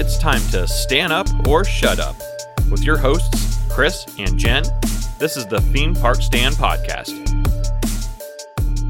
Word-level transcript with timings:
it's 0.00 0.16
time 0.16 0.40
to 0.50 0.66
stand 0.66 1.12
up 1.12 1.28
or 1.46 1.62
shut 1.62 2.00
up. 2.00 2.16
With 2.70 2.82
your 2.82 2.96
hosts, 2.96 3.58
Chris 3.70 4.06
and 4.18 4.38
Jen, 4.38 4.64
this 5.18 5.36
is 5.36 5.46
the 5.46 5.60
Theme 5.60 5.94
Park 5.94 6.22
Stand 6.22 6.54
Podcast. 6.54 7.12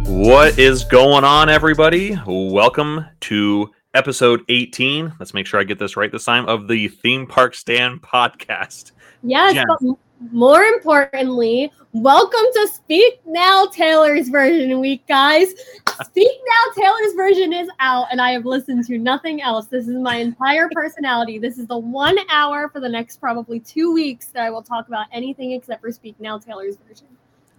What 0.06 0.56
is 0.56 0.84
going 0.84 1.24
on, 1.24 1.48
everybody? 1.48 2.16
Welcome 2.26 3.06
to 3.22 3.72
episode 3.92 4.44
18. 4.48 5.14
Let's 5.18 5.34
make 5.34 5.48
sure 5.48 5.58
I 5.58 5.64
get 5.64 5.80
this 5.80 5.96
right 5.96 6.12
this 6.12 6.26
time 6.26 6.46
of 6.46 6.68
the 6.68 6.86
Theme 6.86 7.26
Park 7.26 7.56
Stand 7.56 8.02
Podcast. 8.02 8.92
Yes, 9.24 9.54
Jen. 9.54 9.96
More 10.20 10.62
importantly, 10.62 11.72
welcome 11.92 12.44
to 12.52 12.68
Speak 12.68 13.20
Now 13.24 13.66
Taylor's 13.66 14.28
version 14.28 14.78
week, 14.78 15.06
guys. 15.06 15.54
Speak 16.04 16.40
Now 16.46 16.82
Taylor's 16.82 17.14
version 17.14 17.54
is 17.54 17.68
out, 17.80 18.06
and 18.10 18.20
I 18.20 18.32
have 18.32 18.44
listened 18.44 18.84
to 18.86 18.98
nothing 18.98 19.40
else. 19.40 19.66
This 19.66 19.88
is 19.88 19.96
my 19.96 20.16
entire 20.16 20.68
personality. 20.72 21.38
This 21.38 21.58
is 21.58 21.66
the 21.66 21.78
one 21.78 22.18
hour 22.28 22.68
for 22.68 22.80
the 22.80 22.88
next 22.88 23.16
probably 23.16 23.60
two 23.60 23.94
weeks 23.94 24.26
that 24.28 24.42
I 24.42 24.50
will 24.50 24.62
talk 24.62 24.88
about 24.88 25.06
anything 25.10 25.52
except 25.52 25.80
for 25.80 25.90
Speak 25.90 26.20
Now 26.20 26.38
Taylor's 26.38 26.76
version. 26.86 27.06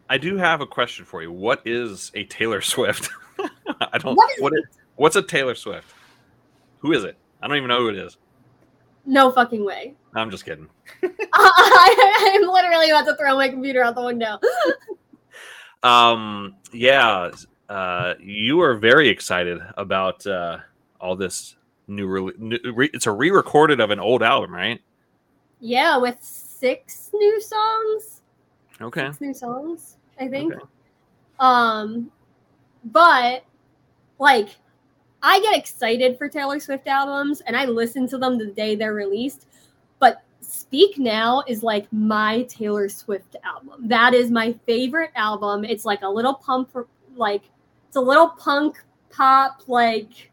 I 0.08 0.20
do 0.20 0.38
have 0.38 0.62
a 0.62 0.68
question 0.68 1.04
for 1.04 1.24
you. 1.24 1.32
What 1.32 1.62
is 1.66 2.12
a 2.14 2.26
Taylor 2.26 2.62
Swift? 2.62 3.10
I 3.92 3.98
don't. 3.98 4.16
What 4.16 4.32
is 4.32 4.42
what 4.42 4.54
is, 4.54 4.64
what's 4.98 5.16
a 5.16 5.24
Taylor 5.24 5.56
Swift? 5.56 5.96
Who 6.80 6.92
is 6.92 7.06
it? 7.06 7.18
I 7.42 7.48
don't 7.48 7.58
even 7.58 7.70
know 7.70 7.80
who 7.80 7.90
it 7.90 7.96
is. 7.96 8.18
No 9.06 9.32
fucking 9.32 9.66
way. 9.66 9.96
I'm 10.14 10.32
just 10.32 10.46
kidding. 10.46 10.68
I, 11.04 12.40
am 12.42 12.50
literally 12.50 12.90
about 12.90 13.06
to 13.06 13.16
throw 13.16 13.36
my 13.36 13.50
computer 13.50 13.84
out 13.84 13.96
the 13.96 14.04
window. 14.04 14.40
Um, 15.84 16.58
yeah, 16.72 17.32
uh, 17.68 18.14
you 18.20 18.62
are 18.62 18.76
very 18.76 19.10
excited 19.10 19.60
about 19.78 20.28
uh, 20.28 20.60
all 21.00 21.16
this 21.16 21.56
new, 21.88 22.06
re- 22.06 22.34
new 22.38 22.60
re- 22.76 22.92
It's 22.94 23.08
a 23.08 23.12
re-recorded 23.12 23.80
of 23.80 23.90
an 23.90 24.00
old 24.00 24.22
album, 24.22 24.54
right? 24.54 24.80
yeah, 25.62 25.96
with 25.96 26.18
six 26.22 27.12
new 27.14 27.40
songs. 27.40 28.22
Okay. 28.82 29.08
Six 29.08 29.22
new 29.22 29.34
songs, 29.34 29.98
I 30.20 30.28
think. 30.28 30.54
Okay. 30.54 30.66
Um, 31.40 32.12
but 32.84 33.46
like, 34.20 34.50
I 35.24 35.40
get 35.40 35.56
excited 35.58 36.18
for 36.18 36.28
Taylor 36.28 36.60
Swift 36.60 36.88
albums, 36.88 37.42
and 37.42 37.56
I 37.56 37.66
listen 37.66 38.08
to 38.10 38.18
them 38.18 38.38
the 38.38 38.48
day 38.48 38.76
they're 38.76 38.94
released. 38.94 39.48
But 40.02 40.24
Speak 40.42 40.98
Now 40.98 41.44
is 41.48 41.64
like 41.64 41.88
my 41.94 42.44
Taylor 42.44 42.90
Swift 42.90 43.38
album. 43.46 43.88
That 43.88 44.14
is 44.14 44.30
my 44.30 44.54
favorite 44.66 45.12
album. 45.16 45.64
It's 45.64 45.86
like 45.86 46.02
a 46.02 46.10
little 46.10 46.34
pump, 46.34 46.76
like 47.16 47.44
it's 47.88 47.96
a 47.96 48.02
little 48.02 48.30
punk 48.30 48.84
pop, 49.10 49.62
like 49.68 50.32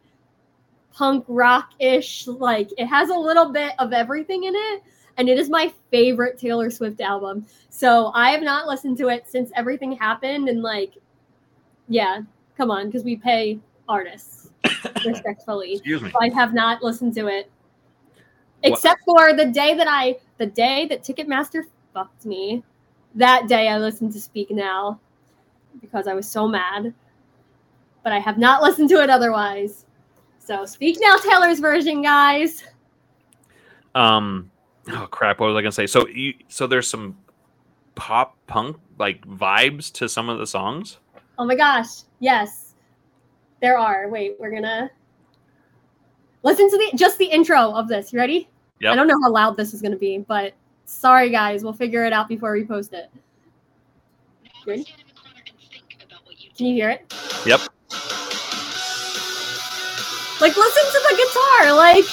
punk 0.93 1.25
rock 1.29 1.71
ish. 1.79 2.27
Like 2.27 2.71
it 2.77 2.87
has 2.87 3.11
a 3.11 3.15
little 3.15 3.53
bit 3.53 3.75
of 3.79 3.93
everything 3.93 4.45
in 4.45 4.55
it. 4.57 4.83
And 5.19 5.29
it 5.29 5.39
is 5.39 5.51
my 5.51 5.73
favorite 5.91 6.39
Taylor 6.39 6.71
Swift 6.71 7.01
album. 7.01 7.47
So 7.71 8.11
I 8.15 8.31
have 8.31 8.43
not 8.43 8.67
listened 8.67 8.97
to 8.99 9.09
it 9.09 9.29
since 9.29 9.51
everything 9.55 9.93
happened. 9.93 10.49
And 10.49 10.63
like, 10.63 10.95
yeah, 11.89 12.23
come 12.57 12.71
on, 12.71 12.87
because 12.87 13.05
we 13.05 13.17
pay 13.17 13.59
artists 13.89 14.51
respectfully. 15.05 15.75
Excuse 15.75 16.03
me. 16.03 16.13
I 16.21 16.29
have 16.31 16.55
not 16.55 16.83
listened 16.83 17.15
to 17.15 17.27
it. 17.27 17.51
Except 18.63 19.01
for 19.05 19.33
the 19.33 19.47
day 19.47 19.75
that 19.75 19.87
I, 19.89 20.17
the 20.39 20.47
day 20.47 20.87
that 20.87 21.03
Ticketmaster 21.03 21.65
fucked 21.95 22.27
me, 22.27 22.63
that 23.15 23.49
day 23.49 23.69
I 23.69 23.79
listened 23.79 24.13
to 24.15 24.21
Speak 24.21 24.51
Now 24.51 24.99
because 25.81 26.07
I 26.07 26.15
was 26.15 26.29
so 26.29 26.49
mad. 26.49 26.93
But 28.03 28.13
I 28.13 28.19
have 28.19 28.39
not 28.39 28.63
listened 28.69 28.89
to 28.91 29.03
it 29.03 29.11
otherwise. 29.11 29.85
So 30.39 30.65
Speak 30.65 30.99
Now 31.01 31.17
Taylor's 31.17 31.61
version, 31.61 32.03
guys. 32.03 32.65
Um, 33.95 34.51
oh 34.91 35.07
crap! 35.11 35.41
What 35.41 35.49
was 35.49 35.57
I 35.57 35.63
gonna 35.63 35.73
say? 35.73 35.87
So 35.87 36.07
you, 36.09 36.35
so 36.49 36.67
there's 36.67 36.89
some 36.89 37.17
pop 37.95 38.37
punk 38.47 38.77
like 38.99 39.27
vibes 39.27 39.93
to 39.95 40.09
some 40.09 40.29
of 40.29 40.39
the 40.39 40.47
songs. 40.47 40.99
Oh 41.39 41.45
my 41.45 41.55
gosh, 41.55 41.89
yes. 42.21 42.75
There 43.61 43.77
are. 43.77 44.09
Wait, 44.09 44.37
we're 44.39 44.51
gonna 44.51 44.91
listen 46.43 46.71
to 46.71 46.77
the 46.77 46.97
just 46.97 47.19
the 47.19 47.27
intro 47.27 47.73
of 47.73 47.89
this. 47.89 48.13
You 48.13 48.19
ready? 48.19 48.49
Yep. 48.81 48.93
I 48.93 48.97
don't 48.97 49.07
know 49.09 49.19
how 49.23 49.31
loud 49.31 49.57
this 49.57 49.75
is 49.75 49.83
gonna 49.83 49.97
be, 49.97 50.19
but 50.19 50.53
sorry 50.85 51.31
guys, 51.31 51.63
we'll 51.65 51.73
figure 51.73 52.05
it 52.05 52.13
out 52.13 52.29
before 52.29 52.53
we 52.53 52.65
post 52.65 52.93
it. 52.95 53.11
Good. 54.65 54.87
Can 56.57 56.67
you 56.67 56.75
hear 56.75 56.91
it? 56.91 57.13
Yep. 57.47 57.61
Like 60.41 60.57
listen 60.57 60.85
to 60.93 61.01
the 61.09 61.17
guitar. 61.17 61.73
Like 61.75 62.05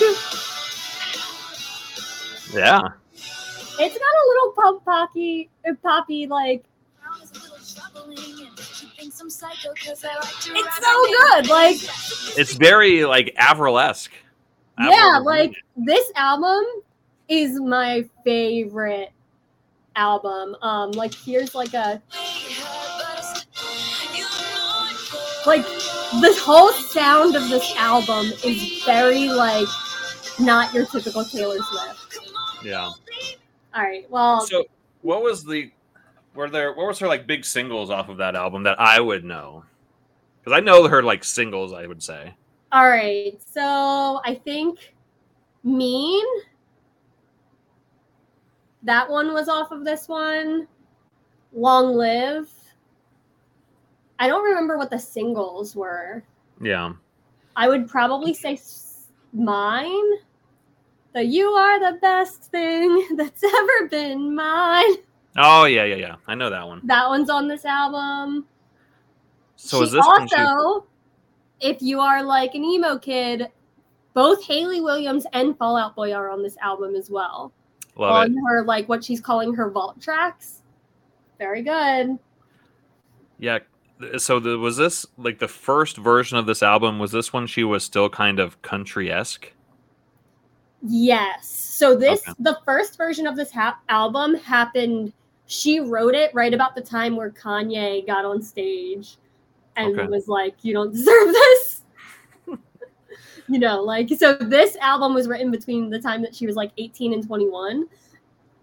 Yeah. 2.54 2.82
it's 3.78 3.98
got 3.98 4.16
a 4.16 4.26
little 4.28 4.52
pop 4.56 4.86
pocky 4.86 5.50
poppy 5.84 6.28
like 6.28 6.64
it's 10.56 10.78
so 10.78 11.06
good. 11.08 11.48
Like 11.50 11.78
It's 12.38 12.54
very 12.56 13.06
like 13.06 13.34
Avril-esque. 13.38 14.12
yeah, 14.80 15.20
like 15.24 15.54
this 15.78 16.12
album 16.16 16.64
is 17.28 17.60
my 17.60 18.06
favorite 18.24 19.12
album. 19.96 20.56
Um, 20.62 20.92
like 20.92 21.14
here's 21.14 21.56
like 21.56 21.74
a 21.74 22.02
like 25.46 25.64
the 25.64 26.36
whole 26.42 26.72
sound 26.72 27.36
of 27.36 27.50
this 27.50 27.74
album 27.78 28.26
is 28.44 28.84
very 28.86 29.28
like 29.30 29.68
not 30.40 30.74
your 30.74 30.86
typical 30.86 31.24
Taylor 31.24 31.58
Swift. 31.58 32.20
yeah. 32.64 32.90
All 33.74 33.82
right, 33.84 34.10
well, 34.10 34.42
So 34.42 34.66
what 35.02 35.22
was 35.22 35.44
the 35.44 35.72
were 36.36 36.50
there 36.50 36.74
what 36.74 36.88
was 36.88 37.00
her 37.00 37.08
like 37.08 37.28
big 37.28 37.46
singles 37.46 37.90
off 37.90 38.10
of 38.10 38.18
that 38.18 38.36
album 38.36 38.64
that 38.64 38.80
I 38.80 39.00
would 39.00 39.24
know? 39.24 39.64
Because 40.40 40.58
I 40.58 40.62
know 40.62 40.88
her 40.88 41.02
like 41.02 41.24
singles, 41.24 41.74
I 41.74 41.88
would 41.88 42.04
say. 42.04 42.34
all 42.72 42.88
right. 42.88 43.40
So 43.46 44.22
I 44.24 44.40
think 44.44 44.94
Mean. 45.64 46.24
That 48.84 49.10
one 49.10 49.34
was 49.34 49.50
off 49.50 49.72
of 49.72 49.84
this 49.84 50.08
one. 50.08 50.68
Long 51.54 51.96
Live. 51.96 52.50
I 54.20 54.28
don't 54.28 54.44
remember 54.44 54.78
what 54.78 54.92
the 54.92 55.00
singles 55.00 55.76
were. 55.76 56.24
Yeah. 56.62 56.94
I 57.56 57.68
would 57.68 57.88
probably 57.88 58.34
say 58.34 58.60
mine. 59.34 60.12
The 61.14 61.24
You 61.24 61.48
Are 61.48 61.80
the 61.80 61.98
Best 62.00 62.44
Thing 62.44 63.08
That's 63.16 63.44
Ever 63.44 63.88
Been 63.90 64.36
Mine. 64.36 64.96
Oh 65.38 65.66
yeah, 65.66 65.84
yeah, 65.84 65.96
yeah. 65.96 66.16
I 66.28 66.36
know 66.36 66.50
that 66.50 66.66
one. 66.66 66.82
That 66.86 67.08
one's 67.10 67.30
on 67.30 67.48
this 67.48 67.66
album. 67.66 68.46
So 69.58 69.80
She 69.80 69.86
is 69.86 69.92
this 69.92 70.06
one 70.06 70.28
she- 70.28 70.36
also, 70.36 70.86
if 71.60 71.82
you 71.82 72.00
are 72.00 72.24
like 72.24 72.56
an 72.56 72.64
emo 72.64 72.98
kid, 72.98 73.50
both 74.14 74.44
Hayley 74.46 74.82
Williams 74.82 75.26
and 75.34 75.58
Fall 75.58 75.76
Out 75.78 75.96
Boy 75.96 76.14
are 76.14 76.30
on 76.30 76.42
this 76.44 76.58
album 76.62 76.96
as 76.96 77.10
well. 77.10 77.52
love 77.98 78.12
on 78.16 78.32
it? 78.32 78.42
her 78.48 78.64
like 78.64 78.88
what 78.90 79.04
she's 79.04 79.20
calling 79.22 79.54
her 79.54 79.70
vault 79.70 80.02
tracks. 80.02 80.62
Very 81.38 81.62
good. 81.64 82.18
Yeah. 83.40 83.60
So 84.18 84.40
the, 84.40 84.58
was 84.58 84.76
this 84.78 85.06
like 85.18 85.40
the 85.40 85.48
first 85.48 85.98
version 85.98 86.38
of 86.38 86.46
this 86.46 86.62
album? 86.64 87.00
Was 87.00 87.12
this 87.12 87.32
when 87.34 87.48
she 87.48 87.64
was 87.64 87.84
still 87.84 88.10
kind 88.10 88.40
of 88.40 88.62
country 88.62 89.12
esque? 89.12 89.52
Yes. 90.82 91.48
So 91.48 91.96
this 91.96 92.22
Okay. 92.28 92.34
the 92.40 92.60
first 92.66 92.98
version 92.98 93.26
of 93.28 93.36
this 93.36 93.52
ha- 93.52 93.80
album 93.90 94.36
happened. 94.36 95.14
She 95.48 95.80
wrote 95.80 96.16
it 96.16 96.34
right 96.34 96.54
about 96.54 96.76
the 96.76 96.82
time 96.82 97.16
where 97.16 97.30
Kanye 97.30 98.06
got 98.08 98.26
on 98.26 98.42
stage 98.42 99.18
and 99.76 99.98
Okay. 100.00 100.08
was 100.10 100.28
like, 100.28 100.56
"You 100.64 100.74
don't 100.74 100.92
deserve 100.92 101.28
this." 101.34 101.82
you 103.48 103.60
know, 103.60 103.82
like 103.82 104.10
so. 104.18 104.36
This 104.36 104.76
album 104.78 105.14
was 105.14 105.28
written 105.28 105.52
between 105.52 105.90
the 105.90 106.00
time 106.00 106.22
that 106.24 106.34
she 106.36 106.48
was 106.48 106.56
like 106.56 106.72
eighteen 106.78 107.14
and 107.14 107.26
twenty 107.26 107.48
one, 107.50 107.88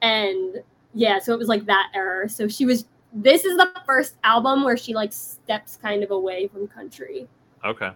and 0.02 0.62
yeah, 0.94 1.18
so 1.18 1.32
it 1.32 1.38
was 1.38 1.48
like 1.48 1.64
that 1.66 1.90
era. 1.94 2.28
So 2.28 2.48
she 2.48 2.66
was. 2.66 2.86
This 3.14 3.44
is 3.44 3.56
the 3.58 3.70
first 3.84 4.16
album 4.24 4.64
where 4.64 4.76
she 4.76 4.94
like 4.94 5.12
steps 5.12 5.76
kind 5.80 6.02
of 6.02 6.10
away 6.10 6.48
from 6.48 6.66
country. 6.66 7.28
Okay. 7.64 7.90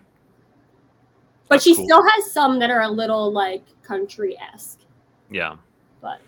But 1.49 1.55
That's 1.57 1.65
she 1.65 1.75
cool. 1.75 1.85
still 1.87 2.09
has 2.09 2.31
some 2.33 2.59
that 2.59 2.71
are 2.71 2.83
a 2.83 2.89
little 2.89 3.33
like 3.33 3.65
country 3.83 4.37
esque, 4.53 4.81
Yeah. 5.31 5.57
but 6.03 6.21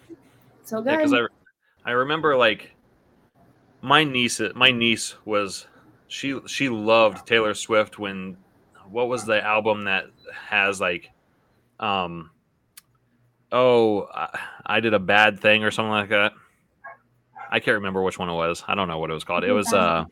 so 0.64 0.80
good. 0.80 0.96
because 0.96 1.12
I 1.88 1.92
remember 1.92 2.36
like 2.36 2.74
my 3.80 4.04
niece 4.04 4.42
my 4.54 4.70
niece 4.70 5.14
was 5.24 5.66
she 6.06 6.38
she 6.46 6.68
loved 6.68 7.26
Taylor 7.26 7.54
Swift 7.54 7.98
when 7.98 8.36
what 8.90 9.08
was 9.08 9.24
the 9.24 9.42
album 9.42 9.84
that 9.84 10.04
has 10.50 10.82
like 10.82 11.08
um 11.80 12.30
oh 13.50 14.02
I, 14.12 14.38
I 14.66 14.80
did 14.80 14.92
a 14.92 14.98
bad 14.98 15.40
thing 15.40 15.64
or 15.64 15.70
something 15.70 15.90
like 15.90 16.10
that 16.10 16.32
I 17.50 17.58
can't 17.58 17.76
remember 17.76 18.02
which 18.02 18.18
one 18.18 18.28
it 18.28 18.34
was 18.34 18.62
I 18.68 18.74
don't 18.74 18.88
know 18.88 18.98
what 18.98 19.08
it 19.08 19.14
was 19.14 19.24
called 19.24 19.44
it 19.44 19.52
was 19.52 19.72
uh, 19.72 20.04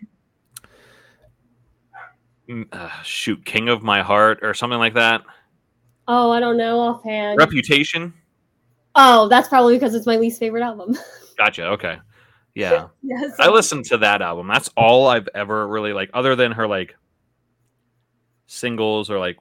uh 2.72 3.02
shoot 3.02 3.44
King 3.44 3.68
of 3.68 3.82
My 3.82 4.00
Heart 4.00 4.38
or 4.40 4.54
something 4.54 4.78
like 4.78 4.94
that 4.94 5.20
Oh, 6.08 6.30
I 6.30 6.40
don't 6.40 6.56
know 6.56 6.78
offhand. 6.78 7.36
Reputation. 7.36 8.14
Oh, 8.96 9.28
that's 9.28 9.48
probably 9.48 9.74
because 9.74 9.94
it's 9.94 10.06
my 10.06 10.16
least 10.16 10.40
favorite 10.40 10.62
album. 10.62 10.96
Gotcha. 11.38 11.66
Okay. 11.68 11.98
Yeah. 12.54 12.88
yes. 13.02 13.34
I 13.38 13.48
listened 13.50 13.84
to 13.86 13.98
that 13.98 14.22
album. 14.22 14.48
That's 14.48 14.70
all 14.76 15.06
I've 15.06 15.28
ever 15.34 15.68
really 15.68 15.92
like, 15.92 16.10
other 16.14 16.34
than 16.34 16.52
her 16.52 16.66
like 16.66 16.96
singles 18.46 19.10
or 19.10 19.18
like 19.18 19.36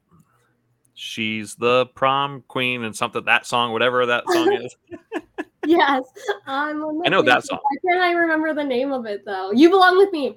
she's 0.93 1.55
the 1.55 1.85
prom 1.95 2.43
queen 2.47 2.83
and 2.83 2.93
something 2.93 3.23
that 3.25 3.45
song, 3.45 3.71
whatever 3.71 4.05
that 4.05 4.25
song 4.29 4.51
is. 4.51 4.75
yes. 5.65 6.03
I'm 6.45 6.83
I 7.05 7.09
know 7.09 7.21
that 7.21 7.45
song. 7.45 7.59
Why 7.61 7.91
can't 7.93 8.03
I 8.03 8.11
remember 8.11 8.53
the 8.53 8.63
name 8.63 8.91
of 8.91 9.05
it 9.05 9.23
though? 9.25 9.51
You 9.51 9.69
belong 9.69 9.97
with 9.97 10.11
me. 10.11 10.35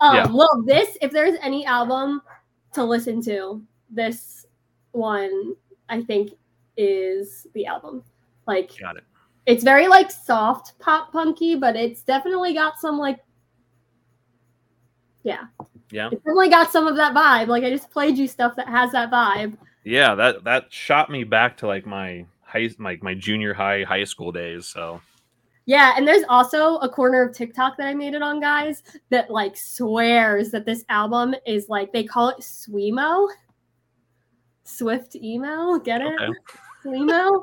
Um, 0.00 0.14
Yeah. 0.14 0.26
Well, 0.30 0.62
this, 0.64 0.96
if 1.02 1.10
there's 1.10 1.36
any 1.42 1.66
album 1.66 2.22
to 2.74 2.84
listen 2.84 3.20
to, 3.22 3.60
this 3.90 4.46
one 4.92 5.56
I 5.88 6.02
think 6.02 6.30
is 6.76 7.48
the 7.54 7.66
album. 7.66 8.04
Like 8.46 8.70
Got 8.78 8.96
it. 8.96 9.04
it's 9.46 9.62
very 9.64 9.86
like 9.88 10.10
soft 10.10 10.78
pop 10.78 11.12
punky, 11.12 11.54
but 11.54 11.76
it's 11.76 12.02
definitely 12.02 12.54
got 12.54 12.78
some 12.80 12.98
like 12.98 13.20
yeah, 15.24 15.44
Yeah. 15.90 16.06
it's 16.10 16.16
definitely 16.16 16.48
got 16.48 16.72
some 16.72 16.86
of 16.88 16.96
that 16.96 17.14
vibe. 17.14 17.46
Like 17.46 17.62
I 17.62 17.70
just 17.70 17.90
played 17.90 18.18
you 18.18 18.26
stuff 18.26 18.56
that 18.56 18.68
has 18.68 18.90
that 18.92 19.10
vibe. 19.10 19.56
Yeah. 19.84 20.14
That 20.14 20.42
that 20.44 20.72
shot 20.72 21.10
me 21.10 21.22
back 21.24 21.56
to 21.58 21.66
like 21.66 21.86
my 21.86 22.24
high 22.42 22.68
like 22.80 23.02
my 23.02 23.14
junior 23.14 23.54
high 23.54 23.84
high 23.84 24.04
school 24.04 24.32
days. 24.32 24.66
So 24.66 25.00
Yeah, 25.64 25.94
and 25.96 26.06
there's 26.08 26.24
also 26.28 26.78
a 26.78 26.88
corner 26.88 27.22
of 27.22 27.32
TikTok 27.36 27.76
that 27.76 27.86
I 27.86 27.94
made 27.94 28.14
it 28.14 28.22
on, 28.22 28.40
guys, 28.40 28.82
that 29.10 29.30
like 29.30 29.56
swears 29.56 30.50
that 30.50 30.66
this 30.66 30.84
album 30.88 31.36
is 31.46 31.68
like 31.68 31.92
they 31.92 32.02
call 32.02 32.30
it 32.30 32.38
Swemo. 32.40 33.28
Swift 34.64 35.14
emo, 35.16 35.78
get 35.78 36.00
it? 36.00 36.20
okay. 36.20 36.32
Swemo. 36.84 37.42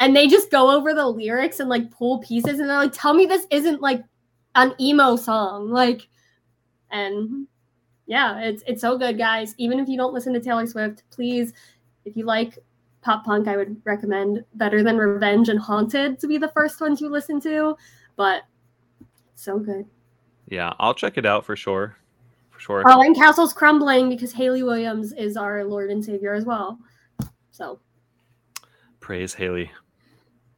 And 0.00 0.14
they 0.14 0.26
just 0.28 0.50
go 0.50 0.74
over 0.74 0.94
the 0.94 1.06
lyrics 1.06 1.60
and 1.60 1.68
like 1.68 1.90
pull 1.90 2.18
pieces 2.18 2.60
and 2.60 2.68
they're 2.68 2.76
like, 2.76 2.92
tell 2.92 3.14
me 3.14 3.26
this 3.26 3.46
isn't 3.50 3.80
like 3.80 4.02
an 4.54 4.74
emo 4.80 5.16
song. 5.16 5.70
Like 5.70 6.08
and 6.90 7.46
yeah, 8.06 8.40
it's 8.40 8.62
it's 8.66 8.80
so 8.80 8.96
good, 8.96 9.18
guys. 9.18 9.54
Even 9.58 9.80
if 9.80 9.88
you 9.88 9.96
don't 9.96 10.14
listen 10.14 10.32
to 10.32 10.40
Taylor 10.40 10.66
Swift, 10.66 11.02
please, 11.10 11.52
if 12.04 12.16
you 12.16 12.24
like 12.24 12.58
pop 13.02 13.24
punk, 13.24 13.48
I 13.48 13.56
would 13.56 13.80
recommend 13.84 14.44
Better 14.54 14.82
Than 14.82 14.96
Revenge 14.96 15.48
and 15.48 15.58
Haunted 15.58 16.18
to 16.20 16.26
be 16.26 16.38
the 16.38 16.48
first 16.48 16.80
ones 16.80 17.00
you 17.00 17.08
listen 17.08 17.40
to. 17.42 17.76
But 18.16 18.42
so 19.34 19.58
good. 19.58 19.86
Yeah, 20.48 20.72
I'll 20.78 20.94
check 20.94 21.18
it 21.18 21.26
out 21.26 21.44
for 21.44 21.56
sure. 21.56 21.96
For 22.50 22.60
sure. 22.60 22.82
Oh, 22.86 23.02
and 23.02 23.14
Castle's 23.14 23.52
Crumbling 23.52 24.08
because 24.08 24.32
Hayley 24.32 24.62
Williams 24.62 25.12
is 25.12 25.36
our 25.36 25.64
Lord 25.64 25.90
and 25.90 26.04
Savior 26.04 26.32
as 26.32 26.44
well. 26.44 26.78
So 27.50 27.80
Praise 29.06 29.34
Hayley. 29.34 29.70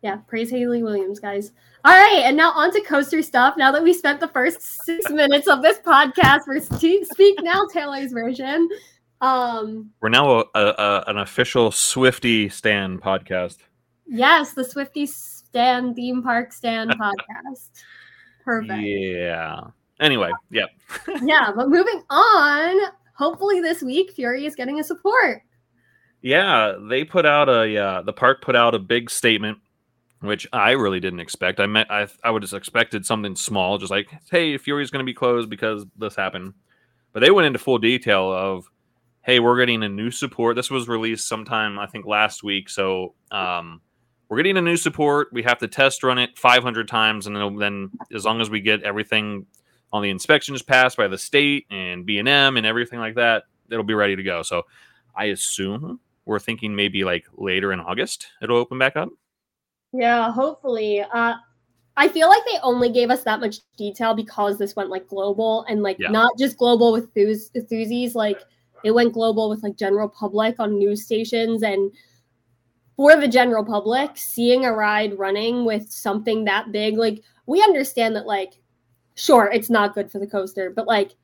yeah, 0.00 0.16
praise 0.26 0.48
Hayley 0.48 0.82
Williams, 0.82 1.20
guys. 1.20 1.52
All 1.84 1.92
right, 1.92 2.22
and 2.24 2.34
now 2.34 2.50
on 2.52 2.72
to 2.72 2.80
coaster 2.80 3.20
stuff. 3.20 3.58
Now 3.58 3.70
that 3.72 3.82
we 3.82 3.92
spent 3.92 4.20
the 4.20 4.28
first 4.28 4.62
six 4.86 5.10
minutes 5.10 5.46
of 5.48 5.60
this 5.60 5.80
podcast 5.80 6.44
for 6.46 6.58
Speak 6.58 7.42
Now 7.42 7.66
Taylor's 7.70 8.10
version, 8.10 8.66
um, 9.20 9.90
We're 10.00 10.08
now 10.08 10.30
a, 10.30 10.44
a, 10.54 10.64
a, 10.78 11.04
an 11.08 11.18
official 11.18 11.70
Swifty 11.70 12.48
Stan 12.48 12.98
podcast. 12.98 13.58
yes, 14.06 14.54
the 14.54 14.64
Swifty 14.64 15.04
Stan 15.04 15.94
Theme 15.94 16.22
Park 16.22 16.54
Stand 16.54 16.90
podcast. 16.98 17.68
Perfect. 18.46 18.80
Yeah. 18.82 19.60
Anyway, 20.00 20.30
yep. 20.50 20.70
yeah, 21.22 21.52
but 21.54 21.68
moving 21.68 22.02
on. 22.08 22.92
Hopefully 23.12 23.60
this 23.60 23.82
week, 23.82 24.12
Fury 24.12 24.46
is 24.46 24.54
getting 24.54 24.80
a 24.80 24.84
support. 24.84 25.42
Yeah, 26.20 26.74
they 26.80 27.04
put 27.04 27.26
out 27.26 27.48
a 27.48 27.76
uh, 27.76 28.02
the 28.02 28.12
park 28.12 28.42
put 28.42 28.56
out 28.56 28.74
a 28.74 28.78
big 28.78 29.08
statement, 29.10 29.58
which 30.20 30.46
I 30.52 30.72
really 30.72 31.00
didn't 31.00 31.20
expect. 31.20 31.60
I 31.60 31.66
meant 31.66 31.90
I 31.90 32.08
I 32.24 32.30
would 32.30 32.42
have 32.42 32.52
expected 32.52 33.06
something 33.06 33.36
small, 33.36 33.78
just 33.78 33.90
like, 33.90 34.08
hey, 34.30 34.58
Fury's 34.58 34.90
going 34.90 35.04
to 35.04 35.10
be 35.10 35.14
closed 35.14 35.48
because 35.48 35.86
this 35.96 36.16
happened. 36.16 36.54
But 37.12 37.20
they 37.20 37.30
went 37.30 37.46
into 37.46 37.58
full 37.58 37.78
detail 37.78 38.32
of, 38.32 38.66
hey, 39.22 39.40
we're 39.40 39.58
getting 39.58 39.82
a 39.82 39.88
new 39.88 40.10
support. 40.10 40.56
This 40.56 40.70
was 40.70 40.88
released 40.88 41.28
sometime 41.28 41.78
I 41.78 41.86
think 41.86 42.04
last 42.04 42.42
week, 42.42 42.68
so 42.68 43.14
um, 43.30 43.80
we're 44.28 44.38
getting 44.38 44.56
a 44.58 44.62
new 44.62 44.76
support. 44.76 45.28
We 45.32 45.42
have 45.44 45.58
to 45.58 45.68
test 45.68 46.02
run 46.02 46.18
it 46.18 46.36
500 46.36 46.88
times, 46.88 47.26
and 47.28 47.60
then, 47.60 47.90
as 48.12 48.24
long 48.24 48.40
as 48.40 48.50
we 48.50 48.60
get 48.60 48.82
everything 48.82 49.46
on 49.92 50.02
the 50.02 50.10
inspections 50.10 50.62
passed 50.62 50.96
by 50.96 51.08
the 51.08 51.16
state 51.16 51.66
and 51.70 52.04
B 52.04 52.18
and 52.18 52.28
M 52.28 52.56
and 52.56 52.66
everything 52.66 52.98
like 52.98 53.14
that, 53.14 53.44
it'll 53.70 53.84
be 53.84 53.94
ready 53.94 54.16
to 54.16 54.22
go. 54.22 54.42
So 54.42 54.64
I 55.16 55.26
assume 55.26 56.00
we're 56.28 56.38
thinking 56.38 56.76
maybe 56.76 57.02
like 57.04 57.24
later 57.36 57.72
in 57.72 57.80
August 57.80 58.26
it'll 58.42 58.58
open 58.58 58.78
back 58.78 58.94
up. 58.96 59.08
Yeah, 59.92 60.30
hopefully. 60.30 61.00
Uh 61.00 61.34
I 61.96 62.06
feel 62.08 62.28
like 62.28 62.42
they 62.44 62.58
only 62.62 62.90
gave 62.90 63.10
us 63.10 63.24
that 63.24 63.40
much 63.40 63.56
detail 63.76 64.14
because 64.14 64.56
this 64.56 64.76
went 64.76 64.88
like 64.90 65.08
global 65.08 65.64
and 65.68 65.82
like 65.82 65.96
Yeah. 65.98 66.10
not 66.10 66.30
just 66.38 66.56
global 66.56 66.92
with 66.92 67.12
Thuzies, 67.14 68.14
like 68.14 68.40
it 68.84 68.92
went 68.92 69.12
global 69.12 69.48
with 69.48 69.64
like 69.64 69.76
general 69.76 70.08
public 70.08 70.60
on 70.60 70.78
news 70.78 71.04
stations 71.04 71.64
and 71.64 71.90
for 72.96 73.16
the 73.16 73.26
general 73.26 73.64
public, 73.64 74.10
seeing 74.16 74.64
a 74.64 74.72
ride 74.72 75.18
running 75.18 75.64
with 75.64 75.90
something 75.90 76.44
that 76.44 76.70
big, 76.70 76.96
like 76.96 77.22
we 77.46 77.62
understand 77.62 78.14
that 78.14 78.26
like 78.26 78.60
sure, 79.16 79.50
it's 79.52 79.70
not 79.70 79.94
good 79.94 80.12
for 80.12 80.20
the 80.20 80.26
coaster, 80.26 80.70
but 80.70 80.86
like 80.86 81.16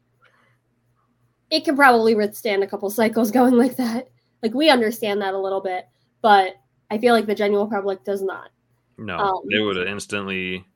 it 1.51 1.65
can 1.65 1.77
probably 1.77 2.15
withstand 2.17 2.65
a 2.65 2.67
couple 2.67 2.91
cycles 2.91 3.31
going 3.39 3.55
like 3.57 3.77
that. 3.77 4.09
Like 4.45 4.53
we 4.53 4.69
understand 4.69 5.23
that 5.23 5.33
a 5.33 5.39
little 5.39 5.63
bit, 5.63 5.87
but 6.21 6.57
I 6.91 6.99
feel 6.99 7.15
like 7.15 7.25
the 7.25 7.35
general 7.35 7.67
public 7.67 8.05
does 8.05 8.21
not. 8.23 8.51
No, 8.99 9.17
Um, 9.17 9.41
they 9.51 9.59
would 9.59 9.77
have 9.77 9.89
instantly 9.89 10.67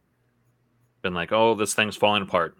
been 1.02 1.12
like, 1.12 1.32
"Oh, 1.32 1.54
this 1.54 1.74
thing's 1.74 1.94
falling 1.94 2.22
apart." 2.22 2.56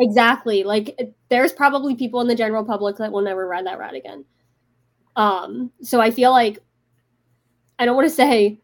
Exactly. 0.00 0.64
Like 0.64 0.98
there's 1.28 1.52
probably 1.52 1.94
people 1.94 2.20
in 2.20 2.26
the 2.26 2.34
general 2.34 2.64
public 2.64 2.96
that 2.96 3.12
will 3.12 3.22
never 3.22 3.46
ride 3.46 3.64
that 3.66 3.78
ride 3.78 3.94
again. 3.94 4.24
Um, 5.14 5.70
so 5.82 6.00
I 6.00 6.10
feel 6.10 6.32
like 6.32 6.58
I 7.78 7.84
don't 7.84 7.94
want 7.94 8.08
to 8.08 8.14
say 8.14 8.58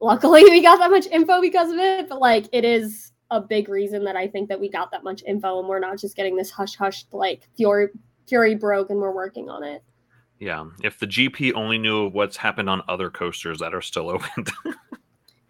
luckily 0.00 0.42
we 0.44 0.62
got 0.62 0.78
that 0.78 0.90
much 0.90 1.06
info 1.08 1.42
because 1.42 1.70
of 1.70 1.78
it, 1.78 2.08
but 2.08 2.18
like 2.18 2.46
it 2.52 2.64
is 2.64 3.12
a 3.30 3.42
big 3.42 3.68
reason 3.68 4.04
that 4.04 4.16
I 4.16 4.26
think 4.26 4.48
that 4.48 4.58
we 4.58 4.70
got 4.70 4.90
that 4.92 5.04
much 5.04 5.22
info 5.26 5.58
and 5.58 5.68
we're 5.68 5.80
not 5.80 5.98
just 5.98 6.16
getting 6.16 6.34
this 6.34 6.50
hush 6.50 6.76
hush 6.76 7.04
like 7.12 7.46
Fury 7.58 7.88
Fury 8.26 8.54
broke 8.54 8.88
and 8.88 8.98
we're 8.98 9.12
working 9.12 9.50
on 9.50 9.62
it. 9.62 9.82
Yeah, 10.40 10.66
if 10.82 10.98
the 10.98 11.06
GP 11.06 11.52
only 11.54 11.78
knew 11.78 12.08
what's 12.10 12.36
happened 12.36 12.70
on 12.70 12.82
other 12.88 13.10
coasters 13.10 13.58
that 13.58 13.74
are 13.74 13.80
still 13.80 14.08
open. 14.10 14.46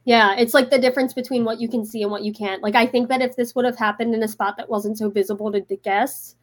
Yeah, 0.04 0.34
it's 0.36 0.54
like 0.54 0.70
the 0.70 0.78
difference 0.78 1.12
between 1.12 1.44
what 1.44 1.60
you 1.60 1.68
can 1.68 1.84
see 1.84 2.02
and 2.02 2.10
what 2.10 2.22
you 2.22 2.32
can't. 2.32 2.62
Like 2.62 2.74
I 2.74 2.86
think 2.86 3.10
that 3.10 3.20
if 3.20 3.36
this 3.36 3.54
would 3.54 3.66
have 3.66 3.76
happened 3.76 4.14
in 4.14 4.22
a 4.22 4.28
spot 4.28 4.56
that 4.56 4.70
wasn't 4.70 4.96
so 4.96 5.10
visible 5.10 5.52
to 5.52 5.60
the 5.68 5.76
guests, 5.76 6.34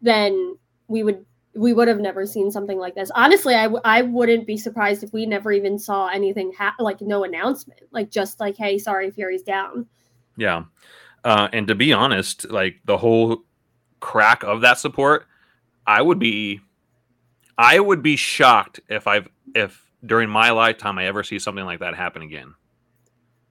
then 0.00 0.56
we 0.86 1.02
would 1.02 1.24
we 1.56 1.72
would 1.72 1.88
have 1.88 1.98
never 1.98 2.24
seen 2.24 2.52
something 2.52 2.78
like 2.78 2.94
this. 2.94 3.10
Honestly, 3.16 3.56
I, 3.56 3.64
w- 3.64 3.80
I 3.84 4.02
wouldn't 4.02 4.46
be 4.46 4.56
surprised 4.56 5.02
if 5.02 5.12
we 5.12 5.26
never 5.26 5.50
even 5.50 5.76
saw 5.76 6.06
anything 6.06 6.52
ha- 6.56 6.76
like 6.78 7.00
no 7.00 7.24
announcement, 7.24 7.80
like 7.90 8.10
just 8.12 8.38
like 8.38 8.56
hey, 8.56 8.78
sorry, 8.78 9.10
Fury's 9.10 9.42
down. 9.42 9.86
yeah, 10.36 10.62
uh, 11.24 11.48
and 11.52 11.66
to 11.66 11.74
be 11.74 11.92
honest, 11.92 12.48
like 12.48 12.76
the 12.84 12.98
whole 12.98 13.38
crack 13.98 14.44
of 14.44 14.60
that 14.60 14.78
support, 14.78 15.26
I 15.84 16.00
would 16.00 16.20
be, 16.20 16.60
I 17.58 17.80
would 17.80 18.02
be 18.02 18.16
shocked 18.16 18.80
if 18.88 19.06
I've 19.06 19.28
if 19.54 19.84
during 20.06 20.30
my 20.30 20.50
lifetime 20.50 20.96
I 20.98 21.06
ever 21.06 21.22
see 21.24 21.38
something 21.38 21.64
like 21.64 21.80
that 21.80 21.94
happen 21.96 22.22
again. 22.22 22.54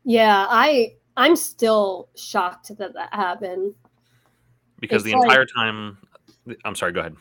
Yeah, 0.06 0.48
I 0.50 0.94
I'm 1.18 1.36
still 1.36 2.10
shocked 2.16 2.70
that 2.78 2.94
that 2.94 3.14
happened. 3.14 3.74
Because 4.80 5.04
It's 5.04 5.12
the 5.12 5.18
like- 5.20 5.30
entire 5.30 5.46
time, 5.46 5.98
I'm 6.64 6.76
sorry. 6.76 6.94
Go 6.94 7.02
ahead. 7.02 7.16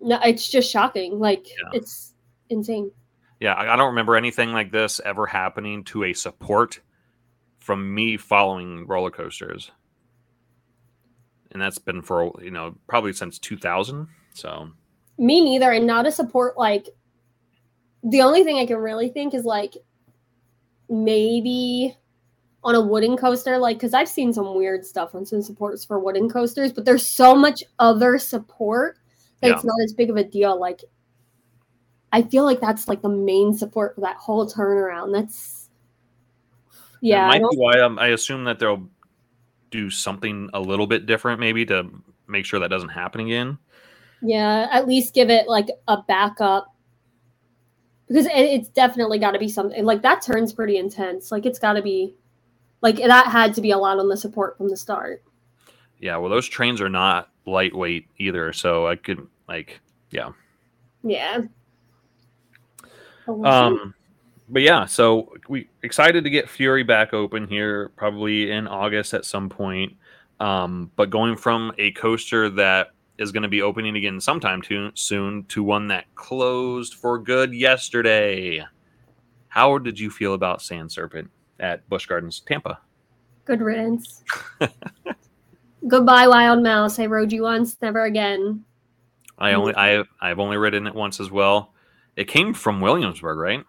No, 0.00 0.20
it's 0.24 0.48
just 0.48 0.70
shocking. 0.70 1.18
Like 1.18 1.46
Yeah. 1.48 1.70
it's 1.78 2.14
insane. 2.50 2.90
Yeah, 3.40 3.54
I 3.54 3.72
I 3.72 3.76
don't 3.76 3.88
remember 3.88 4.14
anything 4.14 4.52
like 4.52 4.70
this 4.70 5.00
ever 5.04 5.26
happening 5.26 5.82
to 5.84 6.04
a 6.04 6.12
support 6.12 6.80
from 7.58 7.92
me 7.94 8.16
following 8.18 8.86
roller 8.86 9.10
coasters. 9.10 9.72
And 11.50 11.60
that's 11.62 11.78
been 11.78 12.02
for, 12.02 12.32
you 12.42 12.50
know, 12.50 12.76
probably 12.88 13.12
since 13.12 13.38
2000. 13.38 14.08
So, 14.34 14.70
Me 15.18 15.42
neither, 15.42 15.70
and 15.70 15.86
not 15.86 16.06
a 16.06 16.12
support 16.12 16.58
like 16.58 16.88
the 18.02 18.20
only 18.20 18.44
thing 18.44 18.58
I 18.58 18.66
can 18.66 18.76
really 18.76 19.08
think 19.08 19.34
is 19.34 19.44
like 19.44 19.74
maybe 20.88 21.96
on 22.62 22.74
a 22.74 22.80
wooden 22.80 23.16
coaster, 23.16 23.58
like 23.58 23.76
because 23.76 23.94
I've 23.94 24.08
seen 24.08 24.32
some 24.32 24.54
weird 24.54 24.84
stuff 24.84 25.14
on 25.14 25.24
some 25.24 25.42
supports 25.42 25.84
for 25.84 25.98
wooden 25.98 26.28
coasters, 26.28 26.72
but 26.72 26.84
there's 26.84 27.08
so 27.08 27.34
much 27.34 27.62
other 27.78 28.18
support 28.18 28.98
that 29.40 29.50
it's 29.52 29.64
not 29.64 29.76
as 29.84 29.92
big 29.92 30.10
of 30.10 30.16
a 30.16 30.24
deal. 30.24 30.58
Like 30.58 30.80
I 32.12 32.22
feel 32.22 32.44
like 32.44 32.60
that's 32.60 32.88
like 32.88 33.02
the 33.02 33.08
main 33.08 33.54
support 33.54 33.94
for 33.94 34.02
that 34.02 34.16
whole 34.16 34.48
turnaround. 34.48 35.12
That's 35.12 35.68
yeah, 37.00 37.30
that 37.30 37.42
might 37.42 37.50
be 37.50 37.56
why 37.56 37.80
um, 37.80 37.98
I 37.98 38.08
assume 38.08 38.44
that 38.44 38.58
they'll 38.58 38.88
do 39.70 39.90
something 39.90 40.48
a 40.54 40.60
little 40.60 40.86
bit 40.86 41.06
different, 41.06 41.40
maybe 41.40 41.66
to 41.66 41.90
make 42.26 42.46
sure 42.46 42.60
that 42.60 42.68
doesn't 42.68 42.90
happen 42.90 43.22
again. 43.22 43.58
Yeah. 44.24 44.68
At 44.70 44.88
least 44.88 45.14
give 45.14 45.30
it 45.30 45.48
like 45.48 45.68
a 45.88 45.98
backup 46.02 46.74
because 48.08 48.26
it, 48.26 48.32
it's 48.32 48.68
definitely 48.68 49.18
got 49.18 49.32
to 49.32 49.38
be 49.38 49.48
something 49.48 49.84
like 49.84 50.02
that 50.02 50.22
turns 50.22 50.52
pretty 50.52 50.78
intense. 50.78 51.30
Like 51.32 51.46
it's 51.46 51.58
got 51.58 51.74
to 51.74 51.82
be 51.82 52.14
like 52.80 52.96
that 52.96 53.26
had 53.26 53.54
to 53.54 53.60
be 53.60 53.70
a 53.70 53.78
lot 53.78 53.98
on 53.98 54.08
the 54.08 54.16
support 54.16 54.56
from 54.56 54.68
the 54.68 54.76
start. 54.76 55.22
Yeah, 55.98 56.16
well, 56.16 56.30
those 56.30 56.46
trains 56.46 56.80
are 56.80 56.88
not 56.88 57.30
lightweight 57.46 58.08
either, 58.18 58.52
so 58.52 58.86
I 58.86 58.96
could 58.96 59.26
like, 59.48 59.80
yeah, 60.10 60.30
Yeah. 61.02 61.42
um, 63.26 63.94
but 64.48 64.62
yeah, 64.62 64.84
so 64.84 65.32
we 65.48 65.68
excited 65.82 66.24
to 66.24 66.30
get 66.30 66.48
Fury 66.50 66.82
back 66.82 67.14
open 67.14 67.46
here, 67.48 67.90
probably 67.96 68.50
in 68.50 68.66
August 68.66 69.14
at 69.14 69.24
some 69.24 69.48
point. 69.48 69.94
Um, 70.40 70.90
but 70.96 71.10
going 71.10 71.36
from 71.36 71.72
a 71.78 71.92
coaster 71.92 72.50
that 72.50 72.90
is 73.18 73.32
going 73.32 73.42
to 73.42 73.48
be 73.48 73.62
opening 73.62 73.96
again 73.96 74.20
sometime 74.20 74.60
too, 74.60 74.90
soon 74.94 75.44
to 75.44 75.62
one 75.62 75.88
that 75.88 76.12
closed 76.14 76.94
for 76.94 77.18
good 77.18 77.52
yesterday. 77.52 78.64
How 79.48 79.78
did 79.78 79.98
you 79.98 80.10
feel 80.10 80.34
about 80.34 80.62
Sand 80.62 80.90
Serpent 80.90 81.30
at 81.60 81.88
Busch 81.88 82.06
Gardens, 82.06 82.40
Tampa? 82.40 82.80
Good 83.44 83.60
riddance. 83.60 84.24
Goodbye, 85.88 86.26
Wild 86.26 86.62
Mouse. 86.62 86.98
I 86.98 87.06
rode 87.06 87.32
you 87.32 87.42
once, 87.42 87.76
never 87.80 88.04
again. 88.04 88.64
I 89.38 89.52
only 89.52 89.74
I 89.76 90.02
I've 90.20 90.38
only 90.38 90.56
ridden 90.56 90.86
it 90.86 90.94
once 90.94 91.20
as 91.20 91.30
well. 91.30 91.74
It 92.16 92.24
came 92.24 92.54
from 92.54 92.80
Williamsburg, 92.80 93.38
right? 93.38 93.64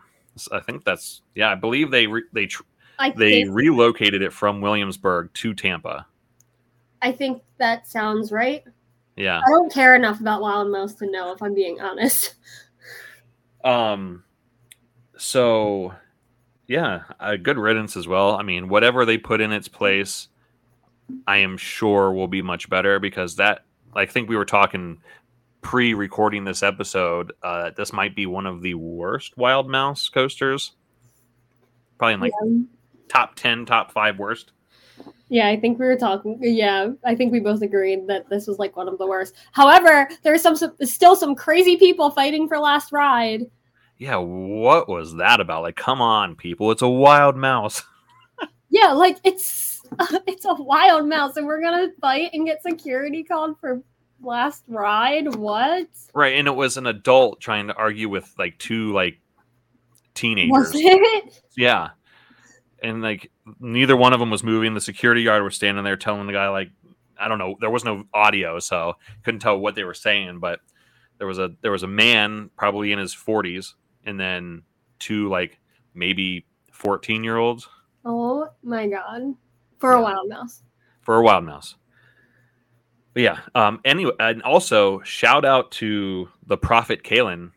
I 0.52 0.60
think 0.60 0.86
that's 0.86 1.22
yeah. 1.34 1.52
I 1.52 1.56
believe 1.56 1.92
they 1.92 2.08
re, 2.08 2.24
they 2.34 2.46
tr- 2.46 2.64
I 3.00 3.12
they 3.12 3.46
relocated 3.46 4.22
it 4.22 4.32
from 4.32 4.62
Williamsburg 4.62 5.34
to 5.34 5.54
Tampa. 5.54 6.06
I 7.02 7.12
think 7.12 7.42
that 7.58 7.88
sounds 7.88 8.32
right. 8.32 8.64
Yeah. 9.16 9.42
I 9.46 9.50
don't 9.50 9.72
care 9.72 9.96
enough 9.96 10.20
about 10.20 10.42
Wild 10.42 10.72
Mouse 10.72 10.94
to 10.96 11.10
know 11.10 11.32
if 11.32 11.42
I'm 11.42 11.54
being 11.54 11.80
honest. 11.82 12.36
Um. 13.64 14.24
So, 15.18 15.92
yeah, 16.68 17.02
a 17.20 17.36
good 17.36 17.58
riddance 17.58 17.98
as 17.98 18.08
well. 18.08 18.36
I 18.36 18.44
mean, 18.44 18.70
whatever 18.70 19.06
they 19.06 19.18
put 19.18 19.42
in 19.42 19.52
its 19.52 19.68
place, 19.68 20.28
I 21.26 21.38
am 21.38 21.58
sure 21.58 22.12
will 22.12 22.28
be 22.28 22.44
much 22.44 22.70
better 22.70 23.00
because 23.00 23.38
that. 23.38 23.66
I 23.96 24.06
think 24.06 24.30
we 24.30 24.36
were 24.36 24.46
talking 24.46 25.02
pre-recording 25.62 26.44
this 26.44 26.62
episode. 26.62 27.34
Uh, 27.42 27.72
this 27.76 27.92
might 27.92 28.16
be 28.16 28.28
one 28.28 28.46
of 28.46 28.62
the 28.62 28.76
worst 28.76 29.36
Wild 29.36 29.68
Mouse 29.68 30.10
coasters. 30.10 30.74
Probably 31.98 32.14
in 32.14 32.20
like 32.20 32.34
yeah. 32.46 32.62
top 33.08 33.34
ten, 33.36 33.66
top 33.66 33.92
five 33.92 34.20
worst. 34.20 34.52
Yeah, 35.30 35.48
I 35.48 35.60
think 35.60 35.80
we 35.80 35.86
were 35.86 35.96
talking. 35.96 36.38
Yeah, 36.42 36.90
I 37.04 37.16
think 37.16 37.32
we 37.32 37.40
both 37.40 37.62
agreed 37.62 38.08
that 38.08 38.30
this 38.30 38.46
was 38.46 38.60
like 38.60 38.76
one 38.76 38.88
of 38.88 38.98
the 38.98 39.08
worst. 39.08 39.36
However, 39.54 40.08
there's 40.24 40.42
some, 40.42 40.56
some 40.56 40.74
still 40.82 41.16
some 41.16 41.36
crazy 41.36 41.78
people 41.78 42.12
fighting 42.12 42.48
for 42.48 42.60
last 42.60 42.92
ride. 42.92 43.44
Yeah, 43.98 44.18
what 44.18 44.88
was 44.88 45.16
that 45.16 45.40
about? 45.40 45.64
Like, 45.64 45.78
come 45.78 46.02
on, 46.02 46.36
people! 46.36 46.70
It's 46.72 46.82
a 46.82 46.90
wild 46.90 47.36
mouse. 47.36 47.84
Yeah, 48.68 48.92
like 48.92 49.20
it's 49.24 49.82
it's 50.28 50.44
a 50.44 50.54
wild 50.54 51.08
mouse, 51.08 51.38
and 51.38 51.46
we're 51.46 51.62
gonna 51.62 51.90
fight 52.02 52.32
and 52.34 52.46
get 52.46 52.62
security 52.62 53.24
called 53.24 53.58
for 53.60 53.82
last 54.22 54.64
ride. 54.68 55.34
What 55.36 55.88
Right, 56.14 56.36
and 56.36 56.48
it 56.48 56.56
was 56.56 56.76
an 56.76 56.88
adult 56.88 57.40
trying 57.40 57.68
to 57.68 57.76
argue 57.76 58.10
with 58.10 58.34
like 58.38 58.58
two 58.58 58.92
like 58.92 59.20
teenagers. 60.14 60.52
was 60.52 60.72
it? 60.76 61.42
Yeah. 61.56 61.90
And 62.86 63.02
like 63.02 63.32
neither 63.60 63.98
one 63.98 64.14
of 64.14 64.20
them 64.20 64.30
was 64.30 64.44
moving. 64.44 64.74
The 64.74 64.82
security 64.82 65.24
guard 65.24 65.44
was 65.44 65.56
standing 65.56 65.84
there 65.84 65.98
telling 65.98 66.28
the 66.28 66.34
guy 66.34 66.48
like 66.50 66.70
I 67.20 67.28
don't 67.28 67.38
know, 67.40 67.56
there 67.60 67.70
was 67.70 67.84
no 67.86 68.04
audio, 68.14 68.60
so 68.60 68.94
couldn't 69.24 69.40
tell 69.40 69.58
what 69.58 69.76
they 69.76 69.84
were 69.84 69.94
saying, 69.94 70.40
but 70.40 70.60
there 71.18 71.28
was 71.28 71.40
a 71.40 71.52
there 71.62 71.72
was 71.72 71.84
a 71.84 71.88
man 71.88 72.50
probably 72.58 72.92
in 72.92 73.00
his 73.00 73.16
40s 73.16 73.74
and 74.06 74.20
then 74.20 74.64
two 75.00 75.30
like 75.30 75.60
maybe 75.94 76.46
14 76.72 77.24
year 77.24 77.38
olds 77.38 77.68
Oh 78.04 78.50
my 78.62 78.88
god! 78.88 79.34
For 79.80 79.94
a 79.94 80.02
wild 80.02 80.30
mouse. 80.30 80.62
for 81.02 81.16
a 81.16 81.22
wild 81.24 81.44
mouse. 81.46 81.76
But 83.14 83.24
yeah, 83.24 83.40
um 83.56 83.80
anyway, 83.86 84.12
and 84.20 84.44
also 84.44 85.00
shout 85.02 85.46
out 85.46 85.72
to 85.74 86.30
the 86.46 86.58
prophet 86.58 87.04
Kalen 87.04 87.52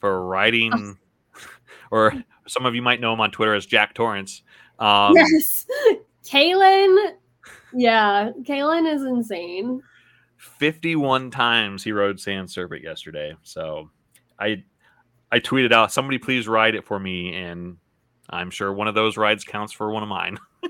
for 0.00 0.26
writing 0.26 0.98
or 1.90 2.12
some 2.46 2.66
of 2.66 2.74
you 2.74 2.82
might 2.82 3.00
know 3.00 3.12
him 3.14 3.20
on 3.20 3.30
Twitter 3.30 3.54
as 3.54 3.64
Jack 3.64 3.94
Torrance. 3.94 4.42
Um, 4.78 5.14
yes, 5.14 5.66
Kaylin. 6.24 7.12
Yeah, 7.72 8.30
Kaylin 8.42 8.92
is 8.92 9.02
insane. 9.02 9.82
51 10.36 11.30
times 11.30 11.82
he 11.82 11.92
rode 11.92 12.20
Sand 12.20 12.50
Serpent 12.50 12.82
yesterday. 12.82 13.34
So 13.42 13.90
I 14.38 14.62
I 15.32 15.40
tweeted 15.40 15.72
out, 15.72 15.92
somebody 15.92 16.18
please 16.18 16.46
ride 16.46 16.74
it 16.74 16.84
for 16.84 16.98
me, 16.98 17.34
and 17.34 17.78
I'm 18.30 18.50
sure 18.50 18.72
one 18.72 18.88
of 18.88 18.94
those 18.94 19.16
rides 19.16 19.44
counts 19.44 19.72
for 19.72 19.90
one 19.90 20.02
of 20.02 20.08
mine. 20.08 20.38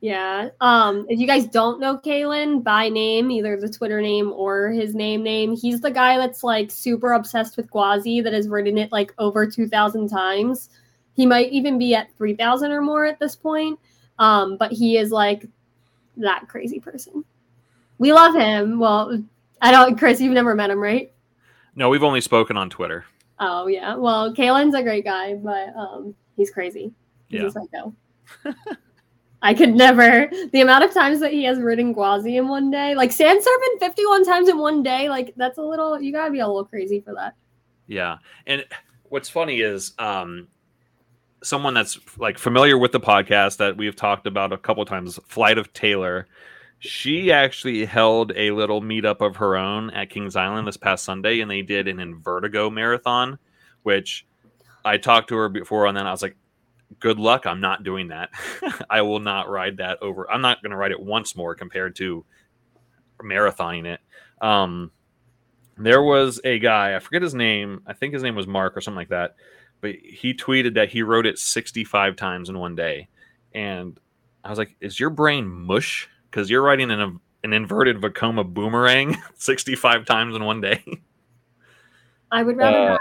Yeah. 0.00 0.50
Um, 0.60 1.06
if 1.08 1.18
you 1.18 1.26
guys 1.26 1.46
don't 1.46 1.80
know 1.80 1.98
Kalen 1.98 2.62
by 2.62 2.88
name, 2.88 3.30
either 3.30 3.56
the 3.56 3.68
Twitter 3.68 4.00
name 4.00 4.32
or 4.32 4.68
his 4.68 4.94
name 4.94 5.24
name, 5.24 5.56
he's 5.56 5.80
the 5.80 5.90
guy 5.90 6.16
that's 6.16 6.44
like 6.44 6.70
super 6.70 7.14
obsessed 7.14 7.56
with 7.56 7.70
Gwazi 7.70 8.22
that 8.22 8.32
has 8.32 8.48
ridden 8.48 8.78
it 8.78 8.92
like 8.92 9.12
over 9.18 9.46
two 9.46 9.66
thousand 9.66 10.08
times. 10.08 10.70
He 11.18 11.26
might 11.26 11.50
even 11.50 11.78
be 11.80 11.96
at 11.96 12.14
three 12.16 12.34
thousand 12.36 12.70
or 12.70 12.80
more 12.80 13.04
at 13.04 13.18
this 13.18 13.34
point. 13.34 13.76
Um, 14.20 14.56
but 14.56 14.70
he 14.70 14.96
is 14.96 15.10
like 15.10 15.44
that 16.16 16.46
crazy 16.46 16.78
person. 16.78 17.24
We 17.98 18.12
love 18.12 18.36
him. 18.36 18.78
Well, 18.78 19.20
I 19.60 19.72
don't 19.72 19.98
Chris, 19.98 20.20
you've 20.20 20.32
never 20.32 20.54
met 20.54 20.70
him, 20.70 20.78
right? 20.78 21.12
No, 21.74 21.88
we've 21.88 22.04
only 22.04 22.20
spoken 22.20 22.56
on 22.56 22.70
Twitter. 22.70 23.04
Oh 23.40 23.66
yeah. 23.66 23.96
Well, 23.96 24.32
Kalen's 24.32 24.76
a 24.76 24.82
great 24.84 25.02
guy, 25.04 25.34
but 25.34 25.74
um 25.74 26.14
he's 26.36 26.52
crazy. 26.52 26.92
He's 27.30 27.40
Yeah. 27.40 27.46
a 27.46 27.50
psycho. 27.50 27.94
I 29.42 29.54
could 29.54 29.74
never 29.74 30.30
the 30.52 30.60
amount 30.60 30.84
of 30.84 30.94
times 30.94 31.18
that 31.18 31.32
he 31.32 31.42
has 31.46 31.58
ridden 31.58 31.92
Gwazi 31.92 32.36
in 32.38 32.46
one 32.46 32.70
day, 32.70 32.94
like 32.94 33.10
Sand 33.10 33.42
Serpent 33.42 33.80
51 33.80 34.24
times 34.24 34.48
in 34.48 34.56
one 34.58 34.84
day, 34.84 35.08
like 35.08 35.34
that's 35.36 35.58
a 35.58 35.62
little 35.62 36.00
you 36.00 36.12
gotta 36.12 36.30
be 36.30 36.38
a 36.38 36.46
little 36.46 36.64
crazy 36.64 37.00
for 37.00 37.12
that. 37.14 37.34
Yeah. 37.88 38.18
And 38.46 38.64
what's 39.08 39.28
funny 39.28 39.62
is 39.62 39.94
um 39.98 40.46
someone 41.42 41.74
that's 41.74 41.98
like 42.18 42.38
familiar 42.38 42.78
with 42.78 42.92
the 42.92 43.00
podcast 43.00 43.58
that 43.58 43.76
we've 43.76 43.96
talked 43.96 44.26
about 44.26 44.52
a 44.52 44.58
couple 44.58 44.84
times, 44.84 45.18
Flight 45.28 45.58
of 45.58 45.72
Taylor. 45.72 46.26
She 46.80 47.32
actually 47.32 47.84
held 47.84 48.32
a 48.36 48.52
little 48.52 48.80
meetup 48.80 49.20
of 49.20 49.36
her 49.36 49.56
own 49.56 49.90
at 49.90 50.10
Kings 50.10 50.36
Island 50.36 50.68
this 50.68 50.76
past 50.76 51.04
Sunday, 51.04 51.40
and 51.40 51.50
they 51.50 51.62
did 51.62 51.88
an 51.88 51.96
Invertigo 51.96 52.72
marathon, 52.72 53.38
which 53.82 54.26
I 54.84 54.96
talked 54.96 55.28
to 55.30 55.36
her 55.36 55.48
before, 55.48 55.86
and 55.86 55.96
then 55.96 56.06
I 56.06 56.12
was 56.12 56.22
like, 56.22 56.36
"Good 57.00 57.18
luck. 57.18 57.46
I'm 57.46 57.60
not 57.60 57.82
doing 57.82 58.08
that. 58.08 58.30
I 58.90 59.02
will 59.02 59.18
not 59.18 59.48
ride 59.48 59.78
that 59.78 59.98
over. 60.02 60.30
I'm 60.30 60.40
not 60.40 60.62
going 60.62 60.70
to 60.70 60.76
ride 60.76 60.92
it 60.92 61.00
once 61.00 61.34
more 61.34 61.54
compared 61.54 61.96
to 61.96 62.24
marathoning 63.22 63.86
it." 63.86 64.00
Um, 64.40 64.92
there 65.78 66.02
was 66.02 66.40
a 66.44 66.58
guy, 66.58 66.96
I 66.96 66.98
forget 66.98 67.22
his 67.22 67.34
name. 67.34 67.82
I 67.86 67.92
think 67.92 68.12
his 68.12 68.22
name 68.22 68.34
was 68.34 68.46
Mark 68.46 68.76
or 68.76 68.80
something 68.80 68.96
like 68.96 69.08
that. 69.10 69.36
But 69.80 69.94
he 69.96 70.34
tweeted 70.34 70.74
that 70.74 70.88
he 70.88 71.02
wrote 71.02 71.26
it 71.26 71.38
65 71.38 72.16
times 72.16 72.48
in 72.48 72.58
one 72.58 72.74
day. 72.74 73.08
And 73.54 73.98
I 74.44 74.50
was 74.50 74.58
like, 74.58 74.76
is 74.80 74.98
your 74.98 75.10
brain 75.10 75.48
mush? 75.48 76.08
Because 76.30 76.50
you're 76.50 76.62
writing 76.62 76.90
an, 76.90 77.20
an 77.44 77.52
inverted 77.52 78.00
Vekoma 78.00 78.52
boomerang 78.52 79.16
65 79.36 80.04
times 80.04 80.34
in 80.34 80.44
one 80.44 80.60
day. 80.60 80.82
I 82.30 82.42
would 82.42 82.56
rather 82.56 82.76
Uh, 82.76 82.88
not. 82.90 83.00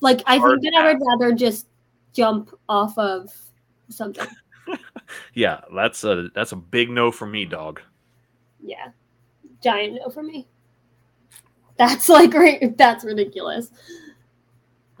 Like 0.00 0.22
I 0.26 0.38
think 0.38 0.62
that 0.62 0.74
I 0.78 0.92
would 0.92 1.02
rather 1.04 1.34
just 1.34 1.66
jump 2.12 2.54
off 2.68 2.96
of 2.98 3.30
something. 3.88 4.26
yeah, 5.34 5.60
that's 5.74 6.04
a 6.04 6.28
that's 6.34 6.52
a 6.52 6.56
big 6.56 6.90
no 6.90 7.10
for 7.10 7.26
me, 7.26 7.44
dog. 7.44 7.80
Yeah. 8.62 8.88
Giant 9.62 9.94
no 9.94 10.10
for 10.10 10.22
me. 10.22 10.46
That's 11.78 12.08
like 12.08 12.32
right 12.34 12.76
that's 12.76 13.04
ridiculous. 13.04 13.70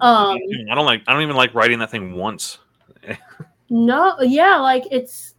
Um 0.00 0.38
I 0.70 0.74
don't 0.74 0.86
like 0.86 1.02
I 1.06 1.12
don't 1.12 1.22
even 1.22 1.36
like 1.36 1.54
writing 1.54 1.78
that 1.80 1.90
thing 1.90 2.14
once. 2.14 2.58
no 3.70 4.20
yeah, 4.20 4.56
like 4.56 4.84
it's 4.90 5.34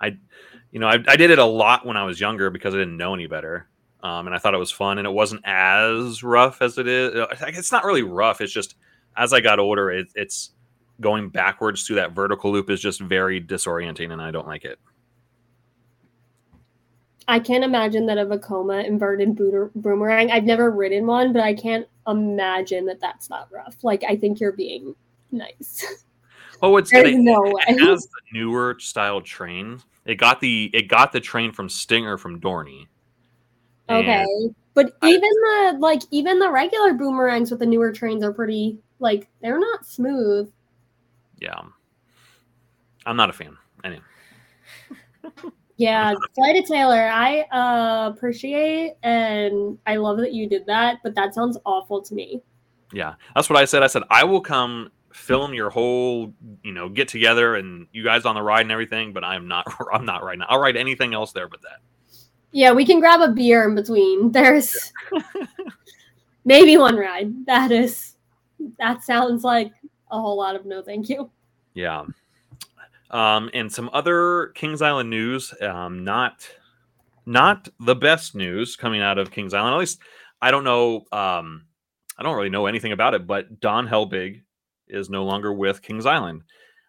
I, 0.00 0.16
you 0.70 0.80
know, 0.80 0.88
I, 0.88 0.98
I 1.08 1.16
did 1.16 1.30
it 1.30 1.38
a 1.38 1.44
lot 1.44 1.86
when 1.86 1.96
I 1.96 2.04
was 2.04 2.20
younger 2.20 2.50
because 2.50 2.74
I 2.74 2.78
didn't 2.78 2.96
know 2.96 3.14
any 3.14 3.26
better. 3.26 3.68
Um, 4.02 4.26
and 4.26 4.36
I 4.36 4.38
thought 4.38 4.54
it 4.54 4.58
was 4.58 4.70
fun 4.70 4.98
and 4.98 5.06
it 5.06 5.10
wasn't 5.10 5.40
as 5.44 6.22
rough 6.22 6.62
as 6.62 6.78
it 6.78 6.86
is. 6.86 7.14
Uh, 7.14 7.26
It's 7.48 7.72
not 7.72 7.84
really 7.84 8.02
rough. 8.02 8.40
It's 8.40 8.52
just 8.52 8.76
as 9.16 9.32
I 9.32 9.40
got 9.40 9.58
older, 9.58 9.90
it, 9.90 10.08
it's 10.14 10.52
going 11.00 11.28
backwards 11.28 11.86
through 11.86 11.96
that 11.96 12.12
vertical 12.12 12.52
loop 12.52 12.70
is 12.70 12.80
just 12.80 13.00
very 13.00 13.40
disorienting 13.40 14.12
and 14.12 14.20
I 14.20 14.30
don't 14.30 14.46
like 14.46 14.64
it. 14.64 14.78
I 17.28 17.40
can't 17.40 17.64
imagine 17.64 18.06
that 18.06 18.18
of 18.18 18.30
a 18.30 18.38
Vekoma 18.38 18.86
inverted 18.86 19.36
boomerang. 19.74 20.30
I've 20.30 20.44
never 20.44 20.70
ridden 20.70 21.06
one, 21.06 21.32
but 21.32 21.42
I 21.42 21.54
can't 21.54 21.88
imagine 22.06 22.86
that 22.86 23.00
that's 23.00 23.28
not 23.30 23.48
rough. 23.52 23.82
Like, 23.82 24.04
I 24.04 24.16
think 24.16 24.40
you're 24.40 24.52
being 24.52 24.94
nice. 25.32 26.04
Oh, 26.62 26.78
it's 26.78 26.90
There's 26.90 27.10
it, 27.10 27.18
no 27.18 27.44
it 27.44 27.54
way. 27.54 27.62
has 27.86 28.04
the 28.04 28.20
newer 28.32 28.76
style 28.80 29.20
train. 29.20 29.78
It 30.06 30.14
got 30.14 30.40
the 30.40 30.70
it 30.72 30.88
got 30.88 31.12
the 31.12 31.20
train 31.20 31.52
from 31.52 31.68
Stinger 31.68 32.16
from 32.16 32.40
Dorney. 32.40 32.86
Okay, 33.90 34.24
And 34.24 34.54
but 34.72 34.96
I- 35.02 35.08
even 35.10 35.20
the 35.30 35.76
like 35.80 36.00
even 36.10 36.38
the 36.38 36.50
regular 36.50 36.94
boomerangs 36.94 37.50
with 37.50 37.60
the 37.60 37.66
newer 37.66 37.92
trains 37.92 38.24
are 38.24 38.32
pretty 38.32 38.78
Like 39.00 39.28
they're 39.42 39.58
not 39.58 39.84
smooth. 39.84 40.50
Yeah, 41.40 41.60
I'm 43.04 43.16
not 43.16 43.28
a 43.28 43.34
fan. 43.34 43.56
Anyway. 43.84 44.02
Yeah, 45.78 46.14
Fly 46.34 46.52
to 46.54 46.62
Taylor, 46.62 47.08
I 47.12 47.40
uh, 47.52 48.10
appreciate 48.10 48.94
and 49.02 49.78
I 49.86 49.96
love 49.96 50.16
that 50.18 50.32
you 50.32 50.48
did 50.48 50.64
that, 50.66 50.98
but 51.02 51.14
that 51.14 51.34
sounds 51.34 51.58
awful 51.66 52.00
to 52.02 52.14
me. 52.14 52.42
Yeah, 52.92 53.14
that's 53.34 53.50
what 53.50 53.58
I 53.58 53.66
said. 53.66 53.82
I 53.82 53.86
said 53.86 54.02
I 54.10 54.24
will 54.24 54.40
come 54.40 54.90
film 55.16 55.54
your 55.54 55.70
whole, 55.70 56.32
you 56.62 56.72
know, 56.72 56.88
get 56.88 57.08
together 57.08 57.56
and 57.56 57.86
you 57.92 58.04
guys 58.04 58.24
on 58.24 58.34
the 58.34 58.42
ride 58.42 58.62
and 58.62 58.72
everything, 58.72 59.12
but 59.12 59.24
I'm 59.24 59.48
not. 59.48 59.66
I'm 59.92 60.04
not 60.04 60.22
right 60.22 60.38
now. 60.38 60.46
I'll 60.48 60.60
ride 60.60 60.76
anything 60.76 61.14
else 61.14 61.32
there 61.32 61.48
but 61.48 61.62
that. 61.62 61.80
Yeah, 62.52 62.72
we 62.72 62.86
can 62.86 63.00
grab 63.00 63.20
a 63.20 63.32
beer 63.32 63.68
in 63.68 63.74
between. 63.74 64.32
There's 64.32 64.92
maybe 66.44 66.76
one 66.76 66.96
ride. 66.96 67.46
That 67.46 67.72
is. 67.72 68.14
That 68.78 69.02
sounds 69.02 69.44
like 69.44 69.72
a 70.10 70.18
whole 70.18 70.38
lot 70.38 70.56
of 70.56 70.64
no, 70.64 70.80
thank 70.80 71.08
you. 71.08 71.30
Yeah. 71.74 72.04
Um, 73.10 73.50
and 73.54 73.70
some 73.72 73.90
other 73.92 74.48
Kings 74.54 74.82
Island 74.82 75.10
news. 75.10 75.54
Um, 75.60 76.04
not 76.04 76.48
not 77.24 77.68
the 77.80 77.96
best 77.96 78.34
news 78.34 78.76
coming 78.76 79.00
out 79.00 79.18
of 79.18 79.30
Kings 79.30 79.54
Island. 79.54 79.74
At 79.74 79.78
least 79.78 80.00
I 80.40 80.50
don't 80.50 80.64
know. 80.64 81.04
Um, 81.12 81.66
I 82.18 82.22
don't 82.22 82.36
really 82.36 82.50
know 82.50 82.66
anything 82.66 82.92
about 82.92 83.14
it, 83.14 83.26
but 83.26 83.60
Don 83.60 83.86
Helbig 83.86 84.42
is 84.88 85.10
no 85.10 85.24
longer 85.24 85.52
with 85.52 85.82
Kings 85.82 86.06
Island. 86.06 86.42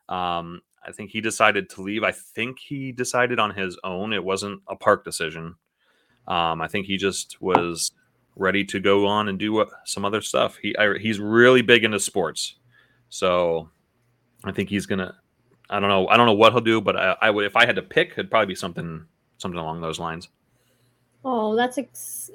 Um, 0.09 0.61
I 0.85 0.91
think 0.91 1.11
he 1.11 1.19
decided 1.19 1.69
to 1.71 1.81
leave. 1.81 2.03
I 2.03 2.11
think 2.11 2.59
he 2.59 2.91
decided 2.91 3.39
on 3.39 3.53
his 3.53 3.77
own. 3.83 4.13
It 4.13 4.23
wasn't 4.23 4.61
a 4.67 4.75
park 4.75 5.03
decision. 5.03 5.55
Um, 6.27 6.61
I 6.61 6.67
think 6.67 6.85
he 6.85 6.97
just 6.97 7.41
was 7.41 7.91
ready 8.35 8.63
to 8.65 8.79
go 8.79 9.07
on 9.07 9.27
and 9.27 9.39
do 9.39 9.65
some 9.85 10.05
other 10.05 10.21
stuff. 10.21 10.57
He 10.61 10.77
I, 10.77 10.97
he's 10.97 11.19
really 11.19 11.61
big 11.61 11.83
into 11.83 11.99
sports, 11.99 12.55
so 13.09 13.69
I 14.43 14.51
think 14.51 14.69
he's 14.69 14.85
gonna. 14.85 15.15
I 15.69 15.79
don't 15.79 15.89
know. 15.89 16.07
I 16.07 16.17
don't 16.17 16.25
know 16.25 16.33
what 16.33 16.53
he'll 16.53 16.61
do, 16.61 16.79
but 16.81 16.95
I, 16.95 17.15
I 17.21 17.29
would 17.29 17.45
if 17.45 17.55
I 17.55 17.65
had 17.65 17.75
to 17.75 17.81
pick, 17.81 18.11
it'd 18.13 18.29
probably 18.31 18.47
be 18.47 18.55
something 18.55 19.05
something 19.37 19.59
along 19.59 19.81
those 19.81 19.99
lines. 19.99 20.29
Oh, 21.25 21.55
that's 21.55 21.77
ex- 21.77 22.31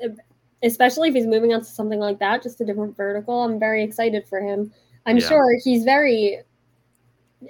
especially 0.63 1.09
if 1.09 1.15
he's 1.15 1.27
moving 1.27 1.53
on 1.55 1.61
to 1.61 1.67
something 1.67 1.99
like 1.99 2.19
that, 2.19 2.43
just 2.43 2.61
a 2.61 2.65
different 2.65 2.97
vertical. 2.97 3.43
I'm 3.43 3.59
very 3.59 3.83
excited 3.83 4.27
for 4.29 4.41
him. 4.41 4.73
I'm 5.07 5.17
Yeah. 5.17 5.29
sure 5.29 5.59
he's 5.65 5.85
very 5.85 6.41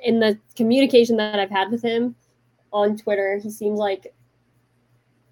in 0.05 0.21
the 0.21 0.39
communication 0.57 1.17
that 1.19 1.39
I've 1.39 1.51
had 1.51 1.71
with 1.71 1.83
him 1.83 2.15
on 2.73 2.97
Twitter. 2.97 3.39
He 3.43 3.51
seems 3.51 3.79
like 3.79 4.15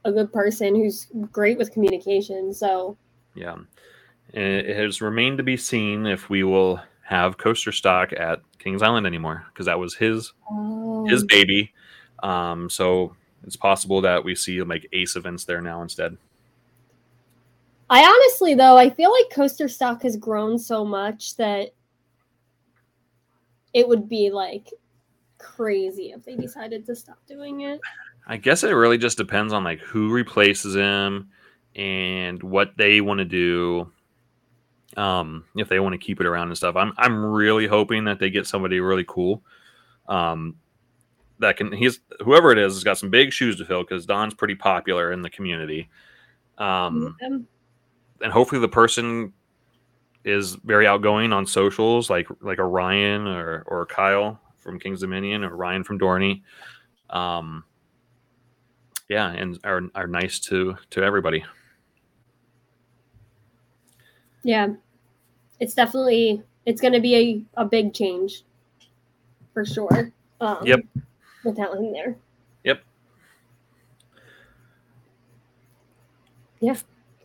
a 0.05 0.13
good 0.13 0.33
person 0.33 0.75
who's 0.75 1.07
great 1.31 1.57
with 1.59 1.73
communication. 1.73 2.53
So 2.53 2.97
Yeah. 3.35 3.57
It 4.33 4.77
has 4.77 5.01
remained 5.01 5.39
to 5.39 5.45
be 5.45 5.57
seen 5.57 6.07
if 6.07 6.29
we 6.29 6.45
will 6.45 6.81
have 7.11 7.39
coaster 7.39 7.73
stock 7.73 8.13
at 8.13 8.41
Kings 8.61 8.83
Island 8.83 9.05
anymore 9.05 9.45
because 9.49 9.67
that 9.67 9.81
was 9.81 9.97
his 9.97 10.33
his 11.09 11.25
baby. 11.25 11.73
Um, 12.23 12.71
so 12.71 13.17
it's 13.45 13.57
possible 13.57 14.01
that 14.03 14.23
we 14.25 14.37
see 14.37 14.63
like 14.63 14.89
ace 14.93 15.17
events 15.17 15.45
there 15.45 15.61
now 15.61 15.83
instead. 15.83 16.17
I 17.91 18.05
honestly 18.05 18.55
though, 18.55 18.79
I 18.79 18.91
feel 18.91 19.11
like 19.11 19.29
coaster 19.33 19.67
stock 19.67 20.03
has 20.03 20.17
grown 20.17 20.57
so 20.57 20.85
much 20.85 21.37
that 21.37 21.71
it 23.75 23.89
would 23.89 24.09
be 24.09 24.31
like 24.31 24.69
crazy 25.39 26.13
if 26.13 26.25
they 26.25 26.37
decided 26.37 26.87
to 26.87 26.95
stop 26.95 27.19
doing 27.27 27.63
it. 27.63 27.81
I 28.29 28.37
guess 28.37 28.63
it 28.63 28.71
really 28.71 28.99
just 28.99 29.19
depends 29.19 29.53
on 29.53 29.65
like 29.65 29.81
who 29.81 30.13
replaces 30.13 30.77
him 30.77 31.31
and 31.75 32.41
what 32.41 32.77
they 32.77 33.01
want 33.01 33.19
to 33.19 33.25
do. 33.25 33.91
Um, 34.97 35.45
if 35.57 35.69
they 35.69 35.79
want 35.79 35.93
to 35.93 35.99
keep 35.99 36.21
it 36.21 36.27
around 36.27 36.49
and 36.49 36.57
stuff. 36.57 36.77
I'm 36.77 36.93
I'm 36.99 37.25
really 37.25 37.67
hoping 37.67 38.05
that 38.05 38.19
they 38.19 38.31
get 38.31 38.47
somebody 38.47 38.81
really 38.81 39.05
cool. 39.07 39.43
Um, 40.09 40.57
that 41.39 41.57
can 41.57 41.73
he's 41.73 42.01
whoever 42.25 42.53
it 42.53 42.59
is 42.59 42.75
has 42.75 42.85
got 42.85 42.99
some 42.99 43.11
big 43.11 43.33
shoes 43.33 43.57
to 43.57 43.65
fill 43.65 43.83
because 43.83 44.07
Don's 44.07 44.35
pretty 44.35 44.55
popular 44.55 45.13
in 45.13 45.23
the 45.23 45.31
community. 45.31 45.89
Um, 46.59 47.17
and 48.21 48.33
hopefully 48.33 48.61
the 48.61 48.69
person 48.69 49.33
is 50.25 50.57
very 50.57 50.87
outgoing 50.87 51.33
on 51.33 51.47
socials, 51.47 52.11
like 52.11 52.29
like 52.41 52.59
a 52.59 52.65
Ryan 52.65 53.27
or 53.27 53.65
or 53.67 53.87
Kyle 53.87 54.39
from 54.59 54.79
Kings 54.79 55.01
Dominion 55.01 55.45
or 55.45 55.57
Ryan 55.57 55.85
from 55.85 55.99
Dorney. 55.99 56.43
Um, 57.09 57.65
yeah, 59.09 59.31
and 59.31 59.59
are 59.65 59.83
are 59.95 60.07
nice 60.07 60.39
to 60.41 60.77
to 60.91 61.03
everybody. 61.03 61.45
Yeah, 64.43 64.69
it's 65.59 65.75
definitely 65.75 66.43
it's 66.67 66.81
going 66.81 66.95
to 66.95 67.01
be 67.01 67.45
a, 67.57 67.63
a 67.63 67.65
big 67.65 67.95
change 67.95 68.45
for 69.53 69.65
sure. 69.65 70.13
Um, 70.41 70.59
Yep. 70.65 70.81
Without 71.45 71.77
him 71.77 71.93
there. 71.93 72.17
Yep. 72.65 72.83
Yeah. 76.61 76.77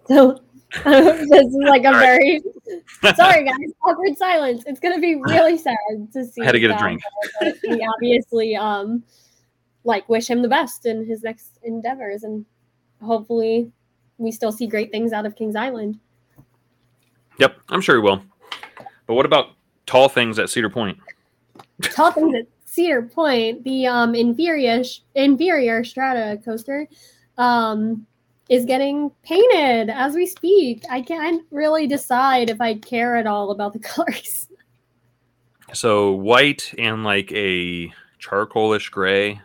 So 0.08 0.40
this 0.84 1.48
is 1.48 1.58
like 1.68 1.84
a 1.84 1.88
All 1.88 1.94
right. 1.94 2.02
very 2.02 2.42
sorry 3.16 3.44
guys 3.46 3.56
awkward 3.86 4.18
silence. 4.18 4.64
It's 4.66 4.80
going 4.80 4.96
to 4.96 5.02
be 5.02 5.16
really 5.16 5.58
sad 5.68 5.76
to 6.14 6.26
see. 6.26 6.42
I 6.42 6.46
had 6.46 6.52
to 6.54 6.60
get 6.60 6.72
a 6.72 6.78
drink. 6.78 7.02
We 7.68 7.86
obviously 7.94 8.56
um 8.56 9.04
like 9.84 10.08
wish 10.10 10.30
him 10.30 10.42
the 10.42 10.48
best 10.48 10.86
in 10.86 11.06
his 11.06 11.24
next 11.24 11.60
endeavors, 11.64 12.24
and 12.24 12.46
hopefully 13.02 13.72
we 14.18 14.32
still 14.32 14.52
see 14.52 14.68
great 14.68 14.92
things 14.92 15.14
out 15.14 15.26
of 15.26 15.36
Kings 15.36 15.56
Island. 15.56 16.00
Yep, 17.38 17.58
I'm 17.70 17.82
sure 17.82 17.96
he 17.96 18.02
will. 18.02 18.24
But 19.08 19.16
what 19.16 19.26
about 19.26 19.52
tall 19.86 20.10
things 20.10 20.40
at 20.40 20.50
Cedar 20.50 20.70
Point? 20.70 20.98
tall 21.82 22.12
things 22.12 22.36
at 22.36 22.48
Cedar 22.66 23.04
Point, 23.04 23.64
the 23.64 23.88
um 23.88 24.16
inferior 24.16 24.84
inferior 25.14 25.84
strata 25.84 26.40
coaster 26.44 26.88
um 27.38 28.06
is 28.50 28.66
getting 28.66 29.12
painted 29.24 29.90
as 29.90 30.14
we 30.14 30.26
speak. 30.26 30.84
I 30.90 31.02
can't 31.02 31.44
really 31.52 31.88
decide 31.88 32.50
if 32.50 32.62
I 32.62 32.76
care 32.76 33.16
at 33.16 33.28
all 33.28 33.52
about 33.52 33.74
the 33.74 33.80
colors. 33.94 34.48
So 35.74 36.12
white 36.12 36.74
and 36.78 37.04
like 37.04 37.32
a 37.32 37.92
charcoalish 38.20 38.92
gray. 38.92 39.42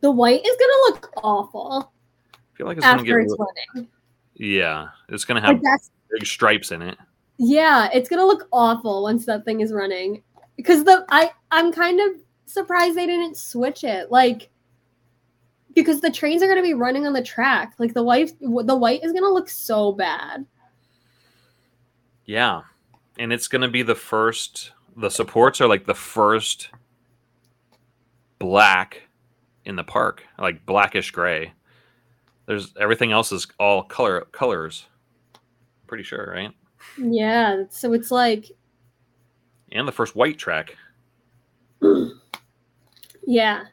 The 0.00 0.10
white 0.10 0.44
is 0.44 0.56
gonna 0.56 0.94
look 0.94 1.12
awful 1.22 1.92
I 2.32 2.56
feel 2.56 2.66
like 2.66 2.76
it's 2.76 2.86
gonna 2.86 3.02
get 3.02 3.16
it's 3.16 3.36
running. 3.38 3.88
yeah, 4.36 4.88
it's 5.08 5.24
gonna 5.24 5.40
have 5.40 5.60
big 6.10 6.26
stripes 6.26 6.70
in 6.70 6.82
it. 6.82 6.96
Yeah, 7.38 7.88
it's 7.92 8.08
gonna 8.08 8.26
look 8.26 8.48
awful 8.52 9.02
once 9.02 9.26
that 9.26 9.44
thing 9.44 9.60
is 9.60 9.72
running. 9.72 10.22
Because 10.56 10.84
the 10.84 11.04
I 11.10 11.32
I'm 11.50 11.72
kind 11.72 12.00
of 12.00 12.20
surprised 12.46 12.96
they 12.96 13.06
didn't 13.06 13.36
switch 13.36 13.84
it. 13.84 14.10
Like 14.10 14.50
because 15.74 16.00
the 16.00 16.10
trains 16.10 16.42
are 16.42 16.48
gonna 16.48 16.62
be 16.62 16.74
running 16.74 17.06
on 17.06 17.12
the 17.12 17.22
track. 17.22 17.74
Like 17.78 17.94
the 17.94 18.02
white 18.02 18.32
the 18.40 18.76
white 18.76 19.02
is 19.02 19.12
gonna 19.12 19.32
look 19.32 19.48
so 19.48 19.92
bad. 19.92 20.46
Yeah. 22.24 22.62
And 23.18 23.32
it's 23.32 23.48
to 23.48 23.68
be 23.68 23.82
the 23.82 23.94
first, 23.94 24.72
the 24.96 25.10
supports 25.10 25.60
are 25.60 25.68
like 25.68 25.86
the 25.86 25.94
first 25.94 26.70
black 28.38 29.02
in 29.64 29.76
the 29.76 29.84
park, 29.84 30.24
like 30.38 30.66
blackish 30.66 31.10
gray. 31.10 31.52
There's 32.46 32.74
everything 32.78 33.12
else 33.12 33.32
is 33.32 33.46
all 33.58 33.84
color 33.84 34.22
colors. 34.32 34.86
Pretty 35.86 36.04
sure, 36.04 36.32
right? 36.34 36.52
Yeah, 36.98 37.64
so 37.70 37.92
it's 37.92 38.10
like 38.10 38.50
And 39.72 39.86
the 39.88 39.92
first 39.92 40.14
white 40.16 40.38
track. 40.38 40.76
yeah. 43.26 43.64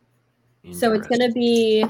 So 0.72 0.94
it's 0.94 1.08
gonna 1.08 1.32
be 1.32 1.84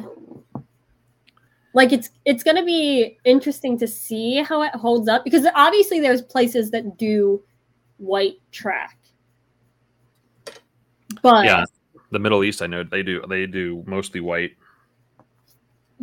like 1.74 1.92
it's 1.92 2.10
it's 2.26 2.44
gonna 2.44 2.64
be 2.66 3.18
interesting 3.26 3.78
to 3.80 3.88
see 3.88 4.38
how 4.44 4.62
it 4.62 4.74
holds 4.76 5.08
up 5.10 5.24
because 5.24 5.46
obviously 5.56 6.00
there's 6.00 6.22
places 6.22 6.72
that 6.72 6.98
do 6.98 7.42
white 7.98 8.40
track. 8.52 8.98
But 11.22 11.46
Yeah. 11.46 11.66
The 12.12 12.20
Middle 12.20 12.44
East, 12.44 12.62
I 12.62 12.68
know 12.68 12.84
they 12.84 13.04
do. 13.04 13.24
They 13.30 13.46
do 13.46 13.84
mostly 13.88 14.20
white. 14.20 14.52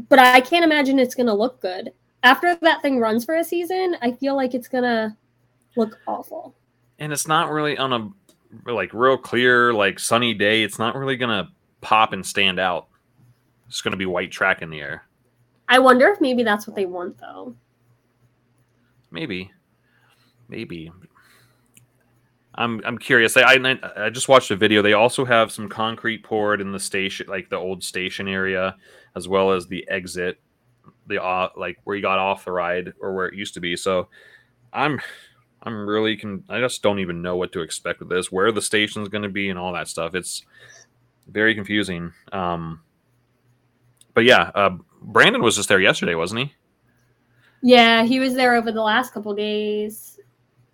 but 0.09 0.19
I 0.19 0.41
can't 0.41 0.65
imagine 0.65 0.99
it's 0.99 1.15
gonna 1.15 1.35
look 1.35 1.61
good. 1.61 1.93
After 2.23 2.55
that 2.57 2.83
thing 2.83 2.99
runs 2.99 3.25
for 3.25 3.37
a 3.37 3.45
season, 3.45 3.97
I 4.03 4.13
feel 4.13 4.35
like 4.35 4.55
it's 4.55 4.69
gonna 4.69 5.17
look 5.77 5.99
awful. 6.07 6.55
and 6.99 7.13
it's 7.13 7.29
not 7.29 7.51
really 7.51 7.79
on 7.79 7.93
a 7.93 8.11
like 8.73 8.93
real 8.93 9.17
clear 9.17 9.73
like 9.73 9.99
sunny 9.99 10.35
day 10.35 10.63
it's 10.63 10.79
not 10.79 10.97
really 10.97 11.17
gonna 11.17 11.49
pop 11.81 12.13
and 12.13 12.25
stand 12.27 12.59
out. 12.59 12.89
It's 13.69 13.81
gonna 13.83 13.97
be 13.97 14.07
white 14.07 14.33
track 14.33 14.63
in 14.63 14.71
the 14.71 14.81
air. 14.81 15.05
I 15.69 15.79
wonder 15.79 16.09
if 16.09 16.21
maybe 16.21 16.43
that's 16.43 16.67
what 16.67 16.75
they 16.75 16.87
want 16.87 17.19
though. 17.19 17.55
maybe. 19.11 19.53
Maybe. 20.49 20.91
I'm 22.55 22.81
i'm 22.85 22.99
curious. 22.99 23.37
I, 23.37 23.43
I 23.43 23.79
i 24.07 24.11
just 24.11 24.29
watched 24.29 24.51
a 24.51 24.57
video. 24.57 24.83
They 24.83 24.95
also 24.95 25.25
have 25.25 25.53
some 25.53 25.69
concrete 25.69 26.25
poured 26.25 26.61
in 26.61 26.73
the 26.73 26.81
station 26.81 27.27
like 27.29 27.49
the 27.51 27.57
old 27.57 27.85
station 27.85 28.27
area 28.27 28.77
as 29.15 29.29
well 29.29 29.53
as 29.53 29.67
the 29.69 29.87
exit 29.89 30.41
the 31.09 31.23
uh, 31.23 31.49
like 31.57 31.79
where 31.85 31.97
you 31.97 32.03
got 32.03 32.19
off 32.19 32.45
the 32.45 32.53
ride 32.53 32.93
or 33.01 33.15
where 33.15 33.27
it 33.27 33.35
used 33.35 33.55
to 33.55 33.61
be 33.61 33.77
so 33.77 34.09
i'm 34.73 35.01
I'm 35.63 35.89
really 35.89 36.17
can 36.17 36.45
I 36.49 36.61
just 36.61 36.83
don't 36.83 36.99
even 36.99 37.21
know 37.21 37.37
what 37.37 37.53
to 37.53 37.61
expect 37.61 38.01
with 38.01 38.09
this, 38.09 38.31
where 38.31 38.53
the 38.53 38.63
station's 38.63 39.09
going 39.09 39.23
to 39.23 39.29
be, 39.29 39.51
and 39.51 39.59
all 39.59 39.73
that 39.73 39.89
stuff. 39.89 40.15
It's 40.15 40.45
very 41.27 41.55
confusing. 41.55 42.13
Um, 42.33 42.81
but 44.15 44.25
yeah, 44.25 44.51
uh, 44.55 44.79
Brandon 45.03 45.43
was 45.43 45.57
just 45.57 45.69
there 45.69 45.81
yesterday, 45.81 46.15
wasn't 46.15 46.41
he? 46.41 46.55
Yeah, 47.61 48.05
he 48.05 48.21
was 48.21 48.35
there 48.35 48.55
over 48.55 48.71
the 48.71 48.83
last 48.83 49.13
couple 49.13 49.35
days. 49.35 50.21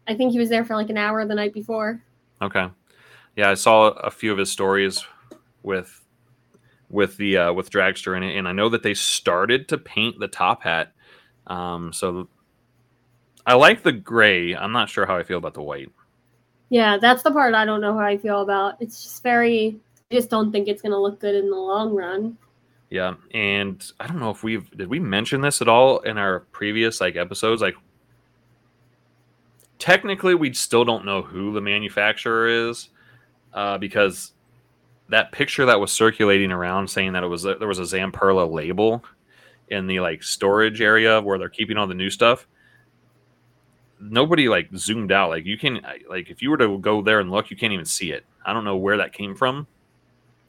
I 0.06 0.14
think 0.14 0.32
he 0.32 0.38
was 0.38 0.50
there 0.50 0.64
for 0.64 0.76
like 0.76 0.90
an 0.90 0.98
hour 0.98 1.24
the 1.24 1.34
night 1.34 1.54
before. 1.54 2.02
Okay. 2.42 2.68
Yeah, 3.36 3.50
I 3.50 3.54
saw 3.54 3.88
a 3.88 4.10
few 4.10 4.30
of 4.32 4.38
his 4.38 4.52
stories 4.52 5.02
with 5.62 6.03
with 6.90 7.16
the 7.16 7.36
uh, 7.36 7.52
with 7.52 7.70
Dragster 7.70 8.16
in 8.16 8.22
it, 8.22 8.36
and 8.36 8.46
I 8.46 8.52
know 8.52 8.68
that 8.68 8.82
they 8.82 8.94
started 8.94 9.68
to 9.68 9.78
paint 9.78 10.18
the 10.18 10.28
top 10.28 10.62
hat. 10.62 10.92
Um, 11.46 11.92
so 11.92 12.28
I 13.46 13.54
like 13.54 13.82
the 13.82 13.92
gray. 13.92 14.54
I'm 14.54 14.72
not 14.72 14.88
sure 14.88 15.06
how 15.06 15.16
I 15.16 15.22
feel 15.22 15.38
about 15.38 15.54
the 15.54 15.62
white. 15.62 15.90
Yeah, 16.70 16.96
that's 16.98 17.22
the 17.22 17.30
part 17.30 17.54
I 17.54 17.64
don't 17.64 17.80
know 17.80 17.94
how 17.94 18.04
I 18.04 18.16
feel 18.16 18.42
about. 18.42 18.80
It's 18.80 19.02
just 19.02 19.22
very. 19.22 19.78
I 20.10 20.14
just 20.14 20.30
don't 20.30 20.52
think 20.52 20.68
it's 20.68 20.82
going 20.82 20.92
to 20.92 20.98
look 20.98 21.20
good 21.20 21.34
in 21.34 21.50
the 21.50 21.56
long 21.56 21.94
run. 21.94 22.36
Yeah, 22.90 23.14
and 23.32 23.84
I 23.98 24.06
don't 24.06 24.20
know 24.20 24.30
if 24.30 24.42
we've 24.42 24.70
did 24.70 24.88
we 24.88 25.00
mention 25.00 25.40
this 25.40 25.60
at 25.60 25.68
all 25.68 26.00
in 26.00 26.18
our 26.18 26.40
previous 26.52 27.00
like 27.00 27.16
episodes. 27.16 27.60
Like, 27.60 27.74
technically, 29.78 30.34
we 30.34 30.52
still 30.54 30.84
don't 30.84 31.04
know 31.04 31.22
who 31.22 31.52
the 31.52 31.60
manufacturer 31.60 32.68
is 32.68 32.90
uh, 33.52 33.78
because 33.78 34.32
that 35.08 35.32
picture 35.32 35.66
that 35.66 35.80
was 35.80 35.92
circulating 35.92 36.50
around 36.50 36.88
saying 36.88 37.12
that 37.12 37.22
it 37.22 37.28
was 37.28 37.42
there 37.42 37.68
was 37.68 37.78
a 37.78 37.82
Zamperla 37.82 38.50
label 38.50 39.04
in 39.68 39.86
the 39.86 40.00
like 40.00 40.22
storage 40.22 40.80
area 40.80 41.20
where 41.20 41.38
they're 41.38 41.48
keeping 41.48 41.76
all 41.76 41.86
the 41.86 41.94
new 41.94 42.10
stuff. 42.10 42.46
Nobody 44.00 44.48
like 44.48 44.68
zoomed 44.76 45.12
out. 45.12 45.30
Like 45.30 45.44
you 45.44 45.58
can 45.58 45.80
like 46.08 46.30
if 46.30 46.42
you 46.42 46.50
were 46.50 46.56
to 46.58 46.78
go 46.78 47.02
there 47.02 47.20
and 47.20 47.30
look, 47.30 47.50
you 47.50 47.56
can't 47.56 47.72
even 47.72 47.84
see 47.84 48.12
it. 48.12 48.24
I 48.44 48.52
don't 48.52 48.64
know 48.64 48.76
where 48.76 48.96
that 48.96 49.12
came 49.12 49.34
from. 49.34 49.66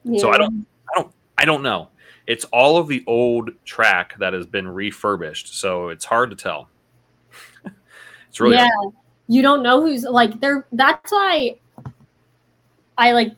Yeah. 0.04 0.20
So 0.20 0.30
I 0.30 0.38
don't 0.38 0.66
I 0.94 1.00
don't 1.00 1.12
I 1.38 1.44
don't 1.44 1.62
know. 1.62 1.88
It's 2.26 2.44
all 2.46 2.76
of 2.76 2.88
the 2.88 3.04
old 3.06 3.50
track 3.64 4.18
that 4.18 4.32
has 4.32 4.46
been 4.46 4.66
refurbished, 4.66 5.54
so 5.54 5.90
it's 5.90 6.04
hard 6.04 6.30
to 6.30 6.36
tell. 6.36 6.68
it's 8.28 8.40
really 8.40 8.56
yeah. 8.56 8.68
Hard. 8.82 8.94
You 9.28 9.42
don't 9.42 9.62
know 9.62 9.80
who's 9.80 10.02
like 10.02 10.40
there. 10.40 10.66
That's 10.72 11.12
why 11.12 11.56
I 12.98 13.12
like 13.12 13.34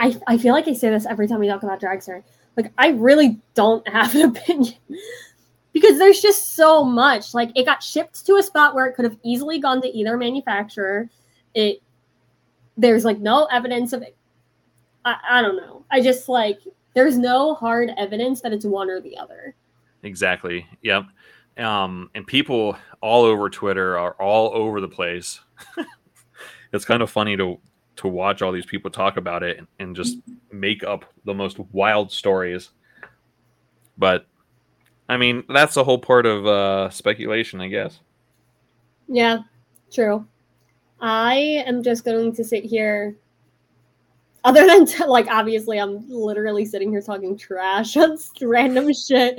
I, 0.00 0.16
I 0.26 0.38
feel 0.38 0.54
like 0.54 0.66
I 0.66 0.72
say 0.72 0.90
this 0.90 1.06
every 1.06 1.28
time 1.28 1.38
we 1.40 1.46
talk 1.46 1.62
about 1.62 1.80
Dragster. 1.80 2.22
Like, 2.56 2.72
I 2.78 2.88
really 2.88 3.38
don't 3.54 3.86
have 3.86 4.14
an 4.16 4.30
opinion 4.30 4.74
because 5.72 5.98
there's 5.98 6.20
just 6.20 6.56
so 6.56 6.82
much. 6.82 7.34
Like, 7.34 7.50
it 7.54 7.66
got 7.66 7.82
shipped 7.82 8.24
to 8.26 8.36
a 8.36 8.42
spot 8.42 8.74
where 8.74 8.86
it 8.86 8.94
could 8.94 9.04
have 9.04 9.18
easily 9.22 9.60
gone 9.60 9.80
to 9.82 9.88
either 9.88 10.16
manufacturer. 10.16 11.08
It 11.54 11.82
there's 12.76 13.04
like 13.04 13.18
no 13.18 13.44
evidence 13.46 13.92
of 13.92 14.02
it. 14.02 14.16
I, 15.04 15.16
I 15.28 15.42
don't 15.42 15.56
know. 15.56 15.84
I 15.90 16.00
just 16.00 16.28
like 16.28 16.60
there's 16.94 17.18
no 17.18 17.54
hard 17.54 17.90
evidence 17.98 18.40
that 18.40 18.52
it's 18.52 18.64
one 18.64 18.88
or 18.88 19.00
the 19.00 19.16
other. 19.16 19.54
Exactly. 20.02 20.66
Yep. 20.82 21.04
Um, 21.58 22.10
and 22.14 22.26
people 22.26 22.76
all 23.02 23.24
over 23.24 23.50
Twitter 23.50 23.98
are 23.98 24.12
all 24.14 24.54
over 24.54 24.80
the 24.80 24.88
place. 24.88 25.40
it's 26.72 26.84
kind 26.84 27.02
of 27.02 27.10
funny 27.10 27.36
to 27.36 27.58
to 28.00 28.08
watch 28.08 28.40
all 28.40 28.50
these 28.50 28.66
people 28.66 28.90
talk 28.90 29.18
about 29.18 29.42
it 29.42 29.60
and, 29.78 29.94
just 29.94 30.18
make 30.50 30.82
up 30.82 31.04
the 31.26 31.34
most 31.34 31.58
wild 31.72 32.10
stories. 32.10 32.70
But 33.98 34.26
I 35.08 35.18
mean, 35.18 35.44
that's 35.48 35.74
the 35.74 35.84
whole 35.84 35.98
part 35.98 36.24
of 36.24 36.46
uh, 36.46 36.88
speculation, 36.90 37.60
I 37.60 37.68
guess. 37.68 38.00
Yeah, 39.06 39.40
true. 39.92 40.26
I 41.00 41.34
am 41.66 41.82
just 41.82 42.04
going 42.04 42.32
to 42.34 42.44
sit 42.44 42.64
here. 42.64 43.16
Other 44.44 44.66
than 44.66 44.86
t- 44.86 45.04
like, 45.06 45.26
obviously, 45.28 45.78
I'm 45.78 46.08
literally 46.08 46.64
sitting 46.64 46.90
here 46.90 47.02
talking 47.02 47.36
trash 47.36 47.96
on 47.98 48.16
random 48.40 48.94
shit. 48.94 49.38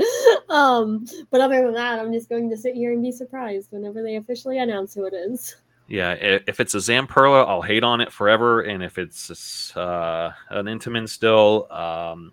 Um, 0.50 1.08
but 1.32 1.42
other 1.42 1.64
than 1.66 1.74
that, 1.74 2.00
I'm 2.00 2.14
just 2.14 2.30
going 2.30 2.50
to 2.52 2.58
sit 2.58 2.76
here 2.76 2.94
and 2.94 3.02
be 3.02 3.12
surprised 3.12 3.72
whenever 3.72 4.04
they 4.04 4.18
officially 4.18 4.60
announce 4.60 4.94
who 4.94 5.06
it 5.06 5.14
is 5.14 5.56
yeah, 5.92 6.14
if 6.14 6.62
it's 6.62 6.74
a 6.74 6.78
Zamperla, 6.78 7.46
I'll 7.46 7.62
hate 7.62 7.84
on 7.84 8.00
it 8.00 8.14
forever, 8.14 8.62
and 8.62 8.82
if 8.82 8.98
it's 8.98 9.76
uh, 9.76 10.32
an 10.50 10.68
Intamin 10.68 11.08
still, 11.08 11.70
um, 11.70 12.32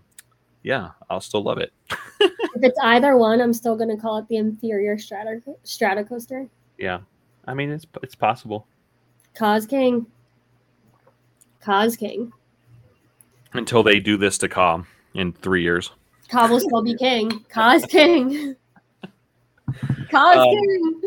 yeah, 0.63 0.91
I'll 1.09 1.19
still 1.19 1.43
love 1.43 1.57
it. 1.57 1.73
if 2.21 2.63
it's 2.63 2.79
either 2.81 3.17
one, 3.17 3.41
I'm 3.41 3.51
still 3.51 3.75
gonna 3.75 3.97
call 3.97 4.17
it 4.17 4.29
the 4.29 4.37
inferior 4.37 4.97
strata 4.97 5.41
Stratocoaster. 5.65 6.47
Yeah, 6.77 7.01
I 7.47 7.53
mean 7.53 7.69
it's 7.69 7.85
it's 8.01 8.15
possible. 8.15 8.65
Ka's 9.37 9.65
King, 9.65 10.05
Ka's 11.61 11.97
King. 11.97 12.31
Until 13.51 13.83
they 13.83 13.99
do 13.99 14.15
this 14.15 14.37
to 14.37 14.47
Ka 14.47 14.85
in 15.15 15.33
three 15.33 15.63
years. 15.63 15.91
Ka 16.29 16.47
will 16.47 16.61
still 16.61 16.81
be 16.81 16.95
king. 16.95 17.43
Ka's 17.49 17.83
King. 17.83 18.55
Cause 20.09 20.37
um, 20.37 20.49
King. 20.49 21.01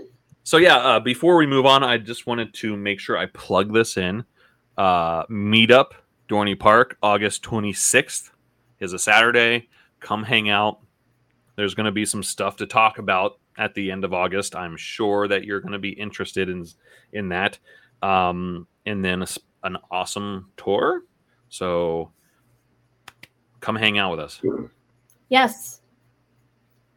So 0.53 0.59
yeah, 0.59 0.77
uh, 0.77 1.01
before 1.01 1.37
we 1.37 1.47
move 1.47 1.65
on, 1.65 1.83
I 1.83 1.97
just 1.97 2.27
wanted 2.27 2.53
to 2.57 2.77
make 2.77 3.01
sure 3.01 3.17
I 3.17 3.25
plug 3.25 3.73
this 3.73 3.97
in. 3.97 4.23
Uh, 4.77 5.25
meetup 5.29 5.93
Dorney 6.29 6.61
Park, 6.61 6.99
August 7.03 7.43
26th 7.43 8.33
is 8.79 8.93
a 8.93 8.99
Saturday. 8.99 9.71
Come 10.01 10.23
hang 10.23 10.51
out. 10.51 10.81
There's 11.57 11.73
going 11.73 11.87
to 11.87 11.91
be 11.91 12.05
some 12.05 12.23
stuff 12.23 12.57
to 12.57 12.67
talk 12.67 12.99
about 12.99 13.39
at 13.57 13.73
the 13.73 13.91
end 13.91 14.05
of 14.05 14.13
August. 14.13 14.55
I'm 14.55 14.77
sure 14.77 15.27
that 15.27 15.45
you're 15.45 15.61
going 15.61 15.73
to 15.73 15.79
be 15.79 15.93
interested 15.93 16.51
in 16.51 16.67
in 17.15 17.31
that. 17.31 17.59
Um, 18.03 18.67
and 18.85 19.03
then 19.03 19.23
a, 19.23 19.27
an 19.63 19.79
awesome 19.91 20.51
tour. 20.59 21.05
So 21.49 22.13
come 23.61 23.77
hang 23.77 23.97
out 23.97 24.11
with 24.11 24.21
us. 24.21 24.43
Yes, 25.31 25.81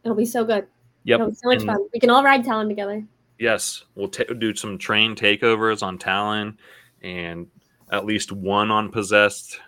it'll 0.04 0.18
be 0.18 0.26
so 0.26 0.44
good. 0.44 0.68
Yep, 1.06 1.36
so 1.36 1.48
much 1.48 1.60
and, 1.60 1.68
fun. 1.68 1.88
We 1.94 2.02
can 2.02 2.10
all 2.10 2.22
ride 2.22 2.44
Talon 2.44 2.68
together. 2.68 3.06
Yes, 3.40 3.84
we'll 3.96 4.08
t- 4.08 4.26
do 4.38 4.56
some 4.56 4.78
train 4.78 5.16
takeovers 5.16 5.84
on 5.84 5.98
Talon, 5.98 6.58
and 7.02 7.48
at 7.92 8.06
least 8.06 8.32
one 8.32 8.72
on 8.72 8.92
Possessed, 8.92 9.60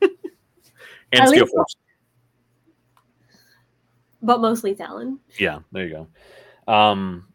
and 1.12 1.28
Steel 1.28 1.46
Force. 1.46 1.76
But 4.22 4.40
mostly 4.40 4.74
Talon. 4.74 5.18
Yeah, 5.38 5.60
there 5.72 5.86
you 5.86 6.06
go. 6.66 6.72
Um, 6.72 7.26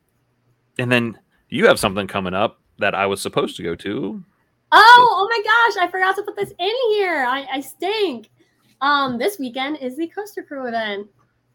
and 0.79 0.89
then 0.89 1.19
you 1.49 1.67
have 1.67 1.79
something 1.79 2.07
coming 2.07 2.33
up 2.33 2.61
that 2.79 2.95
I 2.95 3.05
was 3.05 3.21
supposed 3.21 3.57
to 3.57 3.63
go 3.63 3.75
to. 3.75 4.23
Oh, 4.71 5.07
oh 5.09 5.27
my 5.29 5.41
gosh! 5.43 5.83
I 5.83 5.91
forgot 5.91 6.15
to 6.15 6.23
put 6.23 6.35
this 6.35 6.51
in 6.57 6.75
here. 6.89 7.25
I, 7.27 7.45
I 7.51 7.59
stink. 7.59 8.29
Um, 8.81 9.17
this 9.17 9.39
weekend 9.39 9.77
is 9.81 9.97
the 9.97 10.07
Coaster 10.07 10.43
Crew 10.43 10.67
event 10.67 11.07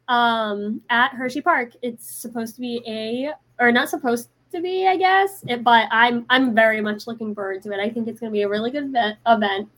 um, 0.09 0.81
at 0.91 1.13
Hershey 1.13 1.41
Park. 1.41 1.73
It's 1.83 2.11
supposed 2.11 2.55
to 2.57 2.61
be 2.61 2.83
a 2.87 3.33
or 3.63 3.71
not 3.71 3.89
supposed 3.89 4.29
to 4.51 4.61
be, 4.61 4.87
I 4.87 4.97
guess. 4.97 5.45
It, 5.47 5.63
but 5.63 5.87
I'm 5.91 6.27
I'm 6.29 6.55
very 6.55 6.81
much 6.81 7.07
looking 7.07 7.35
forward 7.35 7.63
to 7.63 7.73
it. 7.73 7.81
I 7.81 7.89
think 7.89 8.09
it's 8.09 8.21
going 8.21 8.31
to 8.31 8.35
be 8.35 8.43
a 8.43 8.49
really 8.49 8.71
good 8.71 8.85
event. 8.85 9.19
event. 9.27 9.69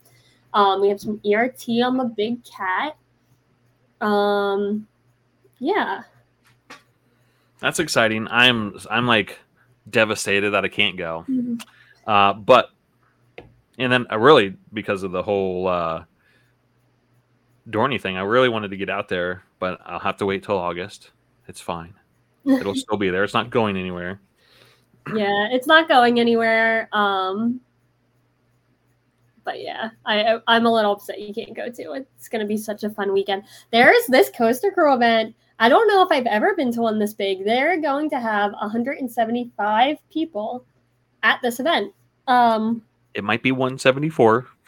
Um, 0.53 0.81
we 0.81 0.89
have 0.89 0.99
some 0.99 1.21
ERT 1.25 1.65
on 1.83 1.97
the 1.97 2.05
big 2.05 2.43
cat. 2.43 2.97
Um, 4.01 4.87
yeah. 5.59 6.03
That's 7.59 7.79
exciting. 7.79 8.27
I'm 8.29 8.77
I'm 8.89 9.05
like 9.05 9.39
devastated 9.89 10.51
that 10.51 10.65
I 10.65 10.67
can't 10.67 10.97
go. 10.97 11.25
Mm-hmm. 11.29 11.55
Uh, 12.09 12.33
but 12.33 12.69
and 13.77 13.91
then 13.91 14.07
I 14.09 14.15
really 14.15 14.55
because 14.73 15.03
of 15.03 15.11
the 15.11 15.23
whole 15.23 15.67
uh, 15.67 16.03
Dorney 17.69 18.01
thing, 18.01 18.17
I 18.17 18.21
really 18.21 18.49
wanted 18.49 18.69
to 18.71 18.77
get 18.77 18.89
out 18.89 19.09
there, 19.09 19.43
but 19.59 19.79
I'll 19.85 19.99
have 19.99 20.17
to 20.17 20.25
wait 20.25 20.43
till 20.43 20.57
August. 20.57 21.11
It's 21.47 21.61
fine. 21.61 21.93
It'll 22.45 22.75
still 22.75 22.97
be 22.97 23.09
there. 23.09 23.23
It's 23.23 23.33
not 23.33 23.49
going 23.49 23.77
anywhere. 23.77 24.19
Yeah, 25.13 25.49
it's 25.51 25.67
not 25.67 25.87
going 25.87 26.19
anywhere. 26.19 26.89
Um, 26.91 27.61
but 29.43 29.61
yeah, 29.61 29.91
I 30.05 30.39
I'm 30.47 30.65
a 30.65 30.73
little 30.73 30.93
upset 30.93 31.21
you 31.21 31.33
can't 31.33 31.55
go 31.55 31.69
to. 31.69 31.93
It's 31.93 32.27
gonna 32.27 32.45
be 32.45 32.57
such 32.57 32.83
a 32.83 32.89
fun 32.89 33.13
weekend. 33.13 33.43
There's 33.71 34.05
this 34.07 34.29
coaster 34.35 34.71
crew 34.71 34.93
event. 34.93 35.35
I 35.59 35.69
don't 35.69 35.87
know 35.87 36.01
if 36.01 36.11
I've 36.11 36.25
ever 36.25 36.53
been 36.55 36.71
to 36.73 36.81
one 36.81 36.99
this 36.99 37.13
big. 37.13 37.45
They're 37.45 37.79
going 37.79 38.09
to 38.09 38.19
have 38.19 38.51
175 38.53 39.97
people 40.11 40.65
at 41.23 41.41
this 41.41 41.61
event. 41.61 41.93
Um, 42.27 42.83
it 43.13 43.23
might 43.23 43.41
be 43.41 43.53
174. 43.53 44.47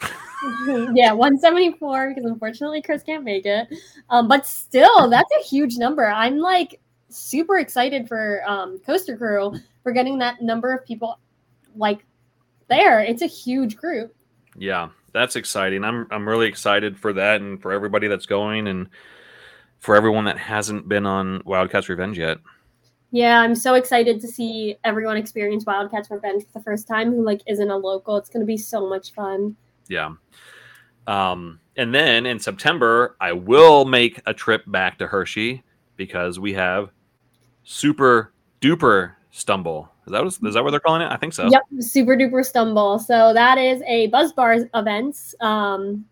yeah, 0.94 1.12
174 1.12 2.14
because 2.14 2.24
unfortunately 2.24 2.80
Chris 2.80 3.02
can't 3.02 3.24
make 3.24 3.44
it. 3.44 3.68
Um, 4.08 4.28
but 4.28 4.46
still, 4.46 5.10
that's 5.10 5.30
a 5.38 5.44
huge 5.44 5.76
number. 5.76 6.06
I'm 6.06 6.38
like 6.38 6.80
super 7.08 7.58
excited 7.58 8.08
for 8.08 8.42
um, 8.46 8.78
Coaster 8.80 9.16
Crew 9.16 9.54
for 9.82 9.92
getting 9.92 10.18
that 10.18 10.42
number 10.42 10.72
of 10.72 10.84
people 10.84 11.18
like 11.76 12.04
there. 12.68 13.00
It's 13.00 13.22
a 13.22 13.26
huge 13.26 13.76
group. 13.76 14.14
Yeah, 14.56 14.88
that's 15.12 15.36
exciting. 15.36 15.84
I'm 15.84 16.06
I'm 16.10 16.28
really 16.28 16.46
excited 16.46 16.98
for 16.98 17.12
that 17.14 17.40
and 17.40 17.60
for 17.60 17.72
everybody 17.72 18.08
that's 18.08 18.26
going 18.26 18.68
and 18.68 18.88
for 19.78 19.94
everyone 19.94 20.24
that 20.24 20.38
hasn't 20.38 20.88
been 20.88 21.06
on 21.06 21.42
Wildcats 21.44 21.88
Revenge 21.88 22.18
yet. 22.18 22.38
Yeah, 23.10 23.40
I'm 23.40 23.54
so 23.54 23.74
excited 23.74 24.20
to 24.20 24.28
see 24.28 24.76
everyone 24.84 25.16
experience 25.16 25.64
Wildcats 25.64 26.10
Revenge 26.10 26.44
for 26.44 26.58
the 26.58 26.64
first 26.64 26.86
time 26.86 27.10
who 27.10 27.24
like 27.24 27.40
isn't 27.46 27.70
a 27.70 27.76
local. 27.76 28.16
It's 28.16 28.28
going 28.28 28.42
to 28.42 28.46
be 28.46 28.58
so 28.58 28.88
much 28.88 29.12
fun. 29.14 29.56
Yeah. 29.88 30.14
Um, 31.06 31.60
and 31.76 31.94
then 31.94 32.26
in 32.26 32.38
September, 32.38 33.16
I 33.18 33.32
will 33.32 33.86
make 33.86 34.20
a 34.26 34.34
trip 34.34 34.62
back 34.66 34.98
to 34.98 35.06
Hershey 35.06 35.62
because 35.96 36.38
we 36.38 36.52
have 36.52 36.90
Super 37.70 38.32
Duper 38.62 39.12
Stumble. 39.30 39.92
Is 40.06 40.12
that, 40.12 40.24
what, 40.24 40.32
is 40.42 40.54
that 40.54 40.64
what 40.64 40.70
they're 40.70 40.80
calling 40.80 41.02
it? 41.02 41.12
I 41.12 41.18
think 41.18 41.34
so. 41.34 41.50
Yep, 41.50 41.62
Super 41.80 42.16
Duper 42.16 42.42
Stumble. 42.42 42.98
So 42.98 43.34
that 43.34 43.58
is 43.58 43.82
a 43.86 44.06
Buzz 44.06 44.32
Bars 44.32 44.62
event. 44.74 45.34
Um, 45.40 46.06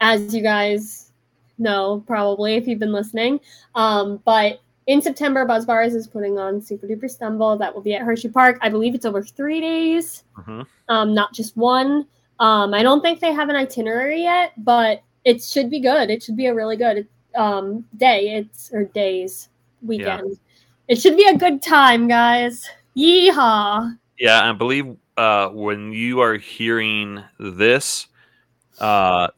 as 0.00 0.34
you 0.34 0.42
guys 0.42 1.12
know, 1.58 2.02
probably 2.06 2.54
if 2.54 2.66
you've 2.66 2.78
been 2.78 2.90
listening. 2.90 3.38
Um, 3.74 4.18
but 4.24 4.62
in 4.86 5.02
September, 5.02 5.44
Buzz 5.44 5.66
Bars 5.66 5.94
is 5.94 6.08
putting 6.08 6.38
on 6.38 6.58
Super 6.58 6.86
Duper 6.86 7.10
Stumble. 7.10 7.58
That 7.58 7.74
will 7.74 7.82
be 7.82 7.94
at 7.94 8.00
Hershey 8.00 8.30
Park. 8.30 8.56
I 8.62 8.70
believe 8.70 8.94
it's 8.94 9.04
over 9.04 9.22
three 9.22 9.60
days, 9.60 10.24
hmm 10.36 10.62
um, 10.88 11.14
not 11.14 11.34
just 11.34 11.54
one. 11.54 12.06
Um, 12.40 12.72
I 12.72 12.82
don't 12.82 13.02
think 13.02 13.20
they 13.20 13.32
have 13.34 13.50
an 13.50 13.56
itinerary 13.56 14.22
yet, 14.22 14.52
but 14.64 15.02
it 15.24 15.42
should 15.42 15.68
be 15.68 15.80
good. 15.80 16.08
It 16.08 16.22
should 16.22 16.36
be 16.36 16.46
a 16.46 16.54
really 16.54 16.78
good 16.78 17.06
um, 17.34 17.84
day. 17.98 18.36
It's 18.36 18.72
or 18.72 18.84
days 18.84 19.50
weekend. 19.84 20.38
It 20.88 21.00
should 21.00 21.16
be 21.16 21.26
a 21.26 21.36
good 21.36 21.62
time, 21.62 22.08
guys. 22.08 22.68
Yeehaw! 22.96 23.96
Yeah, 24.18 24.48
I 24.48 24.52
believe 24.52 24.96
uh, 25.16 25.48
when 25.48 25.92
you 25.92 26.20
are 26.20 26.36
hearing 26.36 27.22
this, 27.38 28.06
uh, 28.78 29.28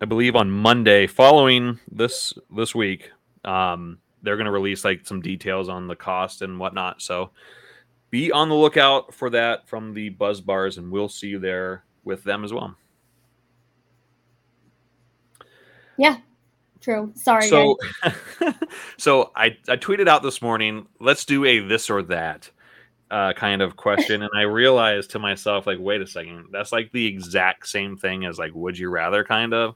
I 0.00 0.04
believe 0.06 0.36
on 0.36 0.50
Monday 0.50 1.06
following 1.06 1.78
this 1.90 2.32
this 2.54 2.74
week, 2.74 3.10
um, 3.44 3.98
they're 4.22 4.36
going 4.36 4.46
to 4.46 4.50
release 4.50 4.84
like 4.84 5.06
some 5.06 5.20
details 5.20 5.68
on 5.68 5.88
the 5.88 5.96
cost 5.96 6.42
and 6.42 6.58
whatnot. 6.58 7.02
So 7.02 7.30
be 8.10 8.32
on 8.32 8.48
the 8.48 8.54
lookout 8.54 9.14
for 9.14 9.30
that 9.30 9.68
from 9.68 9.94
the 9.94 10.10
Buzz 10.10 10.40
Bars, 10.40 10.78
and 10.78 10.90
we'll 10.90 11.08
see 11.08 11.28
you 11.28 11.38
there 11.38 11.84
with 12.04 12.24
them 12.24 12.44
as 12.44 12.52
well. 12.52 12.76
True. 16.80 17.12
Sorry, 17.14 17.46
so, 17.46 17.76
so 18.96 19.32
I 19.36 19.56
I 19.68 19.76
tweeted 19.76 20.08
out 20.08 20.22
this 20.22 20.40
morning. 20.40 20.86
Let's 20.98 21.24
do 21.26 21.44
a 21.44 21.58
this 21.58 21.90
or 21.90 22.02
that 22.04 22.50
uh, 23.10 23.32
kind 23.34 23.60
of 23.60 23.76
question, 23.76 24.22
and 24.22 24.30
I 24.34 24.42
realized 24.42 25.10
to 25.10 25.18
myself, 25.18 25.66
like, 25.66 25.78
wait 25.78 26.00
a 26.00 26.06
second, 26.06 26.46
that's 26.52 26.72
like 26.72 26.90
the 26.92 27.06
exact 27.06 27.68
same 27.68 27.96
thing 27.96 28.24
as 28.24 28.38
like, 28.38 28.54
would 28.54 28.78
you 28.78 28.88
rather, 28.88 29.24
kind 29.24 29.52
of. 29.52 29.74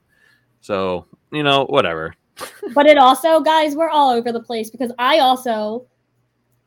So 0.62 1.06
you 1.30 1.42
know, 1.42 1.66
whatever. 1.66 2.14
but 2.74 2.86
it 2.86 2.96
also, 2.96 3.40
guys, 3.40 3.76
we're 3.76 3.90
all 3.90 4.10
over 4.10 4.32
the 4.32 4.42
place 4.42 4.70
because 4.70 4.92
I 4.98 5.18
also, 5.18 5.86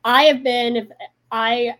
I 0.03 0.23
have 0.23 0.43
been, 0.43 0.75
if 0.75 0.87
I, 1.31 1.75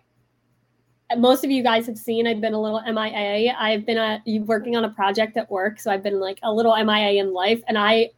most 1.18 1.46
of 1.46 1.52
you 1.52 1.64
guys 1.64 1.86
have 1.86 1.98
seen, 1.98 2.28
I've 2.28 2.42
been 2.42 2.54
a 2.54 2.62
little 2.62 2.82
MIA. 2.82 3.54
I've 3.58 3.86
been 3.86 3.98
a, 3.98 4.22
working 4.40 4.76
on 4.76 4.84
a 4.84 4.90
project 4.90 5.38
at 5.38 5.50
work, 5.50 5.80
so 5.80 5.92
I've 5.92 6.04
been 6.04 6.20
like 6.20 6.40
a 6.44 6.52
little 6.52 6.76
MIA 6.76 7.22
in 7.22 7.34
life, 7.34 7.62
and 7.68 7.78
I 7.78 8.10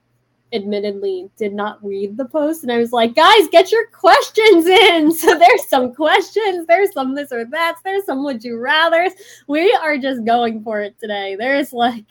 admittedly 0.53 1.29
did 1.37 1.53
not 1.53 1.83
read 1.85 2.17
the 2.17 2.25
post 2.25 2.63
and 2.63 2.71
I 2.71 2.77
was 2.77 2.91
like, 2.91 3.15
guys, 3.15 3.47
get 3.51 3.71
your 3.71 3.87
questions 3.87 4.65
in. 4.65 5.11
So 5.15 5.37
there's 5.37 5.67
some 5.69 5.93
questions, 5.93 6.65
there's 6.67 6.91
some 6.93 7.13
this 7.15 7.31
or 7.31 7.45
that, 7.45 7.75
there's 7.83 8.05
some 8.05 8.23
would 8.23 8.43
you 8.43 8.57
rather. 8.59 9.09
We 9.47 9.71
are 9.73 9.97
just 9.97 10.25
going 10.25 10.63
for 10.63 10.81
it 10.81 10.97
today. 10.99 11.35
There's 11.35 11.71
like 11.73 12.05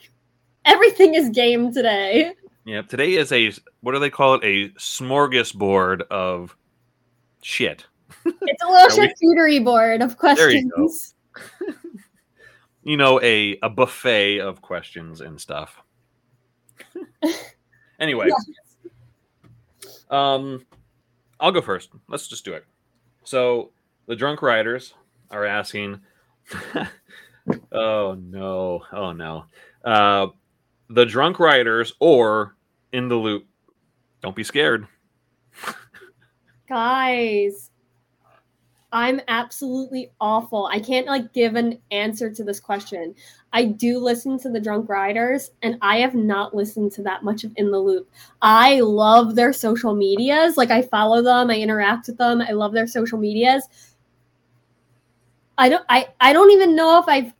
everything 0.65 1.15
is 1.15 1.29
game 1.29 1.73
today. 1.73 2.33
Yeah, 2.65 2.81
today 2.83 3.15
is 3.15 3.31
a 3.31 3.51
what 3.81 3.93
do 3.93 3.99
they 3.99 4.09
call 4.09 4.35
it? 4.35 4.43
A 4.43 4.69
smorgasbord 4.79 6.01
of 6.11 6.55
shit. 7.41 7.85
It's 8.25 8.63
a 8.63 8.67
little 8.67 9.01
Are 9.03 9.07
we- 9.07 9.35
charcuterie 9.35 9.63
board 9.63 10.01
of 10.01 10.17
There 10.19 10.49
you 10.51 10.69
go. 10.69 10.75
questions. 10.75 11.15
You 12.83 12.97
know, 12.97 13.19
a 13.21 13.57
a 13.61 13.69
buffet 13.69 14.39
of 14.39 14.61
questions 14.61 15.21
and 15.21 15.39
stuff. 15.39 15.81
anyway, 17.99 18.29
um, 20.09 20.65
I'll 21.39 21.51
go 21.51 21.61
first. 21.61 21.89
Let's 22.07 22.27
just 22.27 22.45
do 22.45 22.53
it. 22.53 22.65
So 23.23 23.71
the 24.07 24.15
drunk 24.15 24.41
riders 24.41 24.93
are 25.31 25.45
asking. 25.45 26.01
oh 27.71 28.17
no! 28.19 28.83
Oh 28.91 29.11
no! 29.11 29.45
Uh, 29.83 30.27
the 30.89 31.05
drunk 31.05 31.39
riders 31.39 31.93
or 31.99 32.55
in 32.91 33.07
the 33.07 33.15
loop. 33.15 33.45
Don't 34.21 34.35
be 34.35 34.43
scared. 34.43 34.87
Guys, 36.67 37.68
I'm 38.91 39.21
absolutely 39.27 40.11
awful. 40.19 40.65
I 40.65 40.79
can't 40.79 41.05
like 41.05 41.31
give 41.31 41.55
an 41.55 41.79
answer 41.91 42.31
to 42.31 42.43
this 42.43 42.59
question. 42.59 43.13
I 43.53 43.65
do 43.65 43.99
listen 43.99 44.39
to 44.39 44.49
the 44.49 44.59
Drunk 44.59 44.89
Riders, 44.89 45.51
and 45.61 45.77
I 45.81 45.99
have 45.99 46.15
not 46.15 46.55
listened 46.55 46.91
to 46.93 47.03
that 47.03 47.23
much 47.23 47.43
of 47.43 47.51
In 47.55 47.71
the 47.71 47.79
Loop. 47.79 48.09
I 48.41 48.79
love 48.79 49.35
their 49.35 49.53
social 49.53 49.93
medias. 49.93 50.57
Like 50.57 50.71
I 50.71 50.81
follow 50.81 51.21
them, 51.21 51.51
I 51.51 51.57
interact 51.57 52.07
with 52.07 52.17
them. 52.17 52.41
I 52.41 52.51
love 52.51 52.73
their 52.73 52.87
social 52.87 53.19
medias. 53.19 53.67
I 55.57 55.69
don't. 55.69 55.85
I 55.89 56.07
I 56.19 56.33
don't 56.33 56.51
even 56.51 56.75
know 56.75 56.99
if 56.99 57.07
I've. 57.07 57.33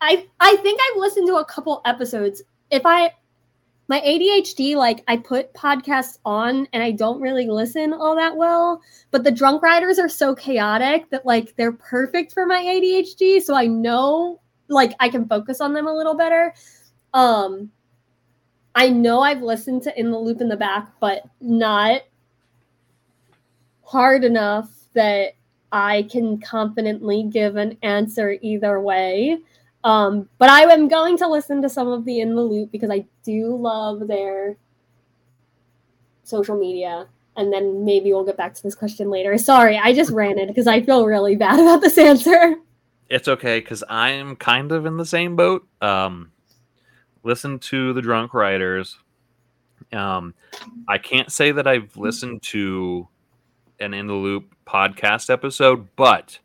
I 0.00 0.26
I 0.40 0.56
think 0.56 0.80
I've 0.82 0.98
listened 0.98 1.26
to 1.28 1.36
a 1.36 1.44
couple 1.44 1.80
episodes. 1.86 2.42
If 2.70 2.82
I 2.84 3.12
my 3.88 4.00
ADHD, 4.00 4.74
like 4.74 5.04
I 5.06 5.16
put 5.16 5.54
podcasts 5.54 6.18
on 6.24 6.66
and 6.72 6.82
I 6.82 6.90
don't 6.90 7.20
really 7.20 7.46
listen 7.46 7.92
all 7.92 8.16
that 8.16 8.36
well. 8.36 8.82
But 9.10 9.22
the 9.22 9.30
drunk 9.30 9.62
riders 9.62 9.98
are 9.98 10.08
so 10.08 10.34
chaotic 10.34 11.08
that 11.10 11.24
like 11.24 11.54
they're 11.56 11.72
perfect 11.72 12.32
for 12.32 12.46
my 12.46 12.62
ADHD. 12.62 13.40
So 13.42 13.54
I 13.54 13.66
know 13.66 14.40
like 14.68 14.94
I 14.98 15.08
can 15.08 15.28
focus 15.28 15.60
on 15.60 15.72
them 15.72 15.86
a 15.86 15.96
little 15.96 16.14
better. 16.16 16.54
Um 17.14 17.70
I 18.74 18.90
know 18.90 19.20
I've 19.20 19.40
listened 19.40 19.82
to 19.84 19.98
In 19.98 20.10
the 20.10 20.18
Loop 20.18 20.40
in 20.40 20.48
the 20.48 20.56
Back, 20.56 20.88
but 21.00 21.22
not 21.40 22.02
hard 23.82 24.24
enough 24.24 24.68
that 24.92 25.32
I 25.72 26.02
can 26.10 26.40
confidently 26.40 27.22
give 27.22 27.56
an 27.56 27.78
answer 27.82 28.36
either 28.42 28.80
way. 28.80 29.38
Um, 29.86 30.28
but 30.38 30.50
I 30.50 30.62
am 30.62 30.88
going 30.88 31.16
to 31.18 31.28
listen 31.28 31.62
to 31.62 31.68
some 31.68 31.86
of 31.86 32.04
the 32.04 32.18
In 32.18 32.34
the 32.34 32.42
Loop 32.42 32.72
because 32.72 32.90
I 32.90 33.04
do 33.22 33.56
love 33.56 34.08
their 34.08 34.56
social 36.24 36.58
media. 36.58 37.06
And 37.36 37.52
then 37.52 37.84
maybe 37.84 38.12
we'll 38.12 38.24
get 38.24 38.36
back 38.36 38.52
to 38.54 38.62
this 38.64 38.74
question 38.74 39.10
later. 39.10 39.38
Sorry, 39.38 39.78
I 39.78 39.92
just 39.92 40.10
ran 40.10 40.40
it 40.40 40.48
because 40.48 40.66
I 40.66 40.82
feel 40.82 41.06
really 41.06 41.36
bad 41.36 41.60
about 41.60 41.82
this 41.82 41.98
answer. 41.98 42.56
It's 43.08 43.28
okay 43.28 43.60
because 43.60 43.84
I'm 43.88 44.34
kind 44.34 44.72
of 44.72 44.86
in 44.86 44.96
the 44.96 45.06
same 45.06 45.36
boat. 45.36 45.64
Um, 45.80 46.32
listen 47.22 47.60
to 47.60 47.92
the 47.92 48.02
drunk 48.02 48.34
riders. 48.34 48.98
Um, 49.92 50.34
I 50.88 50.98
can't 50.98 51.30
say 51.30 51.52
that 51.52 51.68
I've 51.68 51.96
listened 51.96 52.42
to 52.44 53.06
an 53.78 53.94
in 53.94 54.08
the 54.08 54.14
loop 54.14 54.52
podcast 54.66 55.30
episode, 55.30 55.86
but 55.94 56.40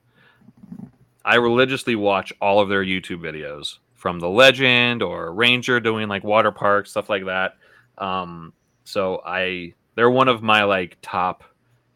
I 1.24 1.36
religiously 1.36 1.96
watch 1.96 2.34
all 2.42 2.60
of 2.60 2.70
their 2.70 2.84
YouTube 2.84 3.22
videos 3.22 3.78
from 3.94 4.20
the 4.20 4.30
legend 4.30 5.04
or 5.04 5.34
Ranger 5.34 5.80
doing 5.80 6.08
like 6.10 6.24
water 6.24 6.52
parks 6.52 6.92
stuff 6.92 7.10
like 7.10 7.26
that. 7.26 7.58
Um, 7.98 8.54
so 8.84 9.22
I 9.26 9.74
they're 9.96 10.10
one 10.10 10.28
of 10.28 10.42
my 10.42 10.64
like 10.64 10.98
top 11.02 11.44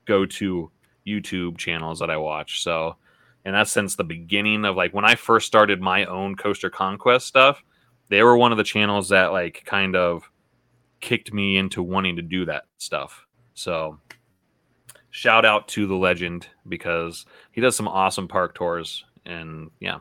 go 0.05 0.25
to 0.25 0.71
YouTube 1.07 1.57
channels 1.57 1.99
that 1.99 2.11
I 2.11 2.17
watch. 2.17 2.61
So 2.61 2.97
and 3.43 3.55
that's 3.55 3.71
since 3.71 3.95
the 3.95 4.03
beginning 4.03 4.65
of 4.65 4.75
like 4.75 4.93
when 4.93 5.05
I 5.05 5.15
first 5.15 5.47
started 5.47 5.81
my 5.81 6.05
own 6.05 6.35
Coaster 6.35 6.69
Conquest 6.69 7.27
stuff. 7.27 7.63
They 8.07 8.21
were 8.21 8.38
one 8.38 8.51
of 8.51 8.59
the 8.59 8.63
channels 8.63 9.09
that 9.09 9.31
like 9.31 9.63
kind 9.65 9.95
of 9.95 10.29
kicked 11.01 11.33
me 11.33 11.57
into 11.57 11.81
wanting 11.81 12.17
to 12.17 12.21
do 12.21 12.45
that 12.45 12.65
stuff. 12.77 13.25
So 13.55 13.99
shout 15.09 15.43
out 15.43 15.67
to 15.69 15.88
the 15.88 15.95
legend 15.95 16.47
because 16.67 17.25
he 17.51 17.61
does 17.61 17.75
some 17.75 17.88
awesome 17.88 18.27
park 18.27 18.53
tours 18.53 19.05
and 19.25 19.69
yeah. 19.79 19.99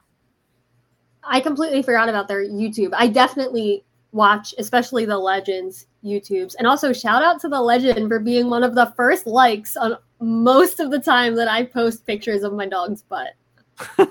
I 1.22 1.40
completely 1.40 1.82
forgot 1.82 2.08
about 2.08 2.28
their 2.28 2.44
YouTube. 2.44 2.90
I 2.92 3.08
definitely 3.08 3.84
watch, 4.12 4.54
especially 4.58 5.04
the 5.04 5.18
Legends 5.18 5.87
YouTubes. 6.04 6.54
And 6.58 6.66
also 6.66 6.92
shout 6.92 7.22
out 7.22 7.40
to 7.40 7.48
the 7.48 7.60
Legend 7.60 8.08
for 8.08 8.20
being 8.20 8.50
one 8.50 8.62
of 8.62 8.74
the 8.74 8.92
first 8.96 9.26
likes 9.26 9.76
on 9.76 9.96
most 10.20 10.80
of 10.80 10.90
the 10.90 11.00
time 11.00 11.34
that 11.37 11.48
I 11.48 11.64
post 11.64 12.06
pictures 12.06 12.42
of 12.42 12.52
my 12.52 12.66
dog's 12.66 13.02
butt. 13.02 13.34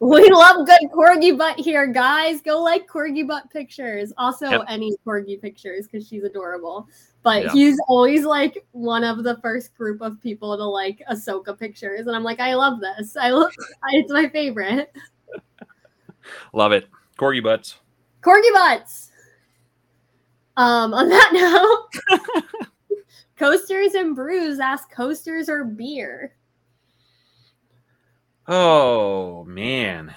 we 0.00 0.28
love 0.30 0.66
good 0.66 0.80
corgi 0.94 1.36
butt 1.36 1.58
here, 1.58 1.86
guys. 1.86 2.40
Go 2.40 2.60
like 2.62 2.86
corgi 2.88 3.26
butt 3.26 3.50
pictures. 3.50 4.12
Also, 4.18 4.50
Yep. 4.50 4.62
any 4.68 4.94
corgi 5.06 5.40
pictures 5.40 5.86
because 5.86 6.06
she's 6.06 6.22
adorable. 6.24 6.88
But 7.22 7.44
Yeah. 7.44 7.52
he's 7.52 7.80
always 7.88 8.24
like 8.24 8.66
one 8.72 9.02
of 9.04 9.24
the 9.24 9.36
first 9.40 9.74
group 9.76 10.00
of 10.00 10.20
people 10.20 10.56
to 10.56 10.64
like 10.64 11.02
Ahsoka 11.10 11.58
pictures, 11.58 12.06
and 12.06 12.14
I'm 12.14 12.22
like, 12.24 12.40
I 12.40 12.54
love 12.54 12.80
this. 12.80 13.16
I 13.16 13.30
love. 13.30 13.52
It's 13.92 14.12
my 14.12 14.28
favorite. 14.28 14.92
Love 16.52 16.72
it. 16.72 16.88
Corgi 17.18 17.42
butts. 17.42 17.76
Corgi 18.22 18.52
butts. 18.52 19.10
Um, 20.56 20.92
on 20.94 21.08
that 21.08 21.30
note, 22.10 22.20
Coasters 23.36 23.94
and 23.94 24.16
brews 24.16 24.58
ask 24.60 24.90
coasters 24.90 25.48
or 25.48 25.64
beer. 25.64 26.35
Oh 28.48 29.44
man, 29.44 30.14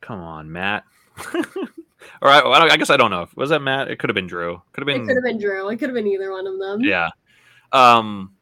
come 0.00 0.20
on, 0.20 0.50
Matt. 0.52 0.84
All 2.22 2.28
right, 2.30 2.44
well, 2.44 2.54
I, 2.54 2.68
I 2.68 2.76
guess 2.76 2.90
I 2.90 2.96
don't 2.96 3.10
know. 3.10 3.26
Was 3.34 3.50
that 3.50 3.60
Matt? 3.60 3.90
It 3.90 3.98
could 3.98 4.08
have 4.10 4.14
been 4.14 4.26
Drew. 4.28 4.62
Could 4.72 4.86
have 4.86 4.88
It 4.88 4.98
been. 4.98 5.06
could 5.08 5.16
have 5.16 5.24
been 5.24 5.40
Drew. 5.40 5.68
It 5.68 5.76
could 5.78 5.88
have 5.88 5.94
been 5.94 6.06
either 6.06 6.30
one 6.30 6.46
of 6.46 6.58
them. 6.58 6.80
Yeah. 6.82 7.08
Um, 7.72 8.32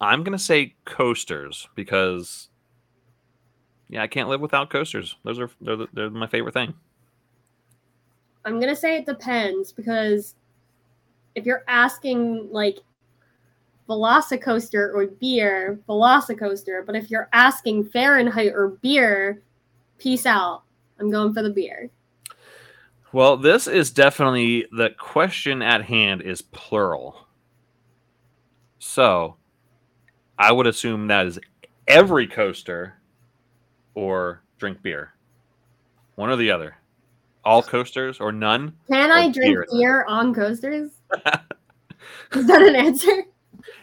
I'm 0.00 0.24
gonna 0.24 0.38
say 0.38 0.74
coasters 0.84 1.68
because, 1.74 2.48
yeah, 3.88 4.02
I 4.02 4.06
can't 4.06 4.28
live 4.28 4.40
without 4.40 4.70
coasters. 4.70 5.16
Those 5.22 5.38
are 5.38 5.50
they're, 5.60 5.86
they're 5.92 6.10
my 6.10 6.26
favorite 6.26 6.54
thing. 6.54 6.74
I'm 8.46 8.58
gonna 8.58 8.76
say 8.76 8.96
it 8.96 9.06
depends 9.06 9.72
because 9.72 10.34
if 11.34 11.44
you're 11.46 11.64
asking 11.68 12.48
like 12.50 12.78
Velocicoaster 13.88 14.94
or 14.94 15.06
beer, 15.20 15.78
Velocicoaster, 15.88 16.84
but 16.86 16.96
if 16.96 17.10
you're 17.10 17.28
asking 17.32 17.84
Fahrenheit 17.84 18.52
or 18.54 18.68
beer, 18.82 19.42
peace 19.98 20.26
out. 20.26 20.62
I'm 20.98 21.10
going 21.10 21.34
for 21.34 21.42
the 21.42 21.50
beer. 21.50 21.90
Well, 23.12 23.36
this 23.36 23.66
is 23.66 23.90
definitely 23.90 24.66
the 24.72 24.90
question 24.98 25.62
at 25.62 25.84
hand 25.84 26.22
is 26.22 26.42
plural. 26.42 27.26
So, 28.78 29.36
I 30.38 30.50
would 30.52 30.66
assume 30.66 31.06
that 31.08 31.26
is 31.26 31.38
every 31.86 32.26
coaster 32.26 32.94
or 33.94 34.42
drink 34.58 34.82
beer. 34.82 35.12
One 36.16 36.30
or 36.30 36.36
the 36.36 36.50
other. 36.50 36.76
All 37.44 37.62
coasters 37.62 38.20
or 38.20 38.32
none? 38.32 38.74
Can 38.88 39.10
Or 39.10 39.14
I 39.14 39.28
drink 39.30 39.54
beer. 39.54 39.66
beer 39.72 40.04
on 40.08 40.34
coasters? 40.34 40.90
Is 42.34 42.46
that 42.46 42.62
an 42.62 42.74
answer? 42.76 43.24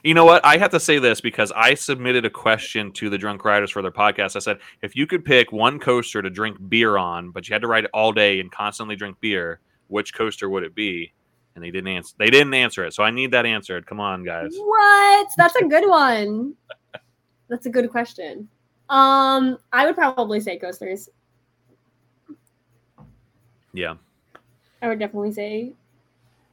You 0.04 0.14
know 0.14 0.26
what? 0.26 0.44
I 0.46 0.58
have 0.58 0.72
to 0.72 0.80
say 0.80 1.00
this 1.00 1.22
because 1.22 1.52
I 1.56 1.74
submitted 1.74 2.26
a 2.26 2.30
question 2.30 2.92
to 2.94 3.10
the 3.10 3.18
Drunk 3.18 3.46
Riders 3.46 3.72
for 3.72 3.82
their 3.82 3.92
podcast. 3.92 4.36
I 4.36 4.40
said, 4.40 4.60
if 4.82 4.96
you 4.96 5.06
could 5.06 5.24
pick 5.24 5.52
one 5.52 5.80
coaster 5.80 6.22
to 6.22 6.30
drink 6.30 6.58
beer 6.70 6.98
on, 6.98 7.32
but 7.32 7.48
you 7.48 7.54
had 7.54 7.62
to 7.62 7.68
ride 7.68 7.86
it 7.86 7.92
all 7.94 8.12
day 8.12 8.40
and 8.40 8.52
constantly 8.52 8.96
drink 8.96 9.20
beer, 9.20 9.60
which 9.88 10.14
coaster 10.14 10.50
would 10.50 10.64
it 10.64 10.74
be? 10.76 11.14
And 11.56 11.64
they 11.64 11.72
didn't 11.72 11.90
answer. 11.90 12.16
They 12.18 12.30
didn't 12.30 12.54
answer 12.54 12.86
it, 12.86 12.94
so 12.94 13.04
I 13.04 13.12
need 13.12 13.32
that 13.32 13.46
answered. 13.46 13.86
Come 13.86 14.00
on, 14.00 14.24
guys. 14.24 14.54
What? 14.56 15.28
That's 15.38 15.56
a 15.56 15.66
good 15.66 15.88
one. 15.88 16.56
That's 17.50 17.66
a 17.66 17.70
good 17.70 17.90
question. 17.90 18.48
Um, 18.90 19.58
I 19.74 19.86
would 19.86 19.96
probably 19.96 20.40
say 20.40 20.58
coasters. 20.58 21.10
Yeah. 23.74 23.96
I 24.82 24.88
would 24.88 25.00
definitely 25.00 25.34
say 25.34 25.74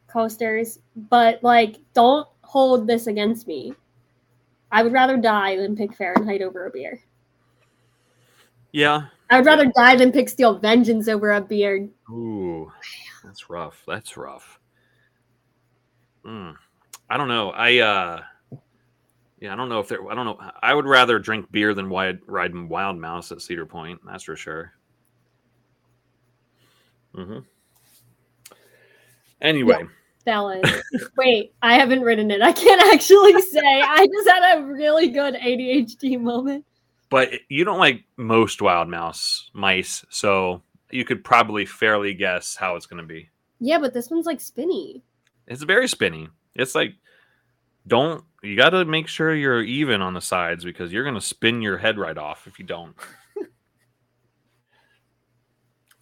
coasters, 0.08 0.80
but 0.96 1.42
like, 1.42 1.76
don't 1.94 2.28
hold 2.48 2.86
this 2.86 3.06
against 3.06 3.46
me. 3.46 3.74
I 4.72 4.82
would 4.82 4.92
rather 4.92 5.18
die 5.18 5.56
than 5.56 5.76
pick 5.76 5.94
Fahrenheit 5.94 6.40
over 6.40 6.66
a 6.66 6.70
beer. 6.70 6.98
Yeah. 8.72 9.06
I 9.28 9.36
would 9.36 9.46
rather 9.46 9.66
die 9.66 9.96
than 9.96 10.12
pick 10.12 10.30
Steel 10.30 10.58
Vengeance 10.58 11.08
over 11.08 11.32
a 11.32 11.42
beer. 11.42 11.88
Ooh, 12.10 12.72
that's 13.22 13.50
rough. 13.50 13.82
That's 13.86 14.16
rough. 14.16 14.58
Mm. 16.24 16.54
I 17.10 17.16
don't 17.18 17.28
know. 17.28 17.50
I 17.50 17.78
uh, 17.78 18.22
yeah, 19.40 19.52
I 19.52 19.56
don't 19.56 19.68
know 19.68 19.80
if 19.80 19.88
there. 19.88 20.10
I 20.10 20.14
don't 20.14 20.24
know. 20.24 20.38
I 20.62 20.72
would 20.72 20.86
rather 20.86 21.18
drink 21.18 21.52
beer 21.52 21.74
than 21.74 21.90
wide, 21.90 22.20
ride 22.26 22.54
Wild 22.54 22.96
Mouse 22.96 23.30
at 23.30 23.42
Cedar 23.42 23.66
Point. 23.66 24.00
That's 24.06 24.24
for 24.24 24.36
sure. 24.36 24.72
Mm 27.14 27.26
hmm. 27.26 28.54
Anyway, 29.40 29.84
Valid. 30.28 30.62
Wait, 31.16 31.54
I 31.62 31.74
haven't 31.78 32.02
written 32.02 32.30
it. 32.30 32.42
I 32.42 32.52
can't 32.52 32.82
actually 32.92 33.40
say. 33.40 33.60
I 33.82 34.06
just 34.06 34.28
had 34.28 34.58
a 34.58 34.62
really 34.66 35.08
good 35.08 35.32
ADHD 35.34 36.20
moment. 36.20 36.66
but 37.08 37.30
you 37.48 37.64
don't 37.64 37.78
like 37.78 38.04
most 38.18 38.60
Wild 38.60 38.88
Mouse 38.90 39.50
mice, 39.54 40.04
so 40.10 40.60
you 40.90 41.06
could 41.06 41.24
probably 41.24 41.64
fairly 41.64 42.12
guess 42.12 42.54
how 42.56 42.76
it's 42.76 42.84
going 42.84 43.00
to 43.02 43.06
be. 43.08 43.30
Yeah, 43.58 43.78
but 43.78 43.94
this 43.94 44.10
one's 44.10 44.26
like 44.26 44.40
spinny. 44.42 45.02
It's 45.46 45.62
very 45.62 45.88
spinny. 45.88 46.28
It's 46.54 46.74
like 46.74 46.92
don't 47.86 48.22
you 48.42 48.54
got 48.54 48.70
to 48.70 48.84
make 48.84 49.08
sure 49.08 49.34
you're 49.34 49.62
even 49.62 50.02
on 50.02 50.12
the 50.12 50.20
sides 50.20 50.62
because 50.62 50.92
you're 50.92 51.04
going 51.04 51.14
to 51.14 51.22
spin 51.22 51.62
your 51.62 51.78
head 51.78 51.96
right 51.96 52.18
off 52.18 52.46
if 52.46 52.58
you 52.58 52.66
don't. 52.66 52.94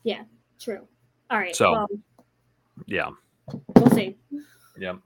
Yeah, 0.03 0.23
true. 0.61 0.87
All 1.31 1.39
right. 1.39 1.55
So- 1.57 1.73
well, 1.73 1.87
Yeah. 2.87 3.11
We'll 3.77 3.91
see. 3.91 4.17
Yep. 4.79 4.99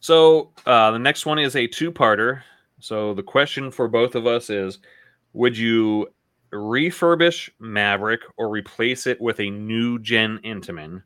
So 0.00 0.52
uh, 0.66 0.90
the 0.92 0.98
next 0.98 1.26
one 1.26 1.38
is 1.38 1.56
a 1.56 1.66
two-parter. 1.66 2.42
So 2.78 3.14
the 3.14 3.22
question 3.22 3.70
for 3.70 3.88
both 3.88 4.14
of 4.14 4.26
us 4.26 4.50
is: 4.50 4.78
Would 5.34 5.56
you 5.56 6.08
refurbish 6.52 7.50
Maverick 7.58 8.20
or 8.36 8.48
replace 8.48 9.06
it 9.06 9.20
with 9.20 9.40
a 9.40 9.50
new 9.50 9.98
gen 9.98 10.38
Intamin? 10.44 11.02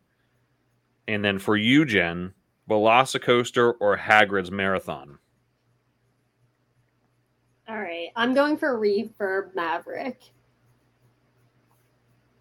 And 1.09 1.25
then 1.25 1.39
for 1.39 1.57
you, 1.57 1.85
Jenn, 1.85 2.33
Velocicoaster 2.69 3.75
or 3.81 3.97
Hagrid's 3.97 4.51
Marathon? 4.51 5.19
All 7.69 7.79
right. 7.79 8.09
I'm 8.17 8.35
going 8.35 8.57
for 8.57 8.79
refurb 8.79 9.55
Maverick. 9.55 10.21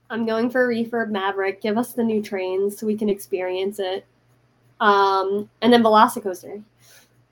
I'm 0.10 0.26
going 0.26 0.50
for 0.50 0.68
refurb 0.68 1.10
Maverick. 1.10 1.62
Give 1.62 1.78
us 1.78 1.94
the 1.94 2.04
new 2.04 2.22
trains 2.22 2.78
so 2.78 2.86
we 2.86 2.96
can 2.96 3.10
experience 3.10 3.80
it. 3.80 4.06
Um, 4.80 5.50
and 5.62 5.72
then 5.72 5.84
Velocicoaster. 5.84 6.64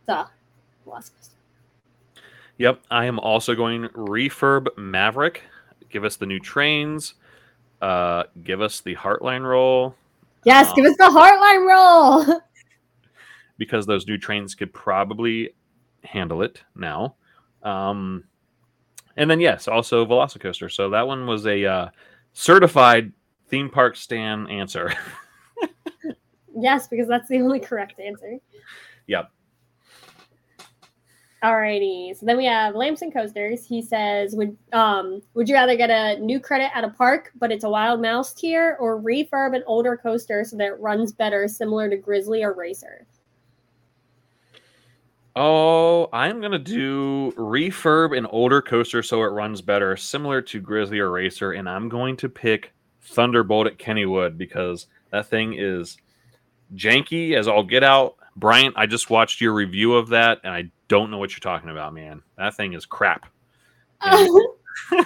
Duh. 0.08 0.26
Velocicoaster. 0.88 1.30
Yep, 2.58 2.82
I 2.92 3.06
am 3.06 3.20
also 3.20 3.56
going 3.56 3.84
refurb 3.90 4.68
Maverick. 4.78 5.44
Give 5.90 6.04
us 6.04 6.16
the 6.16 6.26
new 6.26 6.40
trains. 6.40 7.16
Uh, 7.82 8.24
give 8.44 8.62
us 8.62 8.82
the 8.82 8.96
Heartline 8.96 9.44
roll 9.44 9.96
Yes, 10.44 10.70
Um, 10.70 10.74
give 10.76 10.86
us 10.86 10.98
the 10.98 11.04
Heartline 11.04 11.68
roll. 11.68 12.42
because 13.58 13.86
those 13.86 14.08
new 14.08 14.18
trains 14.18 14.56
could 14.56 14.74
probably 14.74 15.54
handle 16.04 16.42
it 16.42 16.64
now. 16.76 17.16
Um, 17.64 18.24
and 19.18 19.30
then 19.30 19.40
yes, 19.40 19.68
also 19.68 20.06
Velocicoaster. 20.06 20.72
So 20.72 20.90
that 20.90 21.06
one 21.06 21.28
was 21.28 21.46
a 21.46 21.66
uh, 21.66 21.90
certified 22.34 23.12
theme 23.50 23.70
park 23.70 23.96
stan 23.96 24.48
answer. 24.48 24.94
yes, 26.62 26.88
because 26.88 27.08
that's 27.08 27.28
the 27.28 27.42
only 27.42 27.60
correct 27.60 28.00
answer. 28.00 28.38
Yep. 29.08 29.32
Alrighty. 31.44 32.16
So 32.16 32.28
then 32.28 32.38
we 32.38 32.46
have 32.46 32.76
Lamson 32.76 33.12
Coasters. 33.12 33.66
He 33.66 33.82
says, 33.82 34.36
"Would 34.36 34.56
um 34.74 35.24
would 35.34 35.50
you 35.50 35.56
rather 35.56 35.76
get 35.76 35.90
a 35.90 36.20
new 36.20 36.40
credit 36.40 36.70
at 36.76 36.84
a 36.84 36.90
park, 36.90 37.32
but 37.40 37.52
it's 37.52 37.64
a 37.64 37.70
Wild 37.70 38.00
Mouse 38.00 38.32
tier, 38.34 38.78
or 38.80 39.02
refurb 39.02 39.56
an 39.56 39.64
older 39.66 39.98
coaster 39.98 40.44
so 40.44 40.56
that 40.58 40.68
it 40.68 40.80
runs 40.80 41.12
better, 41.12 41.48
similar 41.48 41.90
to 41.90 41.98
Grizzly 41.98 42.44
or 42.44 42.54
Racer?" 42.54 43.08
Oh, 45.36 46.10
I'm 46.14 46.42
gonna 46.42 46.60
do 46.60 47.32
refurb 47.38 48.16
an 48.16 48.28
older 48.28 48.62
coaster 48.62 49.02
so 49.02 49.24
it 49.24 49.28
runs 49.28 49.62
better, 49.62 49.98
similar 49.98 50.44
to 50.44 50.60
Grizzly 50.60 51.00
or 51.00 51.10
Racer, 51.10 51.54
and 51.54 51.68
I'm 51.68 51.90
going 51.90 52.18
to 52.18 52.30
pick 52.30 52.72
Thunderbolt 53.02 53.66
at 53.66 53.80
Kennywood 53.80 54.38
because 54.38 54.86
that 55.10 55.26
thing 55.26 55.56
is 55.58 55.98
janky 56.76 57.36
as 57.36 57.48
all 57.48 57.64
get 57.64 57.84
out. 57.84 58.16
Bryant, 58.36 58.76
I 58.78 58.86
just 58.86 59.10
watched 59.10 59.42
your 59.42 59.54
review 59.54 59.94
of 59.94 60.10
that, 60.10 60.40
and 60.44 60.54
I 60.54 60.72
don't 60.88 61.12
know 61.12 61.18
what 61.18 61.32
you're 61.32 61.40
talking 61.40 61.70
about, 61.70 61.94
man. 61.94 62.22
That 62.38 62.56
thing 62.56 62.74
is 62.74 62.86
crap. 62.86 63.26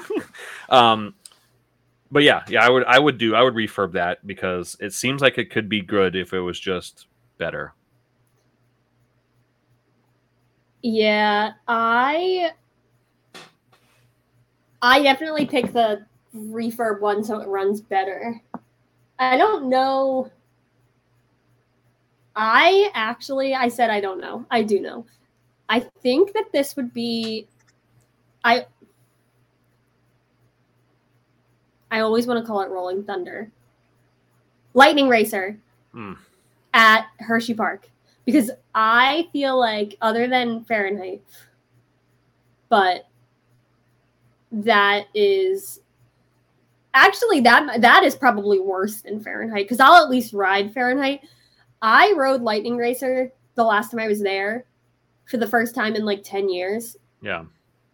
um, 0.69 1.15
but 2.11 2.23
yeah, 2.23 2.43
yeah, 2.47 2.65
I 2.65 2.69
would, 2.69 2.83
I 2.85 2.99
would 2.99 3.17
do, 3.17 3.35
I 3.35 3.41
would 3.41 3.55
refurb 3.55 3.93
that 3.93 4.25
because 4.25 4.77
it 4.79 4.93
seems 4.93 5.21
like 5.21 5.37
it 5.37 5.49
could 5.49 5.67
be 5.67 5.81
good 5.81 6.15
if 6.15 6.33
it 6.33 6.39
was 6.39 6.59
just 6.59 7.07
better. 7.37 7.73
yeah, 10.85 11.53
I 11.67 12.51
I 14.83 15.01
definitely 15.01 15.47
pick 15.47 15.73
the 15.73 16.05
refurb 16.35 17.01
one 17.01 17.23
so 17.23 17.39
it 17.39 17.47
runs 17.47 17.81
better. 17.81 18.39
I 19.17 19.35
don't 19.35 19.67
know. 19.67 20.29
I 22.35 22.89
actually 22.93 23.53
I 23.53 23.67
said 23.67 23.89
I 23.89 23.99
don't 24.01 24.19
know. 24.19 24.45
I 24.51 24.61
do 24.63 24.79
know. 24.79 25.05
I 25.69 25.79
think 25.79 26.33
that 26.33 26.51
this 26.51 26.75
would 26.75 26.93
be 26.93 27.47
I 28.43 28.65
I 31.91 31.99
always 32.01 32.27
want 32.27 32.39
to 32.39 32.45
call 32.45 32.61
it 32.61 32.69
Rolling 32.69 33.03
Thunder. 33.03 33.51
Lightning 34.73 35.07
Racer 35.07 35.57
Hmm. 35.93 36.13
at 36.73 37.05
Hershey 37.19 37.53
Park 37.53 37.89
because 38.25 38.51
I 38.73 39.29
feel 39.31 39.57
like 39.57 39.95
other 40.01 40.27
than 40.27 40.65
Fahrenheit 40.65 41.21
but 42.67 43.07
that 44.51 45.05
is 45.13 45.79
actually 46.93 47.39
that 47.41 47.81
that 47.81 48.03
is 48.03 48.15
probably 48.15 48.59
worse 48.59 49.01
than 49.01 49.21
Fahrenheit 49.21 49.65
because 49.65 49.79
I'll 49.79 50.03
at 50.03 50.09
least 50.09 50.33
ride 50.33 50.73
Fahrenheit. 50.73 51.21
I 51.87 52.13
rode 52.17 52.41
Lightning 52.41 52.77
Racer 52.77 53.31
the 53.53 53.63
last 53.63 53.91
time 53.91 53.99
I 53.99 54.07
was 54.07 54.19
there, 54.21 54.65
for 55.29 55.37
the 55.37 55.47
first 55.47 55.75
time 55.75 55.95
in 55.95 56.03
like 56.03 56.23
10 56.23 56.49
years 56.49 56.97
Yeah. 57.21 57.45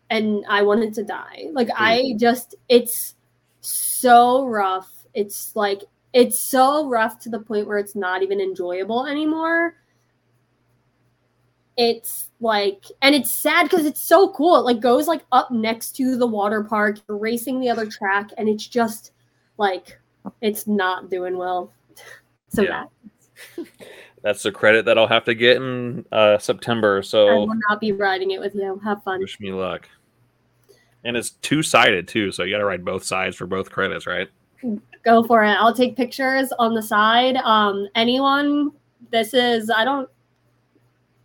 and 0.09 0.43
I 0.49 0.61
wanted 0.63 0.93
to 0.95 1.03
die. 1.03 1.47
Like 1.51 1.67
hmm. 1.67 1.75
I 1.77 2.13
just 2.17 2.55
it's 2.69 3.15
so 3.59 4.45
rough. 4.45 5.05
It's 5.13 5.55
like 5.55 5.83
it's 6.13 6.39
so 6.39 6.87
rough 6.89 7.19
to 7.21 7.29
the 7.29 7.39
point 7.39 7.67
where 7.67 7.77
it's 7.77 7.95
not 7.95 8.23
even 8.23 8.39
enjoyable 8.41 9.05
anymore. 9.07 9.75
It's 11.77 12.29
like 12.39 12.85
and 13.01 13.15
it's 13.15 13.31
sad 13.31 13.63
because 13.69 13.85
it's 13.85 14.01
so 14.01 14.29
cool. 14.33 14.55
It 14.57 14.61
like 14.65 14.79
goes 14.81 15.07
like 15.07 15.23
up 15.31 15.51
next 15.51 15.95
to 15.97 16.17
the 16.17 16.27
water 16.27 16.63
park, 16.63 16.99
racing 17.07 17.59
the 17.59 17.69
other 17.69 17.85
track, 17.85 18.29
and 18.37 18.47
it's 18.49 18.67
just 18.67 19.11
like 19.57 19.99
it's 20.41 20.65
not 20.67 21.09
doing 21.09 21.37
well. 21.37 21.71
So 22.53 22.63
Yeah. 22.63 22.83
that 22.83 23.10
That's 24.21 24.43
the 24.43 24.51
credit 24.51 24.85
that 24.85 24.97
I'll 24.97 25.07
have 25.07 25.25
to 25.25 25.33
get 25.33 25.57
in 25.57 26.05
uh, 26.11 26.37
September. 26.37 27.01
So 27.01 27.27
I 27.27 27.33
will 27.33 27.55
not 27.69 27.79
be 27.79 27.91
riding 27.91 28.31
it 28.31 28.39
with 28.39 28.53
you. 28.53 28.79
Have 28.83 29.03
fun. 29.03 29.19
wish 29.19 29.39
me 29.39 29.51
luck. 29.51 29.89
And 31.03 31.17
it's 31.17 31.31
two 31.31 31.63
sided 31.63 32.07
too, 32.07 32.31
so 32.31 32.43
you 32.43 32.53
got 32.53 32.59
to 32.59 32.65
ride 32.65 32.85
both 32.85 33.03
sides 33.03 33.35
for 33.35 33.47
both 33.47 33.71
credits, 33.71 34.05
right? 34.05 34.29
go 35.03 35.23
for 35.23 35.43
it. 35.43 35.49
I'll 35.49 35.73
take 35.73 35.95
pictures 35.95 36.51
on 36.59 36.73
the 36.73 36.81
side. 36.81 37.35
Um, 37.37 37.87
anyone, 37.95 38.71
this 39.11 39.33
is, 39.33 39.69
I 39.69 39.83
don't 39.83 40.09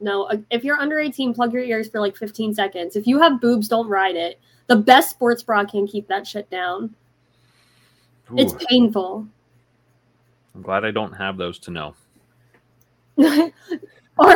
know. 0.01 0.31
If 0.51 0.64
you're 0.64 0.79
under 0.79 0.99
18, 0.99 1.35
plug 1.35 1.53
your 1.53 1.62
ears 1.62 1.89
for 1.89 2.01
like 2.01 2.17
15 2.17 2.55
seconds. 2.55 2.97
If 2.97 3.07
you 3.07 3.21
have 3.21 3.41
boobs, 3.41 3.69
don't 3.69 3.89
ride 3.89 4.17
it. 4.17 4.41
The 4.67 4.77
best 4.77 5.11
sports 5.11 5.43
bra 5.43 5.64
can 5.64 5.87
keep 5.87 6.09
that 6.09 6.27
shit 6.27 6.49
down. 6.51 6.95
It's 8.37 8.55
painful. 8.69 9.27
I'm 10.55 10.62
glad 10.62 10.85
I 10.85 10.91
don't 10.91 11.12
have 11.12 11.37
those 11.37 11.59
to 11.61 11.71
know. 11.71 11.95
Or 13.19 13.53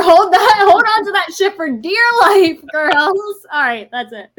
hold 0.03 0.33
that, 0.33 0.55
hold 0.69 0.85
on 0.85 1.05
to 1.05 1.13
that 1.13 1.33
shit 1.37 1.55
for 1.57 1.69
dear 1.71 2.05
life, 2.23 2.61
girls. 2.73 3.47
All 3.53 3.63
right, 3.63 3.89
that's 3.93 4.13
it. 4.13 4.31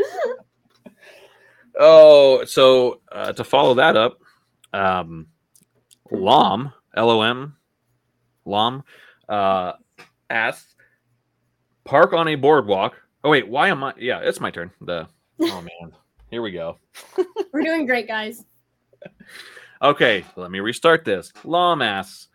Oh, 1.79 2.43
so 2.45 3.01
uh, 3.11 3.33
to 3.33 3.43
follow 3.43 3.75
that 3.75 3.95
up, 3.95 4.19
um, 4.73 5.27
Lom, 6.11 6.73
L 6.95 7.09
O 7.09 7.21
M, 7.21 7.55
Lom, 8.45 8.83
uh, 9.29 9.73
asks, 10.29 10.75
park 11.85 12.13
on 12.13 12.27
a 12.27 12.35
boardwalk. 12.35 13.01
Oh, 13.23 13.29
wait, 13.29 13.47
why 13.47 13.69
am 13.69 13.83
I? 13.83 13.93
Yeah, 13.97 14.19
it's 14.19 14.39
my 14.39 14.51
turn. 14.51 14.71
The 14.81 15.07
Oh, 15.41 15.61
man. 15.81 15.91
Here 16.29 16.41
we 16.41 16.51
go. 16.51 16.77
We're 17.51 17.61
doing 17.61 17.85
great, 17.85 18.07
guys. 18.07 18.45
Okay, 19.83 20.23
let 20.35 20.51
me 20.51 20.59
restart 20.59 21.05
this. 21.05 21.33
Lom 21.43 21.81
asks, 21.81 22.27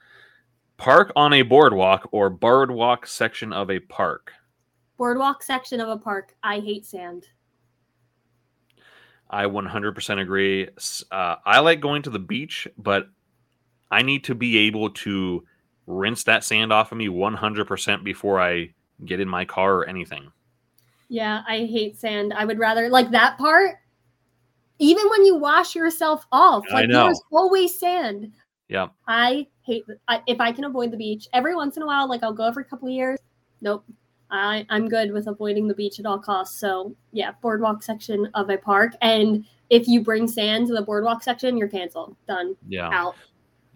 park 0.77 1.12
on 1.16 1.33
a 1.33 1.43
boardwalk 1.43 2.09
or 2.12 2.31
boardwalk 2.31 3.07
section 3.07 3.53
of 3.53 3.70
a 3.70 3.81
park. 3.81 4.33
Boardwalk 4.97 5.43
section 5.43 5.81
of 5.81 5.89
a 5.89 5.97
park. 5.97 6.35
I 6.43 6.61
hate 6.61 6.87
sand. 6.87 7.27
I 9.29 9.45
100% 9.45 10.20
agree. 10.20 10.68
Uh, 11.11 11.37
I 11.45 11.61
like 11.61 11.81
going 11.81 12.03
to 12.03 12.11
the 12.11 12.18
beach, 12.18 12.68
but 12.79 13.09
I 13.91 14.03
need 14.03 14.24
to 14.24 14.35
be 14.35 14.59
able 14.59 14.91
to 14.91 15.45
rinse 15.87 16.24
that 16.24 16.45
sand 16.45 16.72
off 16.72 16.93
of 16.93 16.99
me 16.99 17.09
100% 17.09 18.05
before 18.05 18.41
I 18.41 18.70
get 19.05 19.20
in 19.20 19.29
my 19.29 19.45
car 19.45 19.74
or 19.74 19.89
anything. 19.89 20.31
Yeah, 21.09 21.43
I 21.49 21.59
hate 21.66 21.99
sand. 21.99 22.33
I 22.33 22.45
would 22.45 22.59
rather 22.59 22.89
like 22.89 23.11
that 23.11 23.39
part. 23.39 23.77
Even 24.79 25.09
when 25.09 25.24
you 25.24 25.37
wash 25.37 25.74
yourself 25.74 26.27
off, 26.33 26.64
like 26.70 26.91
there's 26.91 27.22
always 27.33 27.79
sand. 27.79 28.33
Yeah. 28.68 28.89
I 29.07 29.47
hate 29.67 29.85
I, 30.09 30.23
if 30.27 30.41
I 30.41 30.53
can 30.53 30.64
avoid 30.64 30.91
the 30.93 30.97
beach 30.97 31.29
every 31.33 31.55
once 31.55 31.77
in 31.77 31.83
a 31.83 31.87
while. 31.87 32.09
Like 32.09 32.23
I'll 32.23 32.33
go 32.33 32.45
every 32.45 32.64
couple 32.64 32.89
of 32.89 32.95
years. 32.95 33.19
Nope, 33.61 33.85
I 34.31 34.64
I'm 34.71 34.89
good 34.89 35.12
with 35.12 35.27
avoiding 35.27 35.67
the 35.67 35.75
beach 35.75 35.99
at 35.99 36.07
all 36.07 36.19
costs. 36.19 36.59
So 36.59 36.95
yeah, 37.12 37.33
boardwalk 37.43 37.83
section 37.83 38.31
of 38.35 38.49
a 38.51 38.57
park, 38.57 38.93
and 39.03 39.45
if 39.69 39.89
you 39.89 40.03
bring 40.03 40.29
sand 40.29 40.69
to 40.69 40.75
the 40.75 40.83
boardwalk 40.83 41.23
section, 41.23 41.57
you're 41.57 41.69
canceled. 41.69 42.17
Done. 42.27 42.57
Yeah. 42.69 42.91
Out. 42.93 43.17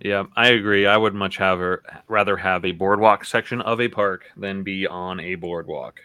Yeah, 0.03 0.25
I 0.35 0.49
agree. 0.49 0.87
I 0.87 0.97
would 0.97 1.15
much 1.15 1.37
have 1.37 1.61
a, 1.61 1.79
rather 2.09 2.35
have 2.35 2.65
a 2.65 2.73
boardwalk 2.73 3.23
section 3.25 3.61
of 3.61 3.83
a 3.83 3.89
park 3.89 4.25
than 4.35 4.63
be 4.63 4.87
on 4.87 5.21
a 5.21 5.35
boardwalk. 5.35 6.01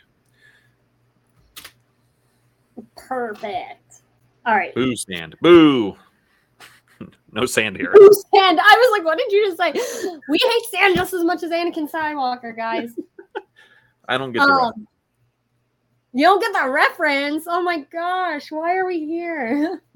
Perfect. 2.97 4.01
All 4.45 4.53
right. 4.53 4.75
Boo 4.75 4.97
sand. 4.97 5.35
Boo. 5.41 5.95
No 7.35 7.45
sand 7.45 7.77
here. 7.77 7.93
Ooh, 7.95 8.13
sand. 8.33 8.59
I 8.59 8.75
was 8.77 8.97
like, 8.97 9.05
what 9.05 9.17
did 9.17 9.31
you 9.31 9.45
just 9.45 9.57
say? 9.57 10.19
We 10.29 10.39
hate 10.41 10.65
sand 10.71 10.95
just 10.95 11.13
as 11.13 11.23
much 11.23 11.43
as 11.43 11.51
Anakin 11.51 11.91
Skywalker, 11.91 12.55
guys. 12.55 12.91
I 14.07 14.17
don't 14.17 14.31
get 14.31 14.39
the 14.41 14.53
ref- 14.53 14.63
Um, 14.63 14.87
you 16.13 16.25
don't 16.25 16.39
get 16.39 16.53
the 16.53 16.69
reference. 16.69 17.45
Oh 17.47 17.61
my 17.61 17.81
gosh, 17.91 18.51
why 18.51 18.75
are 18.77 18.85
we 18.85 19.05
here? 19.05 19.81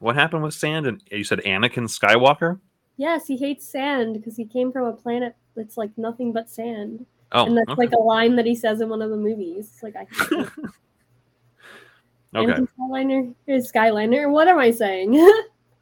What 0.00 0.14
happened 0.14 0.44
with 0.44 0.54
sand? 0.54 0.86
And 0.86 1.02
you 1.10 1.24
said 1.24 1.40
Anakin 1.40 1.88
Skywalker? 1.88 2.60
yes, 2.98 3.26
he 3.26 3.36
hates 3.36 3.66
sand 3.66 4.14
because 4.14 4.36
he 4.36 4.44
came 4.44 4.70
from 4.70 4.84
a 4.86 4.92
planet 4.92 5.34
that's 5.56 5.76
like 5.76 5.90
nothing 5.96 6.32
but 6.32 6.48
sand. 6.48 7.04
Oh, 7.32 7.46
and 7.46 7.56
that's 7.56 7.70
okay. 7.70 7.78
like 7.82 7.92
a 7.92 7.98
line 7.98 8.36
that 8.36 8.46
he 8.46 8.54
says 8.54 8.80
in 8.80 8.88
one 8.88 9.02
of 9.02 9.10
the 9.10 9.16
movies. 9.16 9.72
It's 9.72 9.82
like 9.82 9.96
I. 9.96 10.06
okay. 12.34 12.62
Skyliner 12.78 13.34
is 13.46 13.70
Skyliner. 13.72 14.30
What 14.30 14.48
am 14.48 14.58
I 14.58 14.70
saying? 14.70 15.14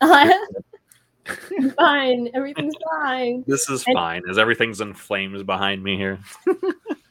fine. 1.76 2.28
Everything's 2.34 2.74
fine. 3.03 3.44
This 3.47 3.68
is 3.68 3.84
And- 3.86 3.94
fine, 3.94 4.22
as 4.30 4.38
everything's 4.38 4.80
in 4.80 4.94
flames 4.94 5.42
behind 5.42 5.82
me 5.82 5.97
here. 5.97 6.18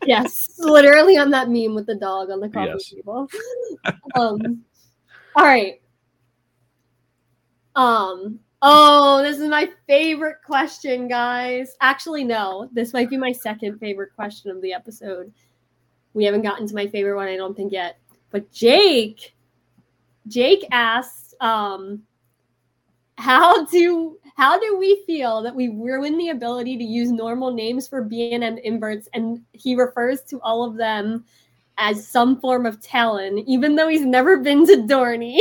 Yes, 0.08 0.60
literally 0.60 1.18
on 1.18 1.32
that 1.32 1.50
meme 1.50 1.74
with 1.74 1.88
the 1.88 1.96
dog 1.96 2.30
on 2.30 2.40
the 2.40 2.48
coffee 2.48 2.70
Yes. 2.74 2.90
table. 2.92 3.28
Um, 4.16 4.64
all 5.36 5.44
right. 5.44 5.82
Um. 7.76 8.40
Oh, 8.62 9.22
this 9.24 9.40
is 9.40 9.50
my 9.50 9.68
favorite 9.88 10.38
question, 10.46 11.08
guys. 11.08 11.76
Actually, 11.82 12.24
no, 12.24 12.70
this 12.72 12.94
might 12.94 13.10
be 13.10 13.18
my 13.18 13.32
second 13.32 13.80
favorite 13.80 14.14
question 14.16 14.52
of 14.52 14.62
the 14.62 14.74
episode. 14.74 15.34
We 16.14 16.24
haven't 16.24 16.44
gotten 16.44 16.68
to 16.68 16.76
my 16.76 16.88
favorite 16.88 17.16
one, 17.16 17.28
I 17.28 17.36
don't 17.36 17.56
think 17.58 17.72
yet. 17.74 17.98
But 18.36 18.52
Jake, 18.52 19.34
Jake 20.28 20.68
asked, 20.70 21.36
um, 21.40 22.02
how 23.18 23.64
do 23.68 24.18
how 24.36 24.60
do 24.60 24.76
we 24.78 25.02
feel 25.08 25.42
that 25.44 25.56
we 25.56 25.70
ruin 25.70 26.18
the 26.18 26.32
ability 26.32 26.78
to 26.78 26.84
use 26.84 27.12
normal 27.12 27.54
names 27.54 27.88
for 27.88 28.02
B&M 28.02 28.58
inverts 28.58 29.08
and 29.14 29.40
he 29.54 29.74
refers 29.74 30.22
to 30.24 30.42
all 30.42 30.66
of 30.66 30.76
them 30.76 31.24
as 31.78 32.06
some 32.06 32.38
form 32.42 32.66
of 32.66 32.82
Talon, 32.82 33.40
even 33.48 33.78
though 33.78 33.88
he's 33.88 34.06
never 34.06 34.36
been 34.36 34.68
to 34.68 34.86
Dorney. 34.86 35.40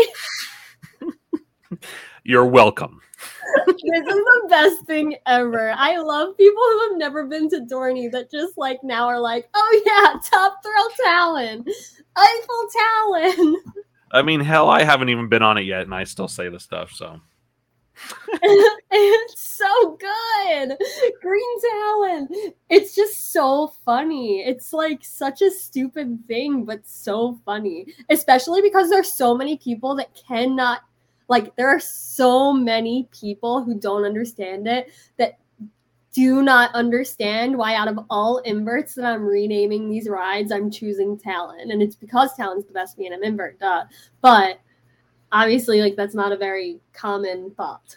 You're 2.22 2.46
welcome. 2.46 3.00
This 3.66 3.76
is 3.76 4.04
the 4.04 4.46
best 4.48 4.84
thing 4.86 5.16
ever. 5.26 5.72
I 5.76 5.96
love 5.98 6.36
people 6.36 6.62
who 6.62 6.88
have 6.88 6.98
never 6.98 7.26
been 7.26 7.48
to 7.50 7.60
Dorney 7.60 8.10
that 8.12 8.30
just 8.30 8.56
like 8.56 8.82
now 8.82 9.06
are 9.06 9.20
like, 9.20 9.48
oh 9.54 9.82
yeah, 9.86 10.20
top 10.20 10.62
thrill 10.62 10.88
Talon, 11.04 11.64
Eiffel 12.16 12.68
Talon. 12.72 13.56
I 14.12 14.22
mean, 14.22 14.40
hell, 14.40 14.68
I 14.68 14.84
haven't 14.84 15.08
even 15.08 15.28
been 15.28 15.42
on 15.42 15.58
it 15.58 15.62
yet, 15.62 15.82
and 15.82 15.94
I 15.94 16.04
still 16.04 16.28
say 16.28 16.48
the 16.48 16.60
stuff. 16.60 16.92
So 16.92 17.20
it's 18.42 19.40
so 19.40 19.96
good. 19.96 20.76
Green 21.20 21.60
Talon. 21.60 22.28
It's 22.68 22.94
just 22.94 23.32
so 23.32 23.72
funny. 23.84 24.40
It's 24.40 24.72
like 24.72 25.04
such 25.04 25.42
a 25.42 25.50
stupid 25.50 26.18
thing, 26.26 26.64
but 26.64 26.86
so 26.86 27.38
funny. 27.44 27.86
Especially 28.10 28.62
because 28.62 28.90
there's 28.90 29.12
so 29.12 29.36
many 29.36 29.56
people 29.56 29.94
that 29.96 30.14
cannot 30.14 30.82
like 31.28 31.54
there 31.56 31.68
are 31.68 31.80
so 31.80 32.52
many 32.52 33.08
people 33.18 33.62
who 33.62 33.78
don't 33.78 34.04
understand 34.04 34.66
it 34.68 34.90
that 35.16 35.38
do 36.12 36.42
not 36.42 36.72
understand 36.74 37.56
why 37.56 37.74
out 37.74 37.88
of 37.88 37.98
all 38.08 38.38
inverts 38.38 38.94
that 38.94 39.04
I'm 39.04 39.24
renaming 39.24 39.90
these 39.90 40.08
rides, 40.08 40.52
I'm 40.52 40.70
choosing 40.70 41.18
Talon. 41.18 41.72
And 41.72 41.82
it's 41.82 41.96
because 41.96 42.34
Talon's 42.34 42.66
the 42.66 42.72
best 42.72 42.96
B&M 42.96 43.22
invert, 43.24 43.58
duh. 43.58 43.84
But 44.20 44.60
obviously 45.34 45.80
like 45.82 45.96
that's 45.96 46.14
not 46.14 46.32
a 46.32 46.36
very 46.36 46.80
common 46.94 47.50
thought. 47.50 47.96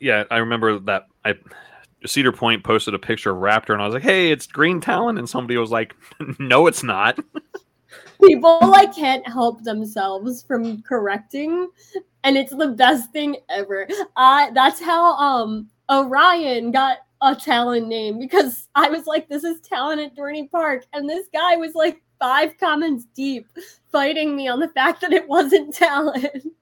yeah, 0.00 0.24
I 0.30 0.38
remember 0.38 0.78
that 0.80 1.06
I 1.24 1.34
Cedar 2.06 2.32
Point 2.32 2.64
posted 2.64 2.94
a 2.94 2.98
picture 2.98 3.30
of 3.30 3.38
Raptor, 3.38 3.72
and 3.72 3.80
I 3.80 3.86
was 3.86 3.94
like, 3.94 4.02
"Hey, 4.02 4.30
it's 4.30 4.46
Green 4.46 4.80
Talon," 4.80 5.16
and 5.16 5.28
somebody 5.28 5.56
was 5.56 5.70
like, 5.70 5.94
"No, 6.38 6.66
it's 6.66 6.82
not." 6.82 7.18
people 8.24 8.58
like 8.62 8.94
can't 8.94 9.26
help 9.26 9.62
themselves 9.62 10.42
from 10.42 10.82
correcting 10.82 11.68
and 12.22 12.36
it's 12.36 12.54
the 12.54 12.68
best 12.68 13.12
thing 13.12 13.36
ever. 13.48 13.86
Uh 14.16 14.50
that's 14.52 14.80
how 14.80 15.14
um 15.16 15.68
orion 15.90 16.70
got 16.70 16.98
a 17.22 17.34
Talon 17.34 17.88
name 17.88 18.18
because 18.18 18.68
i 18.74 18.88
was 18.88 19.06
like 19.06 19.28
this 19.28 19.44
is 19.44 19.60
Talon 19.60 19.98
at 19.98 20.16
dorney 20.16 20.50
park 20.50 20.84
and 20.92 21.08
this 21.08 21.28
guy 21.32 21.56
was 21.56 21.74
like 21.74 22.02
five 22.18 22.56
comments 22.58 23.06
deep 23.14 23.46
fighting 23.90 24.34
me 24.36 24.48
on 24.48 24.60
the 24.60 24.68
fact 24.68 25.00
that 25.00 25.12
it 25.12 25.28
wasn't 25.28 25.74
Talon. 25.74 26.52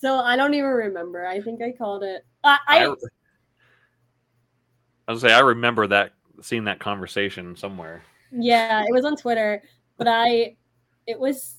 So 0.00 0.18
i 0.18 0.36
don't 0.36 0.54
even 0.54 0.70
remember. 0.70 1.26
I 1.26 1.40
think 1.40 1.62
i 1.62 1.72
called 1.72 2.02
it 2.02 2.24
i, 2.44 2.58
I, 2.68 2.86
I 2.86 2.94
I 5.08 5.12
was 5.12 5.20
say 5.22 5.32
I 5.32 5.40
remember 5.40 5.86
that 5.86 6.12
seeing 6.42 6.64
that 6.64 6.80
conversation 6.80 7.56
somewhere. 7.56 8.02
Yeah, 8.38 8.82
it 8.82 8.92
was 8.92 9.04
on 9.04 9.16
Twitter, 9.16 9.62
but 9.96 10.06
I 10.08 10.56
it 11.06 11.18
was 11.18 11.56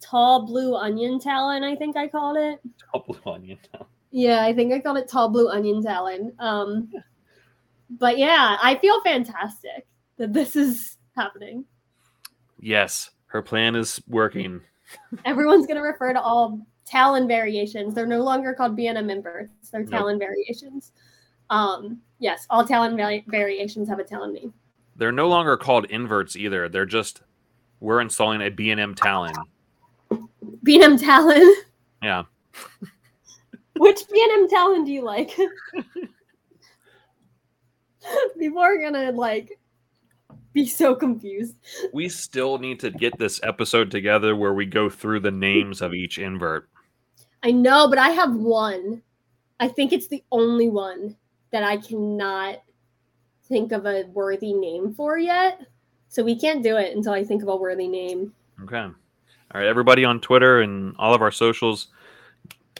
tall 0.00 0.46
blue 0.46 0.76
onion 0.76 1.18
talon, 1.18 1.64
I 1.64 1.74
think 1.76 1.96
I 1.96 2.08
called 2.08 2.36
it. 2.36 2.60
Tall 2.92 3.04
blue 3.06 3.32
onion 3.32 3.58
talon. 3.70 3.86
Yeah, 4.10 4.44
I 4.44 4.52
think 4.52 4.72
I 4.72 4.80
called 4.80 4.98
it 4.98 5.08
tall 5.08 5.28
blue 5.28 5.48
onion 5.48 5.82
talon. 5.82 6.32
Um 6.38 6.92
but 7.90 8.18
yeah, 8.18 8.56
I 8.62 8.76
feel 8.76 9.00
fantastic 9.02 9.86
that 10.16 10.32
this 10.32 10.56
is 10.56 10.96
happening. 11.16 11.64
Yes, 12.60 13.10
her 13.26 13.42
plan 13.42 13.76
is 13.76 14.00
working. 14.08 14.60
Everyone's 15.24 15.66
gonna 15.66 15.82
refer 15.82 16.12
to 16.12 16.20
all 16.20 16.60
talon 16.86 17.26
variations. 17.26 17.94
They're 17.94 18.06
no 18.06 18.22
longer 18.22 18.54
called 18.54 18.76
B&M 18.76 19.10
inverts. 19.10 19.70
They're 19.70 19.84
talon 19.84 20.18
nope. 20.18 20.28
variations. 20.28 20.92
Um, 21.50 22.00
yes, 22.18 22.46
all 22.48 22.64
talon 22.64 22.96
va- 22.96 23.22
variations 23.26 23.88
have 23.88 23.98
a 23.98 24.04
talon 24.04 24.32
name. 24.32 24.54
They're 24.96 25.12
no 25.12 25.28
longer 25.28 25.56
called 25.56 25.86
inverts 25.86 26.36
either. 26.36 26.68
They're 26.68 26.86
just 26.86 27.22
we're 27.80 28.00
installing 28.00 28.40
a 28.42 28.48
B&M 28.50 28.94
talon. 28.94 29.34
B&M 30.62 30.98
talon. 30.98 31.54
Yeah. 32.02 32.24
Which 33.76 34.00
B&M 34.10 34.48
talon 34.48 34.84
do 34.84 34.92
you 34.92 35.02
like? 35.02 35.36
People 38.38 38.60
are 38.60 38.80
gonna 38.80 39.12
like 39.12 39.58
be 40.52 40.64
so 40.66 40.94
confused. 40.94 41.56
We 41.92 42.08
still 42.08 42.56
need 42.58 42.80
to 42.80 42.90
get 42.90 43.18
this 43.18 43.40
episode 43.42 43.90
together 43.90 44.34
where 44.34 44.54
we 44.54 44.64
go 44.64 44.88
through 44.88 45.20
the 45.20 45.30
names 45.30 45.82
of 45.82 45.92
each 45.92 46.18
invert. 46.18 46.68
I 47.42 47.50
know, 47.50 47.88
but 47.88 47.98
I 47.98 48.08
have 48.10 48.34
one. 48.34 49.02
I 49.60 49.68
think 49.68 49.92
it's 49.92 50.08
the 50.08 50.24
only 50.32 50.68
one 50.68 51.16
that 51.52 51.62
I 51.62 51.76
cannot 51.76 52.62
think 53.48 53.72
of 53.72 53.86
a 53.86 54.04
worthy 54.12 54.52
name 54.52 54.94
for 54.94 55.18
yet. 55.18 55.60
So 56.08 56.22
we 56.22 56.38
can't 56.38 56.62
do 56.62 56.76
it 56.76 56.96
until 56.96 57.12
I 57.12 57.24
think 57.24 57.42
of 57.42 57.48
a 57.48 57.56
worthy 57.56 57.88
name. 57.88 58.32
Okay. 58.62 58.76
All 58.76 58.94
right, 59.54 59.66
everybody 59.66 60.04
on 60.04 60.20
Twitter 60.20 60.60
and 60.60 60.94
all 60.98 61.14
of 61.14 61.22
our 61.22 61.30
socials, 61.30 61.88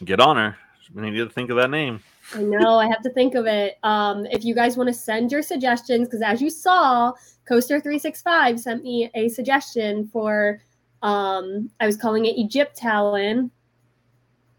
get 0.03 0.19
on 0.19 0.37
her. 0.37 0.57
We 0.93 1.01
need 1.09 1.17
to 1.17 1.29
think 1.29 1.49
of 1.49 1.57
that 1.57 1.69
name. 1.69 2.01
I 2.35 2.41
know, 2.41 2.77
I 2.77 2.87
have 2.87 3.01
to 3.03 3.09
think 3.09 3.35
of 3.35 3.45
it. 3.45 3.77
Um, 3.83 4.25
if 4.27 4.43
you 4.43 4.53
guys 4.53 4.75
want 4.75 4.87
to 4.87 4.93
send 4.93 5.31
your 5.31 5.41
suggestions, 5.41 6.07
because 6.07 6.21
as 6.21 6.41
you 6.41 6.49
saw, 6.49 7.13
Coaster365 7.49 8.59
sent 8.59 8.83
me 8.83 9.09
a 9.15 9.29
suggestion 9.29 10.09
for 10.11 10.61
um, 11.01 11.69
I 11.79 11.85
was 11.85 11.95
calling 11.95 12.25
it 12.25 12.35
Egypt 12.37 12.75
Talon. 12.75 13.51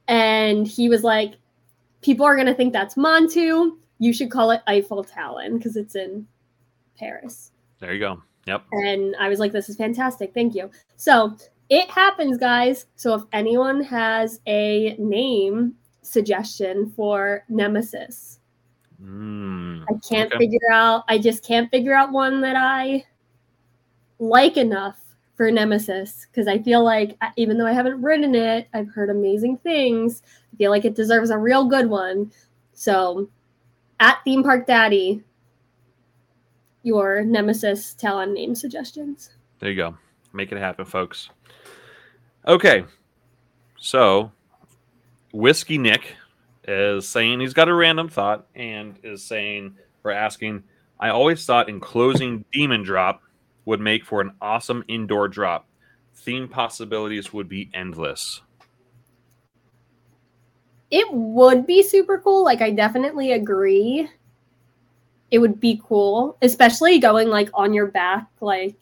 And 0.07 0.67
he 0.67 0.89
was 0.89 1.03
like, 1.05 1.35
people 2.01 2.25
are 2.25 2.37
gonna 2.37 2.55
think 2.55 2.73
that's 2.73 2.95
Montu. 2.95 3.77
You 3.99 4.13
should 4.13 4.31
call 4.31 4.51
it 4.51 4.63
Eiffel 4.67 5.05
Talon 5.05 5.59
because 5.59 5.77
it's 5.77 5.95
in 5.95 6.27
Paris. 6.97 7.53
There 7.81 7.93
you 7.93 8.01
go. 8.01 8.23
Yep. 8.47 8.65
And 8.73 9.15
I 9.17 9.29
was 9.29 9.39
like, 9.39 9.53
this 9.53 9.69
is 9.69 9.77
fantastic. 9.77 10.33
Thank 10.33 10.55
you. 10.55 10.71
So 10.97 11.37
it 11.69 11.91
happens, 11.91 12.39
guys. 12.39 12.87
So 12.97 13.15
if 13.15 13.23
anyone 13.33 13.83
has 13.83 14.41
a 14.47 14.97
name 14.99 15.75
suggestion 16.03 16.91
for 16.97 17.45
Nemesis, 17.49 18.41
mm, 19.03 19.83
I 19.83 19.93
can't 20.09 20.33
okay. 20.33 20.39
figure 20.39 20.73
out, 20.73 21.05
I 21.09 21.19
just 21.19 21.45
can't 21.45 21.71
figure 21.71 21.95
out 21.95 22.11
one 22.11 22.41
that 22.41 22.57
I 22.57 23.05
like 24.19 24.57
enough 24.57 24.99
for 25.37 25.51
Nemesis 25.51 26.27
because 26.31 26.49
I 26.49 26.59
feel 26.59 26.83
like 26.83 27.17
even 27.37 27.59
though 27.59 27.67
I 27.67 27.73
haven't 27.73 28.03
written 28.03 28.35
it, 28.35 28.69
I've 28.73 28.89
heard 28.89 29.11
amazing 29.11 29.59
things. 29.59 30.23
I 30.53 30.57
feel 30.57 30.71
like 30.71 30.85
it 30.85 30.97
deserves 30.97 31.31
a 31.31 31.39
real 31.39 31.67
good 31.67 31.89
one. 31.89 32.33
So 32.73 33.29
at 34.01 34.19
Theme 34.25 34.43
Park 34.43 34.67
Daddy, 34.67 35.23
your 36.83 37.23
Nemesis 37.23 37.95
Talon 37.95 38.33
name 38.35 38.55
suggestions. 38.55 39.31
There 39.59 39.71
you 39.71 39.77
go. 39.77 39.97
Make 40.33 40.53
it 40.53 40.59
happen, 40.59 40.85
folks. 40.85 41.31
Okay. 42.47 42.85
So, 43.79 44.33
Whiskey 45.33 45.79
Nick 45.79 46.17
is 46.67 47.09
saying 47.09 47.41
he's 47.41 47.55
got 47.55 47.69
a 47.69 47.75
random 47.75 48.09
thought 48.09 48.47
and 48.55 48.99
is 49.03 49.25
saying, 49.25 49.77
or 50.05 50.11
asking, 50.11 50.65
I 51.01 51.11
always 51.11 51.45
thought 51.45 51.69
enclosing 51.69 52.45
Demon 52.53 52.83
Drop 52.83 53.23
would 53.65 53.81
make 53.81 54.05
for 54.05 54.21
an 54.21 54.33
awesome 54.41 54.85
indoor 54.89 55.29
drop. 55.29 55.67
Theme 56.15 56.49
possibilities 56.49 57.33
would 57.33 57.49
be 57.49 57.71
endless. 57.75 58.41
It 60.91 61.07
would 61.13 61.67
be 61.67 61.83
super 61.83 62.19
cool. 62.19 62.45
Like, 62.45 62.63
I 62.63 62.71
definitely 62.71 63.33
agree 63.33 64.09
it 65.31 65.39
would 65.39 65.61
be 65.61 65.81
cool, 65.85 66.37
especially 66.43 66.99
going 66.99 67.29
like 67.29 67.51
on 67.55 67.75
your 67.75 67.87
back, 67.87 68.27
like 68.41 68.77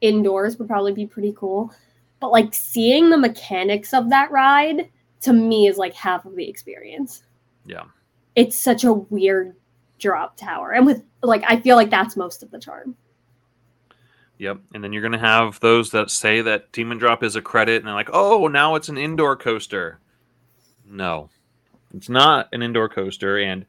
indoors 0.00 0.58
would 0.58 0.68
probably 0.68 0.92
be 0.92 1.06
pretty 1.06 1.34
cool. 1.36 1.72
But 2.20 2.32
like 2.32 2.54
seeing 2.54 3.10
the 3.10 3.18
mechanics 3.18 3.94
of 3.94 4.10
that 4.10 4.30
ride 4.30 4.90
to 5.22 5.32
me 5.32 5.66
is 5.66 5.78
like 5.78 5.94
half 5.94 6.24
of 6.24 6.36
the 6.36 6.48
experience. 6.48 7.22
Yeah. 7.64 7.84
It's 8.34 8.58
such 8.58 8.84
a 8.84 8.92
weird 8.92 9.56
drop 9.98 10.36
tower. 10.36 10.72
And 10.72 10.84
with 10.84 11.02
like 11.22 11.42
I 11.46 11.58
feel 11.60 11.76
like 11.76 11.90
that's 11.90 12.16
most 12.16 12.42
of 12.42 12.50
the 12.50 12.58
charm. 12.58 12.94
Yep. 14.38 14.60
And 14.74 14.84
then 14.84 14.92
you're 14.92 15.02
gonna 15.02 15.18
have 15.18 15.58
those 15.60 15.90
that 15.92 16.10
say 16.10 16.42
that 16.42 16.70
Demon 16.72 16.98
Drop 16.98 17.22
is 17.22 17.36
a 17.36 17.42
credit 17.42 17.78
and 17.78 17.86
they're 17.86 17.94
like, 17.94 18.10
oh 18.12 18.46
now 18.48 18.74
it's 18.74 18.90
an 18.90 18.98
indoor 18.98 19.36
coaster. 19.36 20.00
No. 20.88 21.30
It's 21.94 22.08
not 22.08 22.48
an 22.52 22.62
indoor 22.62 22.88
coaster 22.88 23.38
and 23.38 23.66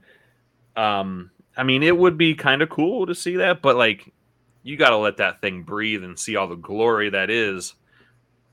um 0.76 1.32
I 1.58 1.64
mean, 1.64 1.82
it 1.82 1.98
would 1.98 2.18
be 2.18 2.36
kind 2.36 2.62
of 2.62 2.70
cool 2.70 3.08
to 3.08 3.16
see 3.16 3.38
that, 3.38 3.64
but 3.64 3.76
like, 3.76 4.14
you 4.62 4.78
got 4.78 4.92
to 4.92 4.98
let 4.98 5.18
that 5.18 5.42
thing 5.42 5.64
breathe 5.64 6.04
and 6.04 6.18
see 6.18 6.36
all 6.36 6.48
the 6.48 6.56
glory 6.56 7.10
that 7.10 7.32
is 7.32 7.74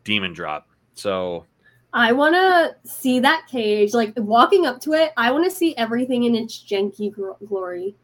Demon 0.04 0.32
Drop. 0.32 0.68
So, 0.94 1.44
I 1.92 2.12
want 2.12 2.34
to 2.34 2.76
see 2.88 3.20
that 3.20 3.46
cage. 3.46 3.92
Like 3.92 4.14
walking 4.16 4.64
up 4.64 4.80
to 4.82 4.94
it, 4.94 5.12
I 5.16 5.30
want 5.32 5.44
to 5.44 5.50
see 5.50 5.76
everything 5.76 6.24
in 6.24 6.34
its 6.34 6.58
janky 6.58 7.12
glory. 7.46 7.94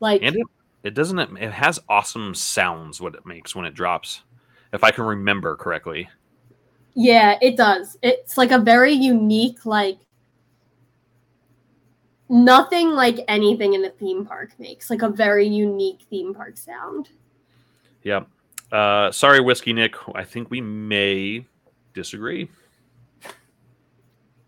Like, 0.00 0.22
and 0.22 0.36
it, 0.36 0.46
it 0.82 0.94
doesn't. 0.94 1.18
It 1.36 1.52
has 1.52 1.78
awesome 1.88 2.34
sounds. 2.34 3.00
What 3.00 3.14
it 3.14 3.26
makes 3.26 3.54
when 3.54 3.66
it 3.66 3.74
drops, 3.74 4.22
if 4.72 4.82
I 4.82 4.90
can 4.90 5.04
remember 5.04 5.56
correctly. 5.56 6.08
Yeah, 6.94 7.36
it 7.42 7.56
does. 7.56 7.98
It's 8.02 8.38
like 8.38 8.52
a 8.52 8.58
very 8.58 8.92
unique, 8.92 9.66
like 9.66 9.98
nothing 12.28 12.90
like 12.90 13.24
anything 13.28 13.74
in 13.74 13.84
a 13.84 13.90
theme 13.90 14.24
park 14.24 14.50
makes 14.58 14.90
like 14.90 15.02
a 15.02 15.08
very 15.08 15.46
unique 15.46 16.00
theme 16.10 16.34
park 16.34 16.56
sound. 16.56 17.10
Yeah 18.02 18.24
uh 18.72 19.12
sorry 19.12 19.40
whiskey 19.40 19.72
nick. 19.72 19.94
I 20.14 20.24
think 20.24 20.50
we 20.50 20.60
may 20.60 21.46
disagree. 21.94 22.48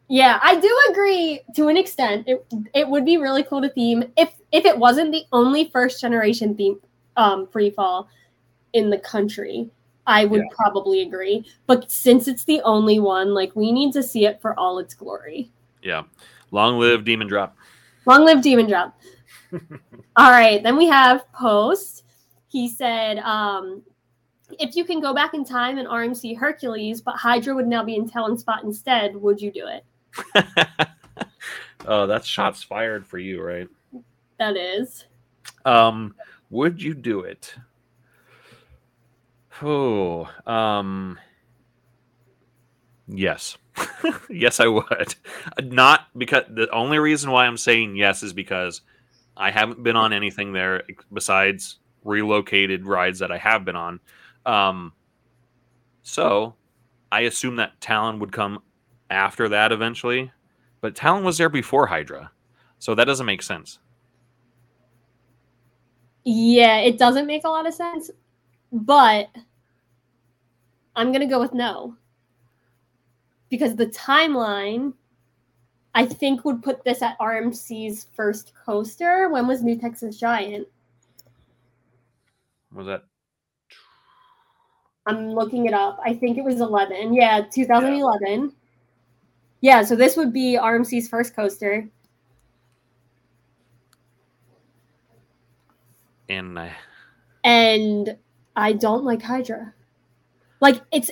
Yeah 0.08 0.40
i 0.42 0.58
do 0.58 0.76
agree 0.90 1.40
to 1.54 1.68
an 1.68 1.76
extent. 1.76 2.26
It, 2.26 2.44
it 2.74 2.88
would 2.88 3.04
be 3.04 3.16
really 3.16 3.42
cool 3.42 3.62
to 3.62 3.68
theme 3.68 4.04
if 4.16 4.34
if 4.52 4.64
it 4.64 4.76
wasn't 4.76 5.12
the 5.12 5.24
only 5.32 5.70
first 5.70 6.00
generation 6.00 6.56
theme 6.56 6.80
um 7.16 7.46
free 7.46 7.70
fall 7.70 8.08
in 8.72 8.90
the 8.90 8.98
country. 8.98 9.70
I 10.06 10.24
would 10.24 10.40
yeah. 10.40 10.56
probably 10.56 11.02
agree. 11.02 11.44
But 11.66 11.92
since 11.92 12.28
it's 12.28 12.44
the 12.44 12.62
only 12.62 12.98
one 12.98 13.34
like 13.34 13.54
we 13.54 13.70
need 13.70 13.92
to 13.92 14.02
see 14.02 14.24
it 14.24 14.40
for 14.40 14.58
all 14.58 14.78
its 14.78 14.94
glory. 14.94 15.50
Yeah 15.82 16.04
long 16.50 16.78
live 16.78 17.04
demon 17.04 17.26
drop 17.26 17.56
Long 18.08 18.24
live 18.24 18.40
Demon 18.40 18.66
Drop. 18.66 18.98
All 20.16 20.30
right, 20.30 20.62
then 20.62 20.78
we 20.78 20.86
have 20.86 21.30
Post. 21.32 22.04
He 22.46 22.66
said, 22.66 23.18
um, 23.18 23.82
if 24.58 24.76
you 24.76 24.84
can 24.86 24.98
go 24.98 25.12
back 25.12 25.34
in 25.34 25.44
time 25.44 25.76
and 25.76 25.86
RMC 25.86 26.34
Hercules, 26.38 27.02
but 27.02 27.16
Hydra 27.16 27.54
would 27.54 27.66
now 27.66 27.84
be 27.84 27.96
in 27.96 28.08
Talon 28.08 28.38
Spot 28.38 28.64
instead, 28.64 29.14
would 29.14 29.42
you 29.42 29.52
do 29.52 29.66
it? 29.66 29.84
oh, 31.86 32.06
that's 32.06 32.26
shots 32.26 32.62
fired 32.62 33.06
for 33.06 33.18
you, 33.18 33.42
right? 33.42 33.68
That 34.38 34.56
is. 34.56 35.04
Um, 35.66 36.14
would 36.48 36.82
you 36.82 36.94
do 36.94 37.20
it? 37.20 37.54
Oh, 39.60 40.30
um, 40.46 41.18
yes. 43.08 43.56
yes, 44.30 44.60
I 44.60 44.66
would. 44.66 45.14
Not 45.62 46.06
because 46.16 46.44
the 46.48 46.70
only 46.70 46.98
reason 46.98 47.30
why 47.30 47.46
I'm 47.46 47.56
saying 47.56 47.96
yes 47.96 48.22
is 48.22 48.32
because 48.32 48.82
I 49.36 49.50
haven't 49.50 49.82
been 49.82 49.96
on 49.96 50.12
anything 50.12 50.52
there 50.52 50.82
besides 51.12 51.78
relocated 52.04 52.86
rides 52.86 53.18
that 53.20 53.30
I 53.30 53.38
have 53.38 53.64
been 53.64 53.76
on. 53.76 54.00
Um, 54.46 54.92
so 56.02 56.54
I 57.12 57.20
assume 57.22 57.56
that 57.56 57.80
Talon 57.80 58.18
would 58.18 58.32
come 58.32 58.62
after 59.10 59.48
that 59.48 59.72
eventually, 59.72 60.32
but 60.80 60.94
Talon 60.94 61.24
was 61.24 61.38
there 61.38 61.48
before 61.48 61.86
Hydra, 61.86 62.30
so 62.78 62.94
that 62.94 63.04
doesn't 63.04 63.26
make 63.26 63.42
sense. 63.42 63.78
Yeah, 66.24 66.78
it 66.78 66.98
doesn't 66.98 67.26
make 67.26 67.44
a 67.44 67.48
lot 67.48 67.66
of 67.66 67.74
sense, 67.74 68.10
but 68.72 69.28
I'm 70.96 71.12
gonna 71.12 71.28
go 71.28 71.40
with 71.40 71.54
no 71.54 71.96
because 73.50 73.76
the 73.76 73.86
timeline 73.86 74.92
I 75.94 76.06
think 76.06 76.44
would 76.44 76.62
put 76.62 76.84
this 76.84 77.02
at 77.02 77.18
RMC's 77.18 78.06
first 78.14 78.52
coaster. 78.54 79.28
When 79.28 79.46
was 79.46 79.62
New 79.62 79.76
Texas 79.78 80.18
Giant? 80.18 80.68
Was 82.72 82.86
that 82.86 83.04
I'm 85.06 85.32
looking 85.32 85.66
it 85.66 85.72
up. 85.72 85.98
I 86.04 86.12
think 86.14 86.36
it 86.36 86.44
was 86.44 86.60
11. 86.60 87.14
Yeah, 87.14 87.40
2011. 87.50 88.52
Yeah, 89.60 89.82
so 89.82 89.96
this 89.96 90.16
would 90.16 90.32
be 90.32 90.58
RMC's 90.60 91.08
first 91.08 91.34
coaster. 91.34 91.88
and 96.28 96.58
I 96.58 96.72
and 97.44 98.16
I 98.56 98.72
don't 98.72 99.04
like 99.04 99.22
Hydra. 99.22 99.72
Like 100.60 100.82
it's 100.92 101.10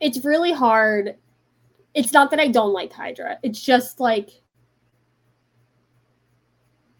it's 0.00 0.24
really 0.24 0.52
hard. 0.52 1.16
It's 1.94 2.12
not 2.12 2.30
that 2.30 2.40
I 2.40 2.48
don't 2.48 2.72
like 2.72 2.92
Hydra. 2.92 3.38
It's 3.42 3.60
just 3.60 4.00
like 4.00 4.30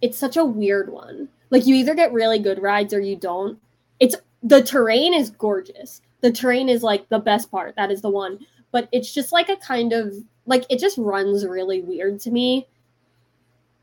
it's 0.01 0.19
such 0.19 0.37
a 0.37 0.45
weird 0.45 0.91
one. 0.91 1.29
Like 1.51 1.67
you 1.67 1.75
either 1.75 1.95
get 1.95 2.13
really 2.13 2.39
good 2.39 2.63
rides 2.63 2.95
or 2.95 3.01
you 3.01 3.17
don't. 3.17 3.59
It's 4.01 4.17
the 4.43 4.63
terrain 4.63 5.15
is 5.15 5.31
gorgeous. 5.31 6.01
The 6.21 6.33
terrain 6.33 6.69
is 6.69 6.83
like 6.83 7.09
the 7.09 7.19
best 7.19 7.51
part. 7.51 7.75
That 7.77 7.91
is 7.91 8.03
the 8.03 8.11
one. 8.11 8.39
But 8.71 8.89
it's 8.93 9.13
just 9.13 9.33
like 9.33 9.49
a 9.49 9.57
kind 9.57 9.93
of 9.93 10.15
like 10.47 10.65
it 10.71 10.79
just 10.79 10.99
runs 10.99 11.47
really 11.47 11.81
weird 11.81 12.21
to 12.21 12.31
me. 12.31 12.67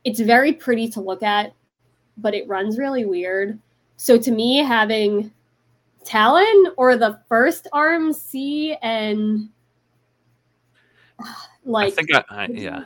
It's 0.03 0.19
very 0.19 0.53
pretty 0.53 0.87
to 0.89 1.01
look 1.01 1.23
at, 1.23 1.53
but 2.17 2.35
it 2.35 2.47
runs 2.47 2.77
really 2.77 3.05
weird. 3.05 3.59
So 3.97 4.17
to 4.17 4.31
me, 4.31 4.57
having 4.57 5.31
Talon 6.05 6.67
or 6.77 6.95
the 6.95 7.19
first 7.27 7.67
RMC 7.73 8.77
and 8.81 9.49
like 11.65 11.93
I 11.93 11.95
think 11.95 12.13
I, 12.13 12.23
I 12.29 12.47
yeah. 12.51 12.85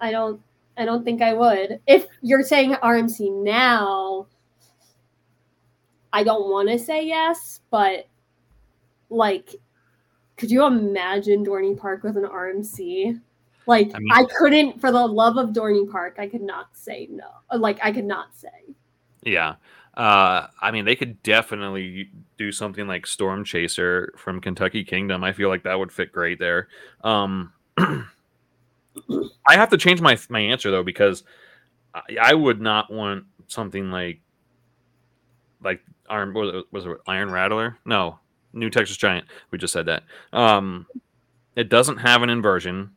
I 0.00 0.10
don't 0.10 0.40
I 0.76 0.84
don't 0.84 1.04
think 1.04 1.20
I 1.20 1.34
would. 1.34 1.80
If 1.86 2.06
you're 2.22 2.42
saying 2.42 2.74
RMC 2.74 3.42
now, 3.42 4.26
I 6.12 6.22
don't 6.22 6.50
want 6.50 6.68
to 6.68 6.78
say 6.78 7.06
yes, 7.06 7.60
but 7.70 8.06
like 9.10 9.54
could 10.36 10.50
you 10.50 10.64
imagine 10.64 11.44
Dorney 11.44 11.76
Park 11.76 12.02
with 12.02 12.16
an 12.16 12.24
RMC? 12.24 13.20
Like 13.66 13.92
I 13.94 13.98
mean- 13.98 14.12
I 14.12 14.24
couldn't 14.38 14.80
for 14.80 14.90
the 14.90 15.06
love 15.06 15.36
of 15.36 15.50
Dorney 15.50 15.90
Park, 15.90 16.16
I 16.18 16.26
could 16.28 16.42
not 16.42 16.76
say 16.76 17.08
no. 17.10 17.26
Like 17.56 17.78
I 17.82 17.92
could 17.92 18.06
not 18.06 18.34
say. 18.34 18.48
Yeah. 19.24 19.54
Uh, 19.94 20.46
I 20.60 20.70
mean, 20.70 20.84
they 20.84 20.96
could 20.96 21.22
definitely 21.22 22.10
do 22.38 22.50
something 22.50 22.86
like 22.86 23.06
Storm 23.06 23.44
Chaser 23.44 24.12
from 24.16 24.40
Kentucky 24.40 24.84
Kingdom. 24.84 25.22
I 25.22 25.32
feel 25.32 25.48
like 25.48 25.64
that 25.64 25.78
would 25.78 25.92
fit 25.92 26.12
great 26.12 26.38
there. 26.38 26.68
Um, 27.04 27.52
I 27.78 28.06
have 29.48 29.70
to 29.70 29.76
change 29.76 30.00
my 30.00 30.18
my 30.28 30.40
answer 30.40 30.70
though 30.70 30.82
because 30.82 31.24
I, 31.94 32.02
I 32.20 32.34
would 32.34 32.60
not 32.60 32.92
want 32.92 33.24
something 33.48 33.90
like 33.90 34.20
like 35.62 35.80
Iron 36.08 36.32
was 36.32 36.54
it, 36.54 36.64
was 36.70 36.86
it 36.86 36.96
Iron 37.06 37.30
Rattler? 37.30 37.78
No, 37.84 38.18
New 38.52 38.70
Texas 38.70 38.96
Giant. 38.96 39.26
We 39.50 39.58
just 39.58 39.72
said 39.72 39.86
that. 39.86 40.04
Um, 40.32 40.86
it 41.54 41.68
doesn't 41.68 41.98
have 41.98 42.22
an 42.22 42.30
inversion. 42.30 42.92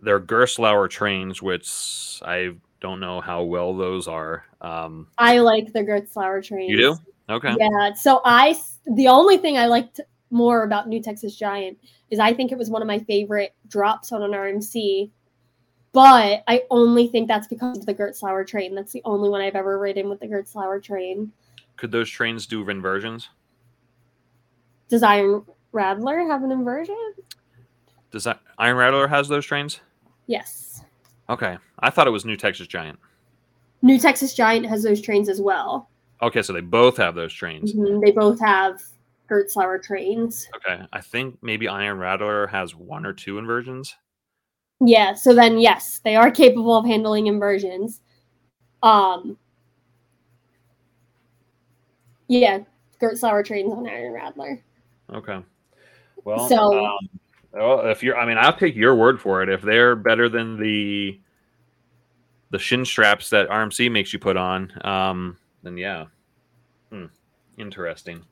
They're 0.00 0.20
Gerstlauer 0.20 0.88
trains, 0.88 1.40
which 1.40 2.20
I 2.24 2.54
don't 2.82 3.00
know 3.00 3.20
how 3.20 3.44
well 3.44 3.74
those 3.74 4.08
are. 4.08 4.44
Um, 4.60 5.06
I 5.16 5.38
like 5.38 5.72
the 5.72 5.80
Gerstlauer 5.80 6.44
trains. 6.44 6.70
you 6.70 6.76
do? 6.76 6.96
Okay. 7.30 7.54
Yeah. 7.58 7.94
So 7.94 8.20
I 8.24 8.54
the 8.86 9.08
only 9.08 9.38
thing 9.38 9.56
I 9.56 9.66
liked 9.66 10.00
more 10.30 10.64
about 10.64 10.88
New 10.88 11.00
Texas 11.00 11.36
Giant 11.36 11.78
is 12.10 12.18
I 12.18 12.34
think 12.34 12.50
it 12.52 12.58
was 12.58 12.68
one 12.68 12.82
of 12.82 12.88
my 12.88 12.98
favorite 12.98 13.54
drops 13.68 14.12
on 14.12 14.22
an 14.22 14.32
RMC. 14.32 15.10
But 15.92 16.42
I 16.48 16.62
only 16.70 17.06
think 17.06 17.28
that's 17.28 17.46
because 17.46 17.78
of 17.78 17.86
the 17.86 17.94
Gerstlauer 17.94 18.46
train. 18.46 18.74
That's 18.74 18.92
the 18.92 19.02
only 19.04 19.28
one 19.28 19.42
I've 19.42 19.54
ever 19.54 19.78
ridden 19.78 20.08
with 20.08 20.20
the 20.20 20.26
Gerstlauer 20.26 20.82
train. 20.82 21.30
Could 21.76 21.92
those 21.92 22.08
trains 22.08 22.46
do 22.46 22.68
inversions? 22.68 23.28
Does 24.88 25.02
Iron 25.02 25.44
Rattler 25.70 26.26
have 26.26 26.42
an 26.42 26.50
inversion? 26.50 26.96
Does 28.10 28.24
that 28.24 28.40
Iron 28.58 28.76
Rattler 28.76 29.06
has 29.06 29.28
those 29.28 29.46
trains? 29.46 29.80
Yes. 30.26 30.71
Okay, 31.32 31.56
I 31.78 31.88
thought 31.88 32.06
it 32.06 32.10
was 32.10 32.26
New 32.26 32.36
Texas 32.36 32.66
Giant. 32.66 32.98
New 33.80 33.98
Texas 33.98 34.34
Giant 34.34 34.66
has 34.66 34.82
those 34.82 35.00
trains 35.00 35.30
as 35.30 35.40
well. 35.40 35.88
Okay, 36.20 36.42
so 36.42 36.52
they 36.52 36.60
both 36.60 36.98
have 36.98 37.14
those 37.14 37.32
trains. 37.32 37.72
Mhm, 37.74 38.04
They 38.04 38.12
both 38.12 38.38
have 38.38 38.80
Gerstlauer 39.30 39.82
trains. 39.82 40.46
Okay, 40.56 40.82
I 40.92 41.00
think 41.00 41.38
maybe 41.42 41.68
Iron 41.68 41.98
Rattler 41.98 42.46
has 42.48 42.74
one 42.74 43.06
or 43.06 43.14
two 43.14 43.38
inversions. 43.38 43.96
Yeah, 44.80 45.14
so 45.14 45.34
then 45.34 45.58
yes, 45.58 46.00
they 46.04 46.16
are 46.16 46.30
capable 46.30 46.76
of 46.76 46.84
handling 46.84 47.26
inversions. 47.28 48.02
Um 48.82 49.38
Yeah, 52.28 52.60
Gerstlauer 53.00 53.44
trains 53.44 53.72
on 53.72 53.88
Iron 53.88 54.12
Rattler. 54.12 54.62
Okay, 55.14 55.40
well, 56.24 56.48
So- 56.48 56.86
um, 56.86 56.98
well, 57.52 57.80
if 57.90 58.02
you're, 58.02 58.16
I 58.16 58.24
mean, 58.26 58.38
I'll 58.38 58.56
take 58.56 58.74
your 58.74 58.94
word 58.94 59.20
for 59.20 59.42
it. 59.42 59.48
If 59.50 59.60
they're 59.60 59.94
better 59.94 60.28
than 60.30 60.56
the 60.58 61.20
the 62.52 62.58
shin 62.58 62.84
straps 62.84 63.30
that 63.30 63.48
RMC 63.48 63.90
makes 63.90 64.12
you 64.12 64.18
put 64.18 64.36
on, 64.36 64.72
um, 64.84 65.36
then 65.62 65.76
yeah, 65.76 66.04
hmm. 66.90 67.06
interesting. 67.56 68.22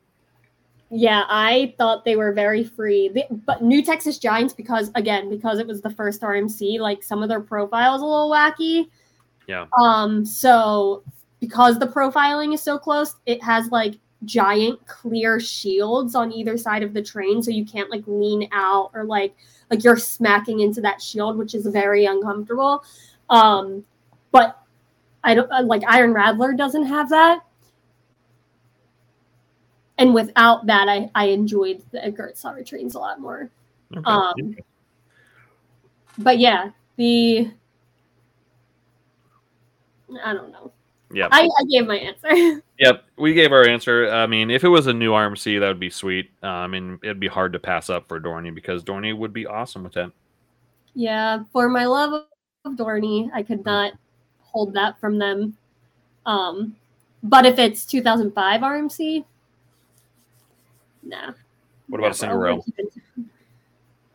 Yeah, 0.90 1.24
I 1.28 1.74
thought 1.78 2.04
they 2.04 2.16
were 2.16 2.32
very 2.32 2.62
free. 2.62 3.08
The- 3.08 3.26
but 3.30 3.62
New 3.62 3.82
Texas 3.82 4.18
Giants, 4.18 4.52
because 4.52 4.90
again, 4.94 5.30
because 5.30 5.58
it 5.58 5.66
was 5.66 5.80
the 5.80 5.90
first 5.90 6.20
RMC, 6.20 6.78
like 6.78 7.02
some 7.02 7.22
of 7.22 7.28
their 7.28 7.40
profiles 7.40 8.02
a 8.02 8.04
little 8.04 8.30
wacky. 8.30 8.90
Yeah. 9.46 9.66
Um, 9.80 10.24
so 10.26 11.02
because 11.40 11.78
the 11.78 11.86
profiling 11.86 12.52
is 12.52 12.60
so 12.60 12.78
close, 12.78 13.16
it 13.24 13.42
has 13.42 13.68
like 13.70 13.94
giant 14.24 14.84
clear 14.86 15.40
shields 15.40 16.14
on 16.14 16.30
either 16.30 16.58
side 16.58 16.82
of 16.82 16.92
the 16.92 17.02
train, 17.02 17.42
so 17.42 17.50
you 17.50 17.64
can't 17.64 17.90
like 17.90 18.02
lean 18.06 18.48
out 18.52 18.90
or 18.92 19.04
like 19.04 19.34
like 19.70 19.82
you're 19.82 19.96
smacking 19.96 20.60
into 20.60 20.82
that 20.82 21.00
shield, 21.00 21.38
which 21.38 21.54
is 21.54 21.64
very 21.66 22.04
uncomfortable. 22.04 22.84
Um, 23.30 23.84
but 24.32 24.60
I 25.24 25.34
don't 25.34 25.50
uh, 25.50 25.62
like 25.62 25.82
Iron 25.86 26.12
Rattler 26.14 26.52
doesn't 26.54 26.84
have 26.84 27.08
that. 27.10 27.40
And 29.98 30.14
without 30.14 30.64
that, 30.66 30.88
I, 30.88 31.10
I 31.14 31.26
enjoyed 31.26 31.82
the 31.90 31.98
Gerstlauer 31.98 32.64
trains 32.64 32.94
a 32.94 32.98
lot 32.98 33.20
more. 33.20 33.50
Okay. 33.94 34.02
Um, 34.04 34.56
But 36.18 36.38
yeah, 36.38 36.70
the 36.96 37.50
I 40.24 40.32
don't 40.32 40.50
know. 40.52 40.72
yeah. 41.12 41.28
I, 41.30 41.42
I 41.58 41.64
gave 41.70 41.86
my 41.86 41.96
answer. 41.96 42.62
Yep, 42.80 43.04
we 43.18 43.34
gave 43.34 43.52
our 43.52 43.66
answer. 43.68 44.08
I 44.10 44.26
mean, 44.26 44.50
if 44.50 44.64
it 44.64 44.68
was 44.68 44.86
a 44.86 44.94
new 44.94 45.10
RMC, 45.12 45.60
that 45.60 45.68
would 45.68 45.78
be 45.78 45.90
sweet. 45.90 46.30
Uh, 46.42 46.46
I 46.46 46.66
mean, 46.66 46.98
it'd 47.02 47.20
be 47.20 47.28
hard 47.28 47.52
to 47.52 47.58
pass 47.58 47.90
up 47.90 48.08
for 48.08 48.18
Dorney 48.18 48.54
because 48.54 48.82
Dorney 48.82 49.14
would 49.14 49.34
be 49.34 49.46
awesome 49.46 49.84
with 49.84 49.92
that. 49.92 50.12
yeah, 50.94 51.42
for 51.52 51.68
my 51.68 51.84
love 51.84 52.24
of 52.64 52.72
Dorney, 52.76 53.28
I 53.34 53.42
could 53.42 53.66
not 53.66 53.92
hold 54.52 54.74
that 54.74 54.98
from 55.00 55.18
them. 55.18 55.56
Um, 56.26 56.76
but 57.22 57.46
if 57.46 57.58
it's 57.58 57.84
2005 57.84 58.60
RMC, 58.60 59.24
nah. 61.02 61.32
What 61.88 61.98
about 61.98 62.12
a 62.12 62.14
single 62.14 62.38
rail? 62.38 62.64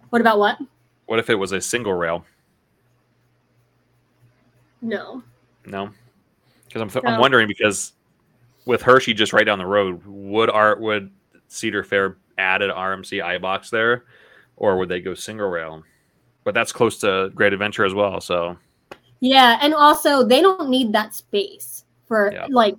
What 0.09 0.21
about 0.21 0.39
what? 0.39 0.57
What 1.07 1.19
if 1.19 1.29
it 1.29 1.35
was 1.35 1.51
a 1.51 1.61
single 1.61 1.93
rail? 1.93 2.25
No. 4.81 5.23
No, 5.65 5.89
because 6.67 6.95
I'm, 6.95 7.07
I'm 7.07 7.19
wondering 7.19 7.47
because 7.47 7.93
with 8.65 8.81
Hershey 8.81 9.13
just 9.13 9.33
right 9.33 9.45
down 9.45 9.57
the 9.57 9.65
road, 9.65 10.01
would 10.05 10.49
art 10.49 10.79
would 10.79 11.11
Cedar 11.47 11.83
Fair 11.83 12.17
add 12.37 12.61
an 12.61 12.69
RMC 12.69 13.23
I 13.23 13.37
box 13.39 13.69
there, 13.69 14.05
or 14.57 14.77
would 14.77 14.89
they 14.89 15.01
go 15.01 15.15
single 15.15 15.49
rail? 15.49 15.83
But 16.43 16.53
that's 16.53 16.71
close 16.71 16.99
to 16.99 17.31
Great 17.33 17.53
Adventure 17.53 17.85
as 17.85 17.95
well. 17.95 18.21
So 18.21 18.57
Yeah, 19.19 19.57
and 19.61 19.73
also 19.73 20.23
they 20.23 20.41
don't 20.41 20.69
need 20.69 20.91
that 20.93 21.13
space 21.15 21.85
for 22.07 22.31
Yeah. 22.31 22.47
like 22.49 22.77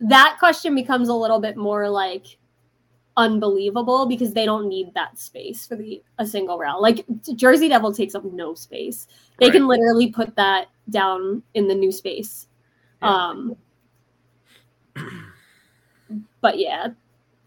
that 0.00 0.36
question 0.38 0.74
becomes 0.74 1.08
a 1.08 1.14
little 1.14 1.40
bit 1.40 1.56
more 1.56 1.88
like 1.88 2.38
unbelievable 3.16 4.06
because 4.06 4.32
they 4.32 4.46
don't 4.46 4.68
need 4.68 4.92
that 4.94 5.18
space 5.18 5.66
for 5.66 5.76
the 5.76 6.02
a 6.18 6.26
single 6.26 6.58
rail. 6.58 6.80
Like 6.80 7.04
Jersey 7.36 7.68
Devil 7.68 7.92
takes 7.92 8.14
up 8.14 8.24
no 8.24 8.54
space. 8.54 9.08
They 9.38 9.46
Right. 9.46 9.52
can 9.52 9.66
literally 9.68 10.10
put 10.10 10.34
that 10.36 10.68
down 10.88 11.42
in 11.54 11.68
the 11.68 11.74
new 11.74 11.92
space. 11.92 12.48
Yeah. 13.02 13.14
Um 13.14 13.56
but 16.40 16.58
yeah, 16.58 16.88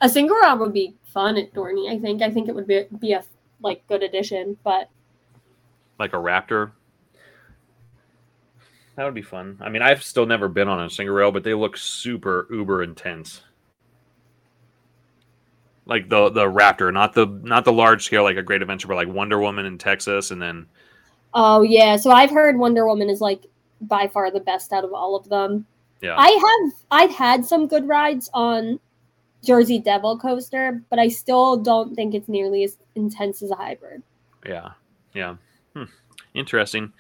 a 0.02 0.10
single 0.10 0.38
rail 0.38 0.58
would 0.60 0.74
be 0.74 0.96
fun 1.04 1.38
at 1.38 1.54
Dorney. 1.54 1.90
I 1.92 2.00
think. 2.00 2.22
I 2.22 2.30
think 2.30 2.48
it 2.48 2.56
would 2.56 2.68
be 2.68 2.86
be 3.00 3.14
a 3.14 3.24
like 3.62 3.86
good 3.88 4.04
addition. 4.04 4.58
But 4.64 4.90
like 6.00 6.14
a 6.14 6.18
Raptor. 6.18 6.72
That 8.96 9.06
would 9.06 9.14
be 9.14 9.22
fun. 9.22 9.58
I 9.60 9.70
mean, 9.70 9.82
I've 9.82 10.04
still 10.04 10.26
never 10.26 10.48
been 10.48 10.68
on 10.68 10.84
a 10.84 10.90
single 10.90 11.16
rail, 11.16 11.32
but 11.32 11.44
they 11.44 11.54
look 11.54 11.78
super 11.78 12.48
uber 12.52 12.84
intense. 12.84 13.42
Like 15.86 16.10
the 16.10 16.30
the 16.30 16.46
Raptor, 16.46 16.94
not 16.94 17.14
the 17.14 17.26
not 17.26 17.66
the 17.66 17.74
large 17.74 18.06
scale 18.06 18.24
like 18.24 18.38
a 18.38 18.44
Great 18.44 18.62
Adventure, 18.62 18.88
but 18.88 18.96
like 18.96 19.08
Wonder 19.08 19.40
Woman 19.40 19.66
in 19.66 19.78
Texas, 19.78 20.32
and 20.32 20.42
then 20.42 20.68
Oh 21.34 21.62
yeah, 21.62 21.96
so 21.96 22.12
I've 22.12 22.30
heard 22.30 22.58
Wonder 22.58 22.86
Woman 22.86 23.10
is 23.10 23.22
like 23.22 23.46
by 23.82 24.08
far 24.08 24.32
the 24.32 24.40
best 24.40 24.72
out 24.72 24.84
of 24.84 24.94
all 24.94 25.16
of 25.16 25.28
them. 25.30 25.66
Yeah. 26.02 26.16
I 26.18 26.30
have 26.30 26.74
I've 26.92 27.16
had 27.16 27.46
some 27.46 27.68
good 27.68 27.88
rides 27.88 28.30
on 28.34 28.80
Jersey 29.44 29.80
Devil 29.80 30.20
coaster, 30.20 30.82
but 30.90 31.00
I 31.00 31.08
still 31.08 31.58
don't 31.58 31.96
think 31.96 32.14
it's 32.14 32.30
nearly 32.30 32.64
as 32.64 32.78
intense 32.96 33.42
as 33.42 33.52
a 33.52 33.56
hybrid. 33.56 34.04
Yeah. 34.46 34.72
Yeah. 35.14 35.36
Hmm. 35.76 35.86
Interesting. 36.34 36.94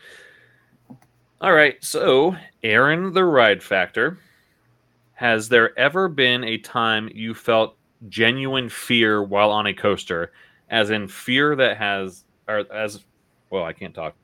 All 1.42 1.54
right. 1.54 1.84
So, 1.84 2.36
Aaron, 2.64 3.14
the 3.14 3.26
ride 3.26 3.62
factor. 3.62 4.18
Has 5.16 5.50
there 5.50 5.78
ever 5.78 6.08
been 6.08 6.44
a 6.44 6.58
time 6.58 7.10
you 7.14 7.34
felt 7.34 7.78
genuine 8.10 8.70
fear 8.70 9.24
while 9.24 9.52
on 9.52 9.68
a 9.68 9.74
coaster, 9.74 10.32
as 10.70 10.90
in 10.90 11.08
fear 11.08 11.56
that 11.56 11.78
has, 11.78 12.26
or 12.48 12.66
as, 12.74 13.06
well, 13.50 13.64
I 13.64 13.74
can't 13.74 13.94
talk, 13.94 14.16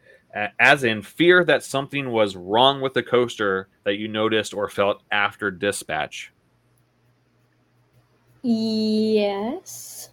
as 0.60 0.84
in 0.84 1.01
fear 1.01 1.43
that 1.45 1.64
something 1.64 2.12
was 2.12 2.36
wrong 2.36 2.82
with 2.82 2.93
the 2.93 3.03
coaster 3.03 3.68
that 3.84 3.95
you 3.95 4.07
noticed 4.07 4.53
or 4.53 4.68
felt 4.70 5.03
after 5.12 5.51
dispatch? 5.51 6.34
Yes. 8.41 10.10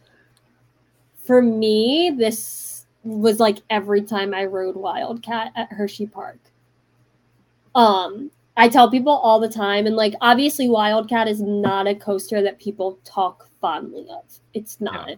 For 1.24 1.42
me, 1.42 2.14
this 2.16 2.86
was 3.03 3.40
like 3.40 3.59
every 3.70 4.03
time 4.03 4.34
I 4.34 4.44
rode 4.44 4.76
Wildcat 4.76 5.53
at 5.57 5.72
Hershey 5.72 6.07
Park. 6.07 6.38
Um, 7.76 8.30
I 8.56 8.68
tell 8.68 8.90
people 8.90 9.12
all 9.12 9.38
the 9.38 9.48
time, 9.50 9.86
and 9.86 9.94
like 9.96 10.14
obviously, 10.20 10.68
Wildcat 10.68 11.28
is 11.28 11.42
not 11.42 11.86
a 11.86 11.94
coaster 11.94 12.42
that 12.42 12.58
people 12.58 12.98
talk 13.04 13.48
fondly 13.60 14.06
of. 14.10 14.24
It's 14.54 14.80
not. 14.80 15.12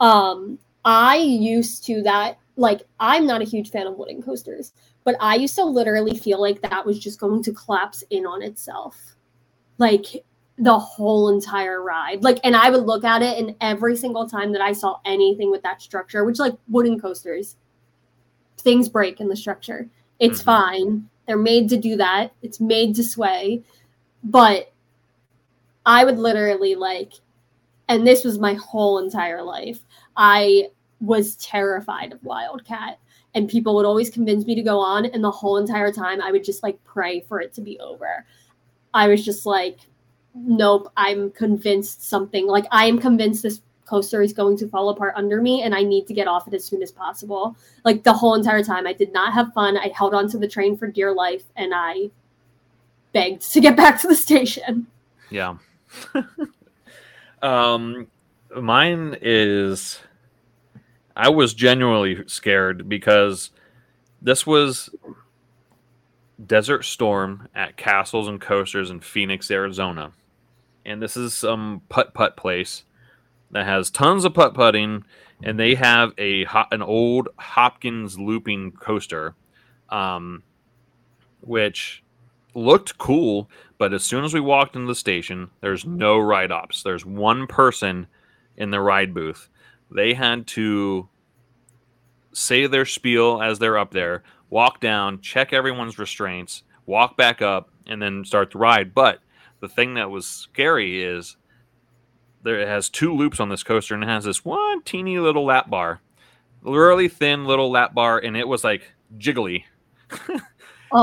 Um, 0.00 0.58
I 0.84 1.16
used 1.16 1.84
to 1.86 2.02
that 2.02 2.38
like 2.56 2.82
I'm 3.00 3.26
not 3.26 3.40
a 3.40 3.46
huge 3.46 3.70
fan 3.70 3.86
of 3.86 3.96
wooden 3.96 4.22
coasters, 4.22 4.72
but 5.04 5.16
I 5.20 5.36
used 5.36 5.54
to 5.56 5.64
literally 5.64 6.16
feel 6.16 6.40
like 6.40 6.60
that 6.62 6.84
was 6.84 6.98
just 6.98 7.18
going 7.18 7.42
to 7.44 7.52
collapse 7.52 8.04
in 8.10 8.26
on 8.26 8.42
itself. 8.42 9.16
Like 9.78 10.24
the 10.58 10.78
whole 10.78 11.30
entire 11.30 11.82
ride. 11.82 12.22
Like, 12.22 12.38
and 12.44 12.54
I 12.54 12.68
would 12.70 12.84
look 12.84 13.04
at 13.04 13.22
it, 13.22 13.38
and 13.38 13.56
every 13.62 13.96
single 13.96 14.28
time 14.28 14.52
that 14.52 14.60
I 14.60 14.72
saw 14.72 15.00
anything 15.06 15.50
with 15.50 15.62
that 15.62 15.80
structure, 15.80 16.24
which 16.24 16.38
like 16.38 16.54
wooden 16.68 17.00
coasters, 17.00 17.56
things 18.58 18.88
break 18.90 19.20
in 19.20 19.28
the 19.28 19.36
structure. 19.36 19.88
It's 20.20 20.40
Mhm. 20.42 20.44
fine. 20.44 21.08
They're 21.26 21.38
made 21.38 21.68
to 21.70 21.76
do 21.76 21.96
that. 21.96 22.32
It's 22.42 22.60
made 22.60 22.94
to 22.96 23.04
sway. 23.04 23.62
But 24.24 24.72
I 25.84 26.04
would 26.04 26.18
literally 26.18 26.74
like, 26.74 27.12
and 27.88 28.06
this 28.06 28.24
was 28.24 28.38
my 28.38 28.54
whole 28.54 28.98
entire 28.98 29.42
life. 29.42 29.80
I 30.16 30.68
was 31.00 31.36
terrified 31.36 32.12
of 32.12 32.22
Wildcat. 32.24 32.98
And 33.34 33.48
people 33.48 33.74
would 33.76 33.86
always 33.86 34.10
convince 34.10 34.44
me 34.44 34.54
to 34.54 34.62
go 34.62 34.78
on. 34.78 35.06
And 35.06 35.24
the 35.24 35.30
whole 35.30 35.56
entire 35.56 35.90
time, 35.90 36.20
I 36.20 36.32
would 36.32 36.44
just 36.44 36.62
like 36.62 36.82
pray 36.84 37.20
for 37.20 37.40
it 37.40 37.54
to 37.54 37.60
be 37.60 37.78
over. 37.80 38.26
I 38.92 39.08
was 39.08 39.24
just 39.24 39.46
like, 39.46 39.78
nope, 40.34 40.90
I'm 40.96 41.30
convinced 41.30 42.04
something, 42.04 42.46
like, 42.46 42.66
I 42.70 42.86
am 42.86 42.98
convinced 42.98 43.42
this 43.42 43.60
coaster 43.92 44.22
is 44.22 44.32
going 44.32 44.56
to 44.56 44.66
fall 44.68 44.88
apart 44.88 45.12
under 45.16 45.42
me 45.42 45.62
and 45.62 45.74
I 45.74 45.82
need 45.82 46.06
to 46.06 46.14
get 46.14 46.26
off 46.26 46.48
it 46.48 46.54
as 46.54 46.64
soon 46.64 46.82
as 46.82 46.90
possible. 46.90 47.54
Like, 47.84 48.04
the 48.04 48.12
whole 48.14 48.34
entire 48.34 48.64
time, 48.64 48.86
I 48.86 48.94
did 48.94 49.12
not 49.12 49.34
have 49.34 49.52
fun. 49.52 49.76
I 49.76 49.92
held 49.94 50.14
on 50.14 50.30
to 50.30 50.38
the 50.38 50.48
train 50.48 50.78
for 50.78 50.86
dear 50.86 51.12
life 51.12 51.44
and 51.56 51.74
I 51.74 52.08
begged 53.12 53.52
to 53.52 53.60
get 53.60 53.76
back 53.76 54.00
to 54.00 54.08
the 54.08 54.14
station. 54.14 54.86
Yeah. 55.28 55.56
um, 57.42 58.06
mine 58.58 59.18
is. 59.20 60.00
I 61.14 61.28
was 61.28 61.52
genuinely 61.52 62.26
scared 62.26 62.88
because 62.88 63.50
this 64.22 64.46
was 64.46 64.88
Desert 66.46 66.86
Storm 66.86 67.46
at 67.54 67.76
Castles 67.76 68.26
and 68.26 68.40
Coasters 68.40 68.88
in 68.88 69.00
Phoenix, 69.00 69.50
Arizona. 69.50 70.12
And 70.86 71.02
this 71.02 71.14
is 71.14 71.34
some 71.34 71.82
putt 71.90 72.14
putt 72.14 72.38
place 72.38 72.84
that 73.52 73.66
has 73.66 73.90
tons 73.90 74.24
of 74.24 74.34
putt 74.34 74.54
putting, 74.54 75.04
and 75.42 75.58
they 75.58 75.74
have 75.74 76.12
a 76.18 76.46
an 76.70 76.82
old 76.82 77.28
Hopkins 77.38 78.18
looping 78.18 78.72
coaster, 78.72 79.34
um, 79.88 80.42
which 81.40 82.02
looked 82.54 82.98
cool. 82.98 83.48
But 83.78 83.92
as 83.92 84.04
soon 84.04 84.24
as 84.24 84.34
we 84.34 84.40
walked 84.40 84.76
into 84.76 84.88
the 84.88 84.94
station, 84.94 85.50
there's 85.60 85.84
no 85.84 86.18
ride 86.18 86.52
ops. 86.52 86.82
There's 86.82 87.04
one 87.04 87.46
person 87.46 88.06
in 88.56 88.70
the 88.70 88.80
ride 88.80 89.14
booth. 89.14 89.48
They 89.90 90.14
had 90.14 90.46
to 90.48 91.08
say 92.32 92.66
their 92.66 92.86
spiel 92.86 93.42
as 93.42 93.58
they're 93.58 93.78
up 93.78 93.92
there, 93.92 94.22
walk 94.48 94.80
down, 94.80 95.20
check 95.20 95.52
everyone's 95.52 95.98
restraints, 95.98 96.62
walk 96.86 97.16
back 97.16 97.42
up, 97.42 97.70
and 97.86 98.00
then 98.00 98.24
start 98.24 98.52
the 98.52 98.58
ride. 98.58 98.94
But 98.94 99.20
the 99.60 99.68
thing 99.68 99.94
that 99.94 100.10
was 100.10 100.26
scary 100.26 101.02
is 101.02 101.36
there 102.42 102.60
it 102.60 102.68
has 102.68 102.88
two 102.88 103.14
loops 103.14 103.40
on 103.40 103.48
this 103.48 103.62
coaster 103.62 103.94
and 103.94 104.02
it 104.02 104.08
has 104.08 104.24
this 104.24 104.44
one 104.44 104.82
teeny 104.82 105.18
little 105.18 105.44
lap 105.44 105.70
bar, 105.70 106.00
really 106.62 107.08
thin 107.08 107.44
little 107.44 107.70
lap 107.70 107.94
bar, 107.94 108.18
and 108.18 108.36
it 108.36 108.46
was 108.46 108.64
like 108.64 108.92
jiggly. 109.18 109.64
Oh, 110.10 110.18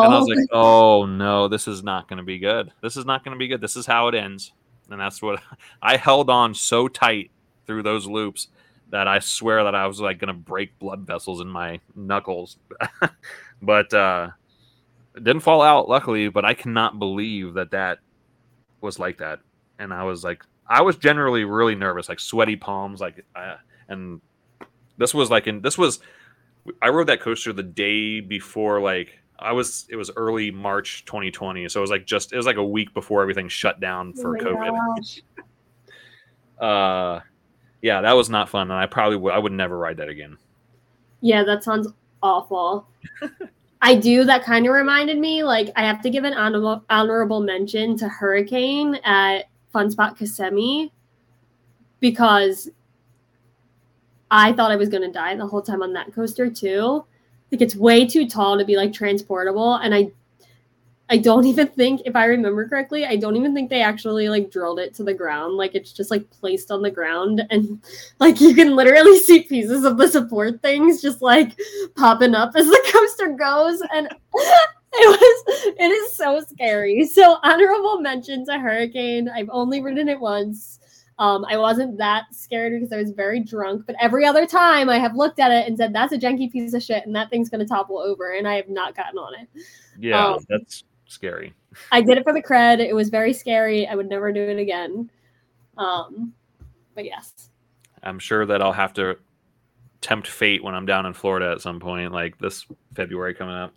And 0.04 0.14
I 0.14 0.20
was 0.20 0.28
like, 0.28 0.48
oh 0.52 1.06
no, 1.06 1.48
this 1.48 1.68
is 1.68 1.84
not 1.84 2.08
going 2.08 2.18
to 2.18 2.24
be 2.24 2.40
good. 2.40 2.72
This 2.82 2.96
is 2.96 3.06
not 3.06 3.24
going 3.24 3.36
to 3.36 3.40
be 3.40 3.48
good. 3.48 3.62
This 3.62 3.76
is 3.76 3.86
how 3.86 4.08
it 4.08 4.16
ends. 4.16 4.52
And 4.90 5.00
that's 5.00 5.22
what 5.22 5.42
I 5.82 5.98
held 5.98 6.30
on 6.30 6.54
so 6.54 6.88
tight 6.88 7.32
through 7.66 7.84
those 7.84 8.08
loops 8.08 8.48
that 8.90 9.08
I 9.08 9.20
swear 9.20 9.64
that 9.64 9.76
I 9.76 9.88
was 9.88 10.00
like 10.00 10.20
going 10.20 10.30
to 10.30 10.34
break 10.34 10.78
blood 10.80 11.02
vessels 11.02 11.42
in 11.42 11.48
my 11.48 11.80
knuckles. 11.96 12.58
but 13.62 13.94
uh, 13.94 14.30
it 15.16 15.24
didn't 15.24 15.42
fall 15.42 15.62
out, 15.62 15.88
luckily. 15.88 16.30
But 16.30 16.46
I 16.46 16.54
cannot 16.54 17.00
believe 17.00 17.54
that 17.56 17.72
that 17.72 18.00
was 18.82 19.00
like 19.00 19.18
that. 19.20 19.40
And 19.78 19.94
I 19.94 20.04
was 20.04 20.24
like, 20.24 20.44
I 20.70 20.82
was 20.82 20.98
generally 20.98 21.44
really 21.44 21.76
nervous, 21.76 22.08
like 22.08 22.20
sweaty 22.20 22.56
palms, 22.56 23.02
like, 23.02 23.26
uh, 23.36 23.56
and 23.88 24.22
this 24.98 25.14
was 25.14 25.30
like 25.32 25.48
in 25.48 25.62
this 25.62 25.78
was. 25.78 26.00
I 26.82 26.90
rode 26.90 27.08
that 27.08 27.22
coaster 27.22 27.52
the 27.52 27.64
day 27.64 28.20
before, 28.20 28.80
like 28.80 29.18
I 29.40 29.52
was. 29.54 29.88
It 29.90 29.96
was 29.96 30.12
early 30.16 30.52
March 30.52 31.06
2020, 31.06 31.68
so 31.70 31.80
it 31.80 31.82
was 31.82 31.90
like 31.90 32.06
just 32.06 32.32
it 32.34 32.38
was 32.38 32.46
like 32.46 32.58
a 32.58 32.64
week 32.64 32.94
before 32.94 33.22
everything 33.22 33.48
shut 33.50 33.80
down 33.80 34.14
Oh 34.18 34.22
for 34.22 34.34
my 34.34 34.40
COVID. 34.40 34.96
gosh. 34.98 35.22
Uh, 36.60 37.22
yeah, 37.82 38.02
that 38.02 38.12
was 38.12 38.30
not 38.30 38.50
fun, 38.50 38.70
and 38.70 38.78
I 38.78 38.86
probably 38.86 39.16
would. 39.16 39.34
I 39.34 39.38
would 39.38 39.54
never 39.54 39.78
ride 39.78 39.96
that 39.98 40.10
again. 40.10 40.38
Yeah, 41.22 41.44
that 41.44 41.64
sounds 41.64 41.88
awful. 42.22 42.86
I 43.82 43.96
do. 43.96 44.26
That 44.26 44.44
kind 44.44 44.66
of 44.68 44.74
reminded 44.74 45.18
me. 45.18 45.44
Like, 45.44 45.70
I 45.78 45.86
have 45.86 46.02
to 46.02 46.10
give 46.10 46.26
an 46.26 46.34
honorable 46.34 46.84
honorable 46.90 47.40
mention 47.40 47.96
to 47.98 48.10
Hurricane 48.10 48.96
at 49.06 49.46
Fun 49.72 49.92
Spot 49.92 50.18
Kissimmee 50.18 50.92
because 52.00 52.70
I 54.32 54.54
thought 54.54 54.72
I 54.72 54.76
was 54.76 54.90
going 54.90 55.04
to 55.04 55.12
die 55.12 55.36
the 55.36 55.48
whole 55.48 55.62
time 55.62 55.82
on 55.82 55.94
that 55.94 56.14
coaster 56.14 56.50
too. 56.50 57.06
Like, 57.52 57.62
it's 57.62 57.76
way 57.76 58.06
too 58.06 58.28
tall 58.28 58.58
to 58.58 58.66
be 58.66 58.76
like 58.76 58.94
transportable, 58.94 59.76
and 59.76 59.94
I, 59.94 60.12
I 61.10 61.18
don't 61.18 61.46
even 61.48 61.68
think, 61.68 62.02
if 62.06 62.16
I 62.16 62.26
remember 62.26 62.68
correctly, 62.68 63.06
I 63.06 63.16
don't 63.16 63.36
even 63.36 63.56
think 63.56 63.70
they 63.70 63.82
actually 63.82 64.30
like 64.30 64.52
drilled 64.52 64.80
it 64.80 64.94
to 64.96 65.04
the 65.04 65.14
ground. 65.14 65.56
Like, 65.56 65.74
it's 65.74 65.92
just 65.92 66.12
like 66.12 66.30
placed 66.30 66.70
on 66.70 66.84
the 66.84 66.92
ground, 66.92 67.46
and 67.50 67.82
like 68.20 68.40
you 68.40 68.54
can 68.54 68.76
literally 68.76 69.18
see 69.22 69.42
pieces 69.42 69.84
of 69.84 69.98
the 69.98 70.08
support 70.08 70.62
things 70.62 71.02
just 71.02 71.22
like 71.22 71.60
popping 71.96 72.36
up 72.36 72.52
as 72.56 72.68
the 72.68 72.92
coaster 72.94 73.34
goes 73.34 73.82
and 73.94 74.10
it 74.94 75.20
was 75.20 75.74
it 75.78 75.92
is 75.92 76.16
so 76.16 76.42
scary. 76.42 77.06
So 77.06 77.38
honorable 77.44 78.00
mention 78.00 78.46
to 78.46 78.60
hurricane. 78.60 79.30
I've 79.30 79.50
only 79.52 79.82
ridden 79.82 80.10
it 80.10 80.20
once. 80.20 80.80
Um, 81.20 81.44
i 81.50 81.58
wasn't 81.58 81.98
that 81.98 82.34
scared 82.34 82.72
because 82.72 82.94
i 82.94 82.96
was 82.96 83.12
very 83.12 83.42
drunk 83.42 83.86
but 83.86 83.94
every 84.00 84.24
other 84.24 84.46
time 84.46 84.90
i 84.90 84.98
have 84.98 85.16
looked 85.16 85.38
at 85.38 85.52
it 85.52 85.68
and 85.68 85.78
said 85.78 85.92
that's 85.92 86.14
a 86.14 86.18
janky 86.18 86.50
piece 86.50 86.74
of 86.74 86.82
shit 86.82 87.06
and 87.06 87.14
that 87.14 87.30
thing's 87.30 87.50
going 87.50 87.60
to 87.60 87.66
topple 87.66 88.00
over 88.00 88.36
and 88.36 88.48
i 88.48 88.56
have 88.56 88.70
not 88.70 88.96
gotten 88.96 89.20
on 89.20 89.34
it. 89.34 89.50
Yeah, 90.00 90.28
Um, 90.28 90.46
that's 90.48 90.86
scary. 91.08 91.54
i 91.92 92.00
did 92.00 92.18
it 92.18 92.24
for 92.24 92.32
the 92.32 92.42
cred. 92.42 92.80
It 92.80 92.96
was 92.96 93.10
very 93.10 93.34
scary. 93.34 93.86
I 93.86 93.96
would 93.96 94.08
never 94.08 94.32
do 94.32 94.42
it 94.44 94.60
again. 94.60 95.10
Um, 95.78 96.34
but 96.96 97.04
yes. 97.04 97.50
I'm 98.04 98.20
sure 98.20 98.46
that 98.46 98.62
I'll 98.62 98.72
have 98.72 98.94
to 98.94 99.18
tempt 100.02 100.28
fate 100.28 100.64
when 100.64 100.76
I'm 100.76 100.86
down 100.86 101.06
in 101.06 101.14
Florida 101.14 101.52
at 101.52 101.62
some 101.62 101.80
point, 101.80 102.12
like 102.12 102.38
this 102.38 102.66
February 102.94 103.34
coming 103.34 103.56
up. 103.56 103.74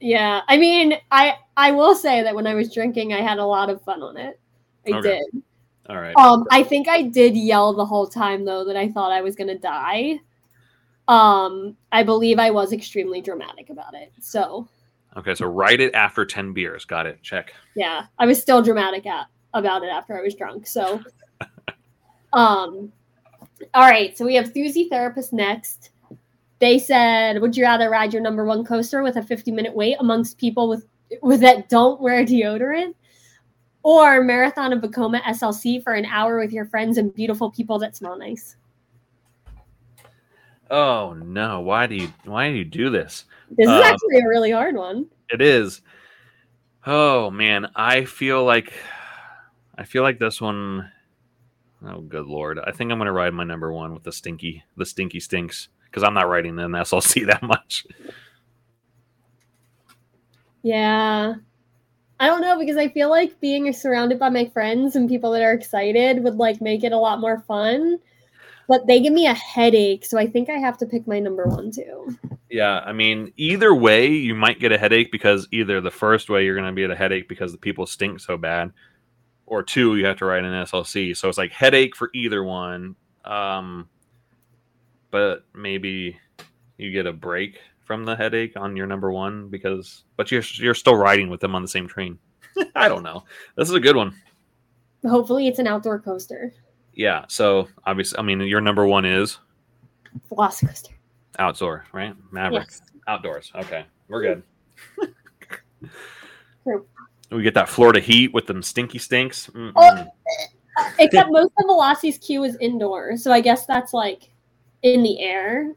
Yeah, 0.00 0.42
I 0.48 0.56
mean, 0.56 0.94
I 1.10 1.34
I 1.56 1.72
will 1.72 1.94
say 1.94 2.22
that 2.22 2.34
when 2.34 2.46
I 2.46 2.54
was 2.54 2.72
drinking, 2.72 3.12
I 3.12 3.20
had 3.20 3.38
a 3.38 3.44
lot 3.44 3.68
of 3.70 3.82
fun 3.82 4.02
on 4.02 4.16
it. 4.16 4.38
I 4.86 4.90
Okay. 4.96 5.18
did. 5.32 5.42
All 5.88 5.96
right. 5.96 6.14
Um, 6.16 6.44
I 6.50 6.62
think 6.62 6.86
I 6.88 7.02
did 7.02 7.36
yell 7.36 7.72
the 7.72 7.84
whole 7.84 8.06
time 8.06 8.44
though 8.44 8.64
that 8.64 8.76
I 8.76 8.88
thought 8.88 9.10
I 9.10 9.22
was 9.22 9.34
gonna 9.34 9.58
die. 9.58 10.20
Um, 11.08 11.76
I 11.90 12.02
believe 12.02 12.38
I 12.38 12.50
was 12.50 12.72
extremely 12.72 13.20
dramatic 13.22 13.70
about 13.70 13.94
it. 13.94 14.12
So 14.20 14.68
Okay, 15.16 15.34
so 15.34 15.46
write 15.46 15.80
it 15.80 15.94
after 15.94 16.24
10 16.24 16.52
beers. 16.52 16.84
Got 16.84 17.06
it. 17.06 17.20
Check. 17.22 17.52
yeah, 17.74 18.06
I 18.18 18.26
was 18.26 18.40
still 18.40 18.62
dramatic 18.62 19.06
at, 19.06 19.26
about 19.54 19.82
it 19.82 19.88
after 19.88 20.16
I 20.16 20.22
was 20.22 20.34
drunk. 20.34 20.66
So, 20.66 21.02
um, 22.32 22.92
all 23.74 23.88
right. 23.90 24.16
So 24.16 24.24
we 24.26 24.34
have 24.34 24.52
Thuzy 24.52 24.88
therapist 24.88 25.32
next. 25.32 25.90
They 26.60 26.78
said, 26.78 27.40
"Would 27.40 27.56
you 27.56 27.64
rather 27.64 27.88
ride 27.90 28.12
your 28.12 28.22
number 28.22 28.44
one 28.44 28.64
coaster 28.64 29.02
with 29.02 29.16
a 29.16 29.22
50 29.22 29.52
minute 29.52 29.74
wait 29.74 29.96
amongst 30.00 30.38
people 30.38 30.68
with 30.68 30.86
with 31.22 31.40
that 31.40 31.68
don't 31.68 32.00
wear 32.00 32.24
deodorant, 32.24 32.94
or 33.82 34.22
Marathon 34.22 34.72
of 34.72 34.82
Vekoma 34.82 35.20
SLC 35.22 35.82
for 35.82 35.94
an 35.94 36.04
hour 36.04 36.38
with 36.38 36.52
your 36.52 36.66
friends 36.66 36.98
and 36.98 37.14
beautiful 37.14 37.50
people 37.50 37.78
that 37.78 37.96
smell 37.96 38.18
nice. 38.18 38.56
Oh 40.70 41.14
no! 41.14 41.60
Why 41.60 41.86
do 41.86 41.94
you 41.96 42.12
why 42.24 42.50
do 42.50 42.56
you 42.56 42.64
do 42.64 42.90
this? 42.90 43.24
This 43.50 43.64
is 43.64 43.70
Um, 43.70 43.82
actually 43.82 44.18
a 44.18 44.28
really 44.28 44.50
hard 44.50 44.74
one. 44.76 45.06
It 45.30 45.40
is. 45.40 45.80
Oh 46.86 47.30
man, 47.30 47.68
I 47.74 48.04
feel 48.04 48.44
like 48.44 48.72
I 49.76 49.84
feel 49.84 50.02
like 50.02 50.18
this 50.18 50.40
one 50.40 50.90
oh 51.86 52.00
good 52.00 52.26
lord. 52.26 52.58
I 52.58 52.72
think 52.72 52.90
I'm 52.90 52.98
gonna 52.98 53.12
ride 53.12 53.32
my 53.32 53.44
number 53.44 53.72
one 53.72 53.94
with 53.94 54.02
the 54.02 54.12
stinky 54.12 54.64
the 54.76 54.84
stinky 54.84 55.20
stinks 55.20 55.68
because 55.90 56.02
I'm 56.02 56.14
not 56.14 56.28
writing 56.28 56.58
in 56.58 56.70
SLC 56.70 57.26
that 57.30 57.42
much. 57.42 57.86
Yeah. 60.62 61.34
I 62.20 62.26
don't 62.26 62.40
know 62.40 62.58
because 62.58 62.76
I 62.76 62.88
feel 62.88 63.10
like 63.10 63.40
being 63.40 63.72
surrounded 63.72 64.18
by 64.18 64.28
my 64.28 64.46
friends 64.46 64.96
and 64.96 65.08
people 65.08 65.30
that 65.32 65.42
are 65.42 65.52
excited 65.52 66.22
would 66.24 66.36
like 66.36 66.60
make 66.60 66.82
it 66.82 66.92
a 66.92 66.98
lot 66.98 67.20
more 67.20 67.40
fun. 67.46 67.98
But 68.66 68.86
they 68.86 69.00
give 69.00 69.14
me 69.14 69.26
a 69.26 69.34
headache, 69.34 70.04
so 70.04 70.18
I 70.18 70.26
think 70.26 70.50
I 70.50 70.58
have 70.58 70.76
to 70.78 70.86
pick 70.86 71.06
my 71.06 71.18
number 71.18 71.46
one 71.46 71.70
too. 71.70 72.18
Yeah, 72.50 72.80
I 72.80 72.92
mean, 72.92 73.32
either 73.38 73.74
way, 73.74 74.08
you 74.08 74.34
might 74.34 74.60
get 74.60 74.72
a 74.72 74.78
headache 74.78 75.10
because 75.10 75.48
either 75.52 75.80
the 75.80 75.90
first 75.90 76.28
way 76.28 76.44
you're 76.44 76.54
going 76.54 76.66
to 76.66 76.72
be 76.72 76.84
at 76.84 76.90
a 76.90 76.96
headache 76.96 77.28
because 77.28 77.52
the 77.52 77.58
people 77.58 77.86
stink 77.86 78.20
so 78.20 78.36
bad, 78.36 78.70
or 79.46 79.62
two, 79.62 79.96
you 79.96 80.04
have 80.04 80.18
to 80.18 80.26
write 80.26 80.44
an 80.44 80.52
SLC. 80.66 81.16
So 81.16 81.30
it's 81.30 81.38
like 81.38 81.50
headache 81.50 81.96
for 81.96 82.10
either 82.12 82.44
one. 82.44 82.94
Um, 83.24 83.88
but 85.10 85.44
maybe 85.54 86.18
you 86.76 86.90
get 86.90 87.06
a 87.06 87.12
break 87.12 87.58
from 87.84 88.04
the 88.04 88.14
headache 88.14 88.56
on 88.56 88.76
your 88.76 88.86
number 88.86 89.10
one 89.10 89.48
because, 89.48 90.04
but 90.16 90.30
you're 90.30 90.42
you're 90.54 90.74
still 90.74 90.94
riding 90.94 91.30
with 91.30 91.40
them 91.40 91.54
on 91.54 91.62
the 91.62 91.68
same 91.68 91.86
train. 91.86 92.18
I 92.74 92.88
don't 92.88 93.02
know. 93.02 93.24
This 93.56 93.68
is 93.68 93.74
a 93.74 93.80
good 93.80 93.96
one. 93.96 94.14
Hopefully, 95.06 95.46
it's 95.46 95.58
an 95.58 95.66
outdoor 95.66 95.98
coaster. 95.98 96.52
Yeah. 96.92 97.24
So 97.28 97.68
obviously, 97.86 98.18
I 98.18 98.22
mean, 98.22 98.40
your 98.40 98.60
number 98.60 98.86
one 98.86 99.04
is 99.04 99.38
Velocicoaster. 100.30 100.92
outdoor, 101.38 101.84
right? 101.92 102.14
Maverick. 102.30 102.66
Yes. 102.68 102.82
Outdoors. 103.06 103.52
Okay, 103.54 103.86
we're 104.08 104.22
good. 104.22 104.42
True. 106.64 106.86
We 107.30 107.42
get 107.42 107.54
that 107.54 107.68
Florida 107.68 108.00
heat 108.00 108.32
with 108.32 108.46
them 108.46 108.62
stinky 108.62 108.98
stinks. 108.98 109.48
Mm-mm. 109.48 109.72
Oh. 109.76 110.06
Except 110.98 111.30
most 111.30 111.52
of 111.58 111.66
Veloci's 111.66 112.18
queue 112.18 112.44
is 112.44 112.56
indoor, 112.60 113.16
so 113.16 113.32
I 113.32 113.40
guess 113.40 113.66
that's 113.66 113.92
like 113.92 114.30
in 114.82 115.02
the 115.02 115.20
air. 115.20 115.74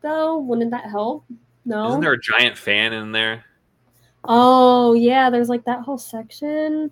Though, 0.00 0.38
wouldn't 0.38 0.70
that 0.72 0.90
help? 0.90 1.24
No. 1.64 1.88
Isn't 1.88 2.00
there 2.00 2.12
a 2.12 2.20
giant 2.20 2.58
fan 2.58 2.92
in 2.92 3.12
there? 3.12 3.44
Oh 4.24 4.94
yeah, 4.94 5.30
there's 5.30 5.48
like 5.48 5.64
that 5.64 5.80
whole 5.80 5.98
section. 5.98 6.90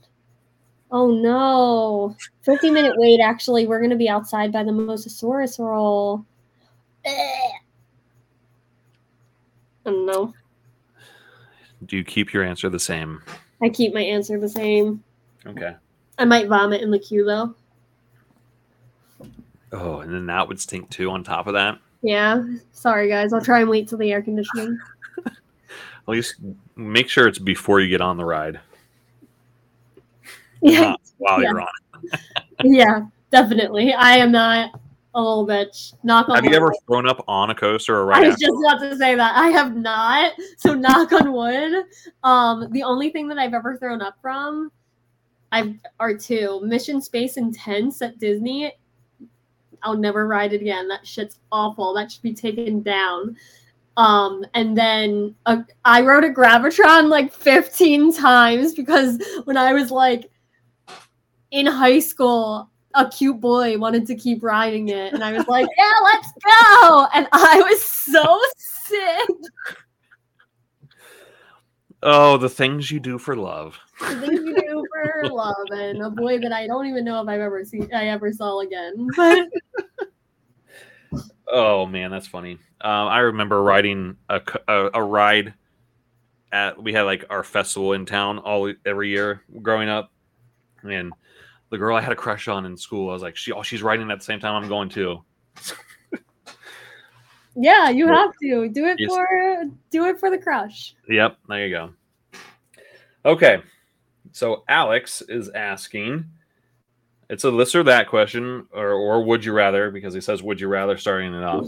Oh 0.90 1.10
no. 1.10 2.16
50 2.42 2.70
minute 2.70 2.94
wait 2.96 3.20
actually. 3.20 3.66
We're 3.66 3.80
gonna 3.80 3.96
be 3.96 4.08
outside 4.08 4.52
by 4.52 4.64
the 4.64 4.72
Mosasaurus 4.72 5.58
roll. 5.58 6.24
I 7.06 7.52
don't 9.84 10.06
know. 10.06 10.34
Do 11.86 11.96
you 11.96 12.04
keep 12.04 12.32
your 12.32 12.44
answer 12.44 12.68
the 12.68 12.78
same? 12.78 13.22
I 13.62 13.68
keep 13.68 13.94
my 13.94 14.02
answer 14.02 14.38
the 14.38 14.48
same. 14.48 15.02
Okay. 15.46 15.74
I 16.18 16.24
might 16.24 16.48
vomit 16.48 16.82
in 16.82 16.90
the 16.90 16.98
queue 16.98 17.24
though. 17.24 17.54
Oh, 19.72 20.00
and 20.00 20.12
then 20.12 20.26
that 20.26 20.48
would 20.48 20.60
stink 20.60 20.90
too 20.90 21.10
on 21.10 21.22
top 21.24 21.46
of 21.46 21.54
that. 21.54 21.78
Yeah. 22.02 22.42
Sorry 22.72 23.08
guys. 23.08 23.32
I'll 23.32 23.40
try 23.44 23.60
and 23.60 23.68
wait 23.70 23.88
till 23.88 23.98
the 23.98 24.10
air 24.12 24.22
conditioning. 24.22 24.78
At 25.26 25.34
least 26.08 26.36
make 26.76 27.08
sure 27.08 27.28
it's 27.28 27.38
before 27.38 27.80
you 27.80 27.88
get 27.88 28.00
on 28.00 28.16
the 28.16 28.24
ride. 28.24 28.58
Yeah. 30.62 30.94
While 31.18 31.42
Yeah. 31.42 31.50
you're 31.50 31.60
on 31.60 31.68
it. 32.02 32.20
yeah, 32.64 33.00
definitely. 33.30 33.92
I 33.92 34.16
am 34.16 34.32
not 34.32 34.78
a 35.14 35.20
little 35.20 35.46
bitch. 35.46 35.94
Knock 36.02 36.28
on 36.28 36.36
Have 36.36 36.44
you 36.44 36.50
wood. 36.50 36.56
ever 36.56 36.72
thrown 36.86 37.06
up 37.08 37.24
on 37.28 37.50
a 37.50 37.54
coaster 37.54 37.94
or 37.96 38.06
ride? 38.06 38.24
I 38.24 38.28
was 38.28 38.36
just 38.40 38.52
about 38.64 38.78
to 38.80 38.96
say 38.96 39.14
that. 39.14 39.36
I 39.36 39.48
have 39.48 39.76
not. 39.76 40.32
So 40.56 40.74
knock 40.74 41.12
on 41.12 41.32
wood. 41.32 41.84
Um, 42.24 42.68
the 42.72 42.82
only 42.82 43.10
thing 43.10 43.28
that 43.28 43.38
I've 43.38 43.54
ever 43.54 43.76
thrown 43.76 44.02
up 44.02 44.16
from 44.22 44.70
I've 45.52 45.74
are 45.98 46.14
two. 46.16 46.60
Mission 46.64 47.00
Space 47.02 47.36
Intense 47.36 48.02
at 48.02 48.18
Disney. 48.18 48.72
I'll 49.82 49.96
never 49.96 50.26
ride 50.26 50.52
it 50.52 50.60
again. 50.60 50.88
That 50.88 51.06
shit's 51.06 51.38
awful. 51.52 51.94
That 51.94 52.10
should 52.10 52.22
be 52.22 52.34
taken 52.34 52.82
down. 52.82 53.36
Um, 53.96 54.44
and 54.54 54.76
then 54.76 55.34
uh, 55.46 55.62
I 55.84 56.02
rode 56.02 56.24
a 56.24 56.32
Gravitron 56.32 57.08
like 57.08 57.32
15 57.32 58.14
times 58.14 58.74
because 58.74 59.22
when 59.44 59.56
I 59.56 59.72
was 59.72 59.90
like 59.90 60.30
in 61.50 61.66
high 61.66 61.98
school, 61.98 62.70
a 62.94 63.08
cute 63.08 63.40
boy 63.40 63.78
wanted 63.78 64.06
to 64.06 64.14
keep 64.14 64.42
riding 64.42 64.88
it, 64.88 65.12
and 65.12 65.22
I 65.22 65.32
was 65.32 65.46
like, 65.46 65.68
"Yeah, 65.78 65.92
let's 66.02 66.32
go!" 66.44 67.06
And 67.14 67.28
I 67.32 67.62
was 67.68 67.84
so 67.84 68.40
sick. 68.56 69.28
Oh, 72.02 72.36
the 72.36 72.48
things 72.48 72.90
you 72.90 72.98
do 72.98 73.18
for 73.18 73.36
love. 73.36 73.78
The 74.00 74.20
things 74.20 74.40
you 74.44 74.54
do 74.54 74.86
for 74.92 75.28
love, 75.28 75.54
and 75.72 76.02
a 76.02 76.10
boy 76.10 76.38
that 76.40 76.52
I 76.52 76.66
don't 76.66 76.86
even 76.86 77.04
know 77.04 77.20
if 77.22 77.28
I've 77.28 77.40
ever 77.40 77.64
seen, 77.64 77.88
I 77.94 78.06
ever 78.08 78.32
saw 78.32 78.60
again. 78.60 79.08
But 79.16 79.48
Oh 81.52 81.84
man, 81.86 82.10
that's 82.10 82.26
funny. 82.26 82.52
Um, 82.80 83.08
I 83.08 83.18
remember 83.20 83.62
riding 83.62 84.16
a 84.28 84.40
a 84.94 85.02
ride 85.02 85.54
at 86.52 86.80
we 86.82 86.92
had 86.92 87.02
like 87.02 87.24
our 87.30 87.42
festival 87.44 87.92
in 87.92 88.06
town 88.06 88.38
all 88.38 88.72
every 88.86 89.10
year 89.10 89.42
growing 89.60 89.88
up, 89.88 90.12
and 90.82 91.12
the 91.70 91.78
girl 91.78 91.96
I 91.96 92.00
had 92.00 92.12
a 92.12 92.16
crush 92.16 92.48
on 92.48 92.66
in 92.66 92.76
school, 92.76 93.10
I 93.10 93.12
was 93.12 93.22
like, 93.22 93.36
she 93.36 93.52
oh 93.52 93.62
she's 93.62 93.82
riding 93.82 94.10
at 94.10 94.18
the 94.18 94.24
same 94.24 94.40
time 94.40 94.54
I'm 94.62 94.68
going 94.68 94.88
to. 94.90 95.22
yeah, 97.56 97.90
you 97.90 98.06
have 98.06 98.32
to 98.42 98.68
do 98.68 98.86
it 98.86 98.96
Yes. 98.98 99.10
for 99.10 99.64
do 99.90 100.04
it 100.06 100.18
for 100.20 100.30
the 100.30 100.38
crush. 100.38 100.94
Yep, 101.08 101.36
there 101.48 101.66
you 101.66 101.74
go. 101.74 101.90
Okay, 103.24 103.60
so 104.32 104.64
Alex 104.68 105.22
is 105.22 105.48
asking. 105.50 106.24
It's 107.28 107.44
a 107.44 107.50
this 107.50 107.74
or 107.74 107.84
that 107.84 108.08
question, 108.08 108.66
or 108.72 108.90
or 108.90 109.24
would 109.24 109.44
you 109.44 109.52
rather? 109.52 109.90
Because 109.90 110.14
he 110.14 110.20
says, 110.20 110.42
"Would 110.42 110.60
you 110.60 110.68
rather?" 110.68 110.96
Starting 110.96 111.34
it 111.34 111.44
off. 111.44 111.66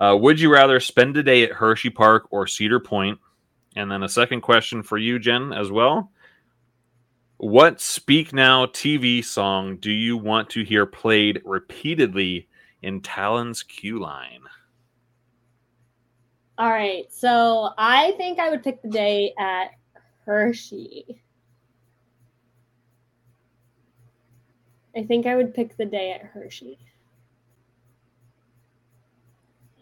Uh, 0.00 0.16
would 0.16 0.40
you 0.40 0.52
rather 0.52 0.80
spend 0.80 1.16
a 1.16 1.22
day 1.22 1.44
at 1.44 1.52
Hershey 1.52 1.90
Park 1.90 2.26
or 2.30 2.46
Cedar 2.46 2.80
Point? 2.80 3.18
And 3.76 3.90
then 3.90 4.02
a 4.02 4.08
second 4.08 4.40
question 4.40 4.82
for 4.82 4.98
you, 4.98 5.18
Jenn, 5.18 5.52
as 5.52 5.70
well. 5.70 6.10
What 7.36 7.80
Speak 7.80 8.32
Now 8.32 8.66
TV 8.66 9.24
song 9.24 9.76
do 9.76 9.90
you 9.90 10.16
want 10.16 10.50
to 10.50 10.64
hear 10.64 10.86
played 10.86 11.40
repeatedly 11.44 12.48
in 12.82 13.00
Talon's 13.00 13.62
queue 13.62 13.98
line? 13.98 14.42
All 16.58 16.70
right, 16.70 17.06
so 17.12 17.70
I 17.78 18.12
think 18.16 18.38
I 18.38 18.50
would 18.50 18.62
pick 18.62 18.82
the 18.82 18.88
day 18.88 19.32
at 19.38 19.70
Hershey. 20.26 21.21
I 24.96 25.04
think 25.04 25.26
I 25.26 25.36
would 25.36 25.54
pick 25.54 25.76
the 25.76 25.84
day 25.84 26.12
at 26.12 26.22
Hershey. 26.22 26.78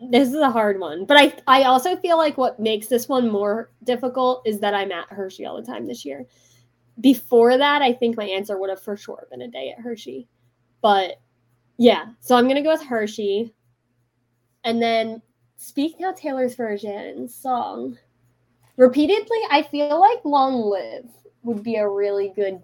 Mm. 0.03 0.13
This 0.13 0.29
is 0.29 0.37
a 0.37 0.51
hard 0.51 0.81
one, 0.81 1.05
but 1.05 1.17
I 1.17 1.33
I 1.47 1.65
also 1.65 1.97
feel 1.97 2.17
like 2.17 2.39
what 2.39 2.61
makes 2.61 2.87
this 2.87 3.09
one 3.09 3.31
more 3.31 3.71
difficult 3.85 4.43
is 4.47 4.61
that 4.61 4.75
I'm 4.75 4.93
at 4.93 5.09
Hershey 5.09 5.45
all 5.45 5.61
the 5.61 5.67
time 5.67 5.87
this 5.87 6.05
year. 6.05 6.27
Before 7.01 7.57
that, 7.57 7.83
I 7.83 7.93
think 7.93 8.17
my 8.17 8.25
answer 8.25 8.59
would 8.59 8.71
have 8.71 8.83
for 8.83 8.97
sure 8.97 9.27
been 9.31 9.43
a 9.43 9.49
day 9.49 9.75
at 9.77 9.83
Hershey. 9.83 10.29
But 10.83 11.21
yeah, 11.79 12.07
so 12.21 12.37
I'm 12.37 12.49
gonna 12.49 12.63
go 12.63 12.73
with 12.73 12.83
Hershey. 12.83 13.55
And 14.65 14.83
then 14.83 15.23
Speak 15.63 16.01
Now 16.01 16.13
Taylor's 16.13 16.55
version 16.55 17.29
song. 17.29 17.99
Repeatedly, 18.79 19.39
I 19.51 19.63
feel 19.63 20.01
like 20.01 20.25
Long 20.25 20.55
Live 20.55 21.05
would 21.43 21.63
be 21.63 21.77
a 21.77 21.87
really 21.87 22.33
good 22.35 22.63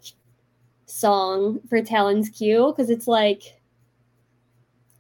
song 0.87 1.61
for 1.69 1.83
Talon's 1.83 2.31
Q 2.31 2.73
because 2.75 2.91
it's 2.91 3.07
like 3.07 3.43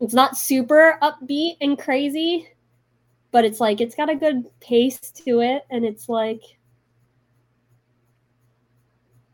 it's 0.00 0.14
not 0.14 0.36
super 0.36 0.98
upbeat 1.00 1.56
and 1.60 1.78
crazy, 1.78 2.48
but 3.30 3.44
it's 3.44 3.60
like 3.60 3.80
it's 3.80 3.94
got 3.94 4.10
a 4.10 4.16
good 4.16 4.44
pace 4.60 4.98
to 4.98 5.40
it 5.40 5.64
and 5.70 5.84
it's 5.84 6.08
like 6.08 6.42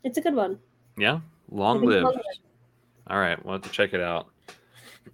it's 0.04 0.18
a 0.18 0.20
good 0.20 0.34
one. 0.34 0.58
Yeah, 0.96 1.20
long 1.50 1.84
live. 1.84 2.06
All 3.08 3.18
right, 3.18 3.42
we'll 3.44 3.54
have 3.54 3.62
to 3.62 3.70
check 3.70 3.94
it 3.94 4.00
out. 4.00 4.28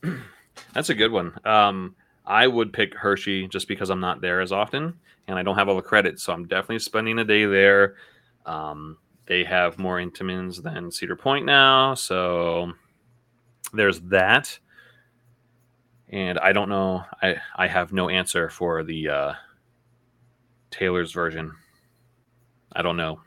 That's 0.74 0.90
a 0.90 0.94
good 0.94 1.12
one. 1.12 1.32
Um, 1.44 1.94
I 2.26 2.46
would 2.46 2.72
pick 2.72 2.94
Hershey 2.94 3.48
just 3.48 3.68
because 3.68 3.90
I'm 3.90 4.00
not 4.00 4.20
there 4.20 4.40
as 4.40 4.52
often 4.52 4.94
and 5.28 5.38
I 5.38 5.42
don't 5.42 5.56
have 5.56 5.68
all 5.68 5.76
the 5.76 5.82
credits, 5.82 6.22
so 6.22 6.32
I'm 6.32 6.46
definitely 6.46 6.80
spending 6.80 7.18
a 7.18 7.24
day 7.24 7.44
there. 7.44 7.96
Um, 8.44 8.96
they 9.28 9.44
have 9.44 9.78
more 9.78 9.98
Intamins 9.98 10.62
than 10.62 10.90
Cedar 10.90 11.14
Point 11.14 11.44
now, 11.44 11.94
so 11.94 12.72
there's 13.74 14.00
that. 14.00 14.58
And 16.08 16.38
I 16.38 16.54
don't 16.54 16.70
know. 16.70 17.04
I 17.22 17.36
I 17.54 17.66
have 17.66 17.92
no 17.92 18.08
answer 18.08 18.48
for 18.48 18.82
the 18.82 19.08
uh, 19.08 19.32
Taylor's 20.70 21.12
version. 21.12 21.52
I 22.72 22.80
don't 22.80 22.96
know. 22.96 23.20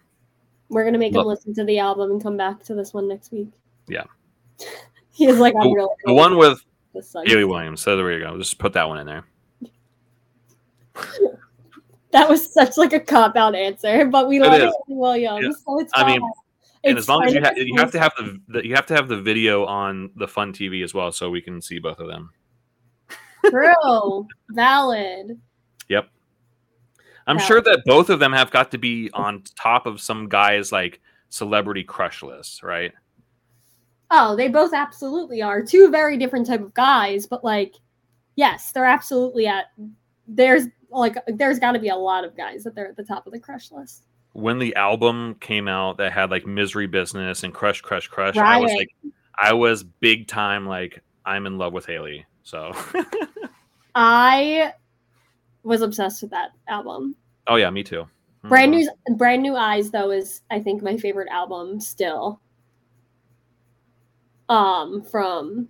We're 0.70 0.86
gonna 0.86 0.98
make 0.98 1.14
him 1.14 1.24
listen 1.26 1.54
to 1.54 1.64
the 1.64 1.78
album 1.78 2.10
and 2.10 2.22
come 2.22 2.36
back 2.36 2.64
to 2.64 2.74
this 2.74 2.94
one 2.94 3.08
next 3.08 3.32
week. 3.32 3.50
Yeah. 3.88 4.06
he 5.14 5.28
is 5.28 5.38
like, 5.38 5.54
I'm 5.56 5.64
The, 5.64 5.76
really 5.76 5.96
the 6.06 6.14
one 6.14 6.36
with. 6.38 6.66
Hayley 7.26 7.46
Williams. 7.46 7.80
So 7.80 7.96
there 7.96 8.12
you 8.12 8.20
go. 8.20 8.38
Just 8.38 8.58
put 8.58 8.74
that 8.74 8.88
one 8.90 8.98
in 8.98 9.06
there. 9.06 9.24
That 12.12 12.28
was 12.30 12.54
such 12.54 12.78
like 12.78 12.94
a 12.94 13.00
cop 13.00 13.36
out 13.36 13.56
answer, 13.56 14.06
but 14.06 14.28
we 14.28 14.38
It 14.38 14.44
love 14.44 14.62
is. 14.62 14.76
Williams, 14.88 15.44
Yeah. 15.44 15.52
so 15.66 15.80
it's 15.80 15.92
I 15.96 16.06
mean, 16.06 16.22
and 16.84 16.98
It's 16.98 17.06
as 17.06 17.10
long 17.10 17.24
as 17.24 17.34
you 17.34 17.42
have, 17.42 17.58
you 17.58 17.78
have 17.80 17.92
to 17.92 18.00
have 18.00 18.12
the, 18.18 18.40
the 18.50 18.68
you 18.68 18.76
have 18.76 18.86
to 18.88 18.96
have 18.96 19.08
the 19.08 19.22
video 19.22 19.66
on 19.66 20.10
the 20.16 20.28
Fun 20.28 20.52
TV 20.52 20.84
as 20.84 20.94
well, 20.94 21.12
so 21.12 21.30
we 21.30 21.42
can 21.42 21.62
see 21.62 21.80
both 21.80 22.00
of 22.00 22.08
them. 22.08 22.32
true, 23.50 24.28
valid. 24.50 25.40
Yep. 25.90 26.08
I'm 27.28 27.38
sure 27.40 27.62
that 27.62 27.84
both 27.86 28.10
of 28.10 28.20
them 28.20 28.34
have 28.34 28.52
got 28.52 28.72
to 28.72 28.78
be 28.78 29.10
on 29.14 29.44
top 29.56 29.86
of 29.86 30.02
some 30.02 30.28
guy's 30.28 30.72
like 30.72 31.00
celebrity 31.30 31.84
crush 31.84 32.24
list, 32.24 32.64
right? 32.64 32.92
Oh, 34.10 34.36
they 34.36 34.50
both 34.50 34.74
absolutely 34.74 35.42
are 35.42 35.62
two 35.64 35.90
very 35.90 36.18
different 36.18 36.46
type 36.48 36.62
of 36.62 36.74
guys, 36.74 37.26
but 37.26 37.44
like, 37.44 37.76
yes, 38.36 38.72
they're 38.72 38.86
absolutely 38.86 39.48
at. 39.48 39.66
There's 40.28 40.66
like, 40.92 41.16
there's 41.28 41.60
got 41.60 41.72
to 41.72 41.80
be 41.80 41.90
a 41.90 41.96
lot 41.96 42.24
of 42.24 42.36
guys 42.38 42.64
that 42.64 42.76
they're 42.76 42.88
at 42.88 42.96
the 42.98 43.04
top 43.04 43.26
of 43.26 43.34
the 43.34 43.40
crush 43.40 43.72
list. 43.72 44.04
When 44.34 44.60
the 44.60 44.76
album 44.76 45.36
came 45.42 45.68
out 45.68 45.98
that 45.98 46.12
had 46.14 46.30
like 46.32 46.46
Misery 46.46 46.88
Business 46.88 47.44
and 47.44 47.54
Crush 47.54 47.82
Crush 47.82 48.08
Crush, 48.08 48.38
I 48.38 48.58
was 48.58 48.72
like 48.72 48.90
I 49.42 49.54
was 49.54 49.84
big 49.84 50.28
time 50.28 50.66
like 50.66 51.02
I'm 51.26 51.46
in 51.46 51.58
love 51.58 51.74
with 51.74 51.86
Hayley. 51.86 52.26
So 52.44 52.72
I 53.96 54.74
was 55.64 55.82
obsessed 55.82 56.22
with 56.22 56.32
that 56.32 56.52
album. 56.68 57.16
Oh 57.48 57.56
yeah, 57.58 57.70
me 57.70 57.84
too. 57.84 58.08
Brand 58.46 58.74
Mhm. 58.74 58.88
new, 59.08 59.16
brand 59.18 59.42
new 59.44 59.56
eyes 59.56 59.92
though 59.92 60.12
is 60.12 60.42
I 60.50 60.60
think 60.62 60.82
my 60.82 60.96
favorite 60.98 61.28
album 61.30 61.80
still. 61.82 62.40
Um, 64.50 65.04
from 65.04 65.70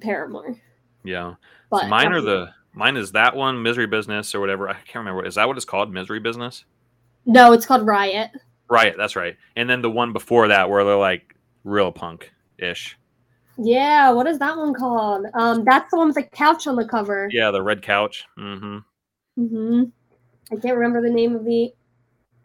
Paramore, 0.00 0.56
Yeah. 1.02 1.34
but 1.68 1.88
mine 1.88 2.12
are 2.12 2.20
the 2.20 2.50
mine 2.72 2.96
is 2.96 3.12
that 3.12 3.36
one, 3.36 3.62
Misery 3.62 3.86
Business 3.86 4.34
or 4.34 4.40
whatever. 4.40 4.68
I 4.68 4.74
can't 4.74 4.96
remember. 4.96 5.24
Is 5.24 5.34
that 5.36 5.46
what 5.48 5.56
it's 5.56 5.64
called? 5.64 5.92
Misery 5.92 6.20
Business? 6.20 6.64
no, 7.26 7.52
it's 7.52 7.66
called 7.66 7.86
Riot. 7.86 8.30
Riot, 8.68 8.94
that's 8.96 9.16
right. 9.16 9.36
And 9.56 9.68
then 9.68 9.82
the 9.82 9.90
one 9.90 10.12
before 10.12 10.48
that 10.48 10.70
where 10.70 10.84
they're 10.84 10.96
like 10.96 11.34
real 11.64 11.92
punk 11.92 12.32
ish. 12.58 12.96
Yeah, 13.58 14.10
what 14.12 14.26
is 14.26 14.38
that 14.38 14.56
one 14.56 14.72
called? 14.72 15.26
Um, 15.34 15.64
that's 15.64 15.90
the 15.90 15.98
one 15.98 16.08
with 16.08 16.16
the 16.16 16.22
couch 16.22 16.66
on 16.66 16.76
the 16.76 16.86
cover. 16.86 17.28
Yeah, 17.30 17.50
the 17.50 17.62
red 17.62 17.82
couch. 17.82 18.24
Mm-hmm. 18.38 18.78
Mm-hmm. 19.38 19.82
I 20.52 20.60
can't 20.60 20.76
remember 20.76 21.02
the 21.02 21.12
name 21.12 21.36
of 21.36 21.44
the 21.44 21.72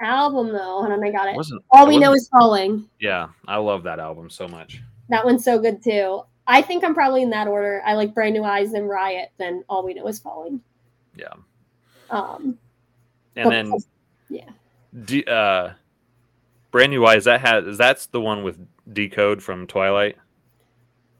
album 0.01 0.51
though. 0.51 0.81
Hold 0.81 0.91
on, 0.91 1.03
I 1.03 1.11
got 1.11 1.29
it. 1.29 1.35
Wasn't 1.35 1.63
All 1.71 1.85
it 1.85 1.89
we 1.89 1.97
know 1.97 2.13
is 2.13 2.27
falling. 2.27 2.89
Yeah, 2.99 3.29
I 3.47 3.57
love 3.57 3.83
that 3.83 3.99
album 3.99 4.29
so 4.29 4.47
much. 4.47 4.81
That 5.09 5.23
one's 5.23 5.45
so 5.45 5.57
good 5.57 5.83
too. 5.83 6.23
I 6.47 6.61
think 6.61 6.83
I'm 6.83 6.93
probably 6.93 7.23
in 7.23 7.31
that 7.31 7.47
order. 7.47 7.81
I 7.85 7.93
like 7.93 8.13
Brand 8.13 8.33
New 8.33 8.43
Eyes, 8.43 8.71
then 8.71 8.85
Riot, 8.85 9.31
then 9.37 9.63
All 9.67 9.83
We 9.83 9.93
Know 9.93 10.07
Is 10.07 10.19
Falling. 10.19 10.61
Yeah. 11.15 11.33
Um, 12.09 12.57
And 13.35 13.51
then 13.51 13.73
yeah, 14.29 14.49
D, 15.05 15.23
uh 15.25 15.71
Brand 16.71 16.91
New 16.91 17.05
Eyes, 17.05 17.25
that 17.25 17.41
has 17.41 17.65
is 17.65 17.77
that's 17.77 18.07
the 18.07 18.21
one 18.21 18.43
with 18.43 18.59
Decode 18.93 19.41
from 19.41 19.65
Twilight, 19.65 20.17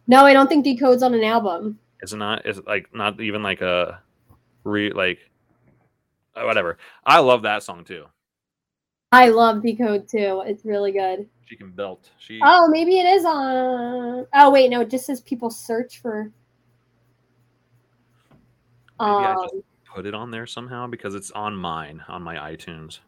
no, 0.08 0.26
I 0.26 0.34
don't 0.34 0.48
think 0.48 0.64
Decode's 0.64 1.04
on 1.04 1.14
an 1.14 1.24
album. 1.24 1.80
It's 2.02 2.14
not? 2.14 2.46
It's 2.46 2.60
like 2.68 2.94
not 2.94 3.20
even 3.20 3.42
like 3.42 3.62
a 3.62 4.02
re 4.64 4.92
like 4.92 5.20
uh, 6.36 6.44
whatever. 6.44 6.78
I 7.06 7.20
love 7.20 7.44
that 7.44 7.64
song 7.64 7.84
too. 7.84 8.06
I 9.12 9.30
love 9.30 9.62
Decode 9.62 10.08
too. 10.08 10.44
It's 10.46 10.66
really 10.66 10.92
good. 10.92 11.28
She 11.46 11.56
can 11.56 11.72
belt. 11.72 12.10
She 12.18 12.40
Oh, 12.44 12.68
maybe 12.70 13.00
it 13.00 13.06
is 13.06 13.24
on. 13.26 14.26
Oh 14.34 14.52
wait, 14.52 14.70
no, 14.70 14.82
it 14.82 14.90
just 14.90 15.06
says 15.06 15.22
people 15.22 15.50
search 15.50 16.02
for. 16.02 16.32
Maybe 19.00 19.12
I 19.12 19.34
Um, 19.34 19.38
just 19.44 19.56
put 19.94 20.06
it 20.06 20.14
on 20.14 20.32
there 20.32 20.48
somehow 20.48 20.88
because 20.88 21.16
it's 21.16 21.32
on 21.32 21.56
mine 21.56 22.04
on 22.08 22.22
my 22.24 22.36
iTunes. 22.54 23.00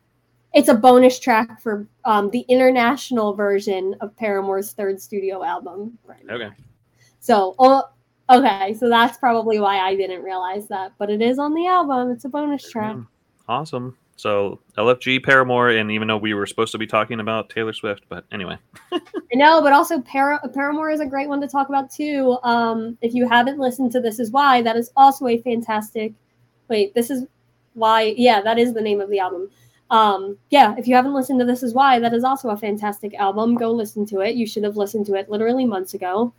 it's 0.54 0.70
a 0.70 0.74
bonus 0.74 1.20
track 1.20 1.62
for 1.62 1.88
um, 2.06 2.30
the 2.32 2.42
international 2.48 3.34
version 3.34 3.96
of 4.02 4.16
Paramore's 4.18 4.72
third 4.74 5.00
studio 5.02 5.44
album. 5.44 5.98
Right. 6.06 6.24
Okay. 6.30 6.50
So, 7.20 7.56
oh, 7.60 7.84
okay, 8.30 8.74
so 8.74 8.88
that's 8.90 9.18
probably 9.18 9.60
why 9.60 9.80
I 9.80 9.96
didn't 9.96 10.24
realize 10.24 10.68
that, 10.70 10.94
but 10.98 11.10
it 11.10 11.22
is 11.22 11.38
on 11.40 11.54
the 11.54 11.68
album. 11.68 12.12
It's 12.12 12.26
a 12.26 12.30
bonus 12.30 12.70
track. 12.70 12.96
Awesome. 13.50 13.98
So 14.18 14.60
LFG 14.78 15.24
Paramore, 15.24 15.70
and 15.70 15.92
even 15.92 16.08
though 16.08 16.18
we 16.18 16.34
were 16.34 16.48
supposed 16.48 16.72
to 16.72 16.80
be 16.80 16.88
talking 16.88 17.20
about 17.20 17.50
Taylor 17.52 17.72
Swift, 17.72 18.04
but 18.10 18.26
anyway, 18.32 18.58
I 18.92 19.00
know, 19.34 19.62
but 19.62 19.74
also 19.74 20.02
Para- 20.02 20.42
Paramore 20.54 20.90
is 20.90 21.00
a 21.00 21.06
great 21.06 21.30
one 21.30 21.40
to 21.42 21.48
talk 21.48 21.70
about 21.70 21.92
too. 21.92 22.38
Um, 22.42 22.98
if 23.02 23.14
you 23.14 23.28
haven't 23.30 23.60
listened 23.60 23.92
to 23.92 24.02
This 24.02 24.20
Is 24.20 24.32
Why, 24.32 24.64
that 24.64 24.76
is 24.76 24.92
also 24.98 25.28
a 25.28 25.38
fantastic. 25.38 26.14
Wait, 26.68 26.96
this 26.96 27.12
is 27.12 27.26
why? 27.76 28.16
Yeah, 28.18 28.42
that 28.42 28.58
is 28.58 28.74
the 28.74 28.82
name 28.82 29.02
of 29.02 29.10
the 29.12 29.20
album. 29.20 29.52
Um, 29.92 30.38
yeah, 30.50 30.76
if 30.78 30.88
you 30.88 30.96
haven't 30.96 31.14
listened 31.14 31.40
to 31.40 31.46
This 31.46 31.62
Is 31.62 31.76
Why, 31.76 32.00
that 32.00 32.14
is 32.14 32.24
also 32.24 32.50
a 32.50 32.58
fantastic 32.58 33.14
album. 33.14 33.56
Go 33.56 33.72
listen 33.72 34.04
to 34.08 34.22
it. 34.22 34.36
You 34.36 34.48
should 34.48 34.64
have 34.64 34.78
listened 34.78 35.06
to 35.06 35.14
it 35.14 35.30
literally 35.30 35.66
months 35.66 35.94
ago. 35.94 36.34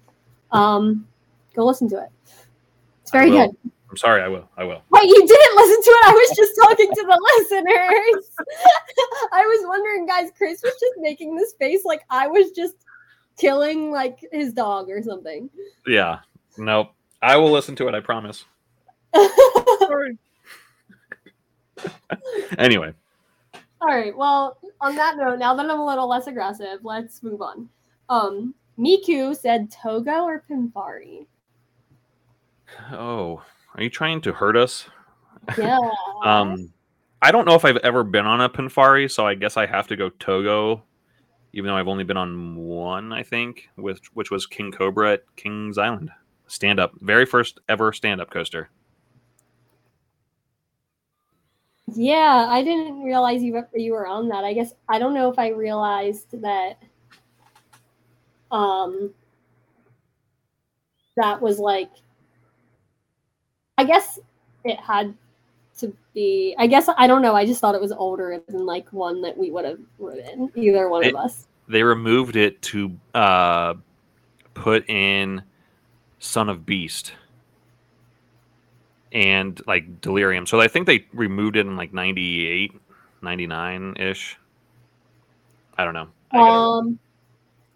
Um, 0.51 1.07
go 1.55 1.65
listen 1.65 1.89
to 1.91 2.03
it. 2.03 2.11
It's 3.03 3.13
very 3.13 3.31
good. 3.31 3.57
I'm 3.91 3.97
sorry. 3.97 4.23
I 4.23 4.29
will. 4.29 4.49
I 4.57 4.65
will. 4.65 4.83
Wait, 4.91 5.05
you 5.05 5.27
didn't 5.27 5.57
listen 5.57 5.83
to 5.83 5.91
it. 5.91 6.07
I 6.07 6.13
was 6.13 6.37
just 6.37 6.53
talking 6.63 6.91
to 6.91 7.03
the 7.03 7.21
listeners. 7.39 8.31
I 9.33 9.43
was 9.47 9.67
wondering, 9.67 10.07
guys, 10.07 10.31
Chris 10.37 10.61
was 10.63 10.75
just 10.75 10.95
making 10.99 11.35
this 11.37 11.55
face 11.59 11.85
like 11.85 12.03
I 12.11 12.27
was 12.27 12.51
just 12.51 12.75
killing 13.39 13.91
like 13.91 14.19
his 14.31 14.53
dog 14.53 14.91
or 14.91 15.03
something. 15.03 15.49
Yeah. 15.87 16.19
Nope. 16.59 16.93
I 17.23 17.37
will 17.37 17.51
listen 17.51 17.75
to 17.77 17.89
it. 17.89 17.95
I 17.95 18.01
promise. 18.01 18.45
Sorry. 19.81 20.19
anyway, 22.59 22.93
All 23.81 23.89
right. 23.89 24.17
Well, 24.17 24.59
on 24.81 24.97
that 24.97 25.17
note, 25.17 25.39
now 25.39 25.55
that 25.55 25.71
I'm 25.71 25.79
a 25.81 25.87
little 25.87 26.09
less 26.09 26.27
aggressive, 26.27 26.81
let's 26.83 27.23
move 27.23 27.41
on. 27.41 27.69
Um, 28.09 28.55
Miku 28.79 29.35
said 29.37 29.71
Togo 29.71 30.25
or 30.25 30.43
Pinfari. 30.49 31.27
oh, 32.93 33.43
are 33.79 33.83
you 33.83 33.91
trying 33.91 34.21
to 34.23 34.33
hurt 34.33 34.57
us? 34.57 34.89
Yeah. 35.57 35.79
Um, 36.25 36.73
I 37.23 37.31
don't 37.31 37.47
know 37.47 37.55
if 37.55 37.65
I've 37.65 37.77
ever 37.79 38.03
been 38.03 38.27
on 38.27 38.41
a 38.41 38.49
Pinfari, 38.49 39.09
so 39.09 39.25
I 39.25 39.35
guess 39.35 39.57
I 39.57 39.67
have 39.67 39.87
to 39.87 39.95
go 39.97 40.09
Togo, 40.09 40.83
even 41.53 41.69
though 41.69 41.77
I've 41.77 41.87
only 41.87 42.03
been 42.03 42.17
on 42.17 42.57
one, 42.57 43.13
I 43.13 43.23
think, 43.23 43.69
with 43.77 44.01
which 44.15 44.33
was 44.33 44.47
King 44.47 44.73
Cobra 44.73 45.13
at 45.13 45.37
Kings 45.37 45.79
Island. 45.79 46.11
Stand 46.49 46.81
up, 46.81 46.93
very 47.01 47.25
first 47.25 47.61
ever 47.69 47.93
stand 47.93 48.21
up 48.21 48.31
coaster. 48.31 48.69
Yeah, 51.87 52.47
I 52.51 52.63
didn't 52.65 53.03
realize 53.03 53.43
you 53.45 53.53
were- 53.55 53.71
you 53.75 53.93
were 53.93 54.07
on 54.07 54.29
that. 54.29 54.45
I 54.45 54.53
guess 54.53 54.75
I 54.89 54.99
don't 54.99 55.15
know 55.15 55.31
if 55.31 55.39
I 55.39 55.49
realized 55.51 56.41
that 56.43 56.83
um 58.51 59.15
that 61.17 61.41
was 61.41 61.59
like 61.59 61.91
I 63.79 63.85
guess 63.85 64.19
it 64.65 64.79
had 64.81 65.15
to 65.79 65.95
be 66.13 66.55
I 66.59 66.67
guess 66.67 66.89
I 66.99 67.07
don't 67.07 67.23
know. 67.23 67.35
I 67.35 67.47
just 67.47 67.61
thought 67.61 67.75
it 67.75 67.81
was 67.81 67.93
older 67.93 68.43
than 68.49 68.67
like 68.67 68.93
one 68.93 69.23
that 69.23 69.39
we 69.39 69.51
would 69.51 69.65
have 69.65 69.79
written. 69.99 70.51
either 70.57 70.89
one 70.89 71.07
of 71.07 71.15
us. 71.15 71.47
They 71.69 71.83
removed 71.83 72.37
it 72.37 72.61
to 72.63 72.99
uh, 73.15 73.75
put 74.55 74.89
in 74.89 75.43
Son 76.19 76.49
of 76.49 76.67
Beast 76.67 77.13
and 79.13 79.61
like 79.67 80.01
Delirium. 80.01 80.47
So 80.47 80.61
I 80.61 80.69
think 80.69 80.87
they 80.87 81.07
removed 81.13 81.57
it 81.57 81.67
in 81.67 81.77
like 81.77 81.93
98, 81.93 82.73
99 83.23 83.97
ish. 83.99 84.37
I 85.77 85.85
don't 85.85 85.95
know. 85.95 86.09
I 86.33 86.39
Um 86.39 86.99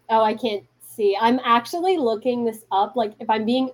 oh 0.09 0.21
I 0.21 0.33
can't 0.33 0.65
see. 0.85 1.17
I'm 1.19 1.39
actually 1.43 1.97
looking 1.97 2.43
this 2.43 2.65
up. 2.71 2.95
Like 2.95 3.13
if 3.19 3.29
I'm 3.29 3.45
being 3.45 3.71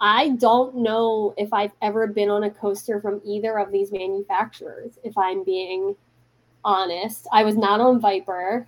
I 0.00 0.30
don't 0.30 0.76
know 0.76 1.34
if 1.36 1.52
I've 1.52 1.72
ever 1.82 2.06
been 2.06 2.30
on 2.30 2.44
a 2.44 2.50
coaster 2.50 3.00
from 3.00 3.20
either 3.24 3.58
of 3.58 3.70
these 3.70 3.92
manufacturers, 3.92 4.98
if 5.04 5.16
I'm 5.18 5.44
being 5.44 5.94
honest. 6.64 7.26
I 7.32 7.44
was 7.44 7.56
not 7.56 7.80
on 7.80 8.00
Viper. 8.00 8.66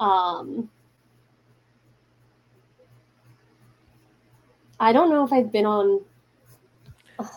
Um 0.00 0.68
I 4.80 4.92
don't 4.92 5.10
know 5.10 5.24
if 5.24 5.32
I've 5.32 5.52
been 5.52 5.66
on 5.66 6.00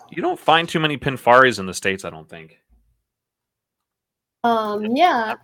you 0.09 0.21
don't 0.21 0.39
find 0.39 0.67
too 0.67 0.79
many 0.79 0.97
Pinfaris 0.97 1.59
in 1.59 1.65
the 1.65 1.73
States, 1.73 2.05
I 2.05 2.09
don't 2.09 2.27
think. 2.27 2.59
Um, 4.43 4.95
yeah. 4.95 5.35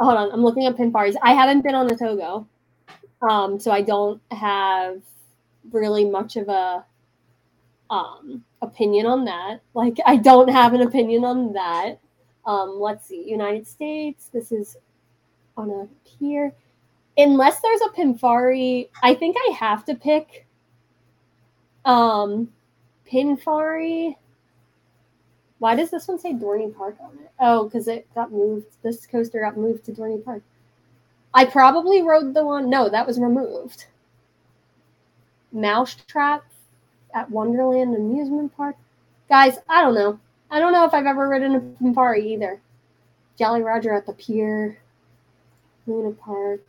Hold 0.00 0.16
on, 0.16 0.32
I'm 0.32 0.42
looking 0.42 0.66
at 0.66 0.76
Pinfaris. 0.76 1.16
I 1.22 1.34
haven't 1.34 1.62
been 1.62 1.74
on 1.74 1.90
a 1.90 1.96
Togo, 1.96 2.46
um, 3.28 3.58
so 3.58 3.70
I 3.72 3.82
don't 3.82 4.20
have 4.30 5.02
really 5.72 6.04
much 6.04 6.36
of 6.36 6.48
a 6.48 6.84
um 7.90 8.44
opinion 8.60 9.06
on 9.06 9.24
that. 9.24 9.60
Like, 9.74 9.98
I 10.04 10.16
don't 10.16 10.48
have 10.48 10.74
an 10.74 10.82
opinion 10.82 11.24
on 11.24 11.52
that. 11.54 11.98
Um, 12.46 12.78
let's 12.80 13.06
see, 13.06 13.28
United 13.28 13.66
States. 13.66 14.28
This 14.32 14.52
is 14.52 14.76
on 15.56 15.70
a 15.70 15.88
pier. 16.08 16.52
Unless 17.16 17.60
there's 17.60 17.80
a 17.80 17.88
Pinfari, 17.88 18.88
I 19.02 19.14
think 19.14 19.36
I 19.38 19.52
have 19.52 19.84
to 19.86 19.94
pick 19.94 20.46
um 21.84 22.52
Pinfari. 23.10 24.16
Why 25.58 25.74
does 25.74 25.90
this 25.90 26.06
one 26.06 26.18
say 26.18 26.32
Dorney 26.32 26.74
Park 26.74 26.96
on 27.00 27.10
it? 27.18 27.30
Oh, 27.40 27.64
because 27.64 27.88
it 27.88 28.06
got 28.14 28.30
moved. 28.30 28.66
This 28.82 29.06
coaster 29.06 29.40
got 29.40 29.56
moved 29.56 29.84
to 29.86 29.92
Dorney 29.92 30.24
Park. 30.24 30.42
I 31.34 31.44
probably 31.44 32.02
rode 32.02 32.34
the 32.34 32.44
one. 32.44 32.70
No, 32.70 32.88
that 32.88 33.06
was 33.06 33.18
removed. 33.18 33.86
Mousetrap 35.52 36.44
at 37.14 37.30
Wonderland 37.30 37.94
Amusement 37.94 38.56
Park. 38.56 38.76
Guys, 39.28 39.58
I 39.68 39.82
don't 39.82 39.94
know. 39.94 40.18
I 40.50 40.60
don't 40.60 40.72
know 40.72 40.84
if 40.84 40.94
I've 40.94 41.06
ever 41.06 41.28
ridden 41.28 41.54
a 41.54 41.60
Pinfari 41.60 42.24
either. 42.24 42.60
Jolly 43.38 43.62
Roger 43.62 43.92
at 43.92 44.06
the 44.06 44.12
pier. 44.14 44.78
Luna 45.86 46.12
Park. 46.12 46.60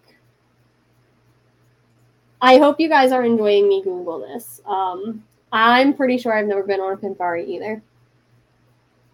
I 2.41 2.57
hope 2.57 2.79
you 2.79 2.87
guys 2.87 3.11
are 3.11 3.23
enjoying 3.23 3.67
me 3.67 3.83
Google 3.83 4.19
this. 4.19 4.61
Um, 4.65 5.23
I'm 5.51 5.93
pretty 5.93 6.17
sure 6.17 6.33
I've 6.33 6.47
never 6.47 6.63
been 6.63 6.79
on 6.79 6.93
a 6.93 6.97
Pinfari 6.97 7.45
either. 7.47 7.81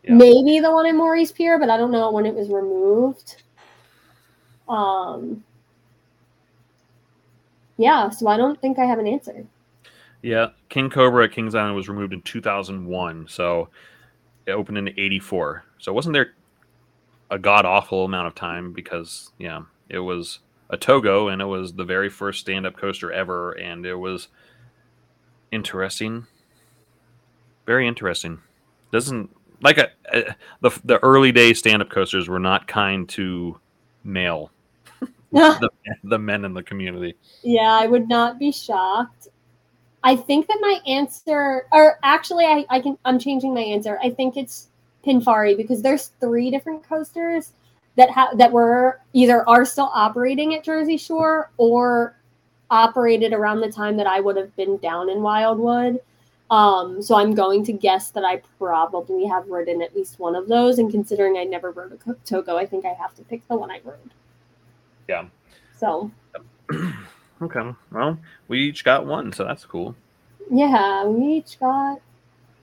Yeah. 0.04 0.14
Maybe 0.14 0.60
the 0.60 0.72
one 0.72 0.86
in 0.86 0.96
Morey's 0.96 1.32
Pier, 1.32 1.58
but 1.58 1.70
I 1.70 1.78
don't 1.78 1.92
know 1.92 2.12
when 2.12 2.28
it 2.28 2.36
was 2.36 2.50
removed. 2.50 3.42
Um, 4.70 5.44
yeah, 7.78 8.10
so 8.10 8.28
I 8.28 8.38
don't 8.38 8.60
think 8.62 8.78
I 8.78 8.86
have 8.86 9.00
an 9.00 9.08
answer. 9.08 9.46
Yeah, 10.26 10.48
King 10.70 10.90
Cobra 10.90 11.26
at 11.26 11.34
Kings 11.34 11.54
Island 11.54 11.76
was 11.76 11.88
removed 11.88 12.12
in 12.12 12.24
2001, 12.24 13.28
so 13.30 13.70
it 14.48 14.54
opened 14.54 14.80
in 14.80 14.88
84. 14.88 15.64
So 15.78 15.94
wasn't 15.94 16.14
there 16.14 16.34
a 17.30 17.38
god 17.38 17.64
awful 17.64 18.06
amount 18.06 18.26
of 18.26 18.34
time 18.34 18.74
because 18.74 19.32
yeah, 19.38 19.62
it 19.88 20.00
was 20.00 20.40
a 20.72 20.78
Togo 20.78 21.28
and 21.28 21.44
it 21.44 21.46
was 21.46 21.74
the 21.74 21.84
very 21.84 22.10
first 22.10 22.40
stand 22.40 22.66
up 22.66 22.76
coaster 22.76 23.12
ever, 23.12 23.52
and 23.52 23.86
it 23.86 23.94
was 23.94 24.30
interesting, 25.52 26.26
very 27.68 27.88
interesting. 27.88 28.40
Doesn't 28.92 29.30
like 29.62 29.78
a, 29.78 29.90
a 30.12 30.36
the 30.60 30.72
the 30.84 31.04
early 31.04 31.34
day 31.34 31.54
stand 31.54 31.84
up 31.84 31.92
coasters 31.92 32.28
were 32.28 32.40
not 32.40 32.68
kind 32.68 33.08
to 33.10 33.60
male 34.04 34.50
the, 35.32 35.70
the 36.04 36.18
men 36.18 36.46
in 36.46 36.56
the 36.56 36.64
community. 36.64 37.16
Yeah, 37.44 37.70
I 37.70 37.86
would 37.86 38.10
not 38.10 38.40
be 38.40 38.52
shocked. 38.52 39.28
I 40.06 40.16
think 40.16 40.46
that 40.48 40.60
my 40.62 40.80
answer, 40.86 41.66
or 41.72 41.98
actually, 42.04 42.46
I, 42.46 42.64
I 42.70 42.80
can, 42.80 42.96
I'm 43.06 43.18
changing 43.18 43.56
my 43.56 43.62
answer. 43.62 44.00
I 44.04 44.12
think 44.12 44.38
it's 44.38 44.68
Pinfari 45.04 45.58
because 45.58 45.82
there's 45.82 46.12
three 46.20 46.52
different 46.52 46.88
coasters 46.88 47.54
that 47.96 48.12
have 48.12 48.38
that 48.38 48.52
were 48.52 49.00
either 49.14 49.48
are 49.50 49.66
still 49.66 49.90
operating 49.94 50.54
at 50.54 50.64
Jersey 50.64 50.98
Shore 50.98 51.50
or 51.58 52.16
operated 52.70 53.34
around 53.34 53.62
the 53.62 53.72
time 53.72 53.98
that 53.98 54.06
I 54.06 54.20
would 54.20 54.38
have 54.38 54.56
been 54.56 54.78
down 54.78 55.10
in 55.10 55.24
Wildwood. 55.24 56.00
Um, 56.52 57.02
so 57.02 57.16
I'm 57.16 57.34
going 57.34 57.66
to 57.66 57.74
guess 57.74 58.12
that 58.12 58.24
I 58.24 58.44
probably 58.60 59.26
have 59.26 59.48
ridden 59.48 59.82
at 59.82 59.96
least 59.96 60.20
one 60.20 60.36
of 60.36 60.48
those. 60.48 60.78
And 60.78 60.92
considering 60.92 61.38
I 61.38 61.46
never 61.46 61.72
rode 61.72 61.94
a 61.94 62.14
Togo, 62.26 62.58
I 62.58 62.68
think 62.68 62.86
I 62.86 62.94
have 62.94 63.16
to 63.16 63.24
pick 63.24 63.48
the 63.48 63.56
one 63.56 63.72
I 63.72 63.82
rode. 63.84 64.12
Yeah. 65.08 65.26
So 65.80 66.12
Okay. 67.42 67.74
Well, 67.92 68.18
we 68.48 68.60
each 68.62 68.84
got 68.86 69.06
one, 69.06 69.32
so 69.34 69.44
that's 69.44 69.66
cool. 69.66 69.96
yeah, 70.52 71.06
we 71.06 71.34
each 71.36 71.60
got 71.60 72.00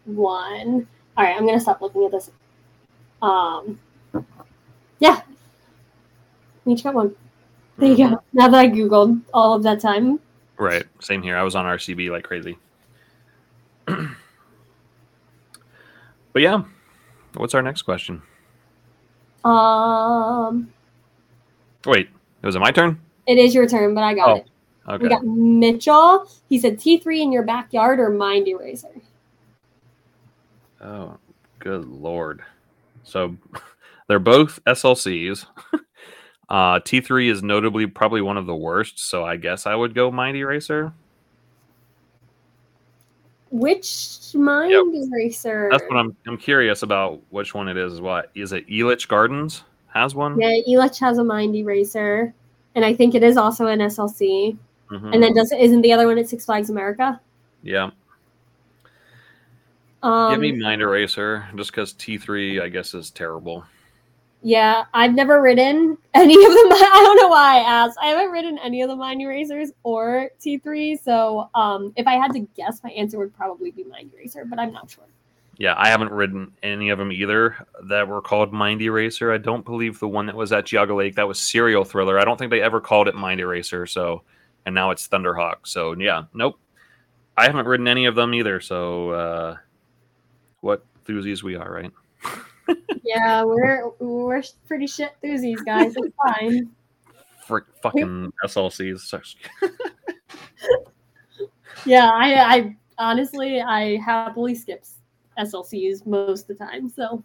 one. 0.04 0.86
All 1.16 1.24
right, 1.24 1.36
I'm 1.36 1.44
gonna 1.46 1.60
stop 1.60 1.80
looking 1.82 2.04
at 2.04 2.10
this. 2.12 2.30
Um, 3.20 3.78
yeah, 4.98 5.20
we 6.64 6.72
each 6.72 6.84
got 6.84 6.94
one. 6.94 7.14
There 7.76 7.88
you 7.90 7.96
go. 7.96 8.22
Now 8.32 8.48
that 8.48 8.58
I 8.58 8.68
googled 8.68 9.20
all 9.34 9.54
of 9.54 9.62
that 9.64 9.80
time, 9.80 10.20
Right. 10.58 10.84
Same 11.00 11.22
here. 11.22 11.36
I 11.36 11.42
was 11.42 11.54
on 11.56 11.64
RCDB 11.64 12.10
like 12.10 12.24
crazy. 12.24 12.56
but 13.86 13.96
yeah, 16.36 16.62
what's 17.34 17.54
our 17.54 17.62
next 17.62 17.82
question? 17.82 18.22
um, 19.44 20.72
Wait, 21.84 22.08
it 22.42 22.46
was 22.46 22.54
it 22.54 22.60
my 22.60 22.70
turn? 22.70 23.00
it 23.26 23.38
is 23.38 23.54
your 23.54 23.66
turn, 23.68 23.94
but 23.94 24.02
I 24.04 24.14
got 24.14 24.28
Oh, 24.28 24.36
it. 24.36 24.46
Okay. 24.88 25.04
We 25.04 25.08
got 25.08 25.24
Mitchell. 25.24 26.28
He 26.48 26.58
said 26.58 26.78
T3 26.78 27.20
in 27.20 27.32
your 27.32 27.44
backyard 27.44 28.00
or 28.00 28.10
Mind 28.10 28.48
Eraser. 28.48 28.90
Oh, 30.80 31.16
good 31.60 31.86
lord. 31.86 32.42
So 33.04 33.36
they're 34.08 34.18
both 34.18 34.58
SLCs. 34.66 35.46
uh, 36.48 36.80
T3 36.80 37.30
is 37.30 37.42
notably 37.42 37.86
probably 37.86 38.20
one 38.20 38.36
of 38.36 38.46
the 38.46 38.56
worst, 38.56 38.98
so 38.98 39.24
I 39.24 39.36
guess 39.36 39.66
I 39.66 39.74
would 39.74 39.94
go 39.94 40.10
Mind 40.10 40.36
Eraser. 40.36 40.92
Which 43.52 44.34
Mind 44.34 44.72
Eraser? 44.72 45.68
That's 45.70 45.84
what 45.84 45.98
I'm 45.98 46.16
I'm 46.26 46.38
curious 46.38 46.82
about 46.82 47.20
which 47.30 47.54
one 47.54 47.68
it 47.68 47.76
is. 47.76 48.00
What 48.00 48.30
is 48.34 48.52
it? 48.52 48.66
Elitch 48.66 49.06
Gardens 49.06 49.64
has 49.88 50.14
one? 50.14 50.40
Yeah, 50.40 50.56
Elitch 50.66 50.98
has 51.00 51.18
a 51.18 51.24
Mind 51.24 51.54
Eraser, 51.54 52.34
and 52.74 52.84
I 52.84 52.94
think 52.94 53.14
it 53.14 53.22
is 53.22 53.36
also 53.36 53.66
an 53.66 53.80
SLC. 53.80 54.56
Mhm. 54.92 55.14
And 55.14 55.22
then 55.22 55.34
doesn't 55.34 55.58
isn't 55.58 55.80
the 55.82 55.92
other 55.92 56.06
one 56.06 56.18
at 56.18 56.28
Six 56.28 56.44
Flags 56.44 56.70
America? 56.70 57.20
yeah. 57.62 57.90
Um, 60.02 60.32
Give 60.32 60.40
me 60.40 60.52
Mind 60.52 60.82
Eraser 60.82 61.46
just 61.56 61.70
because 61.70 61.92
T3, 61.94 62.60
I 62.60 62.68
guess, 62.68 62.92
is 62.92 63.10
terrible. 63.10 63.64
yeah, 64.42 64.84
I've 64.92 65.14
never 65.14 65.40
ridden 65.40 65.96
any 66.14 66.34
of 66.34 66.40
them. 66.50 66.72
I 66.72 67.02
don't 67.04 67.16
know 67.22 67.28
why 67.28 67.58
I 67.58 67.60
asked. 67.60 67.96
I 68.02 68.06
haven't 68.06 68.32
ridden 68.32 68.58
any 68.58 68.82
of 68.82 68.88
the 68.88 68.96
Mind 68.96 69.22
Erasers 69.22 69.70
or 69.84 70.30
T3. 70.44 71.00
So 71.00 71.48
um, 71.54 71.92
if 71.96 72.08
I 72.08 72.14
had 72.14 72.32
to 72.32 72.40
guess, 72.56 72.82
my 72.82 72.90
answer 72.90 73.16
would 73.18 73.32
probably 73.36 73.70
be 73.70 73.84
Mind 73.84 74.10
Eraser, 74.12 74.44
but 74.44 74.58
I'm 74.58 74.72
not 74.72 74.90
sure. 74.90 75.04
Yeah, 75.58 75.74
I 75.76 75.88
haven't 75.88 76.10
ridden 76.10 76.50
any 76.64 76.88
of 76.90 76.98
them 76.98 77.12
either 77.12 77.64
that 77.84 78.08
were 78.08 78.20
called 78.22 78.52
Mind 78.52 78.82
Eraser. 78.82 79.30
I 79.30 79.38
don't 79.38 79.64
believe 79.64 80.00
the 80.00 80.08
one 80.08 80.26
that 80.26 80.34
was 80.34 80.50
at 80.50 80.64
Geauga 80.64 80.96
Lake 80.96 81.14
that 81.14 81.28
was 81.28 81.38
Serial 81.38 81.84
Thriller. 81.84 82.18
I 82.18 82.24
don't 82.24 82.36
think 82.36 82.50
they 82.50 82.62
ever 82.62 82.80
called 82.80 83.06
it 83.06 83.14
Mind 83.14 83.38
Eraser. 83.40 83.86
So, 83.86 84.22
and 84.66 84.74
now 84.74 84.90
it's 84.90 85.06
Thunderhawk. 85.08 85.56
So 85.64 85.94
yeah, 85.98 86.24
nope. 86.34 86.58
I 87.36 87.46
haven't 87.46 87.66
ridden 87.66 87.88
any 87.88 88.04
of 88.04 88.14
them 88.14 88.34
either. 88.34 88.60
So, 88.60 89.10
uh, 89.10 89.56
what 90.60 90.84
enthusiasts 90.98 91.42
we 91.42 91.56
are, 91.56 91.70
right? 91.70 91.92
Yeah, 93.04 93.42
we're 93.42 93.90
we're 93.98 94.42
pretty 94.68 94.86
shit 94.86 95.12
enthusiasts, 95.22 95.64
guys. 95.64 95.92
It's 95.96 96.14
fine. 96.24 96.70
Frick, 97.44 97.64
fucking 97.82 98.32
SLCs. 98.44 99.36
Yeah, 101.84 102.10
I, 102.12 102.34
I 102.34 102.76
honestly 102.98 103.60
I 103.60 103.96
happily 103.96 104.54
skip 104.54 104.84
SLCs 105.38 106.06
most 106.06 106.48
of 106.48 106.58
the 106.58 106.64
time. 106.64 106.88
So 106.88 107.24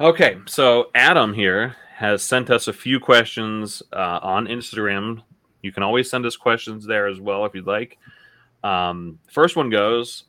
Okay, 0.00 0.38
so 0.46 0.90
Adam 0.94 1.32
here 1.32 1.76
has 1.96 2.22
sent 2.22 2.50
us 2.50 2.66
a 2.66 2.72
few 2.72 2.98
questions 2.98 3.82
uh, 3.92 4.18
on 4.22 4.46
Instagram. 4.46 5.22
You 5.62 5.72
can 5.72 5.82
always 5.84 6.10
send 6.10 6.26
us 6.26 6.36
questions 6.36 6.84
there 6.84 7.06
as 7.06 7.20
well 7.20 7.46
if 7.46 7.54
you'd 7.54 7.66
like. 7.66 7.98
Um, 8.64 9.18
first 9.30 9.56
one 9.56 9.70
goes 9.70 10.24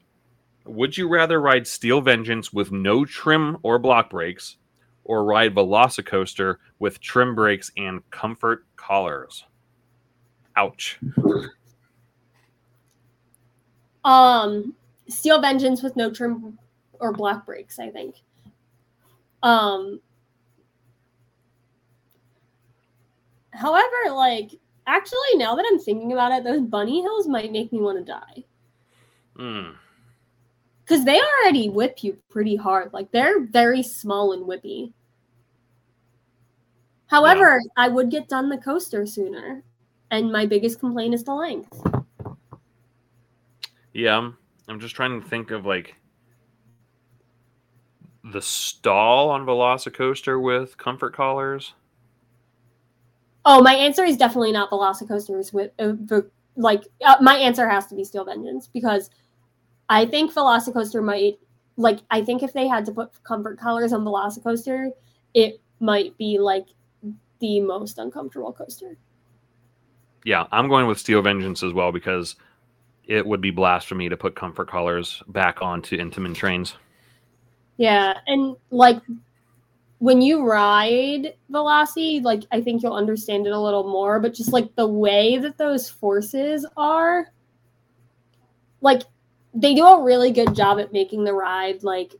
Would 0.66 0.96
you 0.98 1.08
rather 1.10 1.42
ride 1.42 1.68
Steel 1.68 2.02
Vengeance 2.02 2.54
with 2.54 2.72
no 2.72 3.04
trim 3.06 3.58
or 3.64 3.80
block 3.80 4.10
brakes 4.10 4.58
or 5.04 5.26
ride 5.26 5.54
Velocicoaster 5.54 6.58
with 6.80 7.02
trim 7.02 7.36
brakes 7.36 7.72
and 7.78 8.08
comfort 8.12 8.66
collars? 8.76 9.46
Ouch. 10.56 11.00
um 14.06 14.74
Steel 15.08 15.42
Vengeance 15.42 15.82
with 15.82 15.96
no 15.96 16.12
trim 16.12 16.58
or 17.00 17.12
block 17.12 17.46
brakes, 17.46 17.80
I 17.80 17.90
think. 17.90 18.16
Um 19.42 20.00
however, 23.52 24.12
like 24.12 24.52
actually 24.88 25.36
now 25.36 25.56
that 25.56 25.66
I'm 25.70 25.80
thinking 25.80 26.14
about 26.14 26.32
it, 26.32 26.44
those 26.44 26.62
bunny 26.62 27.02
hills 27.02 27.28
might 27.28 27.52
make 27.52 27.72
me 27.72 27.80
want 27.80 27.98
to 28.00 28.12
die. 28.12 28.44
Hmm. 29.36 29.72
Because 30.84 31.06
they 31.06 31.20
already 31.20 31.70
whip 31.70 32.04
you 32.04 32.18
pretty 32.30 32.56
hard. 32.56 32.92
Like 32.94 33.12
they're 33.12 33.46
very 33.46 33.82
small 33.84 34.34
and 34.34 34.46
whippy. 34.46 34.92
However, 37.08 37.62
I 37.78 37.88
would 37.88 38.10
get 38.10 38.28
done 38.28 38.50
the 38.50 38.58
coaster 38.58 39.06
sooner. 39.06 39.64
And 40.12 40.32
my 40.32 40.46
biggest 40.46 40.80
complaint 40.80 41.14
is 41.14 41.24
the 41.24 41.34
length. 41.34 41.82
Yeah, 43.94 44.14
I'm- 44.14 44.38
I'm 44.68 44.80
just 44.80 44.96
trying 44.96 45.22
to 45.22 45.28
think 45.28 45.52
of 45.52 45.66
like 45.66 45.96
the 48.24 48.42
stall 48.42 49.30
on 49.30 49.46
Velocicoaster 49.46 50.42
with 50.42 50.78
comfort 50.78 51.14
collars. 51.14 51.74
Oh, 53.46 53.62
my 53.62 53.74
answer 53.74 54.04
is 54.04 54.18
definitely 54.18 54.52
not 54.52 54.70
Velocicoasters 54.70 55.54
with 55.54 55.72
uh, 55.80 56.22
like. 56.56 56.84
Uh, 57.06 57.18
my 57.22 57.36
answer 57.36 57.68
has 57.68 57.88
to 57.88 57.96
be 57.96 58.04
Steel 58.04 58.26
Vengeance 58.26 58.68
because 58.68 59.10
I 59.90 60.06
think 60.06 60.34
Velocicoaster 60.34 61.04
might 61.04 61.40
like 61.78 62.00
I 62.10 62.24
think 62.24 62.44
if 62.44 62.54
they 62.54 62.68
had 62.68 62.86
to 62.86 62.92
put 62.92 63.12
comfort 63.24 63.60
collars 63.60 63.94
on 63.94 64.04
Velocicoaster, 64.04 64.92
it 65.34 65.60
might 65.80 66.18
be 66.18 66.38
like 66.40 66.68
the 67.40 67.60
most 67.60 67.98
uncomfortable 67.98 68.54
coaster. 68.54 68.98
Yeah, 70.24 70.48
I'm 70.52 70.70
going 70.70 70.88
with 70.88 71.00
Steel 71.00 71.22
Vengeance 71.22 71.64
as 71.64 71.74
well 71.74 71.92
because 71.92 72.36
it 73.06 73.26
would 73.26 73.42
be 73.42 73.52
blasphemy 73.52 74.08
to 74.08 74.16
put 74.16 74.36
comfort 74.36 74.70
collars 74.70 75.22
back 75.28 75.62
onto 75.62 75.98
Intamin 75.98 76.34
trains. 76.34 76.76
Yeah, 77.78 78.18
and 78.28 78.56
like 78.70 79.02
when 80.00 80.22
you 80.22 80.46
ride 80.46 81.34
Velocity, 81.50 82.20
like 82.20 82.44
I 82.52 82.62
think 82.62 82.84
you'll 82.84 82.94
understand 82.94 83.48
it 83.48 83.54
a 83.54 83.60
little 83.60 83.84
more, 83.90 84.20
but 84.20 84.34
just 84.34 84.52
like 84.52 84.76
the 84.76 84.88
way 84.88 85.38
that 85.38 85.58
those 85.58 85.90
forces 85.90 86.66
are, 86.76 87.32
like 88.82 89.04
they 89.54 89.74
do 89.74 89.86
a 89.86 90.04
really 90.04 90.32
good 90.32 90.56
job 90.56 90.80
at 90.80 90.92
making 90.92 91.24
the 91.24 91.34
ride 91.34 91.84
like 91.84 92.16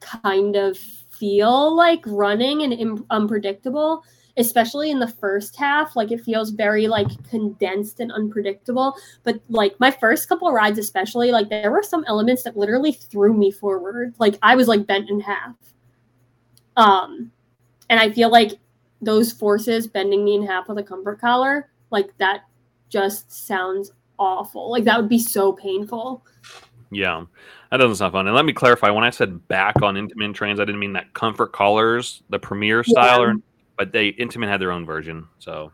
kind 0.00 0.56
of 0.56 0.76
feel 0.78 1.76
like 1.76 2.02
running 2.06 2.62
and 2.62 2.72
Im- 2.72 3.06
unpredictable 3.10 4.02
especially 4.36 4.90
in 4.90 4.98
the 4.98 5.08
first 5.08 5.56
half. 5.56 5.94
Like 5.94 6.10
it 6.10 6.22
feels 6.22 6.50
very 6.50 6.88
like 6.88 7.08
condensed 7.28 8.00
and 8.00 8.10
unpredictable. 8.10 8.94
But 9.22 9.40
like 9.48 9.78
my 9.78 9.90
first 9.90 10.28
couple 10.28 10.50
rides 10.50 10.78
especially 10.78 11.30
like 11.30 11.48
there 11.48 11.70
were 11.70 11.82
some 11.82 12.04
elements 12.06 12.42
that 12.44 12.56
literally 12.56 12.92
threw 12.92 13.34
me 13.34 13.50
forward. 13.50 14.14
Like 14.18 14.38
i 14.42 14.56
was 14.56 14.66
like 14.66 14.86
bent 14.86 15.10
in 15.10 15.20
half 15.20 15.54
um 16.76 17.30
and 17.88 18.00
i 18.00 18.10
feel 18.10 18.30
like 18.30 18.52
those 19.02 19.32
forces 19.32 19.86
bending 19.86 20.24
me 20.24 20.34
in 20.34 20.46
half 20.46 20.68
with 20.68 20.78
a 20.78 20.82
comfort 20.82 21.20
collar 21.20 21.70
like 21.90 22.16
that 22.18 22.42
just 22.88 23.30
sounds 23.32 23.92
awful 24.18 24.70
like 24.70 24.84
that 24.84 25.00
would 25.00 25.08
be 25.08 25.18
so 25.18 25.52
painful 25.52 26.24
Yeah, 26.92 27.24
that 27.70 27.76
doesn't 27.76 27.96
sound 27.96 28.12
fun. 28.12 28.26
And 28.26 28.34
let 28.34 28.44
me 28.44 28.52
clarify: 28.52 28.90
when 28.90 29.04
I 29.04 29.10
said 29.10 29.46
back 29.46 29.80
on 29.80 29.94
Intamin 29.94 30.34
trains, 30.34 30.58
I 30.58 30.64
didn't 30.64 30.80
mean 30.80 30.94
that 30.94 31.14
comfort 31.14 31.52
collars, 31.52 32.24
the 32.30 32.38
premier 32.40 32.82
style, 32.82 33.22
or, 33.22 33.36
but 33.78 33.92
they 33.92 34.10
Intamin 34.14 34.48
had 34.48 34.60
their 34.60 34.72
own 34.72 34.84
version. 34.84 35.28
So, 35.38 35.70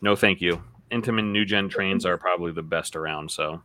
no, 0.00 0.14
thank 0.14 0.40
you. 0.40 0.62
Intamin 0.92 1.32
new 1.32 1.44
gen 1.44 1.68
trains 1.68 2.06
are 2.06 2.16
probably 2.16 2.52
the 2.52 2.62
best 2.62 2.94
around. 2.94 3.32
So, 3.32 3.60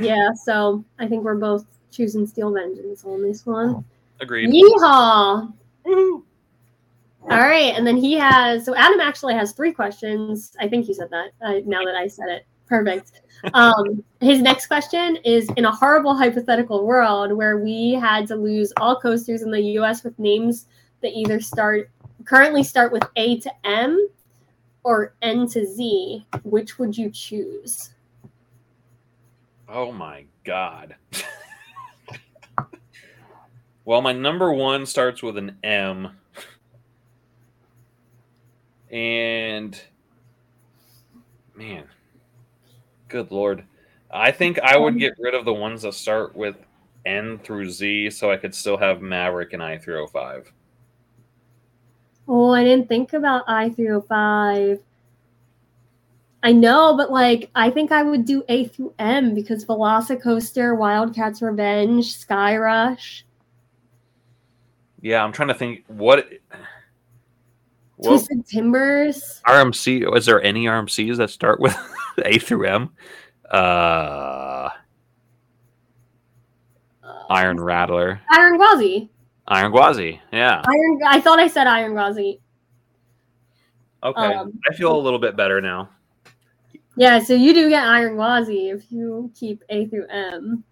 yeah 0.00 0.30
so 0.44 0.84
i 0.98 1.06
think 1.06 1.24
we're 1.24 1.34
both 1.34 1.66
choosing 1.90 2.26
steel 2.26 2.52
vengeance 2.52 3.04
on 3.04 3.22
this 3.22 3.44
one 3.46 3.84
agreed. 4.20 4.50
yeehaw 4.50 5.52
Woohoo. 5.86 6.22
All 7.30 7.38
right, 7.38 7.74
and 7.74 7.86
then 7.86 7.96
he 7.96 8.14
has 8.14 8.64
so 8.64 8.74
Adam 8.76 9.00
actually 9.00 9.34
has 9.34 9.52
three 9.52 9.72
questions. 9.72 10.54
I 10.60 10.68
think 10.68 10.86
he 10.86 10.94
said 10.94 11.08
that. 11.10 11.30
Uh, 11.40 11.60
now 11.64 11.82
that 11.84 11.94
I 11.94 12.06
said 12.06 12.28
it, 12.28 12.46
perfect. 12.66 13.20
Um, 13.52 14.02
his 14.20 14.40
next 14.40 14.68
question 14.68 15.16
is: 15.16 15.50
In 15.58 15.66
a 15.66 15.70
horrible 15.70 16.14
hypothetical 16.14 16.86
world 16.86 17.30
where 17.32 17.58
we 17.58 17.92
had 17.92 18.26
to 18.28 18.36
lose 18.36 18.72
all 18.78 18.98
coasters 18.98 19.42
in 19.42 19.50
the 19.50 19.60
U.S. 19.60 20.02
with 20.02 20.18
names 20.18 20.66
that 21.02 21.12
either 21.12 21.40
start 21.40 21.90
currently 22.24 22.62
start 22.62 22.90
with 22.90 23.02
A 23.16 23.38
to 23.40 23.52
M 23.64 24.08
or 24.82 25.14
N 25.20 25.46
to 25.48 25.66
Z, 25.66 26.26
which 26.44 26.78
would 26.78 26.96
you 26.96 27.10
choose? 27.10 27.90
Oh 29.68 29.92
my 29.92 30.24
god. 30.44 30.94
well, 33.84 34.00
my 34.00 34.12
number 34.12 34.52
one 34.52 34.86
starts 34.86 35.22
with 35.22 35.36
an 35.36 35.58
M. 35.62 36.16
And 38.90 39.80
man, 41.56 41.84
good 43.08 43.30
lord. 43.30 43.64
I 44.10 44.30
think 44.30 44.60
I 44.60 44.76
would 44.76 44.98
get 44.98 45.14
rid 45.18 45.34
of 45.34 45.44
the 45.44 45.52
ones 45.52 45.82
that 45.82 45.94
start 45.94 46.36
with 46.36 46.56
N 47.04 47.38
through 47.38 47.70
Z 47.70 48.10
so 48.10 48.30
I 48.30 48.36
could 48.36 48.54
still 48.54 48.76
have 48.76 49.02
Maverick 49.02 49.52
and 49.52 49.62
I 49.62 49.78
305. 49.78 50.52
Oh, 52.26 52.52
I 52.52 52.64
didn't 52.64 52.88
think 52.88 53.12
about 53.12 53.44
I 53.48 53.70
three 53.70 53.86
hundred 53.86 54.02
five. 54.02 54.80
I 56.42 56.52
know, 56.52 56.96
but 56.96 57.10
like 57.10 57.50
I 57.54 57.70
think 57.70 57.92
I 57.92 58.02
would 58.02 58.24
do 58.24 58.44
A 58.48 58.66
through 58.66 58.94
M 58.98 59.34
because 59.34 59.64
Velocicoaster, 59.64 60.76
Wildcats 60.76 61.42
Revenge, 61.42 62.16
Sky 62.16 62.56
Rush, 62.56 63.24
Yeah, 65.04 65.22
I'm 65.22 65.32
trying 65.32 65.48
to 65.48 65.54
think 65.54 65.84
what 65.86 66.26
what 67.96 68.08
Twisted 68.08 68.46
Timbers. 68.46 69.42
RMC 69.46 70.16
is 70.16 70.24
there 70.24 70.42
any 70.42 70.64
RMCs 70.64 71.18
that 71.18 71.28
start 71.28 71.60
with 71.60 71.76
A 72.24 72.38
through 72.38 72.66
M? 72.66 72.90
Uh 73.50 74.70
Iron 77.28 77.60
Rattler. 77.60 78.22
Iron 78.30 78.58
Gwazi. 78.58 79.10
Iron 79.46 79.72
Gwazi. 79.72 80.20
Yeah. 80.32 80.62
Iron. 80.66 81.00
I 81.06 81.20
thought 81.20 81.38
I 81.38 81.48
said 81.48 81.66
Iron 81.66 81.92
Gwazi. 81.92 82.38
Okay. 84.02 84.34
Um, 84.34 84.58
I 84.70 84.74
feel 84.74 84.96
a 84.96 85.00
little 85.00 85.18
bit 85.18 85.36
better 85.36 85.60
now. 85.60 85.90
Yeah, 86.96 87.18
so 87.18 87.34
you 87.34 87.52
do 87.52 87.68
get 87.68 87.84
Iron 87.84 88.16
Gwazi 88.16 88.72
if 88.72 88.90
you 88.90 89.30
keep 89.38 89.62
A 89.68 89.84
through 89.86 90.06
M. 90.08 90.64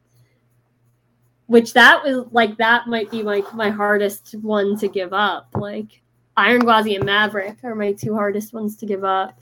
Which 1.53 1.74
that 1.74 2.03
was 2.03 2.24
like 2.33 2.57
that 2.57 2.87
might 2.87 3.11
be 3.11 3.23
like 3.23 3.53
my 3.53 3.69
hardest 3.69 4.35
one 4.41 4.74
to 4.79 4.89
give 4.89 5.12
up. 5.12 5.49
Like 5.55 6.01
Iron 6.35 6.62
Gwazi 6.62 6.97
and 6.97 7.05
Maverick 7.05 7.59
are 7.62 7.74
my 7.74 7.93
two 7.93 8.15
hardest 8.15 8.55
ones 8.55 8.74
to 8.77 8.87
give 8.87 9.05
up. 9.05 9.39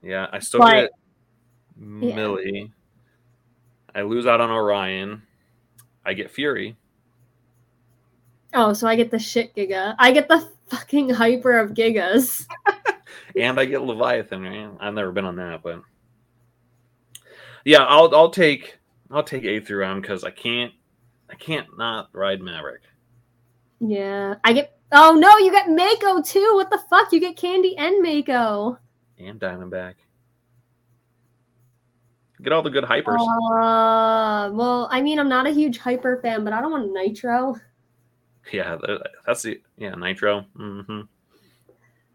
Yeah, 0.00 0.28
I 0.32 0.38
still 0.38 0.60
But- 0.60 0.82
get 0.82 0.92
Millie. 1.76 2.70
I 3.92 4.02
lose 4.02 4.24
out 4.24 4.40
on 4.40 4.52
Orion. 4.52 5.22
I 6.06 6.14
get 6.14 6.30
Fury. 6.30 6.76
Oh, 8.54 8.72
so 8.72 8.86
I 8.86 8.94
get 8.94 9.10
the 9.10 9.18
shit 9.18 9.52
Giga. 9.56 9.96
I 9.98 10.12
get 10.12 10.28
the 10.28 10.48
fucking 10.68 11.10
hyper 11.10 11.58
of 11.58 11.72
Gigas. 11.72 12.46
and 13.36 13.58
I 13.58 13.64
get 13.64 13.82
Leviathan. 13.82 14.42
Man. 14.42 14.76
I've 14.78 14.94
never 14.94 15.10
been 15.10 15.24
on 15.24 15.34
that, 15.36 15.64
but 15.64 15.82
yeah, 17.64 17.82
I'll 17.82 18.14
I'll 18.14 18.30
take 18.30 18.78
I'll 19.10 19.24
take 19.24 19.42
A 19.42 19.58
through 19.58 19.84
M 19.84 20.00
because 20.00 20.22
I 20.22 20.30
can't 20.30 20.72
I 21.30 21.34
can't 21.34 21.66
not 21.78 22.08
ride 22.12 22.40
Maverick. 22.40 22.82
Yeah, 23.80 24.34
I 24.44 24.52
get. 24.52 24.78
Oh 24.92 25.12
no, 25.12 25.36
you 25.38 25.50
get 25.50 25.68
Mako 25.68 26.22
too. 26.22 26.52
What 26.54 26.70
the 26.70 26.80
fuck? 26.90 27.12
You 27.12 27.20
get 27.20 27.36
Candy 27.36 27.76
and 27.76 28.02
Mako. 28.02 28.78
and 29.18 29.38
Diamondback. 29.38 29.94
Get 32.42 32.52
all 32.52 32.62
the 32.62 32.70
good 32.70 32.84
hypers. 32.84 33.18
Uh, 33.18 34.50
well, 34.52 34.88
I 34.92 35.00
mean, 35.02 35.18
I'm 35.18 35.28
not 35.28 35.46
a 35.46 35.50
huge 35.50 35.78
hyper 35.78 36.20
fan, 36.22 36.44
but 36.44 36.52
I 36.52 36.60
don't 36.60 36.70
want 36.70 36.92
Nitro. 36.92 37.56
yeah, 38.52 38.76
that's 39.26 39.42
the 39.42 39.60
yeah 39.76 39.94
Nitro. 39.94 40.42
hmm 40.56 41.00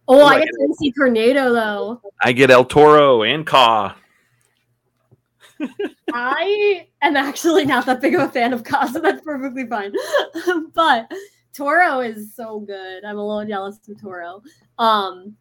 Oh, 0.08 0.22
I 0.26 0.36
I 0.36 0.40
get 0.40 0.50
Tennessee 0.60 0.92
Tornado 0.92 1.54
though. 1.54 2.02
I 2.24 2.32
get 2.34 2.52
El 2.52 2.66
Toro 2.66 3.24
and 3.24 3.46
Ka. 3.46 3.96
I 6.14 6.88
am 7.02 7.16
actually 7.16 7.66
not 7.66 7.86
that 7.86 8.02
big 8.02 8.16
of 8.16 8.22
a 8.22 8.30
fan 8.30 8.54
of 8.54 8.64
Casa. 8.64 9.00
That's 9.00 9.22
perfectly 9.22 9.66
fine. 9.68 9.94
but 10.74 11.12
Toro 11.54 12.00
is 12.02 12.36
so 12.36 12.60
good. 12.60 13.04
I'm 13.06 13.18
a 13.18 13.26
little 13.26 13.46
jealous 13.48 13.78
of 13.88 14.02
Toro. 14.02 14.42
Um, 14.80 15.36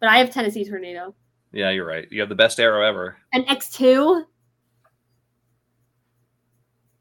but 0.00 0.08
I 0.08 0.18
have 0.18 0.30
Tennessee 0.30 0.64
Tornado 0.64 1.14
Yeah, 1.52 1.70
you're 1.70 1.86
right. 1.86 2.06
You 2.10 2.20
have 2.20 2.28
the 2.28 2.34
best 2.34 2.60
arrow 2.60 2.86
ever. 2.86 3.16
and 3.32 3.46
X2. 3.46 4.24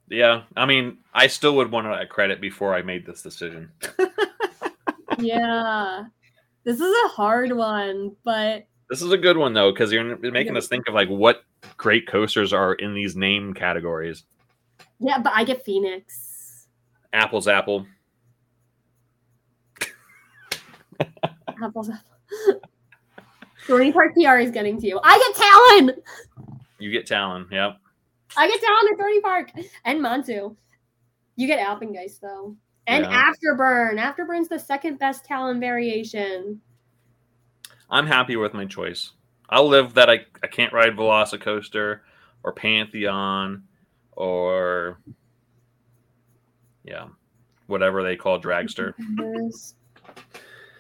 Yeah, 0.10 0.44
I 0.56 0.65
mean, 0.65 0.99
I 1.14 1.27
still 1.27 1.56
would 1.56 1.72
want 1.72 1.88
that 1.88 2.10
credit 2.10 2.40
before 2.40 2.76
I 2.76 2.81
made 2.84 3.06
this 3.06 3.22
decision. 3.22 3.72
Yeah, 5.19 6.06
this 6.64 6.80
is 6.80 6.94
a 7.06 7.07
hard 7.10 7.52
one, 7.52 8.15
but 8.23 8.68
This 8.90 9.02
is 9.02 9.11
a 9.11 9.18
good 9.18 9.38
one 9.38 9.53
though, 9.53 9.72
because 9.72 9.91
you're 9.91 10.18
making 10.31 10.57
us 10.57 10.68
think 10.68 10.88
of 10.88 10.95
like 10.95 11.07
what 11.07 11.44
great 11.77 12.07
coasters 12.07 12.53
are 12.53 12.73
in 12.76 12.94
these 12.94 13.15
name 13.15 13.53
categories. 13.53 14.23
yeah, 14.99 15.18
but 15.19 15.34
I 15.35 15.44
get 15.44 15.64
Phoenix. 15.65 16.68
Apple's 17.14 17.48
apple. 17.48 17.85
Apples, 21.64 21.90
apple. 21.90 22.61
Dorney 23.68 23.94
Park 23.94 24.14
PR 24.15 24.38
is 24.38 24.52
getting 24.52 24.80
to 24.81 24.88
you. 24.88 24.99
I 25.03 25.18
get 25.18 25.88
Talon. 25.88 26.57
You 26.80 26.91
get 26.91 27.06
Talon. 27.06 27.48
Yep. 27.52 27.77
I 28.35 28.48
get 28.48 28.60
Talon 28.61 28.88
at 28.91 28.99
Dorney 28.99 29.22
Park 29.22 29.52
and 29.85 29.99
Montu. 30.02 30.56
You 31.35 31.48
get 31.48 31.65
Alpengeist 31.65 32.19
though, 32.19 32.56
and 32.88 33.06
Yeah. 33.06 33.31
Afterburn. 33.31 33.98
Afterburn's 33.99 34.49
the 34.49 34.60
second 34.60 34.99
best 34.99 35.23
Talon 35.26 35.60
variation. 35.60 36.60
I'm 37.90 38.07
happy 38.07 38.35
with 38.35 38.53
my 38.53 38.65
choice. 38.65 39.11
I'll 39.49 39.68
live 39.68 39.94
that 39.95 40.10
I, 40.10 40.26
I 40.41 40.48
can't 40.48 40.74
ride 40.74 40.95
Velocicoaster 40.95 41.99
or 42.44 42.53
Pantheon 42.53 43.64
or 44.14 44.99
yeah, 46.84 47.07
whatever 47.68 48.03
they 48.03 48.15
call 48.15 48.41
Dragster. 48.41 48.94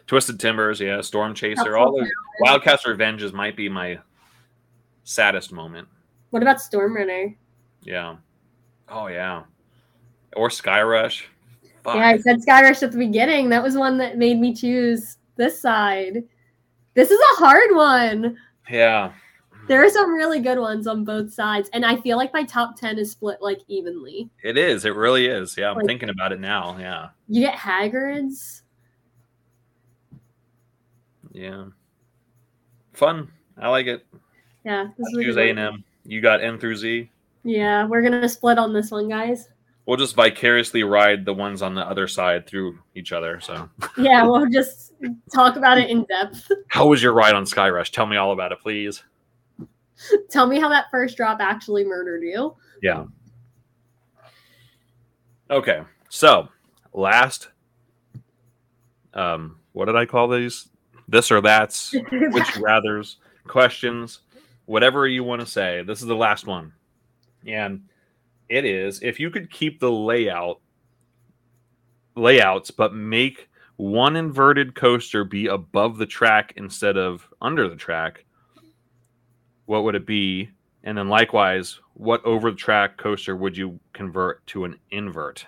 Twisted 0.07 0.39
Timbers, 0.39 0.79
yeah, 0.79 1.01
Storm 1.01 1.33
Chaser, 1.33 1.77
all 1.77 1.97
those 1.97 2.09
Wildcats 2.41 2.85
Revenges 2.85 3.33
might 3.33 3.55
be 3.55 3.69
my 3.69 3.99
saddest 5.03 5.51
moment. 5.51 5.87
What 6.31 6.41
about 6.41 6.61
Storm 6.61 6.95
Runner? 6.95 7.35
Yeah. 7.83 8.17
Oh 8.89 9.07
yeah. 9.07 9.43
Or 10.35 10.49
Skyrush. 10.49 11.23
Fuck. 11.83 11.95
Yeah, 11.95 12.07
I 12.07 12.17
said 12.17 12.41
Skyrush 12.41 12.83
at 12.83 12.91
the 12.91 12.97
beginning. 12.97 13.49
That 13.49 13.61
was 13.63 13.77
one 13.77 13.97
that 13.97 14.17
made 14.17 14.39
me 14.39 14.53
choose 14.53 15.17
this 15.35 15.61
side. 15.61 16.23
This 16.93 17.11
is 17.11 17.19
a 17.19 17.35
hard 17.35 17.75
one. 17.75 18.37
Yeah. 18.69 19.11
There 19.67 19.83
are 19.83 19.89
some 19.89 20.13
really 20.13 20.39
good 20.41 20.59
ones 20.59 20.87
on 20.87 21.05
both 21.05 21.31
sides, 21.33 21.69
and 21.71 21.85
I 21.85 21.95
feel 21.95 22.17
like 22.17 22.33
my 22.33 22.43
top 22.43 22.75
ten 22.77 22.97
is 22.97 23.11
split 23.11 23.41
like 23.41 23.59
evenly. 23.69 24.29
It 24.43 24.57
is. 24.57 24.83
It 24.85 24.95
really 24.95 25.27
is. 25.27 25.55
Yeah, 25.57 25.69
I'm 25.71 25.77
Like- 25.77 25.85
thinking 25.85 26.09
about 26.09 26.31
it 26.33 26.39
now. 26.41 26.75
Yeah. 26.77 27.09
You 27.29 27.41
get 27.41 27.55
Hagrid's. 27.55 28.63
Yeah. 31.31 31.65
Fun. 32.93 33.31
I 33.57 33.69
like 33.69 33.87
it. 33.87 34.05
Yeah, 34.65 34.87
this 34.97 35.07
I 35.07 35.11
is 35.11 35.17
a 35.17 35.23
choose 35.23 35.35
good 35.35 35.57
A&M. 35.57 35.83
You 36.05 36.21
got 36.21 36.43
N 36.43 36.57
through 36.59 36.75
Z. 36.75 37.09
Yeah, 37.43 37.85
we're 37.85 38.01
gonna 38.01 38.27
split 38.29 38.57
on 38.57 38.73
this 38.73 38.91
one, 38.91 39.07
guys. 39.09 39.49
We'll 39.85 39.97
just 39.97 40.15
vicariously 40.15 40.83
ride 40.83 41.25
the 41.25 41.33
ones 41.33 41.61
on 41.61 41.75
the 41.75 41.81
other 41.81 42.07
side 42.07 42.47
through 42.47 42.79
each 42.95 43.11
other. 43.11 43.41
So, 43.41 43.69
Yeah, 43.97 44.23
we'll 44.23 44.47
just 44.49 44.93
talk 45.33 45.57
about 45.57 45.77
it 45.77 45.89
in 45.89 46.05
depth. 46.05 46.49
how 46.69 46.87
was 46.87 47.03
your 47.03 47.11
ride 47.13 47.35
on 47.35 47.45
Sky 47.45 47.69
Rush? 47.69 47.91
Tell 47.91 48.05
me 48.05 48.15
all 48.15 48.31
about 48.31 48.53
it, 48.53 48.59
please. 48.61 49.03
Tell 50.29 50.47
me 50.47 50.59
how 50.59 50.69
that 50.69 50.85
first 50.89 51.17
drop 51.17 51.39
actually 51.41 51.83
murdered 51.83 52.23
you. 52.23 52.55
Yeah. 52.81 53.05
Okay. 55.49 55.81
So, 56.09 56.47
last 56.93 57.49
um 59.13 59.57
what 59.73 59.85
did 59.85 59.95
I 59.95 60.05
call 60.05 60.27
these? 60.27 60.69
This 61.07 61.31
or 61.31 61.41
that's 61.41 61.93
which 62.11 62.57
rather's 62.57 63.17
questions, 63.47 64.19
whatever 64.65 65.07
you 65.07 65.23
want 65.23 65.41
to 65.41 65.47
say. 65.47 65.83
This 65.83 66.01
is 66.01 66.07
the 66.07 66.15
last 66.15 66.47
one. 66.47 66.73
And 67.45 67.83
it 68.53 68.65
is 68.65 69.01
if 69.01 69.19
you 69.19 69.31
could 69.31 69.49
keep 69.49 69.79
the 69.79 69.91
layout 69.91 70.61
layouts 72.15 72.69
but 72.69 72.93
make 72.93 73.49
one 73.77 74.15
inverted 74.15 74.75
coaster 74.75 75.23
be 75.23 75.47
above 75.47 75.97
the 75.97 76.05
track 76.05 76.53
instead 76.55 76.95
of 76.95 77.27
under 77.41 77.67
the 77.67 77.75
track, 77.75 78.23
what 79.65 79.83
would 79.83 79.95
it 79.95 80.05
be? 80.05 80.49
And 80.83 80.95
then 80.95 81.09
likewise, 81.09 81.79
what 81.95 82.23
over 82.23 82.51
the 82.51 82.57
track 82.57 82.97
coaster 82.97 83.35
would 83.35 83.57
you 83.57 83.79
convert 83.93 84.45
to 84.47 84.65
an 84.65 84.77
invert 84.91 85.45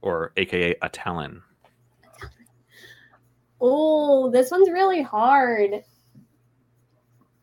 or 0.00 0.32
aka 0.38 0.74
a 0.80 0.88
talon? 0.88 1.42
Oh, 3.60 4.30
this 4.30 4.50
one's 4.50 4.70
really 4.70 5.02
hard. 5.02 5.82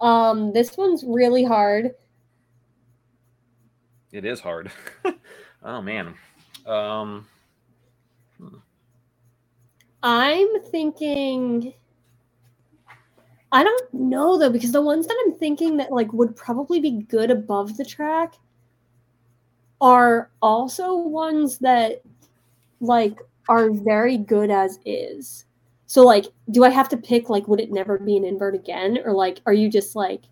Um, 0.01 0.51
this 0.51 0.77
one's 0.77 1.03
really 1.05 1.43
hard. 1.43 1.91
It 4.13 4.25
is 4.25 4.39
hard. 4.39 4.71
oh 5.63 5.81
man. 5.81 6.15
Um 6.67 7.27
I'm 10.03 10.61
thinking 10.65 11.73
I 13.51 13.63
don't 13.63 13.93
know 13.93 14.37
though, 14.37 14.51
because 14.51 14.71
the 14.71 14.81
ones 14.81 15.07
that 15.07 15.23
I'm 15.25 15.35
thinking 15.37 15.77
that 15.77 15.91
like 15.91 16.13
would 16.13 16.35
probably 16.35 16.79
be 16.79 17.03
good 17.09 17.31
above 17.31 17.77
the 17.77 17.85
track 17.85 18.35
are 19.81 20.31
also 20.41 20.95
ones 20.95 21.57
that 21.59 22.03
like 22.81 23.19
are 23.49 23.71
very 23.71 24.17
good 24.17 24.51
as 24.51 24.79
is. 24.85 25.45
So 25.87 26.03
like 26.03 26.27
do 26.51 26.63
I 26.63 26.69
have 26.69 26.89
to 26.89 26.97
pick 26.97 27.29
like 27.29 27.47
would 27.47 27.59
it 27.59 27.71
never 27.71 27.97
be 27.97 28.17
an 28.17 28.25
invert 28.25 28.55
again? 28.55 28.99
Or 29.05 29.13
like 29.13 29.41
are 29.47 29.53
you 29.53 29.69
just 29.69 29.95
like 29.95 30.23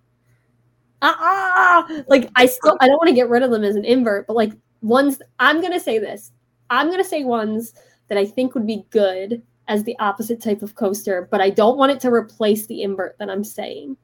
ah, 1.01 1.17
ah 1.19 2.03
like 2.07 2.29
I 2.35 2.45
still 2.45 2.77
I 2.79 2.87
don't 2.87 2.97
want 2.97 3.09
to 3.09 3.15
get 3.15 3.29
rid 3.29 3.43
of 3.43 3.51
them 3.51 3.63
as 3.63 3.75
an 3.75 3.85
invert, 3.85 4.27
but 4.27 4.35
like 4.35 4.53
ones 4.81 5.21
I'm 5.39 5.61
gonna 5.61 5.79
say 5.79 5.99
this. 5.99 6.31
I'm 6.69 6.89
gonna 6.89 7.03
say 7.03 7.23
ones 7.23 7.73
that 8.07 8.17
I 8.17 8.25
think 8.25 8.53
would 8.55 8.67
be 8.67 8.85
good 8.89 9.41
as 9.67 9.83
the 9.83 9.97
opposite 9.99 10.41
type 10.41 10.61
of 10.61 10.75
coaster, 10.75 11.27
but 11.31 11.41
I 11.41 11.49
don't 11.49 11.77
want 11.77 11.91
it 11.91 11.99
to 12.01 12.11
replace 12.11 12.65
the 12.65 12.81
invert 12.83 13.17
that 13.19 13.29
I'm 13.29 13.43
saying. 13.43 13.95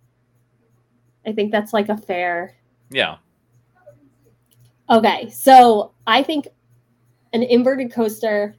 I 1.25 1.33
think 1.33 1.51
that's 1.51 1.73
like 1.73 1.89
a 1.89 1.97
fair. 1.97 2.55
yeah. 2.89 3.17
Okay, 4.89 5.29
so 5.29 5.91
I 6.07 6.23
think 6.23 6.47
an 7.33 7.43
inverted 7.43 7.91
coaster 7.91 8.55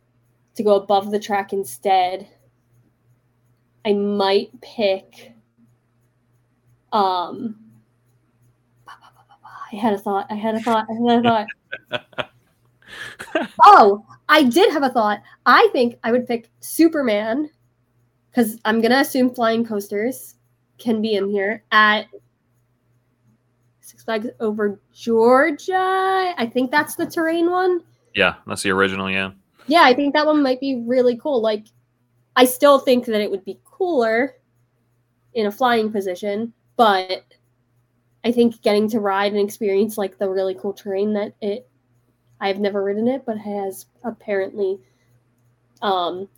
to 0.55 0.62
go 0.62 0.74
above 0.74 1.10
the 1.10 1.19
track 1.19 1.55
instead. 1.55 2.28
I 3.86 3.94
might 3.94 4.51
pick. 4.60 5.32
Um. 6.93 7.68
I 9.73 9.77
had 9.77 9.93
a 9.93 9.99
thought. 9.99 10.27
I 10.31 10.35
had 10.35 10.55
a 10.55 10.61
thought. 10.61 10.86
I 10.90 11.12
had 11.12 11.27
a 11.27 11.47
thought. 12.03 12.31
oh, 13.65 14.05
I 14.28 14.43
did 14.45 14.73
have 14.73 14.82
a 14.82 14.89
thought. 14.90 15.23
I 15.47 15.69
think 15.73 15.99
I 16.05 16.12
would 16.12 16.27
pick 16.27 16.51
Superman 16.61 17.51
because 18.31 18.59
I'm 18.65 18.81
gonna 18.81 19.01
assume 19.01 19.35
flying 19.35 19.65
coasters 19.65 20.36
can 20.78 21.03
be 21.03 21.15
in 21.15 21.28
here 21.28 21.65
at 21.73 22.07
Six 23.81 24.05
Flags 24.05 24.28
over 24.40 24.81
Georgia. 24.93 26.35
I 26.36 26.51
think 26.53 26.70
that's 26.70 26.95
the 26.95 27.07
terrain 27.07 27.51
one. 27.51 27.82
Yeah, 28.15 28.36
that's 28.47 28.62
the 28.62 28.70
original, 28.70 29.11
yeah. 29.11 29.32
Yeah, 29.66 29.82
I 29.85 29.95
think 29.95 30.15
that 30.15 30.27
one 30.27 30.43
might 30.43 30.61
be 30.61 30.82
really 30.86 31.16
cool. 31.16 31.43
Like, 31.43 31.66
I 32.36 32.45
still 32.45 32.78
think 32.78 33.05
that 33.07 33.20
it 33.20 33.31
would 33.31 33.45
be 33.45 33.61
cooler 33.65 34.36
in 35.35 35.47
a 35.47 35.53
flying 35.53 35.93
position, 35.93 36.53
but 36.77 37.24
I 38.24 38.32
think 38.32 38.62
getting 38.62 38.89
to 38.90 39.01
ride 39.01 39.32
and 39.32 39.40
experience 39.40 39.97
like 39.99 40.19
the 40.19 40.28
really 40.28 40.55
cool 40.55 40.73
terrain 40.73 41.15
that 41.15 41.35
it 41.40 41.69
I've 42.40 42.61
never 42.61 42.85
ridden 42.85 43.09
it, 43.09 43.24
but 43.27 43.39
has 43.39 43.86
apparently 44.05 44.78
um 45.82 46.28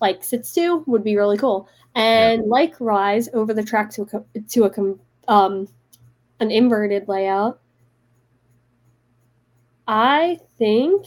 like 0.00 0.24
sits 0.24 0.52
to 0.54 0.84
would 0.86 1.04
be 1.04 1.16
really 1.16 1.38
cool. 1.38 1.68
And 1.94 2.46
like 2.48 2.74
Rise 2.80 3.28
over 3.34 3.54
the 3.54 3.64
track 3.64 3.90
to 3.92 4.02
a 4.34 4.40
to 4.40 4.64
a 4.64 4.70
com- 4.70 5.00
um 5.28 5.68
an 6.40 6.50
inverted 6.50 7.08
layout. 7.08 7.60
I 9.88 10.38
think 10.58 11.06